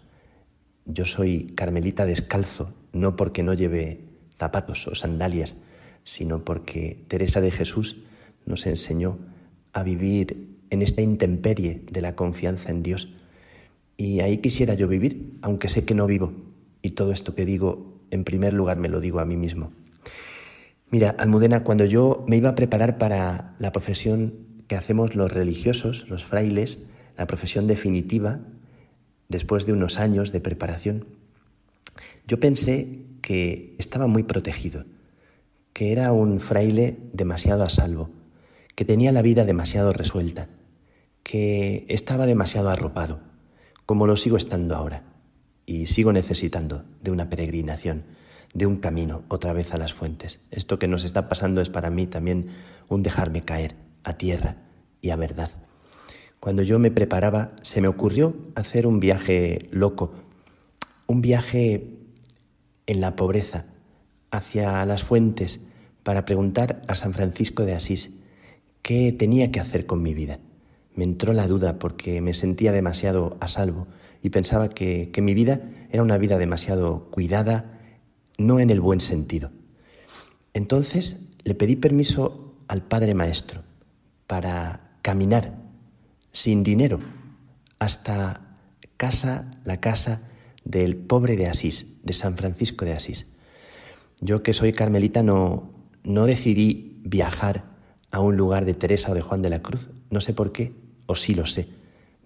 Yo 0.86 1.06
soy 1.06 1.48
carmelita 1.56 2.06
descalzo, 2.06 2.74
no 2.94 3.16
porque 3.16 3.44
no 3.44 3.54
lleve 3.54 4.02
zapatos 4.38 4.88
o 4.88 4.96
sandalias, 4.96 5.56
sino 6.04 6.44
porque 6.44 7.04
Teresa 7.08 7.42
de 7.42 7.52
Jesús 7.52 7.98
nos 8.46 8.66
enseñó 8.66 9.20
a 9.74 9.84
vivir 9.84 10.58
en 10.70 10.82
esta 10.82 11.02
intemperie 11.02 11.84
de 11.92 12.02
la 12.02 12.16
confianza 12.16 12.72
en 12.72 12.82
Dios. 12.82 13.14
Y 14.02 14.22
ahí 14.22 14.40
quisiera 14.40 14.74
yo 14.74 14.88
vivir, 14.88 15.38
aunque 15.44 15.70
sé 15.70 15.86
que 15.86 15.94
no 15.94 16.08
vivo. 16.08 16.34
Y 16.82 16.92
todo 16.92 17.12
esto 17.12 17.36
que 17.36 17.46
digo, 17.46 18.02
en 18.10 18.24
primer 18.24 18.52
lugar, 18.52 18.78
me 18.78 18.90
lo 18.90 19.00
digo 19.00 19.20
a 19.20 19.26
mí 19.26 19.38
mismo. 19.38 19.74
Mira, 20.90 21.12
Almudena, 21.20 21.64
cuando 21.64 21.86
yo 21.86 22.26
me 22.28 22.36
iba 22.36 22.50
a 22.50 22.56
preparar 22.56 22.98
para 22.98 23.54
la 23.60 23.72
profesión 23.72 24.34
que 24.68 24.76
hacemos 24.76 25.14
los 25.14 25.32
religiosos, 25.32 26.10
los 26.10 26.26
frailes, 26.26 26.80
la 27.16 27.28
profesión 27.28 27.68
definitiva, 27.68 28.40
después 29.30 29.68
de 29.68 29.74
unos 29.74 30.00
años 30.00 30.32
de 30.32 30.40
preparación, 30.40 31.06
yo 32.26 32.40
pensé 32.40 33.06
que 33.22 33.76
estaba 33.78 34.08
muy 34.08 34.24
protegido 34.24 34.84
que 35.74 35.92
era 35.92 36.12
un 36.12 36.40
fraile 36.40 36.98
demasiado 37.14 37.62
a 37.62 37.70
salvo, 37.70 38.10
que 38.74 38.84
tenía 38.84 39.12
la 39.12 39.22
vida 39.22 39.46
demasiado 39.46 39.94
resuelta, 39.94 40.50
que 41.22 41.86
estaba 41.88 42.26
demasiado 42.26 42.72
arropado, 42.72 43.31
como 43.92 44.08
lo 44.08 44.16
sigo 44.16 44.38
estando 44.38 44.78
ahora, 44.78 45.04
y 45.66 45.88
sigo 45.88 46.14
necesitando 46.14 46.86
de 47.02 47.12
una 47.12 47.30
peregrinación, 47.30 48.06
de 48.54 48.66
un 48.66 48.78
camino 48.78 49.24
otra 49.28 49.52
vez 49.52 49.74
a 49.74 49.78
las 49.78 49.94
fuentes. 49.94 50.40
Esto 50.50 50.80
que 50.80 50.88
nos 50.88 51.04
está 51.04 51.28
pasando 51.28 51.60
es 51.60 51.68
para 51.68 51.90
mí 51.90 52.08
también 52.08 52.48
un 52.88 53.04
dejarme 53.04 53.42
caer 53.42 53.76
a 54.06 54.14
tierra 54.14 54.56
y 55.02 55.10
a 55.10 55.18
verdad. 55.18 55.52
Cuando 56.40 56.62
yo 56.62 56.80
me 56.80 56.90
preparaba, 56.90 57.52
se 57.64 57.82
me 57.82 57.90
ocurrió 57.90 58.34
hacer 58.56 58.88
un 58.88 59.02
viaje 59.02 59.68
loco, 59.72 60.14
un 61.06 61.22
viaje 61.22 61.90
en 62.86 63.02
la 63.02 63.18
pobreza, 63.18 63.66
hacia 64.32 64.86
las 64.86 65.04
fuentes 65.04 65.60
para 66.04 66.24
preguntar 66.24 66.82
a 66.88 66.96
San 66.96 67.12
Francisco 67.12 67.66
de 67.66 67.74
Asís 67.74 68.14
qué 68.84 69.12
tenía 69.12 69.52
que 69.52 69.60
hacer 69.60 69.86
con 69.86 70.02
mi 70.02 70.14
vida. 70.14 70.40
Me 70.96 71.04
entró 71.04 71.34
la 71.34 71.48
duda 71.48 71.80
porque 71.80 72.22
me 72.22 72.34
sentía 72.34 72.72
demasiado 72.72 73.38
a 73.40 73.48
salvo 73.48 73.88
y 74.22 74.30
pensaba 74.30 74.70
que, 74.70 75.10
que 75.12 75.22
mi 75.22 75.34
vida 75.34 75.62
era 75.90 76.04
una 76.04 76.18
vida 76.18 76.38
demasiado 76.38 77.10
cuidada, 77.12 77.80
no 78.38 78.60
en 78.60 78.70
el 78.70 78.82
buen 78.82 79.00
sentido. 79.00 79.52
Entonces 80.54 81.26
le 81.44 81.56
pedí 81.56 81.76
permiso 81.76 82.56
al 82.68 82.82
Padre 82.82 83.14
Maestro 83.16 83.64
para 84.28 84.92
caminar 85.02 85.58
sin 86.32 86.64
dinero 86.64 87.00
hasta 87.80 88.42
casa, 88.98 89.52
la 89.64 89.80
casa 89.80 90.22
del 90.64 90.96
pobre 90.96 91.36
de 91.36 91.48
Asís, 91.48 91.98
de 92.04 92.14
San 92.14 92.38
Francisco 92.38 92.86
de 92.86 92.94
Asís. 92.94 93.28
Yo 94.20 94.44
que 94.44 94.54
soy 94.54 94.74
carmelita 94.74 95.24
no, 95.24 95.74
no 96.04 96.26
decidí 96.26 97.02
viajar 97.04 97.66
a 98.12 98.20
un 98.20 98.38
lugar 98.38 98.66
de 98.66 98.74
Teresa 98.74 99.12
o 99.12 99.16
de 99.16 99.22
Juan 99.22 99.42
de 99.42 99.50
la 99.50 99.62
Cruz, 99.62 99.90
no 100.10 100.22
sé 100.22 100.34
por 100.34 100.52
qué, 100.52 100.74
o 101.06 101.16
sí 101.16 101.34
lo 101.34 101.46
sé. 101.46 101.68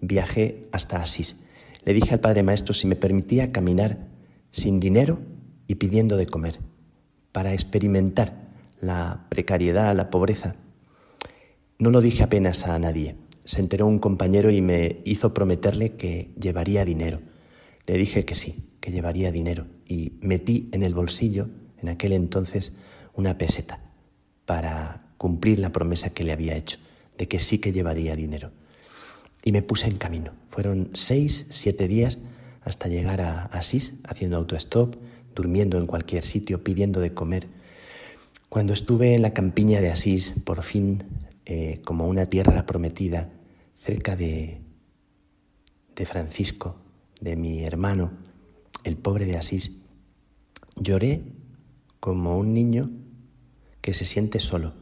Viajé 0.00 0.68
hasta 0.72 1.02
Asís. 1.02 1.44
Le 1.84 1.94
dije 1.94 2.14
al 2.14 2.20
Padre 2.20 2.42
Maestro 2.42 2.74
si 2.74 2.86
me 2.86 2.96
permitía 2.96 3.52
caminar 3.52 4.08
sin 4.50 4.80
dinero 4.80 5.18
y 5.68 5.76
pidiendo 5.76 6.16
de 6.16 6.26
comer, 6.26 6.58
para 7.32 7.52
experimentar 7.52 8.46
la 8.80 9.26
precariedad, 9.28 9.94
la 9.94 10.10
pobreza. 10.10 10.56
No 11.78 11.90
lo 11.90 12.00
dije 12.00 12.22
apenas 12.22 12.66
a 12.66 12.78
nadie. 12.78 13.16
Se 13.44 13.60
enteró 13.60 13.86
un 13.86 13.98
compañero 13.98 14.50
y 14.50 14.60
me 14.60 15.02
hizo 15.04 15.34
prometerle 15.34 15.96
que 15.96 16.30
llevaría 16.40 16.84
dinero. 16.84 17.20
Le 17.86 17.96
dije 17.96 18.24
que 18.24 18.34
sí, 18.34 18.70
que 18.80 18.90
llevaría 18.90 19.30
dinero 19.30 19.66
y 19.86 20.12
metí 20.20 20.68
en 20.72 20.82
el 20.82 20.94
bolsillo 20.94 21.48
en 21.78 21.88
aquel 21.88 22.12
entonces 22.12 22.74
una 23.14 23.38
peseta 23.38 23.80
para 24.44 25.06
cumplir 25.18 25.58
la 25.58 25.72
promesa 25.72 26.10
que 26.10 26.24
le 26.24 26.32
había 26.32 26.56
hecho 26.56 26.78
de 27.18 27.28
que 27.28 27.38
sí 27.38 27.58
que 27.58 27.72
llevaría 27.72 28.16
dinero. 28.16 28.50
Y 29.46 29.52
me 29.52 29.62
puse 29.62 29.86
en 29.86 29.96
camino. 29.96 30.32
Fueron 30.48 30.90
seis, 30.94 31.46
siete 31.50 31.86
días 31.86 32.18
hasta 32.62 32.88
llegar 32.88 33.20
a 33.20 33.44
Asís, 33.44 33.94
haciendo 34.02 34.36
autostop, 34.36 34.96
durmiendo 35.36 35.78
en 35.78 35.86
cualquier 35.86 36.24
sitio, 36.24 36.64
pidiendo 36.64 36.98
de 36.98 37.14
comer. 37.14 37.46
Cuando 38.48 38.72
estuve 38.72 39.14
en 39.14 39.22
la 39.22 39.32
campiña 39.32 39.80
de 39.80 39.92
Asís, 39.92 40.34
por 40.44 40.64
fin, 40.64 41.04
eh, 41.44 41.80
como 41.84 42.08
una 42.08 42.26
tierra 42.26 42.66
prometida, 42.66 43.30
cerca 43.78 44.16
de, 44.16 44.62
de 45.94 46.06
Francisco, 46.06 46.74
de 47.20 47.36
mi 47.36 47.62
hermano, 47.62 48.10
el 48.82 48.96
pobre 48.96 49.26
de 49.26 49.36
Asís, 49.36 49.76
lloré 50.74 51.22
como 52.00 52.36
un 52.36 52.52
niño 52.52 52.90
que 53.80 53.94
se 53.94 54.06
siente 54.06 54.40
solo. 54.40 54.74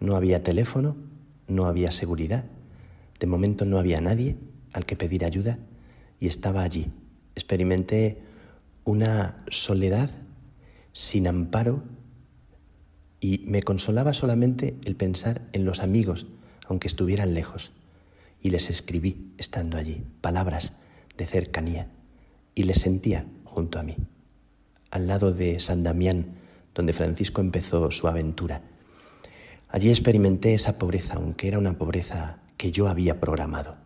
No 0.00 0.16
había 0.16 0.42
teléfono, 0.42 0.96
no 1.46 1.66
había 1.66 1.90
seguridad, 1.90 2.46
de 3.20 3.26
momento 3.26 3.64
no 3.64 3.78
había 3.78 4.00
nadie 4.00 4.36
al 4.72 4.86
que 4.86 4.96
pedir 4.96 5.24
ayuda 5.24 5.58
y 6.18 6.26
estaba 6.26 6.62
allí. 6.62 6.90
Experimenté 7.34 8.22
una 8.84 9.44
soledad 9.48 10.10
sin 10.92 11.28
amparo 11.28 11.84
y 13.20 13.44
me 13.46 13.62
consolaba 13.62 14.14
solamente 14.14 14.76
el 14.84 14.96
pensar 14.96 15.42
en 15.52 15.64
los 15.64 15.80
amigos, 15.80 16.26
aunque 16.66 16.88
estuvieran 16.88 17.34
lejos. 17.34 17.72
Y 18.42 18.50
les 18.50 18.70
escribí, 18.70 19.32
estando 19.36 19.76
allí, 19.76 20.02
palabras 20.22 20.72
de 21.16 21.26
cercanía 21.26 21.88
y 22.54 22.62
les 22.62 22.80
sentía 22.80 23.26
junto 23.44 23.78
a 23.78 23.82
mí 23.82 23.96
al 24.90 25.06
lado 25.06 25.32
de 25.32 25.60
San 25.60 25.82
Damián, 25.82 26.34
donde 26.74 26.92
Francisco 26.92 27.40
empezó 27.40 27.90
su 27.90 28.08
aventura. 28.08 28.62
Allí 29.68 29.90
experimenté 29.90 30.54
esa 30.54 30.78
pobreza, 30.78 31.14
aunque 31.14 31.48
era 31.48 31.58
una 31.58 31.78
pobreza 31.78 32.39
que 32.60 32.72
yo 32.72 32.88
había 32.88 33.20
programado. 33.20 33.78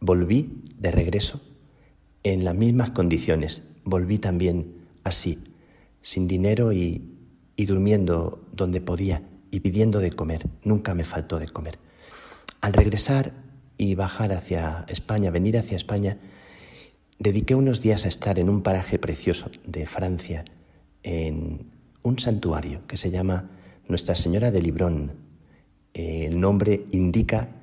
Volví 0.00 0.64
de 0.76 0.90
regreso 0.90 1.40
en 2.24 2.44
las 2.44 2.56
mismas 2.56 2.90
condiciones, 2.90 3.62
volví 3.84 4.18
también 4.18 4.88
así, 5.04 5.38
sin 6.02 6.26
dinero 6.26 6.72
y, 6.72 7.14
y 7.54 7.66
durmiendo 7.66 8.44
donde 8.52 8.80
podía 8.80 9.22
y 9.52 9.60
pidiendo 9.60 10.00
de 10.00 10.10
comer, 10.10 10.48
nunca 10.64 10.94
me 10.94 11.04
faltó 11.04 11.38
de 11.38 11.46
comer. 11.46 11.78
Al 12.60 12.72
regresar 12.72 13.34
y 13.78 13.94
bajar 13.94 14.32
hacia 14.32 14.84
España, 14.88 15.30
venir 15.30 15.56
hacia 15.56 15.76
España, 15.76 16.18
dediqué 17.20 17.54
unos 17.54 17.80
días 17.80 18.04
a 18.04 18.08
estar 18.08 18.40
en 18.40 18.50
un 18.50 18.62
paraje 18.64 18.98
precioso 18.98 19.48
de 19.64 19.86
Francia, 19.86 20.44
en 21.04 21.70
un 22.02 22.18
santuario 22.18 22.80
que 22.88 22.96
se 22.96 23.12
llama 23.12 23.48
Nuestra 23.86 24.16
Señora 24.16 24.50
de 24.50 24.60
Librón. 24.60 25.12
El 25.94 26.40
nombre 26.40 26.86
indica 26.90 27.59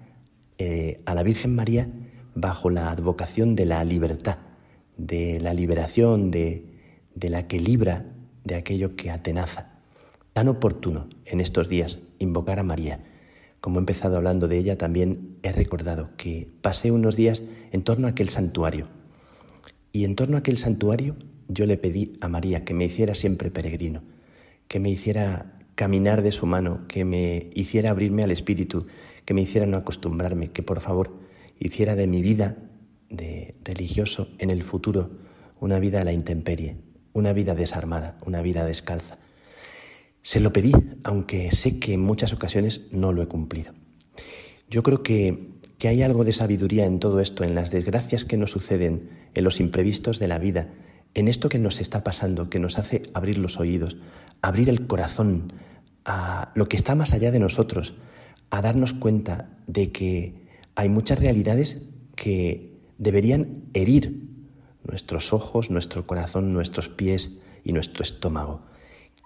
eh, 0.58 1.02
a 1.06 1.14
la 1.14 1.24
Virgen 1.24 1.56
María 1.56 1.90
bajo 2.36 2.70
la 2.70 2.92
advocación 2.92 3.56
de 3.56 3.66
la 3.66 3.84
libertad, 3.84 4.38
de 4.98 5.40
la 5.40 5.54
liberación, 5.54 6.32
de, 6.32 6.66
de 7.16 7.30
la 7.30 7.48
que 7.48 7.60
libra 7.60 8.06
de 8.44 8.56
aquello 8.56 8.96
que 8.96 9.12
atenaza. 9.12 9.72
Tan 10.34 10.48
oportuno 10.48 11.08
en 11.26 11.40
estos 11.40 11.70
días 11.70 12.00
invocar 12.20 12.60
a 12.60 12.64
María. 12.64 13.00
Como 13.60 13.80
he 13.80 13.82
empezado 13.82 14.18
hablando 14.18 14.48
de 14.48 14.58
ella, 14.58 14.78
también 14.78 15.38
he 15.44 15.52
recordado 15.52 16.10
que 16.16 16.48
pasé 16.62 16.92
unos 16.92 17.16
días 17.16 17.44
en 17.72 17.84
torno 17.84 18.08
a 18.08 18.12
aquel 18.12 18.30
santuario 18.30 18.88
y 19.92 20.06
en 20.06 20.16
torno 20.16 20.38
a 20.38 20.40
aquel 20.42 20.58
santuario 20.58 21.16
yo 21.48 21.66
le 21.66 21.78
pedí 21.78 22.14
a 22.22 22.28
María 22.28 22.64
que 22.64 22.74
me 22.74 22.86
hiciera 22.86 23.16
siempre 23.16 23.52
peregrino, 23.52 24.04
que 24.68 24.80
me 24.80 24.90
hiciera 24.90 25.58
caminar 25.76 26.22
de 26.22 26.32
su 26.32 26.46
mano, 26.46 26.82
que 26.88 27.06
me 27.06 27.50
hiciera 27.54 27.92
abrirme 27.92 28.24
al 28.24 28.32
Espíritu, 28.32 28.86
que 29.28 29.34
me 29.34 29.41
hiciera 29.41 29.68
no 29.68 29.76
acostumbrarme, 29.76 30.52
que 30.52 30.64
por 30.64 30.80
favor 30.80 31.20
hiciera 31.60 31.98
de 31.98 32.08
mi 32.08 32.22
vida 32.22 32.56
de 33.10 33.56
religioso 33.66 34.30
en 34.40 34.52
el 34.52 34.64
futuro 34.64 35.12
una 35.60 35.80
vida 35.80 35.99
a 35.99 36.06
la 36.06 36.14
intemperie, 36.14 36.78
una 37.12 37.34
vida 37.34 37.54
desarmada, 37.54 38.18
una 38.26 38.41
vida 38.41 38.64
descalza. 38.64 39.18
Se 40.22 40.40
lo 40.40 40.54
pedí, 40.54 40.72
aunque 41.04 41.52
sé 41.52 41.78
que 41.78 41.94
en 41.94 41.99
muchas 41.99 42.32
ocasiones 42.32 42.84
no 42.91 43.12
lo 43.12 43.22
he 43.22 43.28
cumplido. 43.28 43.74
Yo 44.70 44.82
creo 44.82 45.04
que, 45.04 45.49
que 45.78 45.90
hay 45.90 46.04
algo 46.04 46.24
de 46.24 46.32
sabiduría 46.32 46.86
en 46.86 47.02
todo 47.02 47.20
esto, 47.20 47.44
en 47.44 47.54
las 47.54 47.70
desgracias 47.70 48.24
que 48.24 48.38
nos 48.38 48.52
suceden 48.52 49.10
en 49.34 49.44
los 49.44 49.60
imprevistos 49.60 50.20
de 50.20 50.30
la 50.30 50.40
vida, 50.40 50.70
en 51.16 51.28
esto 51.28 51.49
que 51.49 51.60
nos 51.60 51.82
está 51.82 52.02
pasando, 52.02 52.49
que 52.49 52.60
nos 52.60 52.78
hace 52.78 53.02
abrir 53.14 53.40
los 53.40 53.60
oídos, 53.60 53.98
abrir 54.41 54.70
el 54.70 54.88
corazón 54.88 55.52
a 56.06 56.54
lo 56.56 56.70
que 56.70 56.78
está 56.78 56.95
más 56.95 57.14
allá 57.14 57.30
de 57.32 57.40
nosotros, 57.40 57.95
a 58.49 58.61
darnos 58.61 58.94
cuenta 58.94 59.57
de 59.68 59.91
que 59.91 60.48
hay 60.76 60.90
muchas 60.90 61.19
realidades 61.19 61.82
que 62.15 62.78
deberían 62.98 63.64
herir 63.74 64.28
nuestros 64.84 65.34
ojos, 65.34 65.69
nuestro 65.69 66.07
corazón, 66.07 66.53
nuestros 66.53 66.90
pies 66.90 67.40
y 67.64 67.74
nuestro 67.74 68.03
estómago. 68.03 68.61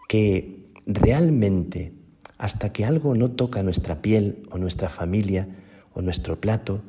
Que 0.07 0.71
realmente 0.85 1.93
hasta 2.37 2.73
que 2.73 2.85
algo 2.85 3.15
no 3.15 3.31
toca 3.31 3.61
nuestra 3.63 4.01
piel 4.01 4.47
o 4.51 4.57
nuestra 4.57 4.89
familia 4.89 5.47
o 5.93 6.01
nuestro 6.01 6.41
plato, 6.41 6.81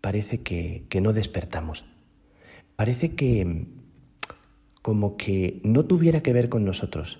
parece 0.00 0.42
que, 0.42 0.84
que 0.88 1.00
no 1.00 1.12
despertamos 1.12 1.84
parece 2.78 3.16
que 3.16 3.66
como 4.82 5.16
que 5.16 5.60
no 5.64 5.84
tuviera 5.84 6.22
que 6.22 6.32
ver 6.32 6.48
con 6.48 6.64
nosotros. 6.64 7.18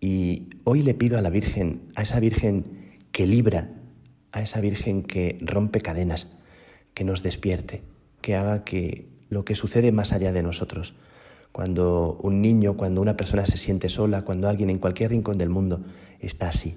Y 0.00 0.48
hoy 0.64 0.80
le 0.82 0.94
pido 0.94 1.18
a 1.18 1.20
la 1.20 1.28
Virgen, 1.28 1.82
a 1.94 2.00
esa 2.00 2.18
Virgen 2.18 2.75
que 3.16 3.26
libra, 3.26 3.70
a 4.30 4.42
esa 4.42 4.60
Virgen 4.60 5.02
que 5.02 5.38
rompe 5.40 5.80
cadenas, 5.80 6.28
que 6.92 7.02
nos 7.02 7.22
despierte, 7.22 7.82
que 8.20 8.36
haga 8.36 8.62
que 8.62 9.08
lo 9.30 9.42
que 9.46 9.54
sucede 9.54 9.90
más 9.90 10.12
allá 10.12 10.34
de 10.34 10.42
nosotros, 10.42 10.96
cuando 11.50 12.18
un 12.22 12.42
niño, 12.42 12.76
cuando 12.76 13.00
una 13.00 13.16
persona 13.16 13.46
se 13.46 13.56
siente 13.56 13.88
sola, 13.88 14.20
cuando 14.26 14.50
alguien 14.50 14.68
en 14.68 14.78
cualquier 14.78 15.12
rincón 15.12 15.38
del 15.38 15.48
mundo 15.48 15.82
está 16.20 16.48
así, 16.48 16.74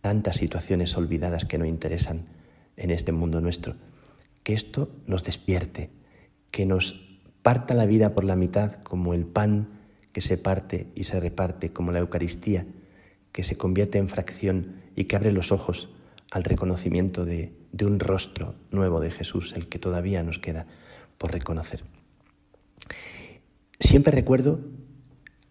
tantas 0.00 0.38
situaciones 0.38 0.96
olvidadas 0.96 1.44
que 1.44 1.56
no 1.56 1.64
interesan 1.64 2.24
en 2.76 2.90
este 2.90 3.12
mundo 3.12 3.40
nuestro, 3.40 3.76
que 4.42 4.54
esto 4.54 4.90
nos 5.06 5.22
despierte, 5.22 5.90
que 6.50 6.66
nos 6.66 7.20
parta 7.42 7.74
la 7.74 7.86
vida 7.86 8.12
por 8.12 8.24
la 8.24 8.34
mitad 8.34 8.82
como 8.82 9.14
el 9.14 9.24
pan 9.24 9.68
que 10.12 10.20
se 10.20 10.36
parte 10.36 10.88
y 10.96 11.04
se 11.04 11.20
reparte, 11.20 11.72
como 11.72 11.92
la 11.92 12.00
Eucaristía, 12.00 12.66
que 13.30 13.44
se 13.44 13.56
convierte 13.56 13.98
en 13.98 14.08
fracción 14.08 14.84
y 14.96 15.04
que 15.04 15.14
abre 15.14 15.30
los 15.30 15.52
ojos 15.52 15.90
al 16.30 16.42
reconocimiento 16.42 17.24
de, 17.24 17.52
un 17.82 18.00
rostro 18.00 18.54
nuevo 18.70 19.00
de 19.00 19.10
Jesús, 19.10 19.52
el 19.54 19.68
que 19.68 19.78
todavía 19.78 20.22
nos 20.22 20.38
queda 20.38 20.66
por 21.18 21.32
reconocer. 21.32 21.84
Siempre 23.78 24.10
recuerdo 24.10 24.60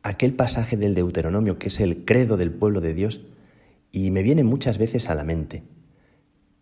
aquel 0.02 0.34
pasaje 0.34 0.76
del 0.76 0.96
Deuteronomio, 0.96 1.60
que 1.60 1.68
es 1.68 1.80
el 1.80 2.04
credo 2.04 2.36
del 2.36 2.52
pueblo 2.52 2.82
de 2.82 2.96
Dios, 2.96 3.22
y 3.92 4.12
me 4.12 4.24
viene 4.24 4.44
muchas 4.44 4.80
veces 4.80 5.10
a 5.10 5.16
la 5.16 5.24
mente. 5.24 5.64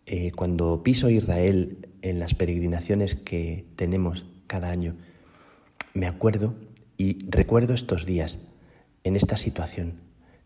Eh, 0.06 0.30
cuando 0.32 0.82
piso 0.82 1.08
Israel 1.08 1.88
en 2.02 2.18
las 2.18 2.34
peregrinaciones 2.34 3.14
que 3.16 3.64
tenemos 3.76 4.26
cada 4.46 4.70
año, 4.70 4.94
me 5.94 6.06
acuerdo 6.06 6.54
y 6.98 7.18
recuerdo 7.26 7.72
estos 7.72 8.04
días 8.04 8.38
en 9.02 9.16
esta 9.16 9.36
situación 9.36 10.03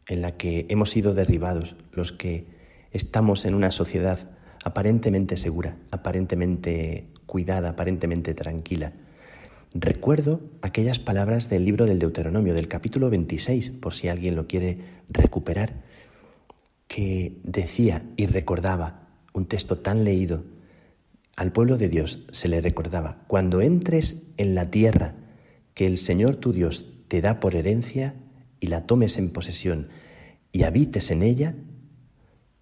en 0.09 0.23
la 0.23 0.37
que 0.37 0.67
hemos 0.69 0.91
sido 0.91 1.15
derribados 1.15 1.77
los 1.93 2.13
que 2.13 2.47
estamos 2.91 3.45
en 3.45 3.55
una 3.55 3.71
sociedad 3.71 4.31
aparentemente 4.65 5.37
segura, 5.37 5.77
aparentemente 5.91 7.09
cuidada, 7.27 7.71
aparentemente 7.71 8.35
tranquila. 8.35 8.93
Recuerdo 9.75 10.41
aquellas 10.63 10.99
palabras 10.99 11.51
del 11.51 11.67
libro 11.67 11.87
del 11.87 11.99
Deuteronomio, 11.99 12.55
del 12.55 12.69
capítulo 12.69 13.11
26, 13.11 13.71
por 13.71 13.95
si 13.95 14.09
alguien 14.09 14.35
lo 14.35 14.47
quiere 14.47 14.79
recuperar, 15.11 15.75
que 16.89 17.37
decía 17.45 18.03
y 18.17 18.27
recordaba 18.27 19.09
un 19.35 19.45
texto 19.45 19.79
tan 19.79 20.05
leído. 20.05 20.43
Al 21.37 21.53
pueblo 21.53 21.77
de 21.77 21.91
Dios 21.91 22.21
se 22.33 22.49
le 22.49 22.63
recordaba, 22.63 23.25
cuando 23.27 23.61
entres 23.61 24.23
en 24.39 24.55
la 24.55 24.71
tierra 24.71 25.15
que 25.75 25.87
el 25.87 25.99
Señor 25.99 26.37
tu 26.37 26.53
Dios 26.53 26.89
te 27.09 27.21
da 27.21 27.39
por 27.39 27.55
herencia 27.55 28.15
y 28.61 28.69
la 28.69 28.87
tomes 28.87 29.19
en 29.19 29.31
posesión 29.31 29.89
y 30.53 30.63
habites 30.63 31.11
en 31.11 31.23
ella, 31.23 31.55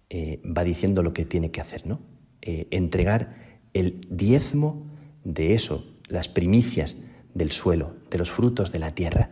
eh, 0.09 0.41
va 0.45 0.63
diciendo 0.63 1.03
lo 1.03 1.13
que 1.13 1.25
tiene 1.25 1.51
que 1.51 1.61
hacer, 1.61 1.85
¿no? 1.85 1.99
Eh, 2.41 2.67
entregar 2.71 3.35
el 3.73 3.99
diezmo 4.09 4.85
de 5.23 5.53
eso, 5.53 5.85
las 6.07 6.27
primicias 6.27 6.97
del 7.33 7.51
suelo, 7.51 7.95
de 8.09 8.17
los 8.17 8.31
frutos 8.31 8.71
de 8.71 8.79
la 8.79 8.91
tierra. 8.91 9.31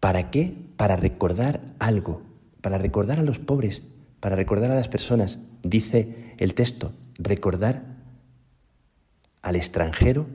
¿Para 0.00 0.30
qué? 0.30 0.54
Para 0.76 0.96
recordar 0.96 1.60
algo, 1.78 2.22
para 2.60 2.78
recordar 2.78 3.18
a 3.18 3.22
los 3.22 3.38
pobres, 3.38 3.82
para 4.20 4.36
recordar 4.36 4.70
a 4.70 4.76
las 4.76 4.88
personas. 4.88 5.40
Dice 5.62 6.34
el 6.38 6.54
texto, 6.54 6.92
recordar 7.18 7.84
al 9.42 9.56
extranjero, 9.56 10.26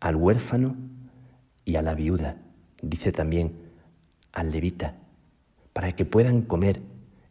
al 0.00 0.16
huérfano, 0.16 0.76
y 1.64 1.76
a 1.76 1.82
la 1.82 1.94
viuda, 1.94 2.36
dice 2.82 3.12
también 3.12 3.52
al 4.32 4.50
levita, 4.50 4.96
para 5.72 5.92
que 5.92 6.04
puedan 6.04 6.42
comer 6.42 6.80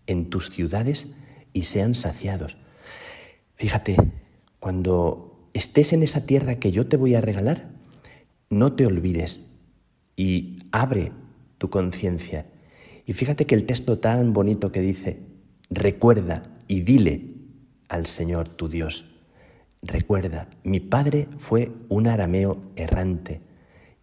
en 0.08 0.30
tus 0.30 0.50
ciudades 0.50 1.08
y 1.54 1.64
sean 1.64 1.96
saciados. 1.96 2.58
Fíjate, 3.56 3.98
cuando 4.60 5.50
estés 5.54 5.94
en 5.94 6.04
esa 6.04 6.26
tierra 6.26 6.56
que 6.56 6.72
yo 6.72 6.88
te 6.88 6.98
voy 6.98 7.16
a 7.16 7.22
regalar, 7.22 7.70
no 8.50 8.74
te 8.74 8.86
olvides 8.86 9.50
y 10.16 10.60
abre 10.72 11.12
tu 11.58 11.70
conciencia. 11.70 12.46
Y 13.06 13.14
fíjate 13.14 13.46
que 13.46 13.56
el 13.56 13.66
texto 13.66 14.00
tan 14.00 14.34
bonito 14.34 14.72
que 14.72 14.82
dice, 14.82 15.20
recuerda 15.70 16.44
y 16.68 16.82
dile 16.82 17.34
al 17.88 18.06
Señor 18.06 18.50
tu 18.50 18.70
Dios, 18.70 19.06
recuerda, 19.82 20.50
mi 20.64 20.80
padre 20.80 21.28
fue 21.38 21.72
un 21.90 22.08
arameo 22.08 22.62
errante 22.76 23.42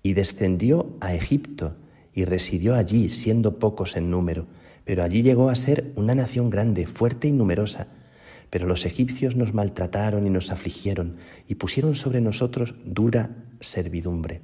y 0.03 0.15
descendió 0.15 0.97
a 1.01 1.15
Egipto 1.15 1.77
y 2.17 2.25
residió 2.25 2.75
allí, 2.75 3.11
siendo 3.11 3.59
pocos 3.59 3.95
en 3.95 4.11
número, 4.11 4.47
pero 4.85 5.05
allí 5.05 5.23
llegó 5.23 5.51
a 5.51 5.55
ser 5.55 5.93
una 5.97 6.15
nación 6.15 6.49
grande, 6.49 6.87
fuerte 6.87 7.29
y 7.29 7.33
numerosa. 7.33 7.89
Pero 8.49 8.67
los 8.67 8.87
egipcios 8.87 9.37
nos 9.37 9.53
maltrataron 9.53 10.27
y 10.27 10.31
nos 10.31 10.51
afligieron 10.51 11.19
y 11.47 11.57
pusieron 11.57 11.95
sobre 11.95 12.23
nosotros 12.23 12.75
dura 12.87 13.37
servidumbre. 13.61 14.41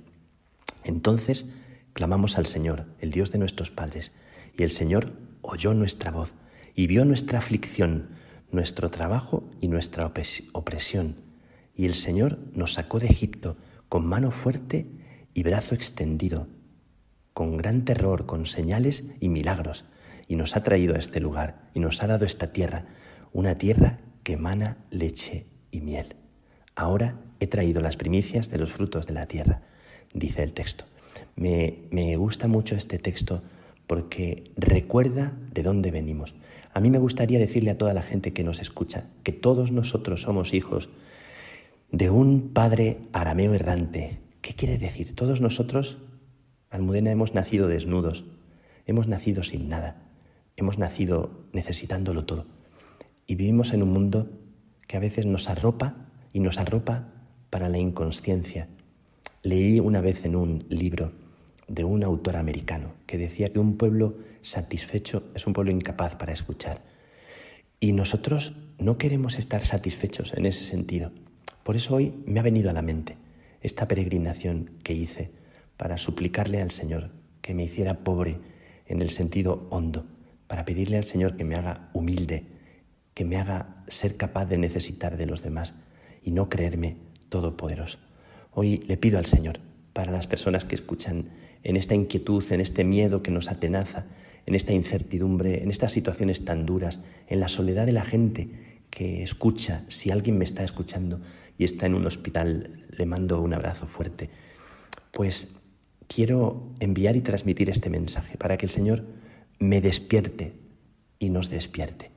Entonces 0.84 1.48
clamamos 1.94 2.36
al 2.36 2.44
Señor, 2.44 2.84
el 3.00 3.10
Dios 3.10 3.32
de 3.32 3.38
nuestros 3.38 3.70
padres, 3.70 4.12
y 4.56 4.64
el 4.64 4.70
Señor 4.70 5.14
oyó 5.40 5.72
nuestra 5.72 6.10
voz 6.10 6.34
y 6.74 6.86
vio 6.88 7.06
nuestra 7.06 7.38
aflicción, 7.38 8.10
nuestro 8.50 8.90
trabajo 8.90 9.50
y 9.62 9.68
nuestra 9.68 10.12
opresión. 10.52 11.16
Y 11.74 11.86
el 11.86 11.94
Señor 11.94 12.38
nos 12.52 12.74
sacó 12.74 12.98
de 12.98 13.06
Egipto 13.06 13.56
con 13.88 14.04
mano 14.04 14.30
fuerte 14.30 14.86
y 15.32 15.42
brazo 15.42 15.74
extendido, 15.74 16.48
con 17.34 17.56
gran 17.56 17.84
terror, 17.84 18.26
con 18.26 18.46
señales 18.46 19.04
y 19.20 19.28
milagros, 19.28 19.84
y 20.28 20.36
nos 20.36 20.56
ha 20.56 20.62
traído 20.62 20.94
a 20.94 20.98
este 20.98 21.20
lugar 21.20 21.68
y 21.74 21.80
nos 21.80 22.02
ha 22.02 22.06
dado 22.06 22.24
esta 22.24 22.52
tierra, 22.52 22.86
una 23.32 23.56
tierra 23.56 23.98
que 24.22 24.34
emana 24.34 24.78
leche 24.90 25.46
y 25.70 25.80
miel. 25.80 26.16
Ahora 26.74 27.20
he 27.40 27.46
traído 27.46 27.80
las 27.80 27.96
primicias 27.96 28.50
de 28.50 28.58
los 28.58 28.72
frutos 28.72 29.06
de 29.06 29.14
la 29.14 29.26
tierra, 29.26 29.62
dice 30.14 30.42
el 30.42 30.52
texto. 30.52 30.84
Me, 31.36 31.78
me 31.90 32.16
gusta 32.16 32.48
mucho 32.48 32.76
este 32.76 32.98
texto 32.98 33.42
porque 33.86 34.52
recuerda 34.56 35.32
de 35.52 35.62
dónde 35.62 35.90
venimos. 35.90 36.34
A 36.72 36.80
mí 36.80 36.90
me 36.90 36.98
gustaría 36.98 37.38
decirle 37.38 37.70
a 37.70 37.78
toda 37.78 37.92
la 37.92 38.02
gente 38.02 38.32
que 38.32 38.44
nos 38.44 38.60
escucha 38.60 39.04
que 39.22 39.32
todos 39.32 39.72
nosotros 39.72 40.22
somos 40.22 40.54
hijos 40.54 40.88
de 41.90 42.08
un 42.08 42.52
padre 42.54 42.98
arameo 43.12 43.54
errante. 43.54 44.18
¿Qué 44.40 44.54
quiere 44.54 44.78
decir? 44.78 45.14
Todos 45.14 45.40
nosotros, 45.40 45.98
Almudena, 46.72 47.10
hemos 47.10 47.34
nacido 47.34 47.68
desnudos, 47.68 48.24
hemos 48.86 49.06
nacido 49.06 49.42
sin 49.42 49.68
nada, 49.68 50.02
hemos 50.56 50.78
nacido 50.78 51.44
necesitándolo 51.52 52.24
todo. 52.24 52.46
Y 53.26 53.34
vivimos 53.34 53.74
en 53.74 53.82
un 53.82 53.92
mundo 53.92 54.30
que 54.88 54.96
a 54.96 55.00
veces 55.00 55.26
nos 55.26 55.50
arropa 55.50 56.08
y 56.32 56.40
nos 56.40 56.58
arropa 56.58 57.12
para 57.50 57.68
la 57.68 57.76
inconsciencia. 57.76 58.68
Leí 59.42 59.80
una 59.80 60.00
vez 60.00 60.24
en 60.24 60.34
un 60.34 60.64
libro 60.70 61.12
de 61.68 61.84
un 61.84 62.02
autor 62.04 62.36
americano 62.36 62.94
que 63.06 63.18
decía 63.18 63.52
que 63.52 63.58
un 63.58 63.76
pueblo 63.76 64.16
satisfecho 64.40 65.24
es 65.34 65.46
un 65.46 65.52
pueblo 65.52 65.72
incapaz 65.72 66.16
para 66.16 66.32
escuchar. 66.32 66.80
Y 67.80 67.92
nosotros 67.92 68.54
no 68.78 68.96
queremos 68.96 69.38
estar 69.38 69.62
satisfechos 69.62 70.32
en 70.32 70.46
ese 70.46 70.64
sentido. 70.64 71.12
Por 71.64 71.76
eso 71.76 71.96
hoy 71.96 72.14
me 72.24 72.40
ha 72.40 72.42
venido 72.42 72.70
a 72.70 72.72
la 72.72 72.80
mente 72.80 73.18
esta 73.60 73.86
peregrinación 73.86 74.70
que 74.82 74.94
hice 74.94 75.41
para 75.82 75.98
suplicarle 75.98 76.62
al 76.62 76.70
Señor 76.70 77.10
que 77.40 77.54
me 77.54 77.64
hiciera 77.64 78.04
pobre 78.04 78.38
en 78.86 79.02
el 79.02 79.10
sentido 79.10 79.66
hondo, 79.70 80.06
para 80.46 80.64
pedirle 80.64 80.96
al 80.96 81.06
Señor 81.06 81.36
que 81.36 81.42
me 81.42 81.56
haga 81.56 81.90
humilde, 81.92 82.44
que 83.14 83.24
me 83.24 83.36
haga 83.36 83.82
ser 83.88 84.16
capaz 84.16 84.44
de 84.44 84.58
necesitar 84.58 85.16
de 85.16 85.26
los 85.26 85.42
demás 85.42 85.74
y 86.22 86.30
no 86.30 86.48
creerme 86.48 86.98
todopoderoso. 87.30 87.98
Hoy 88.52 88.78
le 88.86 88.96
pido 88.96 89.18
al 89.18 89.26
Señor 89.26 89.58
para 89.92 90.12
las 90.12 90.28
personas 90.28 90.64
que 90.64 90.76
escuchan 90.76 91.30
en 91.64 91.76
esta 91.76 91.96
inquietud, 91.96 92.44
en 92.52 92.60
este 92.60 92.84
miedo 92.84 93.24
que 93.24 93.32
nos 93.32 93.48
atenaza, 93.48 94.06
en 94.46 94.54
esta 94.54 94.72
incertidumbre, 94.72 95.64
en 95.64 95.70
estas 95.72 95.90
situaciones 95.90 96.44
tan 96.44 96.64
duras, 96.64 97.00
en 97.26 97.40
la 97.40 97.48
soledad 97.48 97.86
de 97.86 97.92
la 97.92 98.04
gente 98.04 98.84
que 98.88 99.24
escucha, 99.24 99.82
si 99.88 100.12
alguien 100.12 100.38
me 100.38 100.44
está 100.44 100.62
escuchando 100.62 101.20
y 101.58 101.64
está 101.64 101.86
en 101.86 101.94
un 101.94 102.06
hospital, 102.06 102.84
le 102.88 103.04
mando 103.04 103.40
un 103.40 103.52
abrazo 103.52 103.88
fuerte. 103.88 104.30
Pues 105.10 105.56
quiero 106.12 106.72
enviar 106.80 107.16
y 107.16 107.20
transmitir 107.20 107.70
este 107.70 107.90
mensaje 107.90 108.36
para 108.36 108.56
que 108.56 108.66
el 108.66 108.70
Señor 108.70 109.04
me 109.58 109.80
despierte 109.80 110.54
y 111.18 111.30
nos 111.30 111.48
despierte. 111.50 112.10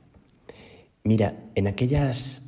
Mira, 1.03 1.45
en 1.55 1.67
aquellas 1.67 2.43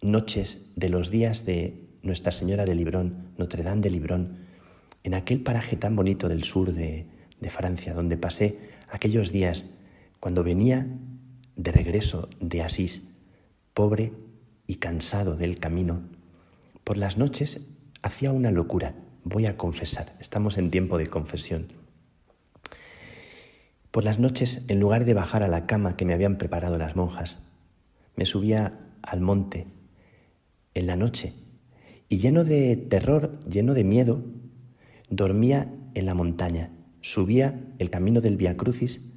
noches 0.00 0.62
de 0.76 0.88
los 0.88 1.10
días 1.10 1.44
de 1.44 1.88
Nuestra 2.02 2.32
Señora 2.32 2.64
de 2.64 2.74
Librón, 2.74 3.32
Notre 3.36 3.64
Dame 3.64 3.82
de 3.82 3.90
Librón, 3.90 4.38
en 5.02 5.14
aquel 5.14 5.42
paraje 5.42 5.76
tan 5.76 5.96
bonito 5.96 6.28
del 6.28 6.44
sur 6.44 6.72
de, 6.72 7.06
de 7.40 7.50
Francia, 7.50 7.92
donde 7.92 8.16
pasé 8.16 8.58
aquellos 8.88 9.32
días 9.32 9.66
cuando 10.20 10.44
venía 10.44 10.86
de 11.56 11.72
regreso 11.72 12.28
de 12.40 12.62
Asís, 12.62 13.08
pobre 13.74 14.12
y 14.66 14.76
cansado 14.76 15.36
del 15.36 15.58
camino, 15.58 16.02
por 16.84 16.96
las 16.96 17.18
noches 17.18 17.66
hacía 18.02 18.32
una 18.32 18.50
locura, 18.50 18.94
voy 19.24 19.46
a 19.46 19.56
confesar, 19.56 20.16
estamos 20.20 20.58
en 20.58 20.70
tiempo 20.70 20.98
de 20.98 21.08
confesión. 21.08 21.66
Por 23.90 24.04
las 24.04 24.18
noches, 24.18 24.64
en 24.68 24.80
lugar 24.80 25.04
de 25.04 25.14
bajar 25.14 25.42
a 25.42 25.48
la 25.48 25.66
cama 25.66 25.96
que 25.96 26.04
me 26.04 26.14
habían 26.14 26.38
preparado 26.38 26.78
las 26.78 26.94
monjas, 26.94 27.40
me 28.16 28.26
subía 28.26 28.78
al 29.02 29.20
monte 29.20 29.66
en 30.74 30.86
la 30.86 30.96
noche 30.96 31.34
y 32.08 32.18
lleno 32.18 32.44
de 32.44 32.76
terror, 32.76 33.38
lleno 33.48 33.74
de 33.74 33.84
miedo, 33.84 34.24
dormía 35.10 35.72
en 35.94 36.06
la 36.06 36.14
montaña, 36.14 36.70
subía 37.00 37.60
el 37.78 37.90
camino 37.90 38.20
del 38.20 38.36
Via 38.36 38.56
Crucis 38.56 39.12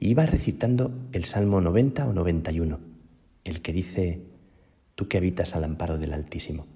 y 0.00 0.10
iba 0.10 0.26
recitando 0.26 0.92
el 1.12 1.24
Salmo 1.24 1.60
90 1.60 2.08
o 2.08 2.12
91, 2.12 2.80
el 3.44 3.60
que 3.62 3.72
dice, 3.72 4.22
tú 4.94 5.08
que 5.08 5.18
habitas 5.18 5.54
al 5.54 5.64
amparo 5.64 5.98
del 5.98 6.12
Altísimo. 6.12 6.66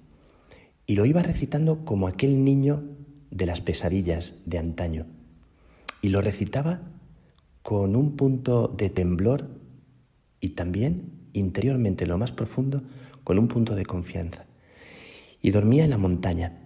Y 0.87 0.95
lo 0.95 1.05
iba 1.05 1.21
recitando 1.21 1.85
como 1.85 2.07
aquel 2.07 2.43
niño 2.43 2.83
de 3.29 3.45
las 3.45 3.61
pesadillas 3.61 4.33
de 4.45 4.57
antaño. 4.57 5.05
Y 6.01 6.09
lo 6.09 6.21
recitaba 6.21 6.81
con 7.61 7.95
un 7.95 8.15
punto 8.15 8.73
de 8.75 8.89
temblor 8.89 9.47
y 10.39 10.49
también 10.49 11.11
interiormente, 11.33 12.07
lo 12.07 12.17
más 12.17 12.31
profundo, 12.31 12.81
con 13.23 13.37
un 13.37 13.47
punto 13.47 13.75
de 13.75 13.85
confianza. 13.85 14.45
Y 15.41 15.51
dormía 15.51 15.83
en 15.83 15.91
la 15.91 15.97
montaña, 15.97 16.57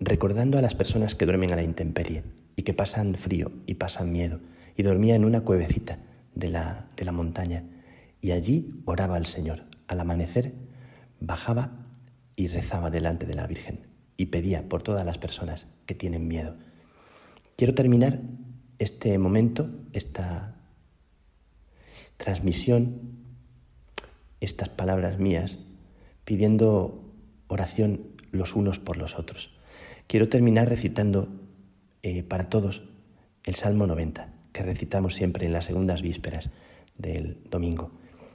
recordando 0.00 0.58
a 0.58 0.62
las 0.62 0.74
personas 0.74 1.14
que 1.14 1.26
duermen 1.26 1.52
a 1.52 1.56
la 1.56 1.62
intemperie 1.62 2.22
y 2.56 2.62
que 2.62 2.74
pasan 2.74 3.14
frío 3.14 3.52
y 3.66 3.74
pasan 3.74 4.12
miedo. 4.12 4.40
Y 4.76 4.82
dormía 4.82 5.14
en 5.14 5.24
una 5.24 5.42
cuevecita 5.42 5.98
de 6.34 6.48
la, 6.48 6.88
de 6.96 7.04
la 7.04 7.12
montaña 7.12 7.64
y 8.20 8.30
allí 8.30 8.82
oraba 8.84 9.16
al 9.16 9.26
Señor. 9.26 9.64
Al 9.86 10.00
amanecer 10.00 10.54
bajaba 11.20 11.87
y 12.38 12.46
rezaba 12.46 12.88
delante 12.88 13.26
de 13.26 13.34
la 13.34 13.48
Virgen 13.48 13.80
y 14.16 14.26
pedía 14.26 14.68
por 14.68 14.80
todas 14.80 15.04
las 15.04 15.18
personas 15.18 15.66
que 15.86 15.96
tienen 15.96 16.28
miedo. 16.28 16.54
Quiero 17.56 17.74
terminar 17.74 18.20
este 18.78 19.18
momento, 19.18 19.68
esta 19.92 20.54
transmisión, 22.16 23.00
estas 24.40 24.68
palabras 24.68 25.18
mías, 25.18 25.58
pidiendo 26.24 27.12
oración 27.48 28.02
los 28.30 28.54
unos 28.54 28.78
por 28.78 28.98
los 28.98 29.18
otros. 29.18 29.58
Quiero 30.06 30.28
terminar 30.28 30.68
recitando 30.68 31.28
eh, 32.04 32.22
para 32.22 32.48
todos 32.48 32.84
el 33.46 33.56
Salmo 33.56 33.88
90, 33.88 34.32
que 34.52 34.62
recitamos 34.62 35.16
siempre 35.16 35.46
en 35.46 35.52
las 35.52 35.66
segundas 35.66 36.02
vísperas 36.02 36.50
del 36.96 37.38
domingo. 37.50 37.90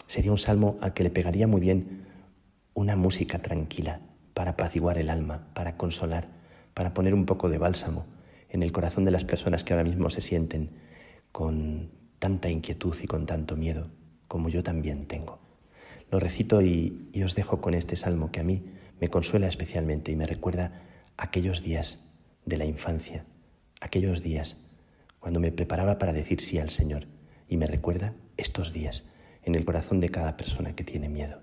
Sería 0.07 0.31
un 0.34 0.38
salmo 0.38 0.77
al 0.81 0.93
que 0.93 1.03
le 1.03 1.09
pegaría 1.09 1.47
muy 1.47 1.61
bien 1.61 2.02
una 2.74 2.95
música 2.95 3.40
tranquila 3.40 4.02
para 4.34 4.52
apaciguar 4.52 4.98
el 4.98 5.10
alma, 5.10 5.48
para 5.54 5.78
consolar, 5.78 6.28
para 6.74 6.94
poner 6.94 7.14
un 7.14 7.26
poco 7.26 7.50
de 7.50 7.58
bálsamo 7.58 8.06
en 8.50 8.64
el 8.64 8.72
corazón 8.72 9.06
de 9.06 9.12
las 9.12 9.26
personas 9.26 9.64
que 9.64 9.74
ahora 9.74 9.84
mismo 9.84 10.10
se 10.10 10.22
sienten 10.22 10.70
con 11.32 11.91
tanta 12.20 12.50
inquietud 12.50 12.95
y 13.02 13.08
con 13.08 13.26
tanto 13.26 13.56
miedo, 13.56 13.90
como 14.28 14.50
yo 14.50 14.64
también 14.64 15.08
tengo. 15.08 15.40
Lo 16.12 16.20
recito 16.20 16.62
y, 16.62 17.10
y 17.12 17.24
os 17.24 17.36
dejo 17.36 17.62
con 17.62 17.74
este 17.74 17.95
salmo 17.95 18.32
que 18.32 18.40
a 18.40 18.44
mí 18.44 18.64
me 19.00 19.10
consuela 19.10 19.48
especialmente 19.48 20.12
y 20.12 20.16
me 20.16 20.26
recuerda 20.26 20.82
aquellos 21.18 21.64
días 21.64 22.00
de 22.45 22.58
la 22.58 22.66
infancia, 22.66 23.26
aquellos 23.82 24.22
días 24.22 24.58
cuando 25.20 25.40
me 25.40 25.52
preparaba 25.52 25.98
para 25.98 26.14
decir 26.14 26.41
sí 26.41 26.60
al 26.60 26.70
Señor 26.70 27.06
y 27.48 27.58
me 27.58 27.68
recuerda 27.68 28.14
estos 28.38 28.74
días 28.74 29.06
en 29.44 29.56
el 29.56 29.66
corazón 29.66 30.00
de 30.00 30.10
cada 30.10 30.38
persona 30.38 30.76
que 30.76 30.84
tiene 30.84 31.10
miedo. 31.10 31.43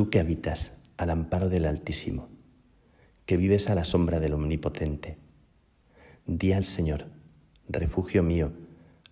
Tú 0.00 0.08
que 0.08 0.18
habitas 0.18 0.72
al 0.96 1.10
amparo 1.10 1.50
del 1.50 1.66
Altísimo, 1.66 2.30
que 3.26 3.36
vives 3.36 3.68
a 3.68 3.74
la 3.74 3.84
sombra 3.84 4.18
del 4.18 4.32
Omnipotente, 4.32 5.18
di 6.24 6.54
al 6.54 6.64
Señor, 6.64 7.04
refugio 7.68 8.22
mío, 8.22 8.50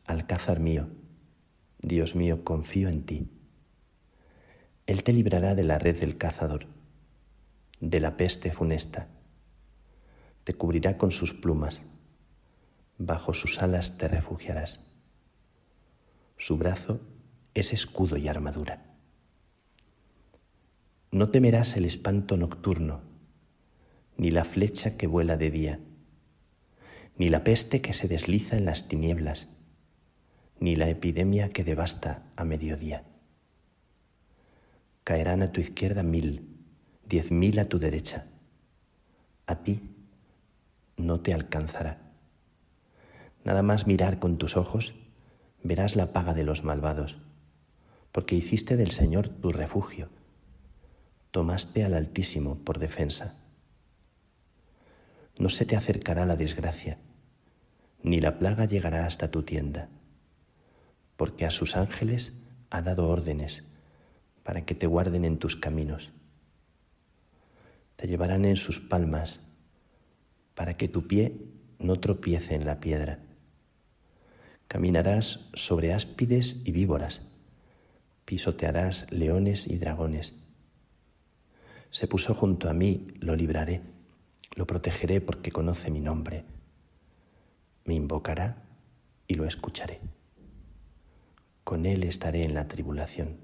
alcázar 0.07 0.61
mío, 0.61 0.89
Dios 1.83 2.15
mío, 2.15 2.43
confío 2.43 2.89
en 2.89 3.03
ti. 3.03 3.29
Él 4.87 5.03
te 5.03 5.13
librará 5.13 5.55
de 5.55 5.65
la 5.65 5.79
red 5.79 6.01
del 6.01 6.17
cazador, 6.17 6.65
de 7.81 8.01
la 8.01 8.17
peste 8.17 8.51
funesta, 8.51 9.09
te 10.45 10.55
cubrirá 10.55 10.97
con 10.97 11.11
sus 11.11 11.35
plumas, 11.35 11.83
bajo 12.97 13.35
sus 13.35 13.61
alas 13.61 13.99
te 13.99 14.09
refugiarás. 14.09 14.81
Su 16.39 16.57
brazo 16.57 16.99
es 17.53 17.75
escudo 17.75 18.17
y 18.17 18.27
armadura. 18.29 18.88
No 21.11 21.31
temerás 21.31 21.75
el 21.79 21.87
espanto 21.87 22.37
nocturno, 22.37 23.01
ni 24.19 24.31
la 24.31 24.45
flecha 24.45 24.99
que 24.99 25.07
vuela 25.07 25.39
de 25.39 25.51
día, 25.51 25.81
ni 27.17 27.31
la 27.31 27.45
peste 27.45 27.81
que 27.81 27.95
se 27.95 28.09
desliza 28.09 28.59
en 28.59 28.67
las 28.67 28.89
tinieblas, 28.89 29.49
ni 30.61 30.77
la 30.77 30.91
epidemia 30.91 31.49
que 31.49 31.65
devasta 31.65 32.31
a 32.37 32.45
mediodía. 32.45 33.05
Caerán 35.03 35.41
a 35.41 35.51
tu 35.51 35.63
izquierda 35.63 36.03
mil, 36.03 36.47
diez 37.09 37.31
mil 37.31 37.59
a 37.59 37.65
tu 37.65 37.79
derecha. 37.79 38.27
A 39.47 39.63
ti 39.63 39.81
no 40.99 41.21
te 41.21 41.33
alcanzará. 41.33 42.13
Nada 43.45 43.63
más 43.63 43.87
mirar 43.87 44.19
con 44.19 44.37
tus 44.37 44.59
ojos, 44.59 44.93
verás 45.63 45.97
la 45.97 46.13
paga 46.13 46.35
de 46.35 46.45
los 46.45 46.65
malvados, 46.65 47.17
porque 48.13 48.37
hiciste 48.37 48.77
del 48.77 48.91
Señor 48.91 49.31
tu 49.31 49.53
refugio 49.53 50.11
tomaste 51.31 51.85
al 51.85 51.95
Altísimo 51.95 52.57
por 52.65 52.79
defensa. 52.79 53.37
No 55.39 55.49
se 55.49 55.65
te 55.65 55.77
acercará 55.77 56.27
la 56.27 56.37
desgracia, 56.37 56.99
ni 58.03 58.21
la 58.21 58.39
plaga 58.39 58.65
llegará 58.65 59.07
hasta 59.07 59.31
tu 59.31 59.43
tienda, 59.43 59.89
porque 61.17 61.47
a 61.47 61.51
sus 61.51 61.77
ángeles 61.77 62.33
ha 62.71 62.83
dado 62.83 63.09
órdenes 63.09 63.65
para 64.43 64.65
que 64.65 64.75
te 64.75 64.87
guarden 64.87 65.25
en 65.25 65.39
tus 65.39 65.57
caminos. 65.57 66.11
Te 67.97 68.07
llevarán 68.07 68.45
en 68.45 68.57
sus 68.57 68.81
palmas 68.81 69.41
para 70.55 70.77
que 70.77 70.89
tu 70.89 71.07
pie 71.07 71.37
no 71.79 72.01
tropiece 72.01 72.55
en 72.55 72.65
la 72.65 72.81
piedra. 72.81 73.21
Caminarás 74.67 75.49
sobre 75.55 75.93
áspides 75.93 76.57
y 76.65 76.73
víboras, 76.73 77.23
pisotearás 78.25 79.07
leones 79.11 79.67
y 79.67 79.79
dragones. 79.79 80.48
Se 81.91 82.07
puso 82.07 82.35
junto 82.35 82.69
a 82.69 82.73
mí, 82.73 83.07
lo 83.21 83.35
libraré, 83.35 83.83
lo 84.55 84.67
protegeré 84.67 85.21
porque 85.21 85.51
conoce 85.51 85.91
mi 85.91 86.01
nombre. 86.01 86.45
Me 87.85 87.95
invocará 87.95 88.63
y 89.27 89.35
lo 89.35 89.45
escucharé. 89.45 90.01
Con 91.65 91.87
él 91.87 92.05
estaré 92.05 92.45
en 92.45 92.55
la 92.55 92.69
tribulación. 92.69 93.39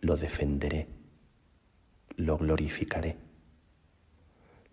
Lo 0.00 0.16
defenderé, 0.16 0.86
lo 2.16 2.38
glorificaré, 2.38 3.16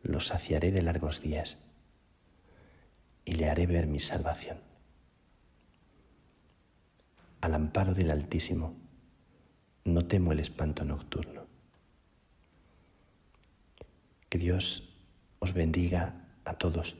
lo 0.03 0.19
saciaré 0.19 0.71
de 0.71 0.81
largos 0.81 1.21
días 1.21 1.57
y 3.23 3.33
le 3.33 3.49
haré 3.49 3.65
ver 3.65 3.87
mi 3.87 3.99
salvación 3.99 4.57
al 7.45 7.53
amparo 7.53 7.93
del 7.93 8.09
Altísimo, 8.09 8.73
no 9.83 10.07
temo 10.07 10.31
el 10.31 10.39
espanto 10.39 10.83
nocturno. 10.83 11.44
Que 14.35 14.39
Dios 14.39 14.83
os 15.39 15.53
bendiga 15.53 16.13
a 16.43 16.55
todos 16.55 16.97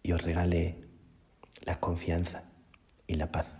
y 0.00 0.12
os 0.12 0.22
regale 0.22 0.76
la 1.62 1.80
confianza 1.80 2.44
y 3.08 3.14
la 3.14 3.32
paz. 3.32 3.59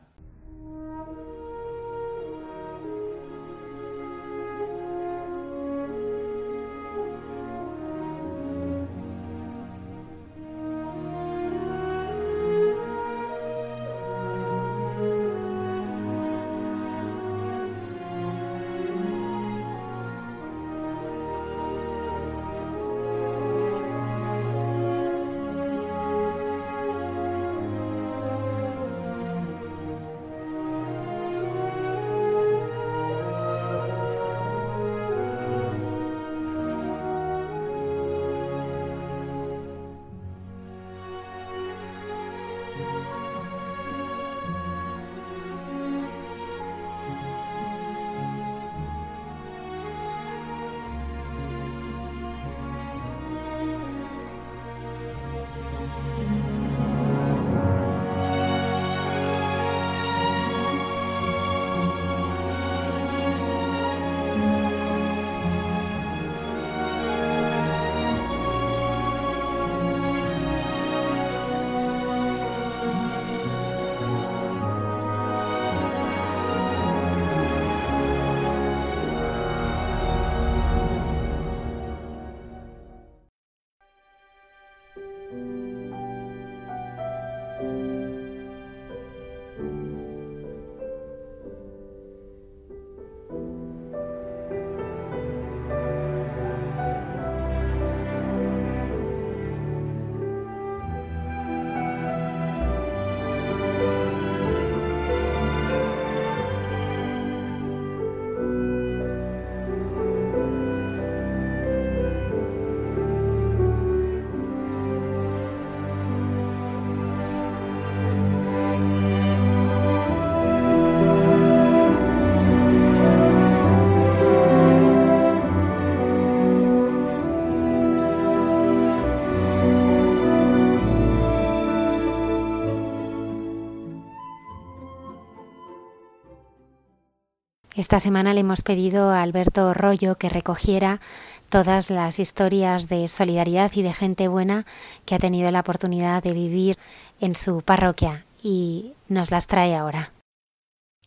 Esta 137.90 137.98
semana 137.98 138.34
le 138.34 138.42
hemos 138.42 138.62
pedido 138.62 139.10
a 139.10 139.20
Alberto 139.20 139.74
Rollo 139.74 140.14
que 140.14 140.28
recogiera 140.28 141.00
todas 141.48 141.90
las 141.90 142.20
historias 142.20 142.88
de 142.88 143.08
solidaridad 143.08 143.72
y 143.74 143.82
de 143.82 143.92
gente 143.92 144.28
buena 144.28 144.64
que 145.04 145.16
ha 145.16 145.18
tenido 145.18 145.50
la 145.50 145.58
oportunidad 145.58 146.22
de 146.22 146.32
vivir 146.32 146.76
en 147.20 147.34
su 147.34 147.62
parroquia 147.62 148.24
y 148.44 148.92
nos 149.08 149.32
las 149.32 149.48
trae 149.48 149.74
ahora. 149.74 150.12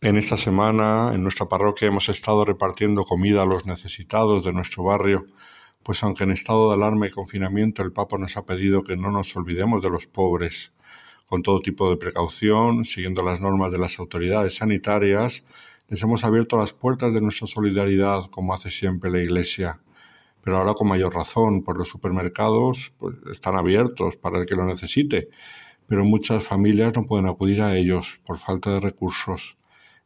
En 0.02 0.18
esta 0.18 0.36
semana 0.36 1.12
en 1.14 1.22
nuestra 1.22 1.48
parroquia 1.48 1.88
hemos 1.88 2.10
estado 2.10 2.44
repartiendo 2.44 3.04
comida 3.04 3.44
a 3.44 3.46
los 3.46 3.64
necesitados 3.64 4.44
de 4.44 4.52
nuestro 4.52 4.84
barrio, 4.84 5.24
pues 5.82 6.02
aunque 6.02 6.24
en 6.24 6.32
estado 6.32 6.68
de 6.68 6.74
alarma 6.74 7.06
y 7.06 7.10
confinamiento 7.12 7.82
el 7.82 7.92
Papa 7.92 8.18
nos 8.18 8.36
ha 8.36 8.44
pedido 8.44 8.84
que 8.84 8.98
no 8.98 9.10
nos 9.10 9.34
olvidemos 9.36 9.80
de 9.80 9.88
los 9.88 10.06
pobres, 10.06 10.74
con 11.26 11.42
todo 11.42 11.60
tipo 11.60 11.88
de 11.88 11.96
precaución, 11.96 12.84
siguiendo 12.84 13.22
las 13.22 13.40
normas 13.40 13.72
de 13.72 13.78
las 13.78 13.98
autoridades 13.98 14.56
sanitarias, 14.56 15.42
les 15.88 16.02
hemos 16.02 16.24
abierto 16.24 16.56
las 16.56 16.72
puertas 16.72 17.12
de 17.12 17.20
nuestra 17.20 17.46
solidaridad 17.46 18.24
como 18.30 18.54
hace 18.54 18.70
siempre 18.70 19.10
la 19.10 19.20
Iglesia, 19.20 19.80
pero 20.40 20.56
ahora 20.56 20.74
con 20.74 20.88
mayor 20.88 21.14
razón, 21.14 21.62
pues 21.62 21.78
los 21.78 21.88
supermercados 21.88 22.92
pues, 22.98 23.16
están 23.30 23.56
abiertos 23.56 24.16
para 24.16 24.38
el 24.38 24.46
que 24.46 24.56
lo 24.56 24.64
necesite, 24.64 25.28
pero 25.86 26.04
muchas 26.04 26.44
familias 26.44 26.94
no 26.96 27.02
pueden 27.02 27.26
acudir 27.26 27.60
a 27.62 27.76
ellos 27.76 28.20
por 28.26 28.38
falta 28.38 28.72
de 28.72 28.80
recursos 28.80 29.58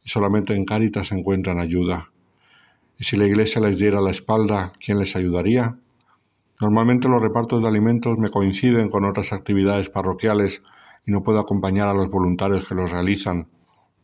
y 0.03 0.09
solamente 0.09 0.53
en 0.53 0.65
Cáritas 0.65 1.11
encuentran 1.11 1.59
ayuda. 1.59 2.11
¿Y 2.97 3.05
si 3.05 3.15
la 3.15 3.25
Iglesia 3.25 3.61
les 3.61 3.79
diera 3.79 4.01
la 4.01 4.11
espalda, 4.11 4.73
quién 4.83 4.99
les 4.99 5.15
ayudaría? 5.15 5.77
Normalmente 6.59 7.07
los 7.07 7.21
repartos 7.21 7.61
de 7.61 7.69
alimentos 7.69 8.17
me 8.17 8.29
coinciden 8.29 8.89
con 8.89 9.05
otras 9.05 9.31
actividades 9.31 9.89
parroquiales 9.89 10.61
y 11.05 11.11
no 11.11 11.23
puedo 11.23 11.39
acompañar 11.39 11.87
a 11.87 11.93
los 11.93 12.09
voluntarios 12.09 12.67
que 12.67 12.75
los 12.75 12.91
realizan 12.91 13.47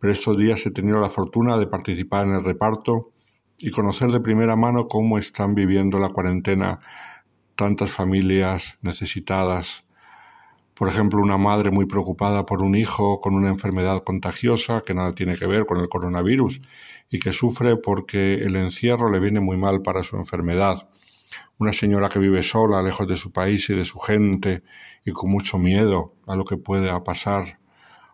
pero 0.05 0.13
estos 0.13 0.37
días 0.37 0.63
he 0.67 0.69
tenido 0.69 0.99
la 0.99 1.09
fortuna 1.09 1.57
de 1.57 1.65
participar 1.65 2.27
en 2.27 2.35
el 2.35 2.43
reparto 2.43 3.11
y 3.57 3.71
conocer 3.71 4.11
de 4.11 4.19
primera 4.19 4.55
mano 4.55 4.87
cómo 4.87 5.17
están 5.17 5.55
viviendo 5.55 5.97
la 5.97 6.09
cuarentena 6.09 6.77
tantas 7.55 7.89
familias 7.89 8.77
necesitadas. 8.83 9.83
Por 10.75 10.89
ejemplo, 10.89 11.19
una 11.19 11.39
madre 11.39 11.71
muy 11.71 11.87
preocupada 11.87 12.45
por 12.45 12.61
un 12.61 12.75
hijo 12.75 13.19
con 13.19 13.33
una 13.33 13.49
enfermedad 13.49 14.03
contagiosa 14.03 14.81
que 14.81 14.93
nada 14.93 15.15
tiene 15.15 15.37
que 15.37 15.47
ver 15.47 15.65
con 15.65 15.79
el 15.79 15.89
coronavirus 15.89 16.61
y 17.09 17.17
que 17.17 17.33
sufre 17.33 17.75
porque 17.75 18.35
el 18.35 18.57
encierro 18.57 19.09
le 19.09 19.19
viene 19.19 19.39
muy 19.39 19.57
mal 19.57 19.81
para 19.81 20.03
su 20.03 20.17
enfermedad. 20.17 20.87
Una 21.57 21.73
señora 21.73 22.09
que 22.09 22.19
vive 22.19 22.43
sola, 22.43 22.83
lejos 22.83 23.07
de 23.07 23.17
su 23.17 23.31
país 23.31 23.67
y 23.71 23.73
de 23.73 23.85
su 23.85 23.97
gente 23.97 24.61
y 25.03 25.13
con 25.13 25.31
mucho 25.31 25.57
miedo 25.57 26.13
a 26.27 26.35
lo 26.35 26.45
que 26.45 26.57
pueda 26.57 27.03
pasar 27.03 27.57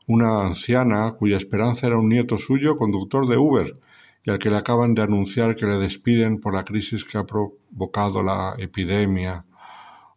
una 0.07 0.41
anciana 0.45 1.11
cuya 1.11 1.37
esperanza 1.37 1.87
era 1.87 1.97
un 1.97 2.09
nieto 2.09 2.37
suyo 2.37 2.75
conductor 2.75 3.27
de 3.27 3.37
Uber 3.37 3.77
y 4.23 4.29
al 4.29 4.39
que 4.39 4.49
le 4.49 4.57
acaban 4.57 4.93
de 4.93 5.01
anunciar 5.01 5.55
que 5.55 5.65
le 5.65 5.77
despiden 5.77 6.39
por 6.39 6.53
la 6.53 6.63
crisis 6.63 7.05
que 7.05 7.17
ha 7.17 7.25
provocado 7.25 8.23
la 8.23 8.55
epidemia. 8.57 9.45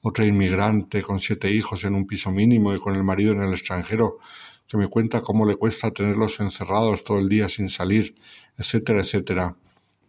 Otra 0.02 0.27
inmigrante 0.27 1.02
con 1.02 1.20
siete 1.20 1.51
hijos 1.51 1.85
en 1.85 1.94
un 1.94 2.06
piso 2.06 2.31
mínimo 2.31 2.74
y 2.74 2.78
con 2.78 2.94
el 2.94 3.05
marido 3.05 3.32
en 3.32 3.43
el 3.43 3.52
extranjero, 3.52 4.19
que 4.66 4.77
me 4.77 4.89
cuenta 4.89 5.23
cómo 5.23 5.47
le 5.47 5.55
cuesta 5.55 5.90
tenerlos 5.90 6.40
encerrados 6.40 7.05
todo 7.05 7.19
el 7.19 7.28
día 7.28 7.48
sin 7.48 7.70
salir, 7.70 8.15
etcétera, 8.59 9.01
etcétera. 9.01 9.56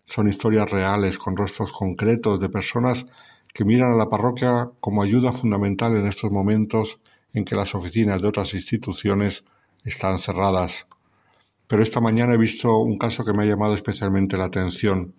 Son 0.06 0.28
historias 0.28 0.70
reales, 0.70 1.18
con 1.18 1.38
rostros 1.38 1.72
concretos 1.72 2.40
de 2.40 2.50
personas 2.50 3.06
que 3.54 3.64
miran 3.64 3.94
a 3.94 3.96
la 3.96 4.10
parroquia 4.10 4.70
como 4.82 5.02
ayuda 5.02 5.32
fundamental 5.32 5.96
en 5.96 6.08
estos 6.08 6.32
momentos 6.32 7.00
en 7.34 7.46
que 7.46 7.56
las 7.56 7.74
oficinas 7.74 8.22
de 8.22 8.28
otras 8.28 8.54
instituciones 8.54 9.46
están 9.90 10.20
cerradas. 10.20 10.88
Pero 11.68 11.82
esta 11.82 12.02
mañana 12.02 12.34
he 12.34 12.38
visto 12.38 12.78
un 12.78 12.98
caso 12.98 13.26
que 13.26 13.34
me 13.34 13.44
ha 13.44 13.46
llamado 13.46 13.74
especialmente 13.74 14.38
la 14.38 14.46
atención. 14.46 15.16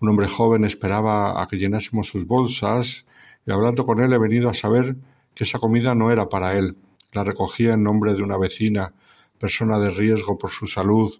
Un 0.00 0.08
hombre 0.08 0.28
joven 0.28 0.64
esperaba 0.64 1.42
a 1.42 1.46
que 1.46 1.56
llenásemos 1.56 2.08
sus 2.08 2.26
bolsas 2.26 3.06
y 3.46 3.50
hablando 3.50 3.84
con 3.84 4.00
él 4.00 4.12
he 4.12 4.18
venido 4.18 4.48
a 4.48 4.54
saber 4.54 4.96
que 5.34 5.44
esa 5.44 5.58
comida 5.58 5.94
no 5.94 6.10
era 6.10 6.28
para 6.28 6.56
él. 6.56 6.76
La 7.12 7.24
recogía 7.24 7.74
en 7.74 7.82
nombre 7.82 8.14
de 8.14 8.22
una 8.22 8.38
vecina, 8.38 8.92
persona 9.38 9.78
de 9.78 9.90
riesgo 9.90 10.38
por 10.38 10.50
su 10.50 10.66
salud, 10.66 11.12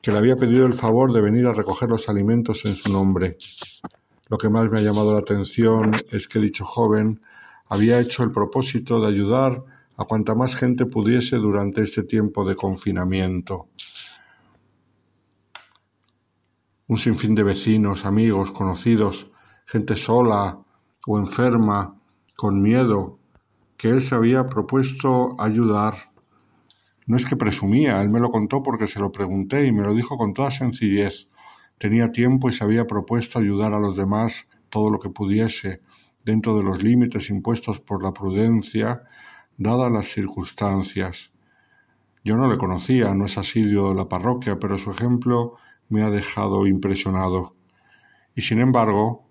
que 0.00 0.12
le 0.12 0.18
había 0.18 0.36
pedido 0.36 0.66
el 0.66 0.74
favor 0.74 1.12
de 1.12 1.20
venir 1.20 1.46
a 1.46 1.52
recoger 1.52 1.88
los 1.88 2.08
alimentos 2.08 2.64
en 2.64 2.74
su 2.74 2.92
nombre. 2.92 3.36
Lo 4.28 4.38
que 4.38 4.48
más 4.48 4.70
me 4.70 4.78
ha 4.78 4.82
llamado 4.82 5.12
la 5.14 5.20
atención 5.20 5.92
es 6.10 6.28
que 6.28 6.38
dicho 6.38 6.64
joven 6.64 7.20
había 7.66 7.98
hecho 8.00 8.22
el 8.22 8.30
propósito 8.30 9.00
de 9.00 9.08
ayudar 9.08 9.64
a 9.98 10.04
cuanta 10.04 10.36
más 10.36 10.54
gente 10.54 10.86
pudiese 10.86 11.36
durante 11.38 11.82
este 11.82 12.04
tiempo 12.04 12.48
de 12.48 12.54
confinamiento. 12.54 13.68
Un 16.86 16.96
sinfín 16.96 17.34
de 17.34 17.42
vecinos, 17.42 18.04
amigos, 18.04 18.52
conocidos, 18.52 19.28
gente 19.66 19.96
sola 19.96 20.60
o 21.04 21.18
enferma, 21.18 22.00
con 22.36 22.62
miedo, 22.62 23.18
que 23.76 23.88
él 23.88 24.00
se 24.00 24.14
había 24.14 24.46
propuesto 24.46 25.34
ayudar. 25.36 26.12
No 27.06 27.16
es 27.16 27.26
que 27.26 27.34
presumía, 27.34 28.00
él 28.00 28.08
me 28.08 28.20
lo 28.20 28.30
contó 28.30 28.62
porque 28.62 28.86
se 28.86 29.00
lo 29.00 29.10
pregunté 29.10 29.66
y 29.66 29.72
me 29.72 29.82
lo 29.82 29.94
dijo 29.94 30.16
con 30.16 30.32
toda 30.32 30.52
sencillez. 30.52 31.28
Tenía 31.76 32.12
tiempo 32.12 32.48
y 32.48 32.52
se 32.52 32.62
había 32.62 32.86
propuesto 32.86 33.40
ayudar 33.40 33.72
a 33.72 33.80
los 33.80 33.96
demás 33.96 34.46
todo 34.68 34.90
lo 34.90 35.00
que 35.00 35.10
pudiese, 35.10 35.80
dentro 36.24 36.56
de 36.56 36.62
los 36.62 36.80
límites 36.80 37.30
impuestos 37.30 37.80
por 37.80 38.04
la 38.04 38.12
prudencia 38.12 39.02
dadas 39.58 39.90
las 39.90 40.06
circunstancias. 40.06 41.32
Yo 42.24 42.36
no 42.36 42.50
le 42.50 42.56
conocía, 42.56 43.14
no 43.14 43.26
es 43.26 43.36
asiduo 43.36 43.90
de 43.90 43.96
la 43.96 44.08
parroquia, 44.08 44.58
pero 44.58 44.78
su 44.78 44.92
ejemplo 44.92 45.56
me 45.88 46.02
ha 46.04 46.10
dejado 46.10 46.66
impresionado. 46.66 47.56
Y 48.34 48.42
sin 48.42 48.60
embargo, 48.60 49.28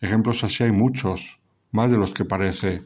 ejemplos 0.00 0.42
así 0.42 0.64
hay 0.64 0.72
muchos, 0.72 1.40
más 1.70 1.90
de 1.90 1.98
los 1.98 2.14
que 2.14 2.24
parece, 2.24 2.80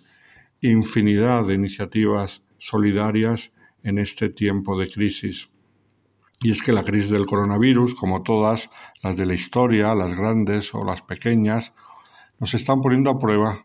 infinidad 0.61 1.47
de 1.47 1.55
iniciativas 1.55 2.43
solidarias 2.59 3.53
en 3.85 3.99
este 3.99 4.29
tiempo 4.29 4.79
de 4.79 4.91
crisis. 4.91 5.51
Y 6.41 6.51
es 6.51 6.63
que 6.63 6.73
la 6.73 6.83
crisis 6.83 7.11
del 7.11 7.27
coronavirus, 7.27 7.95
como 7.95 8.23
todas 8.23 8.71
las 9.05 9.17
de 9.17 9.27
la 9.27 9.35
historia, 9.35 9.95
las 9.95 10.17
grandes 10.17 10.75
o 10.75 10.85
las 10.85 11.03
pequeñas, 11.03 11.75
nos 12.41 12.55
están 12.55 12.81
poniendo 12.81 13.11
a 13.11 13.19
prueba 13.19 13.65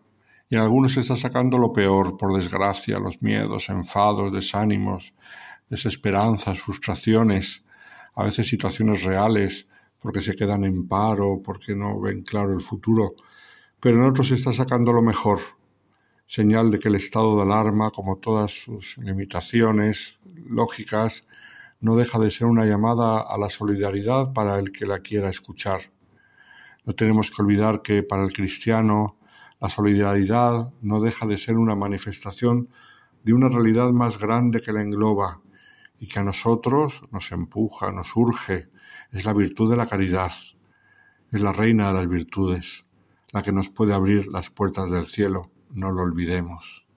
y 0.49 0.55
en 0.55 0.61
algunos 0.61 0.93
se 0.93 1.01
está 1.01 1.15
sacando 1.15 1.57
lo 1.57 1.73
peor, 1.73 2.17
por 2.17 2.35
desgracia, 2.35 2.99
los 2.99 3.21
miedos, 3.21 3.69
enfados, 3.69 4.31
desánimos, 4.31 5.13
desesperanzas, 5.69 6.59
frustraciones, 6.59 7.63
a 8.15 8.23
veces 8.23 8.47
situaciones 8.47 9.03
reales, 9.03 9.67
porque 9.99 10.21
se 10.21 10.35
quedan 10.35 10.63
en 10.63 10.87
paro, 10.87 11.41
porque 11.43 11.75
no 11.75 11.99
ven 11.99 12.23
claro 12.23 12.53
el 12.53 12.61
futuro, 12.61 13.13
pero 13.79 13.97
en 13.97 14.09
otros 14.09 14.29
se 14.29 14.35
está 14.35 14.53
sacando 14.53 14.93
lo 14.93 15.01
mejor, 15.01 15.39
señal 16.25 16.71
de 16.71 16.79
que 16.79 16.87
el 16.87 16.95
estado 16.95 17.35
de 17.35 17.43
alarma, 17.43 17.91
como 17.91 18.17
todas 18.17 18.51
sus 18.51 18.97
limitaciones 18.97 20.19
lógicas, 20.49 21.27
no 21.79 21.95
deja 21.95 22.19
de 22.19 22.31
ser 22.31 22.47
una 22.47 22.65
llamada 22.65 23.19
a 23.21 23.37
la 23.37 23.49
solidaridad 23.49 24.33
para 24.33 24.57
el 24.59 24.71
que 24.71 24.85
la 24.85 24.99
quiera 24.99 25.29
escuchar. 25.29 25.81
No 26.85 26.93
tenemos 26.93 27.29
que 27.29 27.41
olvidar 27.41 27.81
que 27.81 28.01
para 28.01 28.23
el 28.23 28.33
cristiano 28.33 29.17
la 29.59 29.69
solidaridad 29.69 30.71
no 30.81 30.99
deja 30.99 31.25
de 31.25 31.37
ser 31.37 31.57
una 31.57 31.75
manifestación 31.75 32.69
de 33.23 33.33
una 33.33 33.49
realidad 33.49 33.91
más 33.91 34.19
grande 34.19 34.61
que 34.61 34.71
la 34.71 34.81
engloba 34.81 35.41
y 35.99 36.07
que 36.07 36.19
a 36.19 36.23
nosotros 36.23 37.01
nos 37.11 37.31
empuja, 37.31 37.91
nos 37.91 38.15
urge. 38.15 38.69
Es 39.11 39.25
la 39.25 39.33
virtud 39.33 39.69
de 39.69 39.77
la 39.77 39.87
caridad, 39.87 40.31
es 41.31 41.41
la 41.41 41.53
reina 41.53 41.87
de 41.87 41.93
las 41.93 42.07
virtudes, 42.07 42.85
la 43.31 43.41
que 43.41 43.51
nos 43.51 43.69
puede 43.69 43.93
abrir 43.93 44.27
las 44.27 44.49
puertas 44.49 44.89
del 44.91 45.07
cielo, 45.07 45.51
no 45.71 45.91
lo 45.91 46.03
olvidemos. 46.03 46.87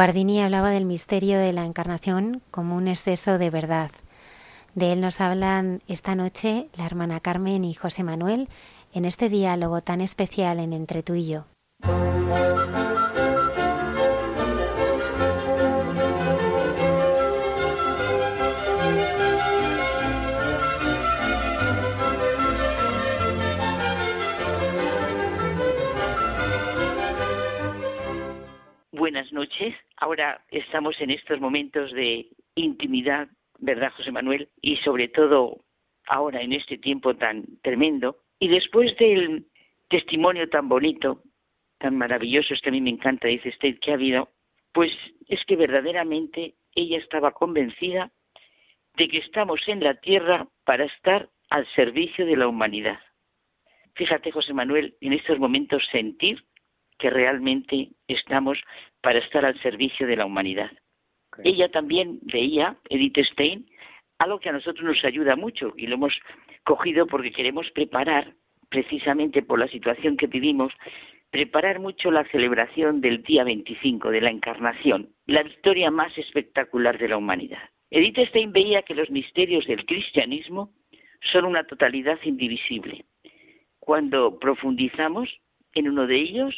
Guardini 0.00 0.40
hablaba 0.40 0.70
del 0.70 0.86
misterio 0.86 1.38
de 1.38 1.52
la 1.52 1.66
encarnación 1.66 2.40
como 2.50 2.74
un 2.74 2.88
exceso 2.88 3.36
de 3.36 3.50
verdad. 3.50 3.90
De 4.74 4.94
él 4.94 5.02
nos 5.02 5.20
hablan 5.20 5.82
esta 5.88 6.14
noche 6.14 6.70
la 6.78 6.86
hermana 6.86 7.20
Carmen 7.20 7.64
y 7.64 7.74
José 7.74 8.02
Manuel 8.02 8.48
en 8.94 9.04
este 9.04 9.28
diálogo 9.28 9.82
tan 9.82 10.00
especial 10.00 10.58
en 10.58 10.72
Entre 10.72 11.02
tú 11.02 11.16
y 11.16 11.28
yo. 11.28 11.44
buenas 29.10 29.32
noches. 29.32 29.74
Ahora 30.00 30.42
estamos 30.50 30.98
en 31.00 31.10
estos 31.10 31.40
momentos 31.40 31.92
de 31.92 32.26
intimidad, 32.54 33.28
¿verdad, 33.58 33.92
José 33.94 34.10
Manuel? 34.10 34.48
Y 34.62 34.76
sobre 34.78 35.08
todo 35.08 35.60
ahora 36.06 36.40
en 36.40 36.54
este 36.54 36.78
tiempo 36.78 37.14
tan 37.16 37.44
tremendo. 37.62 38.16
Y 38.38 38.48
después 38.48 38.96
del 38.96 39.44
testimonio 39.90 40.48
tan 40.48 40.70
bonito, 40.70 41.22
tan 41.78 41.98
maravilloso, 41.98 42.54
es 42.54 42.62
que 42.62 42.70
a 42.70 42.72
mí 42.72 42.80
me 42.80 42.88
encanta, 42.88 43.28
dice 43.28 43.50
usted, 43.50 43.78
que 43.78 43.90
ha 43.90 43.94
habido, 43.94 44.30
pues 44.72 44.90
es 45.28 45.44
que 45.44 45.56
verdaderamente 45.56 46.54
ella 46.74 46.96
estaba 46.96 47.32
convencida 47.32 48.10
de 48.96 49.06
que 49.06 49.18
estamos 49.18 49.60
en 49.68 49.80
la 49.80 49.94
tierra 49.96 50.48
para 50.64 50.84
estar 50.84 51.28
al 51.50 51.66
servicio 51.74 52.24
de 52.24 52.36
la 52.36 52.48
humanidad. 52.48 53.00
Fíjate, 53.96 54.32
José 54.32 54.54
Manuel, 54.54 54.94
en 55.02 55.12
estos 55.12 55.38
momentos 55.38 55.86
sentir 55.92 56.42
que 56.98 57.10
realmente 57.10 57.90
estamos 58.08 58.58
para 59.02 59.18
estar 59.18 59.44
al 59.44 59.60
servicio 59.60 60.06
de 60.06 60.16
la 60.16 60.26
humanidad. 60.26 60.70
Ella 61.44 61.70
también 61.70 62.18
veía, 62.22 62.76
Edith 62.88 63.18
Stein, 63.32 63.66
algo 64.18 64.40
que 64.40 64.50
a 64.50 64.52
nosotros 64.52 64.84
nos 64.84 65.04
ayuda 65.04 65.36
mucho 65.36 65.72
y 65.76 65.86
lo 65.86 65.94
hemos 65.94 66.12
cogido 66.64 67.06
porque 67.06 67.32
queremos 67.32 67.70
preparar, 67.70 68.34
precisamente 68.68 69.42
por 69.42 69.58
la 69.58 69.68
situación 69.68 70.16
que 70.16 70.26
vivimos, 70.26 70.72
preparar 71.30 71.78
mucho 71.80 72.10
la 72.10 72.24
celebración 72.30 73.00
del 73.00 73.22
día 73.22 73.44
25 73.44 74.10
de 74.10 74.20
la 74.20 74.30
Encarnación, 74.30 75.10
la 75.26 75.42
victoria 75.42 75.90
más 75.90 76.16
espectacular 76.18 76.98
de 76.98 77.08
la 77.08 77.16
humanidad. 77.16 77.62
Edith 77.90 78.18
Stein 78.28 78.52
veía 78.52 78.82
que 78.82 78.94
los 78.94 79.10
misterios 79.10 79.66
del 79.66 79.84
cristianismo 79.86 80.72
son 81.32 81.44
una 81.44 81.64
totalidad 81.64 82.18
indivisible. 82.24 83.04
Cuando 83.78 84.38
profundizamos 84.38 85.28
en 85.74 85.88
uno 85.88 86.06
de 86.06 86.16
ellos, 86.16 86.54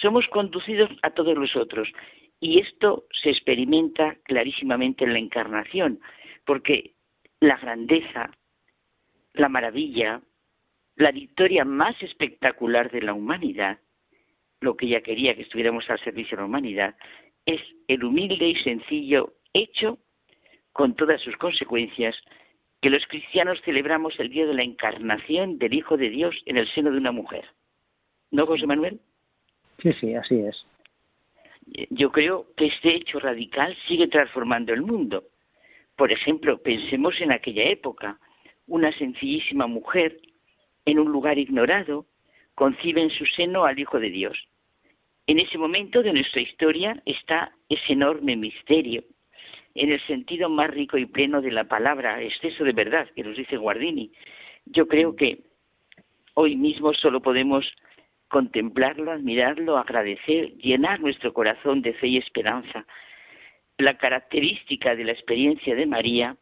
somos 0.00 0.26
conducidos 0.28 0.90
a 1.02 1.10
todos 1.10 1.36
los 1.36 1.54
otros. 1.56 1.88
Y 2.40 2.60
esto 2.60 3.06
se 3.22 3.30
experimenta 3.30 4.16
clarísimamente 4.24 5.04
en 5.04 5.12
la 5.12 5.18
encarnación, 5.18 6.00
porque 6.44 6.94
la 7.40 7.56
grandeza, 7.56 8.30
la 9.34 9.48
maravilla, 9.48 10.22
la 10.96 11.12
victoria 11.12 11.64
más 11.64 12.00
espectacular 12.02 12.90
de 12.90 13.02
la 13.02 13.12
humanidad, 13.12 13.78
lo 14.60 14.76
que 14.76 14.86
ella 14.86 15.02
quería 15.02 15.34
que 15.34 15.42
estuviéramos 15.42 15.88
al 15.90 16.00
servicio 16.00 16.36
de 16.36 16.42
la 16.42 16.46
humanidad, 16.46 16.96
es 17.46 17.60
el 17.86 18.04
humilde 18.04 18.48
y 18.48 18.56
sencillo 18.62 19.34
hecho, 19.52 19.98
con 20.72 20.94
todas 20.94 21.20
sus 21.22 21.36
consecuencias, 21.36 22.16
que 22.80 22.90
los 22.90 23.04
cristianos 23.06 23.60
celebramos 23.64 24.18
el 24.20 24.30
día 24.30 24.46
de 24.46 24.54
la 24.54 24.62
encarnación 24.62 25.58
del 25.58 25.74
Hijo 25.74 25.96
de 25.96 26.10
Dios 26.10 26.36
en 26.46 26.56
el 26.56 26.68
seno 26.72 26.92
de 26.92 26.98
una 26.98 27.10
mujer. 27.10 27.44
¿No, 28.30 28.46
José 28.46 28.66
Manuel? 28.66 29.00
Sí, 29.82 29.92
sí, 30.00 30.14
así 30.14 30.40
es. 30.40 30.66
Yo 31.90 32.10
creo 32.10 32.46
que 32.56 32.66
este 32.66 32.94
hecho 32.94 33.20
radical 33.20 33.76
sigue 33.86 34.08
transformando 34.08 34.72
el 34.72 34.82
mundo. 34.82 35.24
Por 35.96 36.12
ejemplo, 36.12 36.58
pensemos 36.62 37.20
en 37.20 37.32
aquella 37.32 37.64
época. 37.64 38.18
Una 38.66 38.92
sencillísima 38.92 39.66
mujer, 39.66 40.20
en 40.84 40.98
un 40.98 41.10
lugar 41.12 41.38
ignorado, 41.38 42.06
concibe 42.54 43.02
en 43.02 43.10
su 43.10 43.24
seno 43.26 43.64
al 43.64 43.78
Hijo 43.78 44.00
de 44.00 44.10
Dios. 44.10 44.48
En 45.26 45.38
ese 45.38 45.58
momento 45.58 46.02
de 46.02 46.12
nuestra 46.12 46.40
historia 46.40 47.02
está 47.04 47.52
ese 47.68 47.92
enorme 47.92 48.34
misterio, 48.34 49.04
en 49.74 49.92
el 49.92 50.00
sentido 50.06 50.48
más 50.48 50.70
rico 50.70 50.96
y 50.96 51.06
pleno 51.06 51.42
de 51.42 51.52
la 51.52 51.64
palabra, 51.64 52.22
exceso 52.22 52.64
de 52.64 52.72
verdad, 52.72 53.08
que 53.14 53.22
nos 53.22 53.36
dice 53.36 53.58
Guardini. 53.58 54.10
Yo 54.64 54.88
creo 54.88 55.14
que 55.14 55.42
hoy 56.34 56.56
mismo 56.56 56.94
solo 56.94 57.20
podemos 57.20 57.70
contemplarlo, 58.28 59.10
admirarlo, 59.10 59.78
agradecer, 59.78 60.52
llenar 60.58 61.00
nuestro 61.00 61.32
corazón 61.32 61.82
de 61.82 61.94
fe 61.94 62.08
y 62.08 62.18
esperanza. 62.18 62.86
La 63.78 63.96
característica 63.96 64.94
de 64.94 65.04
la 65.04 65.12
experiencia 65.12 65.74
de 65.74 65.86
María 65.86 66.36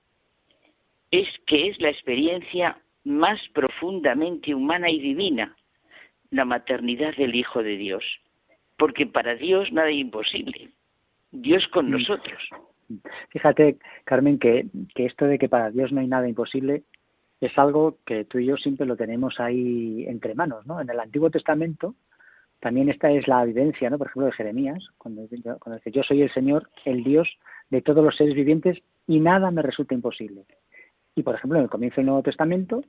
es 1.11 1.29
que 1.47 1.69
es 1.69 1.81
la 1.81 1.91
experiencia 1.91 2.79
más 3.05 3.41
profundamente 3.55 4.55
humana 4.55 4.91
y 4.91 4.99
divina, 4.99 5.57
la 6.31 6.45
maternidad 6.45 7.15
del 7.17 7.35
Hijo 7.35 7.63
de 7.63 7.77
Dios, 7.77 8.05
porque 8.77 9.07
para 9.07 9.37
Dios 9.37 9.71
nada 9.73 9.91
es 9.91 9.97
imposible, 9.97 10.71
Dios 11.31 11.67
con 11.69 11.87
mm. 11.87 11.91
nosotros. 11.93 12.43
Fíjate, 13.31 13.77
Carmen, 14.05 14.39
que, 14.39 14.67
que 14.95 15.07
esto 15.07 15.27
de 15.27 15.39
que 15.39 15.49
para 15.49 15.71
Dios 15.71 15.93
no 15.93 16.01
hay 16.01 16.07
nada 16.09 16.29
imposible 16.29 16.83
es 17.41 17.57
algo 17.59 17.99
que 18.05 18.25
tú 18.25 18.39
y 18.39 18.47
yo 18.47 18.57
siempre 18.57 18.87
lo 18.87 18.97
tenemos 18.97 19.39
ahí 19.41 20.07
entre 20.09 20.35
manos, 20.35 20.67
¿no? 20.67 20.81
En 20.81 20.89
el 20.89 21.01
Antiguo 21.01 21.31
Testamento 21.31 21.95
también 22.61 22.89
esta 22.89 23.11
es 23.11 23.29
la 23.29 23.43
evidencia, 23.43 23.91
¿no? 23.91 23.99
Por 23.99 24.09
ejemplo, 24.09 24.27
de 24.27 24.33
Jeremías, 24.33 24.83
cuando, 24.99 25.27
cuando 25.61 25.77
dice, 25.77 25.91
yo 25.91 26.03
soy 26.03 26.23
el 26.23 26.33
Señor, 26.33 26.71
el 26.85 27.05
Dios 27.05 27.29
de 27.71 27.83
todos 27.83 28.03
los 28.03 28.17
seres 28.17 28.35
vivientes 28.35 28.79
y 29.07 29.21
nada 29.21 29.51
me 29.51 29.63
resulta 29.63 29.95
imposible. 29.95 30.47
Y, 31.15 31.23
por 31.23 31.35
ejemplo, 31.35 31.59
en 31.59 31.65
el 31.65 31.71
comienzo 31.71 31.97
del 31.97 32.07
Nuevo 32.07 32.23
Testamento, 32.23 32.83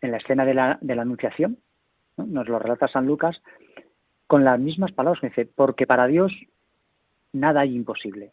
en 0.00 0.10
la 0.10 0.16
escena 0.18 0.44
de 0.44 0.54
la, 0.54 0.78
de 0.80 0.94
la 0.94 1.02
Anunciación, 1.02 1.58
nos 2.16 2.48
lo 2.48 2.58
relata 2.58 2.88
San 2.88 3.06
Lucas, 3.06 3.42
con 4.26 4.44
las 4.44 4.58
mismas 4.58 4.92
palabras, 4.92 5.22
dice, 5.22 5.46
porque 5.46 5.86
para 5.86 6.06
Dios 6.06 6.32
nada 7.32 7.60
hay 7.60 7.76
imposible. 7.76 8.32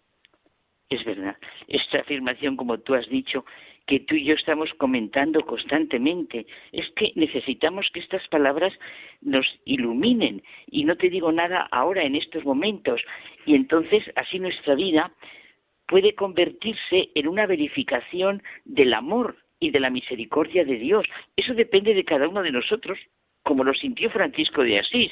Es 0.89 1.03
verdad. 1.05 1.35
Esta 1.67 1.99
afirmación, 1.99 2.55
como 2.57 2.77
tú 2.79 2.95
has 2.95 3.07
dicho, 3.07 3.45
que 3.91 3.99
tú 3.99 4.15
y 4.15 4.23
yo 4.23 4.35
estamos 4.35 4.73
comentando 4.75 5.45
constantemente. 5.45 6.45
Es 6.71 6.89
que 6.91 7.11
necesitamos 7.15 7.89
que 7.93 7.99
estas 7.99 8.25
palabras 8.29 8.71
nos 9.19 9.45
iluminen. 9.65 10.41
Y 10.67 10.85
no 10.85 10.95
te 10.95 11.09
digo 11.09 11.29
nada 11.33 11.67
ahora 11.71 12.03
en 12.03 12.15
estos 12.15 12.45
momentos. 12.45 13.01
Y 13.45 13.53
entonces 13.53 14.09
así 14.15 14.39
nuestra 14.39 14.75
vida 14.75 15.11
puede 15.89 16.15
convertirse 16.15 17.09
en 17.15 17.27
una 17.27 17.45
verificación 17.45 18.41
del 18.63 18.93
amor 18.93 19.35
y 19.59 19.71
de 19.71 19.81
la 19.81 19.89
misericordia 19.89 20.63
de 20.63 20.77
Dios. 20.77 21.05
Eso 21.35 21.53
depende 21.53 21.93
de 21.93 22.05
cada 22.05 22.29
uno 22.29 22.43
de 22.43 22.53
nosotros, 22.53 22.97
como 23.43 23.65
lo 23.65 23.73
sintió 23.73 24.09
Francisco 24.09 24.63
de 24.63 24.79
Asís 24.79 25.11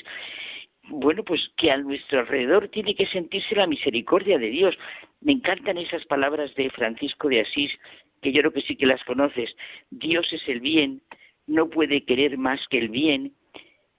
bueno, 0.91 1.23
pues 1.23 1.39
que 1.55 1.69
a 1.69 1.77
nuestro 1.77 2.21
alrededor 2.21 2.69
tiene 2.69 2.95
que 2.95 3.05
sentirse 3.05 3.53
la 3.53 3.67
misericordia 3.67 4.39
de 4.39 4.49
Dios. 4.49 4.75
Me 5.21 5.33
encantan 5.33 5.77
esas 5.77 6.03
palabras 6.05 6.55
de 6.55 6.69
Francisco 6.71 7.29
de 7.29 7.41
Asís 7.41 7.71
que 8.21 8.31
yo 8.31 8.41
creo 8.41 8.53
que 8.53 8.61
sí 8.61 8.75
que 8.75 8.85
las 8.85 9.03
conoces. 9.03 9.55
Dios 9.89 10.31
es 10.31 10.47
el 10.47 10.59
bien, 10.59 11.01
no 11.47 11.69
puede 11.69 12.05
querer 12.05 12.37
más 12.37 12.59
que 12.69 12.77
el 12.77 12.89
bien, 12.89 13.33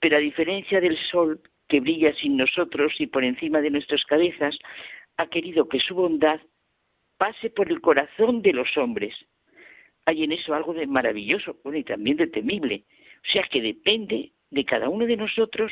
pero 0.01 0.17
a 0.17 0.21
diferencia 0.21 0.81
del 0.81 0.97
sol 1.11 1.41
que 1.69 1.81
brilla 1.81 2.15
sin 2.15 2.37
nosotros 2.37 2.93
y 2.99 3.07
por 3.07 3.25
encima 3.25 3.61
de 3.61 3.71
nuestras 3.71 4.05
cabezas, 4.05 4.59
ha 5.17 5.27
querido 5.29 5.69
que 5.69 5.81
su 5.81 5.95
bondad 5.95 6.41
pase 7.17 7.51
por 7.51 7.71
el 7.71 7.81
corazón 7.81 8.43
de 8.43 8.53
los 8.53 8.77
hombres. 8.77 9.15
Hay 10.07 10.25
en 10.25 10.33
eso 10.33 10.55
algo 10.55 10.75
de 10.75 10.87
maravilloso 10.87 11.57
bueno, 11.63 11.79
y 11.79 11.85
también 11.85 12.17
de 12.17 12.27
temible. 12.27 12.85
O 13.23 13.33
sea 13.33 13.45
que 13.51 13.61
depende 13.61 14.33
de 14.51 14.65
cada 14.65 14.89
uno 14.89 15.07
de 15.07 15.17
nosotros, 15.17 15.71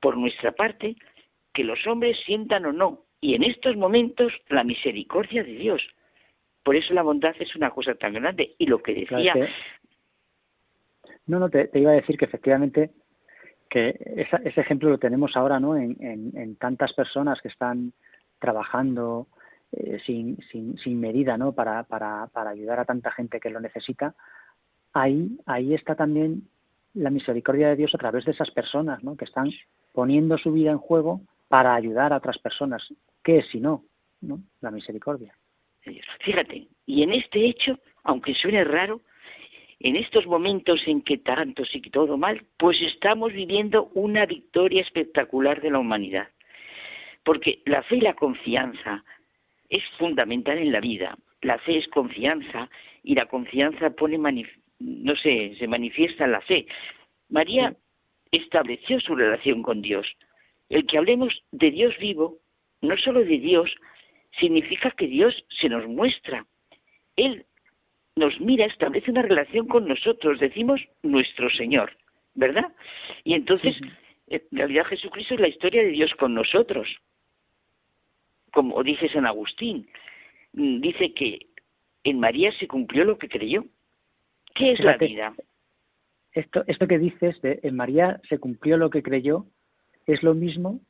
por 0.00 0.16
nuestra 0.16 0.52
parte, 0.52 0.96
que 1.52 1.64
los 1.64 1.86
hombres 1.86 2.18
sientan 2.24 2.64
o 2.66 2.72
no, 2.72 3.04
y 3.20 3.34
en 3.34 3.42
estos 3.42 3.76
momentos 3.76 4.32
la 4.48 4.64
misericordia 4.64 5.44
de 5.44 5.54
Dios. 5.54 5.82
Por 6.62 6.76
eso 6.76 6.94
la 6.94 7.02
bondad 7.02 7.34
es 7.38 7.54
una 7.56 7.70
cosa 7.70 7.94
tan 7.94 8.14
grande. 8.14 8.54
Y 8.58 8.66
lo 8.66 8.82
que 8.82 8.94
decía... 8.94 9.34
No, 11.26 11.38
no, 11.38 11.48
te, 11.48 11.70
iba 11.74 11.92
a 11.92 11.94
decir 11.94 12.18
que 12.18 12.24
efectivamente 12.24 12.90
que 13.68 13.94
ese 14.44 14.60
ejemplo 14.60 14.90
lo 14.90 14.98
tenemos 14.98 15.36
ahora 15.36 15.60
¿no? 15.60 15.76
En, 15.76 15.96
en, 16.00 16.56
tantas 16.56 16.92
personas 16.92 17.40
que 17.40 17.46
están 17.46 17.92
trabajando 18.40 19.28
eh, 19.70 20.00
sin, 20.04 20.38
sin, 20.50 20.76
sin, 20.78 20.98
medida 20.98 21.38
¿no? 21.38 21.52
Para, 21.52 21.84
para, 21.84 22.26
para 22.32 22.50
ayudar 22.50 22.80
a 22.80 22.84
tanta 22.84 23.12
gente 23.12 23.38
que 23.38 23.50
lo 23.50 23.60
necesita. 23.60 24.14
Ahí, 24.92 25.38
ahí 25.46 25.72
está 25.72 25.94
también 25.94 26.48
la 26.94 27.10
misericordia 27.10 27.68
de 27.68 27.76
Dios 27.76 27.94
a 27.94 27.98
través 27.98 28.24
de 28.24 28.32
esas 28.32 28.50
personas 28.50 29.02
¿no? 29.04 29.16
que 29.16 29.24
están 29.24 29.50
poniendo 29.92 30.36
su 30.38 30.52
vida 30.52 30.72
en 30.72 30.78
juego 30.78 31.20
para 31.48 31.74
ayudar 31.74 32.12
a 32.12 32.16
otras 32.16 32.38
personas. 32.38 32.82
¿Qué 33.22 33.38
es 33.38 33.46
si 33.50 33.60
no? 33.60 33.84
¿no? 34.20 34.40
La 34.60 34.70
misericordia. 34.70 35.34
Fíjate, 36.20 36.68
y 36.86 37.02
en 37.02 37.12
este 37.12 37.46
hecho, 37.46 37.78
aunque 38.04 38.34
suene 38.34 38.64
raro, 38.64 39.00
en 39.80 39.96
estos 39.96 40.26
momentos 40.26 40.80
en 40.86 41.00
que 41.00 41.18
tanto 41.18 41.64
sí 41.64 41.80
que 41.80 41.90
todo 41.90 42.18
mal, 42.18 42.42
pues 42.58 42.80
estamos 42.82 43.32
viviendo 43.32 43.90
una 43.94 44.26
victoria 44.26 44.82
espectacular 44.82 45.62
de 45.62 45.70
la 45.70 45.78
humanidad. 45.78 46.28
Porque 47.24 47.62
la 47.64 47.82
fe 47.82 47.96
y 47.96 48.00
la 48.02 48.14
confianza 48.14 49.04
es 49.70 49.82
fundamental 49.98 50.58
en 50.58 50.72
la 50.72 50.80
vida. 50.80 51.16
La 51.40 51.58
fe 51.58 51.78
es 51.78 51.88
confianza 51.88 52.68
y 53.02 53.14
la 53.14 53.26
confianza 53.26 53.90
pone, 53.90 54.18
no 54.80 55.16
sé, 55.16 55.54
se 55.58 55.66
manifiesta 55.66 56.24
en 56.24 56.32
la 56.32 56.42
fe. 56.42 56.66
María 57.30 57.74
estableció 58.30 59.00
su 59.00 59.14
relación 59.14 59.62
con 59.62 59.80
Dios. 59.80 60.06
El 60.68 60.86
que 60.86 60.98
hablemos 60.98 61.42
de 61.52 61.70
Dios 61.70 61.96
vivo, 61.98 62.38
no 62.82 62.96
solo 62.98 63.20
de 63.20 63.38
Dios, 63.38 63.70
significa 64.38 64.90
que 64.92 65.06
Dios 65.06 65.34
se 65.60 65.68
nos 65.68 65.86
muestra. 65.86 66.46
Él 67.16 67.44
nos 68.16 68.38
mira, 68.40 68.66
establece 68.66 69.10
una 69.10 69.22
relación 69.22 69.66
con 69.66 69.88
nosotros, 69.88 70.38
decimos 70.40 70.80
nuestro 71.02 71.50
Señor, 71.50 71.96
¿verdad? 72.34 72.72
Y 73.24 73.34
entonces, 73.34 73.76
en 74.28 74.42
realidad 74.52 74.84
Jesucristo 74.86 75.34
es 75.34 75.40
la 75.40 75.48
historia 75.48 75.82
de 75.82 75.90
Dios 75.90 76.12
con 76.18 76.34
nosotros. 76.34 76.88
como 78.52 78.82
dice 78.82 79.08
San 79.08 79.26
Agustín, 79.26 79.88
mm, 80.54 80.80
dice 80.80 81.14
que 81.14 81.46
en 82.02 82.18
María 82.18 82.50
se 82.58 82.66
cumplió 82.66 83.04
lo 83.04 83.16
que 83.16 83.28
creyó. 83.28 83.64
¿Qué 84.56 84.72
es 84.72 84.80
la 84.80 84.96
vida? 84.96 85.34
Esto, 86.32 86.64
esto 86.66 86.88
que 86.88 86.98
dices 86.98 87.40
de 87.42 87.60
en 87.62 87.76
María 87.76 88.20
se 88.28 88.38
cumplió 88.38 88.76
lo 88.76 88.90
que 88.90 89.04
creyó 89.04 89.46
es 90.08 90.20
lo 90.24 90.34
mismo 90.34 90.80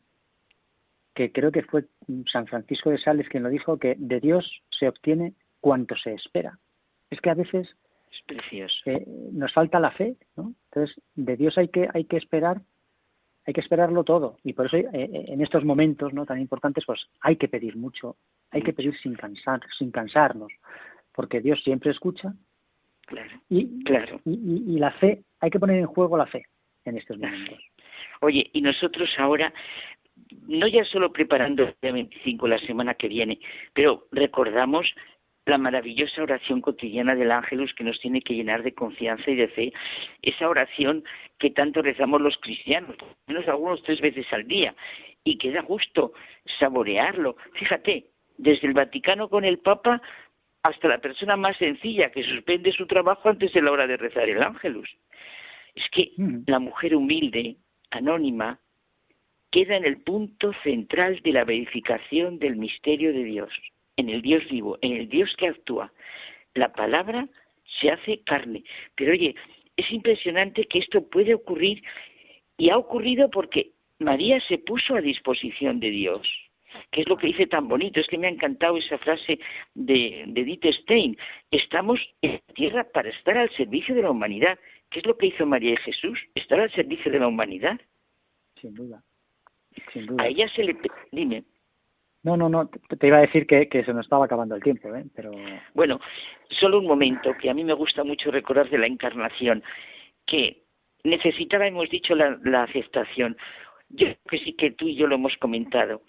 que 1.21 1.33
creo 1.33 1.53
que 1.53 1.63
fue 1.65 1.85
San 2.33 2.47
Francisco 2.47 2.89
de 2.89 2.97
Sales 2.97 3.29
quien 3.29 3.43
lo 3.43 3.51
dijo, 3.51 3.79
que 3.79 3.95
de 3.99 4.21
Dios 4.21 4.63
se 4.71 4.89
obtiene 4.89 5.35
cuanto 5.61 5.95
se 5.97 6.15
espera. 6.15 6.59
Es 7.11 7.21
que 7.21 7.29
a 7.29 7.35
veces 7.35 7.77
es 8.11 8.23
precioso. 8.27 8.75
Eh, 8.87 9.05
nos 9.33 9.53
falta 9.53 9.79
la 9.79 9.91
fe, 9.91 10.17
¿no? 10.35 10.55
Entonces, 10.71 10.99
de 11.17 11.37
Dios 11.37 11.59
hay 11.59 11.69
que, 11.69 11.91
hay 11.93 12.05
que 12.05 12.17
esperar, 12.17 12.63
hay 13.47 13.53
que 13.53 13.61
esperarlo 13.61 14.03
todo. 14.03 14.39
Y 14.45 14.55
por 14.55 14.65
eso 14.65 14.79
eh, 14.79 14.89
eh, 14.95 15.25
en 15.29 15.43
estos 15.43 15.63
momentos 15.63 16.15
¿no? 16.15 16.25
tan 16.25 16.41
importantes, 16.41 16.85
pues 16.87 17.03
hay 17.21 17.37
que 17.37 17.49
pedir 17.49 17.77
mucho, 17.77 18.17
hay 18.51 18.63
que 18.63 18.73
pedir 18.73 18.97
sin 18.97 19.15
cansar, 19.15 19.61
sin 19.77 19.91
cansarnos, 19.91 20.51
porque 21.13 21.43
Dios 21.43 21.63
siempre 21.63 21.91
escucha. 21.91 22.33
Claro. 23.03 23.43
Y, 23.51 23.85
claro. 23.85 24.23
Y, 24.25 24.75
y 24.75 24.79
la 24.79 24.93
fe, 24.93 25.23
hay 25.41 25.51
que 25.51 25.61
poner 25.61 25.81
en 25.81 25.87
juego 25.87 26.17
la 26.17 26.27
fe 26.27 26.47
en 26.87 26.97
estos 26.97 27.19
momentos. 27.19 27.59
Oye, 28.23 28.49
y 28.55 28.63
nosotros 28.63 29.11
ahora 29.19 29.53
no 30.47 30.67
ya 30.67 30.85
solo 30.85 31.13
preparando 31.13 31.65
el 31.65 31.75
día 31.81 31.93
25 31.93 32.49
la 32.49 32.59
semana 32.59 32.95
que 32.95 33.09
viene, 33.09 33.39
pero 33.75 34.07
recordamos 34.13 34.87
la 35.47 35.59
maravillosa 35.59 36.23
oración 36.23 36.61
cotidiana 36.61 37.15
del 37.15 37.33
Ángelus 37.33 37.75
que 37.75 37.85
nos 37.85 37.99
tiene 38.01 38.23
que 38.23 38.35
llenar 38.35 38.63
de 38.63 38.75
confianza 38.75 39.31
y 39.31 39.37
de 39.37 39.49
fe, 39.49 39.73
esa 40.23 40.49
oración 40.49 41.05
que 41.39 41.51
tanto 41.51 41.83
rezamos 41.83 42.21
los 42.21 42.37
cristianos, 42.39 42.97
por 42.97 43.09
lo 43.09 43.17
menos 43.27 43.49
algunos 43.49 43.83
tres 43.83 44.01
veces 44.01 44.27
al 44.33 44.47
día, 44.47 44.75
y 45.25 45.39
que 45.39 45.51
da 45.51 45.63
gusto 45.63 46.13
saborearlo. 46.59 47.37
Fíjate, 47.55 48.07
desde 48.39 48.69
el 48.69 48.75
Vaticano 48.75 49.29
con 49.29 49.45
el 49.45 49.59
Papa 49.59 50.01
hasta 50.63 50.89
la 50.89 50.99
persona 50.99 51.37
más 51.37 51.57
sencilla 51.57 52.11
que 52.11 52.23
suspende 52.23 52.73
su 52.73 52.87
trabajo 52.87 53.29
antes 53.29 53.53
de 53.53 53.63
la 53.63 53.73
hora 53.73 53.87
de 53.87 53.97
rezar 53.97 54.29
el 54.29 54.43
Ángelus. 54.43 54.89
Es 55.75 55.89
que 55.91 56.13
mm. 56.17 56.43
la 56.47 56.59
mujer 56.59 56.95
humilde, 56.95 57.57
anónima, 57.91 58.59
queda 59.51 59.77
en 59.77 59.85
el 59.85 59.99
punto 60.03 60.53
central 60.63 61.21
de 61.23 61.33
la 61.33 61.45
verificación 61.45 62.39
del 62.39 62.57
misterio 62.57 63.13
de 63.13 63.25
Dios, 63.25 63.51
en 63.97 64.09
el 64.09 64.23
Dios 64.23 64.43
vivo, 64.49 64.79
en 64.83 64.93
el 64.93 65.09
Dios 65.09 65.35
que 65.37 65.49
actúa. 65.49 65.93
La 66.55 66.73
palabra 66.73 67.29
se 67.81 67.91
hace 67.91 68.21
carne. 68.25 68.65
Pero 68.95 69.13
oye, 69.13 69.35
es 69.77 69.91
impresionante 69.91 70.65
que 70.67 70.79
esto 70.79 71.09
puede 71.09 71.35
ocurrir 71.35 71.83
y 72.59 72.71
ha 72.71 72.79
ocurrido 72.79 73.31
porque 73.31 73.73
María 73.99 74.41
se 74.49 74.59
puso 74.59 74.95
a 74.95 75.01
disposición 75.01 75.81
de 75.81 75.91
Dios 75.91 76.29
que 76.91 77.03
es 77.03 77.09
lo 77.09 77.17
que 77.17 77.29
dice 77.29 77.47
tan 77.47 77.69
bonito, 77.69 78.01
es 78.01 78.07
que 78.07 78.19
me 78.19 78.27
ha 78.27 78.31
encantado 78.31 78.77
esa 78.77 78.99
frase 78.99 79.39
de, 79.75 80.25
de 80.27 80.41
Edith 80.41 80.67
Stein, 80.83 81.17
estamos 81.51 82.01
en 82.23 82.33
la 82.33 82.55
tierra 82.55 82.85
para 82.93 83.11
estar 83.11 83.37
al 83.37 83.51
servicio 83.57 83.95
de 83.95 84.03
la 84.03 84.11
humanidad. 84.11 84.59
¿Qué 84.91 85.01
es 85.01 85.07
lo 85.07 85.17
que 85.17 85.27
hizo 85.27 85.47
María 85.47 85.73
y 85.73 85.77
Jesús? 85.79 86.19
Estar 86.35 86.61
al 86.61 86.73
servicio 86.73 87.11
de 87.13 87.21
la 87.21 87.29
humanidad. 87.29 87.81
Sin 88.61 88.75
duda. 88.75 89.03
A 90.19 90.27
ella 90.27 90.49
se 90.49 90.65
le... 90.65 90.77
Dime. 91.13 91.45
No, 92.23 92.37
no, 92.37 92.49
no, 92.49 92.69
te 92.69 93.07
iba 93.07 93.17
a 93.17 93.23
decir 93.23 93.47
que, 93.47 93.69
que 93.69 93.83
se 93.83 93.95
nos 93.95 94.05
estaba 94.05 94.27
acabando 94.27 94.55
el 94.55 94.63
tiempo, 94.63 94.95
¿eh? 94.95 95.05
pero... 95.15 95.33
Bueno, 95.73 96.01
solo 96.51 96.79
un 96.79 96.87
momento, 96.87 97.35
que 97.41 97.49
a 97.49 97.55
mí 97.55 97.65
me 97.65 97.73
gusta 97.73 98.05
mucho 98.05 98.31
recordar 98.31 98.69
de 98.69 98.77
la 98.77 98.87
encarnación, 98.87 99.63
que 100.27 100.65
necesitaba, 101.03 101.67
hemos 101.67 101.89
dicho, 101.89 102.15
la, 102.15 102.39
la 102.45 102.65
aceptación. 102.65 103.39
Yo 103.89 104.07
creo 104.07 104.19
que 104.29 104.39
sí 104.39 104.53
que 104.53 104.73
tú 104.73 104.87
y 104.87 104.97
yo 104.97 105.07
lo 105.07 105.15
hemos 105.15 105.35
comentado. 105.39 106.03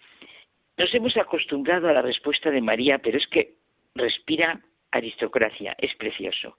Nos 0.77 0.93
hemos 0.93 1.15
acostumbrado 1.15 1.87
a 1.87 1.93
la 1.93 2.01
respuesta 2.01 2.51
de 2.51 2.61
María, 2.61 2.97
pero 2.97 3.17
es 3.17 3.27
que 3.27 3.55
respira 3.95 4.59
aristocracia, 4.91 5.75
es 5.77 5.95
precioso. 5.95 6.57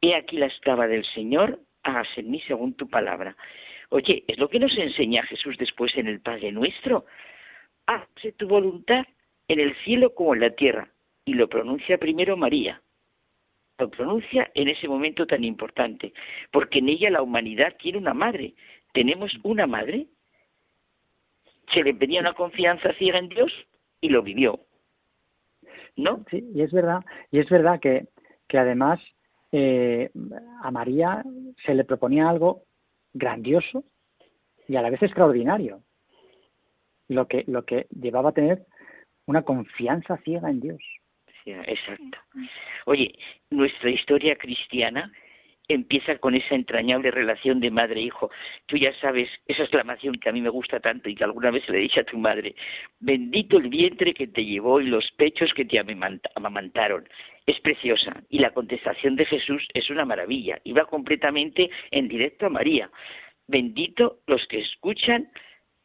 He 0.00 0.14
aquí 0.14 0.38
la 0.38 0.46
esclava 0.46 0.86
del 0.86 1.04
Señor, 1.04 1.60
hágase 1.82 2.20
en 2.20 2.30
mí 2.30 2.40
según 2.46 2.74
tu 2.74 2.88
palabra. 2.88 3.36
Oye, 3.90 4.24
es 4.26 4.38
lo 4.38 4.48
que 4.48 4.58
nos 4.58 4.76
enseña 4.76 5.22
Jesús 5.24 5.56
después 5.58 5.96
en 5.96 6.08
el 6.08 6.20
Padre 6.20 6.52
Nuestro. 6.52 7.06
Hágase 7.86 8.32
tu 8.32 8.46
voluntad 8.46 9.06
en 9.48 9.60
el 9.60 9.74
cielo 9.84 10.14
como 10.14 10.34
en 10.34 10.40
la 10.40 10.50
tierra. 10.50 10.90
Y 11.24 11.34
lo 11.34 11.48
pronuncia 11.48 11.98
primero 11.98 12.36
María. 12.36 12.82
Lo 13.78 13.90
pronuncia 13.90 14.50
en 14.54 14.68
ese 14.68 14.88
momento 14.88 15.26
tan 15.26 15.44
importante, 15.44 16.12
porque 16.50 16.80
en 16.80 16.88
ella 16.88 17.10
la 17.10 17.22
humanidad 17.22 17.76
tiene 17.78 17.98
una 17.98 18.12
madre. 18.12 18.54
Tenemos 18.92 19.32
una 19.42 19.66
madre. 19.66 20.06
Se 21.72 21.82
le 21.82 21.94
pedía 21.94 22.20
una 22.20 22.34
confianza 22.34 22.92
ciega 22.94 23.18
en 23.18 23.28
Dios 23.28 23.52
y 24.00 24.08
lo 24.08 24.22
vivió. 24.22 24.60
¿No? 25.96 26.24
Sí, 26.30 26.44
y 26.54 26.62
es 26.62 26.72
verdad, 26.72 27.04
y 27.30 27.40
es 27.40 27.48
verdad 27.48 27.80
que, 27.80 28.06
que 28.48 28.58
además 28.58 29.00
eh, 29.52 30.10
a 30.62 30.70
María 30.70 31.24
se 31.64 31.74
le 31.74 31.84
proponía 31.84 32.28
algo 32.28 32.62
grandioso 33.12 33.84
y 34.66 34.76
a 34.76 34.82
la 34.82 34.90
vez 34.90 35.02
extraordinario, 35.02 35.82
lo 37.08 37.26
que, 37.26 37.44
lo 37.46 37.64
que 37.64 37.86
llevaba 37.90 38.30
a 38.30 38.34
tener 38.34 38.66
una 39.26 39.42
confianza 39.42 40.18
ciega 40.18 40.50
en 40.50 40.60
Dios. 40.60 40.82
exacto. 41.44 42.18
Oye, 42.86 43.14
nuestra 43.50 43.90
historia 43.90 44.36
cristiana 44.36 45.12
empieza 45.68 46.16
con 46.18 46.34
esa 46.34 46.54
entrañable 46.54 47.10
relación 47.10 47.60
de 47.60 47.70
madre-hijo. 47.70 48.30
Tú 48.66 48.76
ya 48.76 48.92
sabes 49.00 49.28
esa 49.46 49.62
exclamación 49.62 50.14
que 50.14 50.30
a 50.30 50.32
mí 50.32 50.40
me 50.40 50.48
gusta 50.48 50.80
tanto 50.80 51.08
y 51.08 51.14
que 51.14 51.24
alguna 51.24 51.50
vez 51.50 51.68
le 51.68 51.78
dije 51.78 52.00
a 52.00 52.04
tu 52.04 52.18
madre, 52.18 52.54
bendito 53.00 53.58
el 53.58 53.68
vientre 53.68 54.14
que 54.14 54.26
te 54.26 54.44
llevó 54.44 54.80
y 54.80 54.86
los 54.86 55.10
pechos 55.12 55.52
que 55.54 55.66
te 55.66 55.78
amamantaron. 56.34 57.08
Es 57.46 57.60
preciosa 57.60 58.22
y 58.28 58.38
la 58.38 58.50
contestación 58.50 59.16
de 59.16 59.26
Jesús 59.26 59.66
es 59.74 59.90
una 59.90 60.04
maravilla 60.04 60.58
y 60.64 60.72
va 60.72 60.86
completamente 60.86 61.70
en 61.90 62.08
directo 62.08 62.46
a 62.46 62.50
María. 62.50 62.90
Bendito 63.46 64.20
los 64.26 64.46
que 64.48 64.60
escuchan 64.60 65.30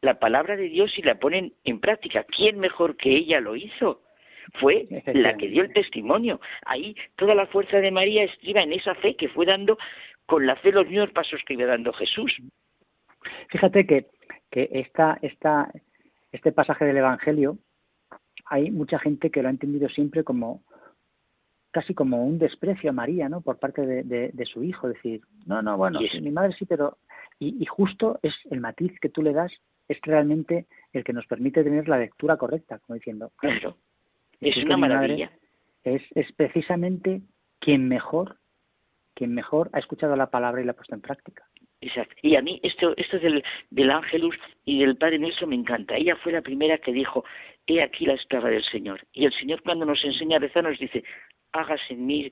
la 0.01 0.19
palabra 0.19 0.57
de 0.57 0.67
Dios 0.69 0.97
y 0.97 1.01
la 1.01 1.15
ponen 1.15 1.53
en 1.63 1.79
práctica. 1.79 2.25
¿Quién 2.25 2.59
mejor 2.59 2.97
que 2.97 3.15
ella 3.15 3.39
lo 3.39 3.55
hizo? 3.55 4.02
Fue 4.59 4.87
la 5.13 5.35
que 5.37 5.47
dio 5.47 5.63
el 5.63 5.73
testimonio. 5.73 6.39
Ahí 6.65 6.95
toda 7.15 7.35
la 7.35 7.47
fuerza 7.47 7.77
de 7.77 7.91
María 7.91 8.23
estriba 8.23 8.61
en 8.61 8.73
esa 8.73 8.95
fe 8.95 9.15
que 9.15 9.29
fue 9.29 9.45
dando 9.45 9.77
con 10.25 10.45
la 10.45 10.55
fe 10.55 10.71
los 10.71 10.87
mismos 10.87 11.11
pasos 11.11 11.41
que 11.45 11.53
iba 11.53 11.65
dando 11.65 11.93
Jesús. 11.93 12.31
Fíjate 13.49 13.85
que, 13.85 14.07
que 14.51 14.69
esta, 14.71 15.17
esta, 15.21 15.71
este 16.31 16.51
pasaje 16.51 16.85
del 16.85 16.97
Evangelio, 16.97 17.57
hay 18.45 18.71
mucha 18.71 18.99
gente 18.99 19.29
que 19.29 19.41
lo 19.41 19.47
ha 19.47 19.51
entendido 19.51 19.89
siempre 19.89 20.23
como 20.23 20.63
casi 21.71 21.95
como 21.95 22.23
un 22.23 22.37
desprecio 22.37 22.91
a 22.91 22.93
María, 22.93 23.29
¿no? 23.29 23.41
Por 23.41 23.57
parte 23.57 23.83
de, 23.83 24.03
de, 24.31 24.45
su 24.45 24.63
hijo, 24.63 24.87
decir, 24.87 25.21
no, 25.47 25.63
no, 25.63 25.75
bueno, 25.75 25.99
mi 25.99 26.31
madre 26.31 26.53
sí, 26.53 26.65
pero 26.65 26.99
y, 27.39 27.57
y, 27.59 27.65
justo 27.65 28.19
es 28.21 28.33
el 28.51 28.59
matiz 28.59 28.91
que 28.99 29.09
tú 29.09 29.23
le 29.23 29.33
das 29.33 29.51
es 29.87 29.97
realmente 30.03 30.67
el 30.93 31.03
que 31.03 31.13
nos 31.13 31.25
permite 31.25 31.63
tener 31.63 31.87
la 31.87 31.97
lectura 31.97 32.37
correcta, 32.37 32.79
como 32.79 32.95
diciendo, 32.95 33.31
claro, 33.37 33.75
es 34.41 34.57
una 34.57 34.77
maravilla. 34.77 35.31
Es, 35.83 36.01
es 36.15 36.31
precisamente 36.33 37.21
quien 37.59 37.87
mejor, 37.87 38.37
quien 39.13 39.33
mejor 39.33 39.69
ha 39.73 39.79
escuchado 39.79 40.15
la 40.15 40.29
palabra 40.29 40.61
y 40.61 40.65
la 40.65 40.71
ha 40.71 40.75
puesto 40.75 40.95
en 40.95 41.01
práctica. 41.01 41.43
Exacto. 41.81 42.15
Y 42.21 42.37
a 42.37 42.41
mí 42.41 42.61
esto, 42.63 42.93
esto 42.95 43.19
del, 43.19 43.43
del 43.69 43.91
Ángelus 43.91 44.35
y 44.63 44.79
del 44.79 44.95
Padre 44.95 45.19
Nuestro 45.19 45.47
me 45.47 45.55
encanta. 45.55 45.97
Ella 45.97 46.15
fue 46.15 46.31
la 46.31 46.41
primera 46.41 46.77
que 46.77 46.93
dijo, 46.93 47.25
he 47.67 47.81
aquí 47.81 48.05
la 48.05 48.13
esclava 48.13 48.49
del 48.49 48.63
Señor. 48.63 49.01
Y 49.11 49.25
el 49.25 49.33
Señor 49.33 49.61
cuando 49.63 49.85
nos 49.85 50.03
enseña 50.05 50.37
a 50.37 50.39
rezar 50.39 50.63
nos 50.63 50.79
dice, 50.79 51.03
hágase 51.51 51.93
en 51.93 52.05
mí, 52.05 52.31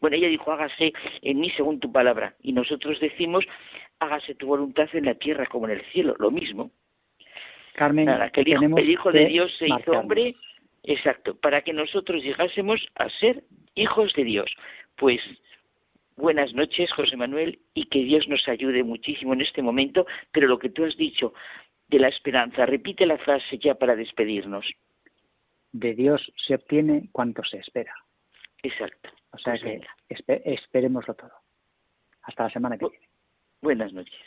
bueno, 0.00 0.16
ella 0.16 0.28
dijo, 0.28 0.50
hágase 0.50 0.92
en 1.22 1.40
mí 1.40 1.50
según 1.50 1.78
tu 1.78 1.92
palabra. 1.92 2.34
Y 2.42 2.52
nosotros 2.52 2.98
decimos, 3.00 3.44
hágase 3.98 4.34
tu 4.34 4.46
voluntad 4.46 4.88
en 4.94 5.04
la 5.04 5.14
tierra 5.14 5.46
como 5.46 5.68
en 5.68 5.78
el 5.78 5.84
cielo, 5.92 6.16
lo 6.18 6.30
mismo. 6.30 6.70
Carmen, 7.74 8.08
que 8.32 8.40
el, 8.40 8.48
hijo, 8.48 8.78
el 8.78 8.90
hijo 8.90 9.12
de 9.12 9.26
Dios 9.26 9.54
se 9.58 9.66
hizo 9.66 9.92
hombre 9.92 10.34
Exacto, 10.82 11.34
para 11.36 11.62
que 11.62 11.72
nosotros 11.72 12.22
llegásemos 12.22 12.80
a 12.94 13.08
ser 13.10 13.44
hijos 13.74 14.12
de 14.14 14.24
Dios. 14.24 14.50
Pues 14.96 15.20
buenas 16.16 16.54
noches, 16.54 16.92
José 16.92 17.16
Manuel, 17.16 17.58
y 17.74 17.86
que 17.86 18.00
Dios 18.00 18.28
nos 18.28 18.46
ayude 18.48 18.82
muchísimo 18.82 19.34
en 19.34 19.42
este 19.42 19.62
momento, 19.62 20.06
pero 20.32 20.48
lo 20.48 20.58
que 20.58 20.70
tú 20.70 20.84
has 20.84 20.96
dicho 20.96 21.32
de 21.88 21.98
la 21.98 22.08
esperanza, 22.08 22.66
repite 22.66 23.04
la 23.04 23.18
frase 23.18 23.58
ya 23.58 23.74
para 23.74 23.96
despedirnos. 23.96 24.66
De 25.72 25.94
Dios 25.94 26.32
se 26.36 26.54
obtiene 26.54 27.08
cuanto 27.12 27.44
se 27.44 27.58
espera. 27.58 27.94
Exacto. 28.62 29.10
O 29.32 29.38
sea 29.38 29.54
pues 29.60 30.22
que 30.26 30.42
esperémoslo 30.44 31.14
todo. 31.14 31.32
Hasta 32.22 32.44
la 32.44 32.50
semana 32.50 32.78
que 32.78 32.88
viene. 32.88 33.08
Buenas 33.60 33.92
noches. 33.92 34.20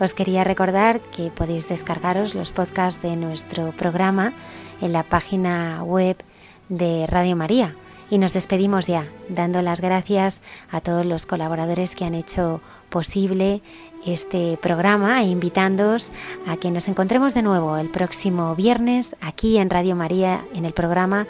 Os 0.00 0.14
quería 0.14 0.44
recordar 0.44 1.00
que 1.00 1.30
podéis 1.30 1.68
descargaros 1.68 2.34
los 2.34 2.52
podcasts 2.52 3.02
de 3.02 3.16
nuestro 3.16 3.72
programa 3.72 4.32
en 4.80 4.92
la 4.92 5.02
página 5.02 5.82
web 5.82 6.16
de 6.68 7.06
Radio 7.08 7.34
María. 7.34 7.74
Y 8.10 8.18
nos 8.18 8.32
despedimos 8.32 8.86
ya, 8.86 9.06
dando 9.28 9.60
las 9.60 9.80
gracias 9.80 10.40
a 10.70 10.80
todos 10.80 11.04
los 11.04 11.26
colaboradores 11.26 11.94
que 11.94 12.04
han 12.04 12.14
hecho 12.14 12.62
posible 12.88 13.60
este 14.06 14.56
programa 14.62 15.20
e 15.22 15.26
invitándoos 15.26 16.12
a 16.46 16.56
que 16.56 16.70
nos 16.70 16.88
encontremos 16.88 17.34
de 17.34 17.42
nuevo 17.42 17.76
el 17.76 17.90
próximo 17.90 18.54
viernes 18.54 19.16
aquí 19.20 19.58
en 19.58 19.68
Radio 19.68 19.96
María 19.96 20.44
en 20.54 20.64
el 20.64 20.72
programa 20.72 21.26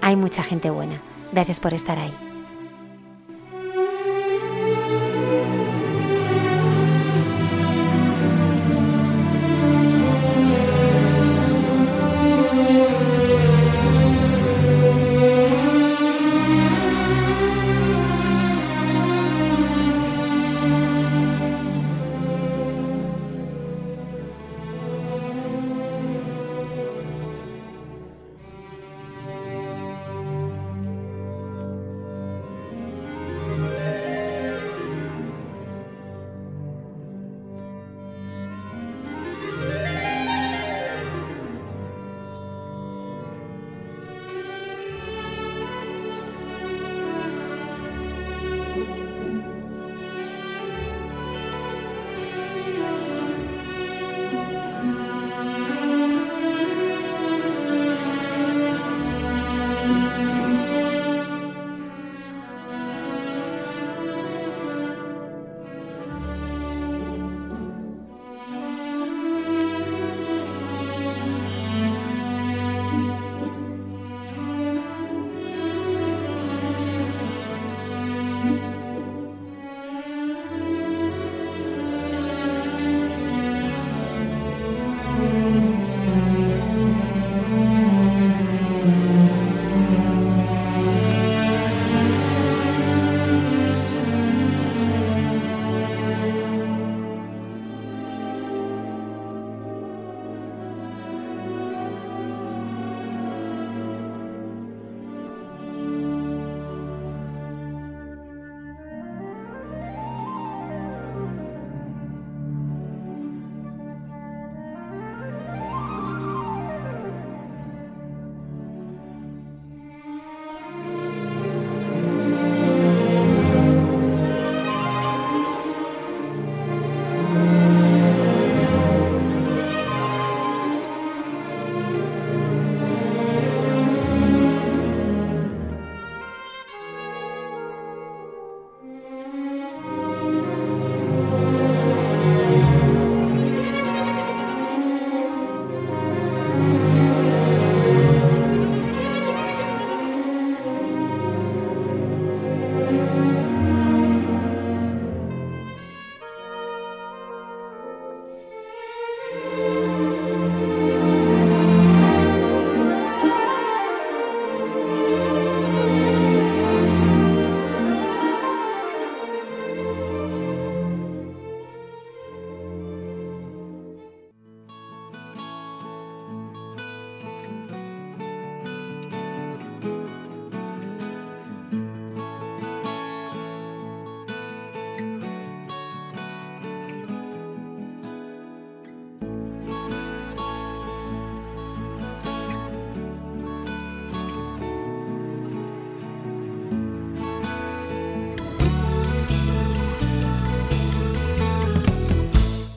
Hay 0.00 0.16
mucha 0.16 0.42
gente 0.42 0.70
buena. 0.70 1.02
Gracias 1.32 1.60
por 1.60 1.74
estar 1.74 1.98
ahí. 1.98 2.31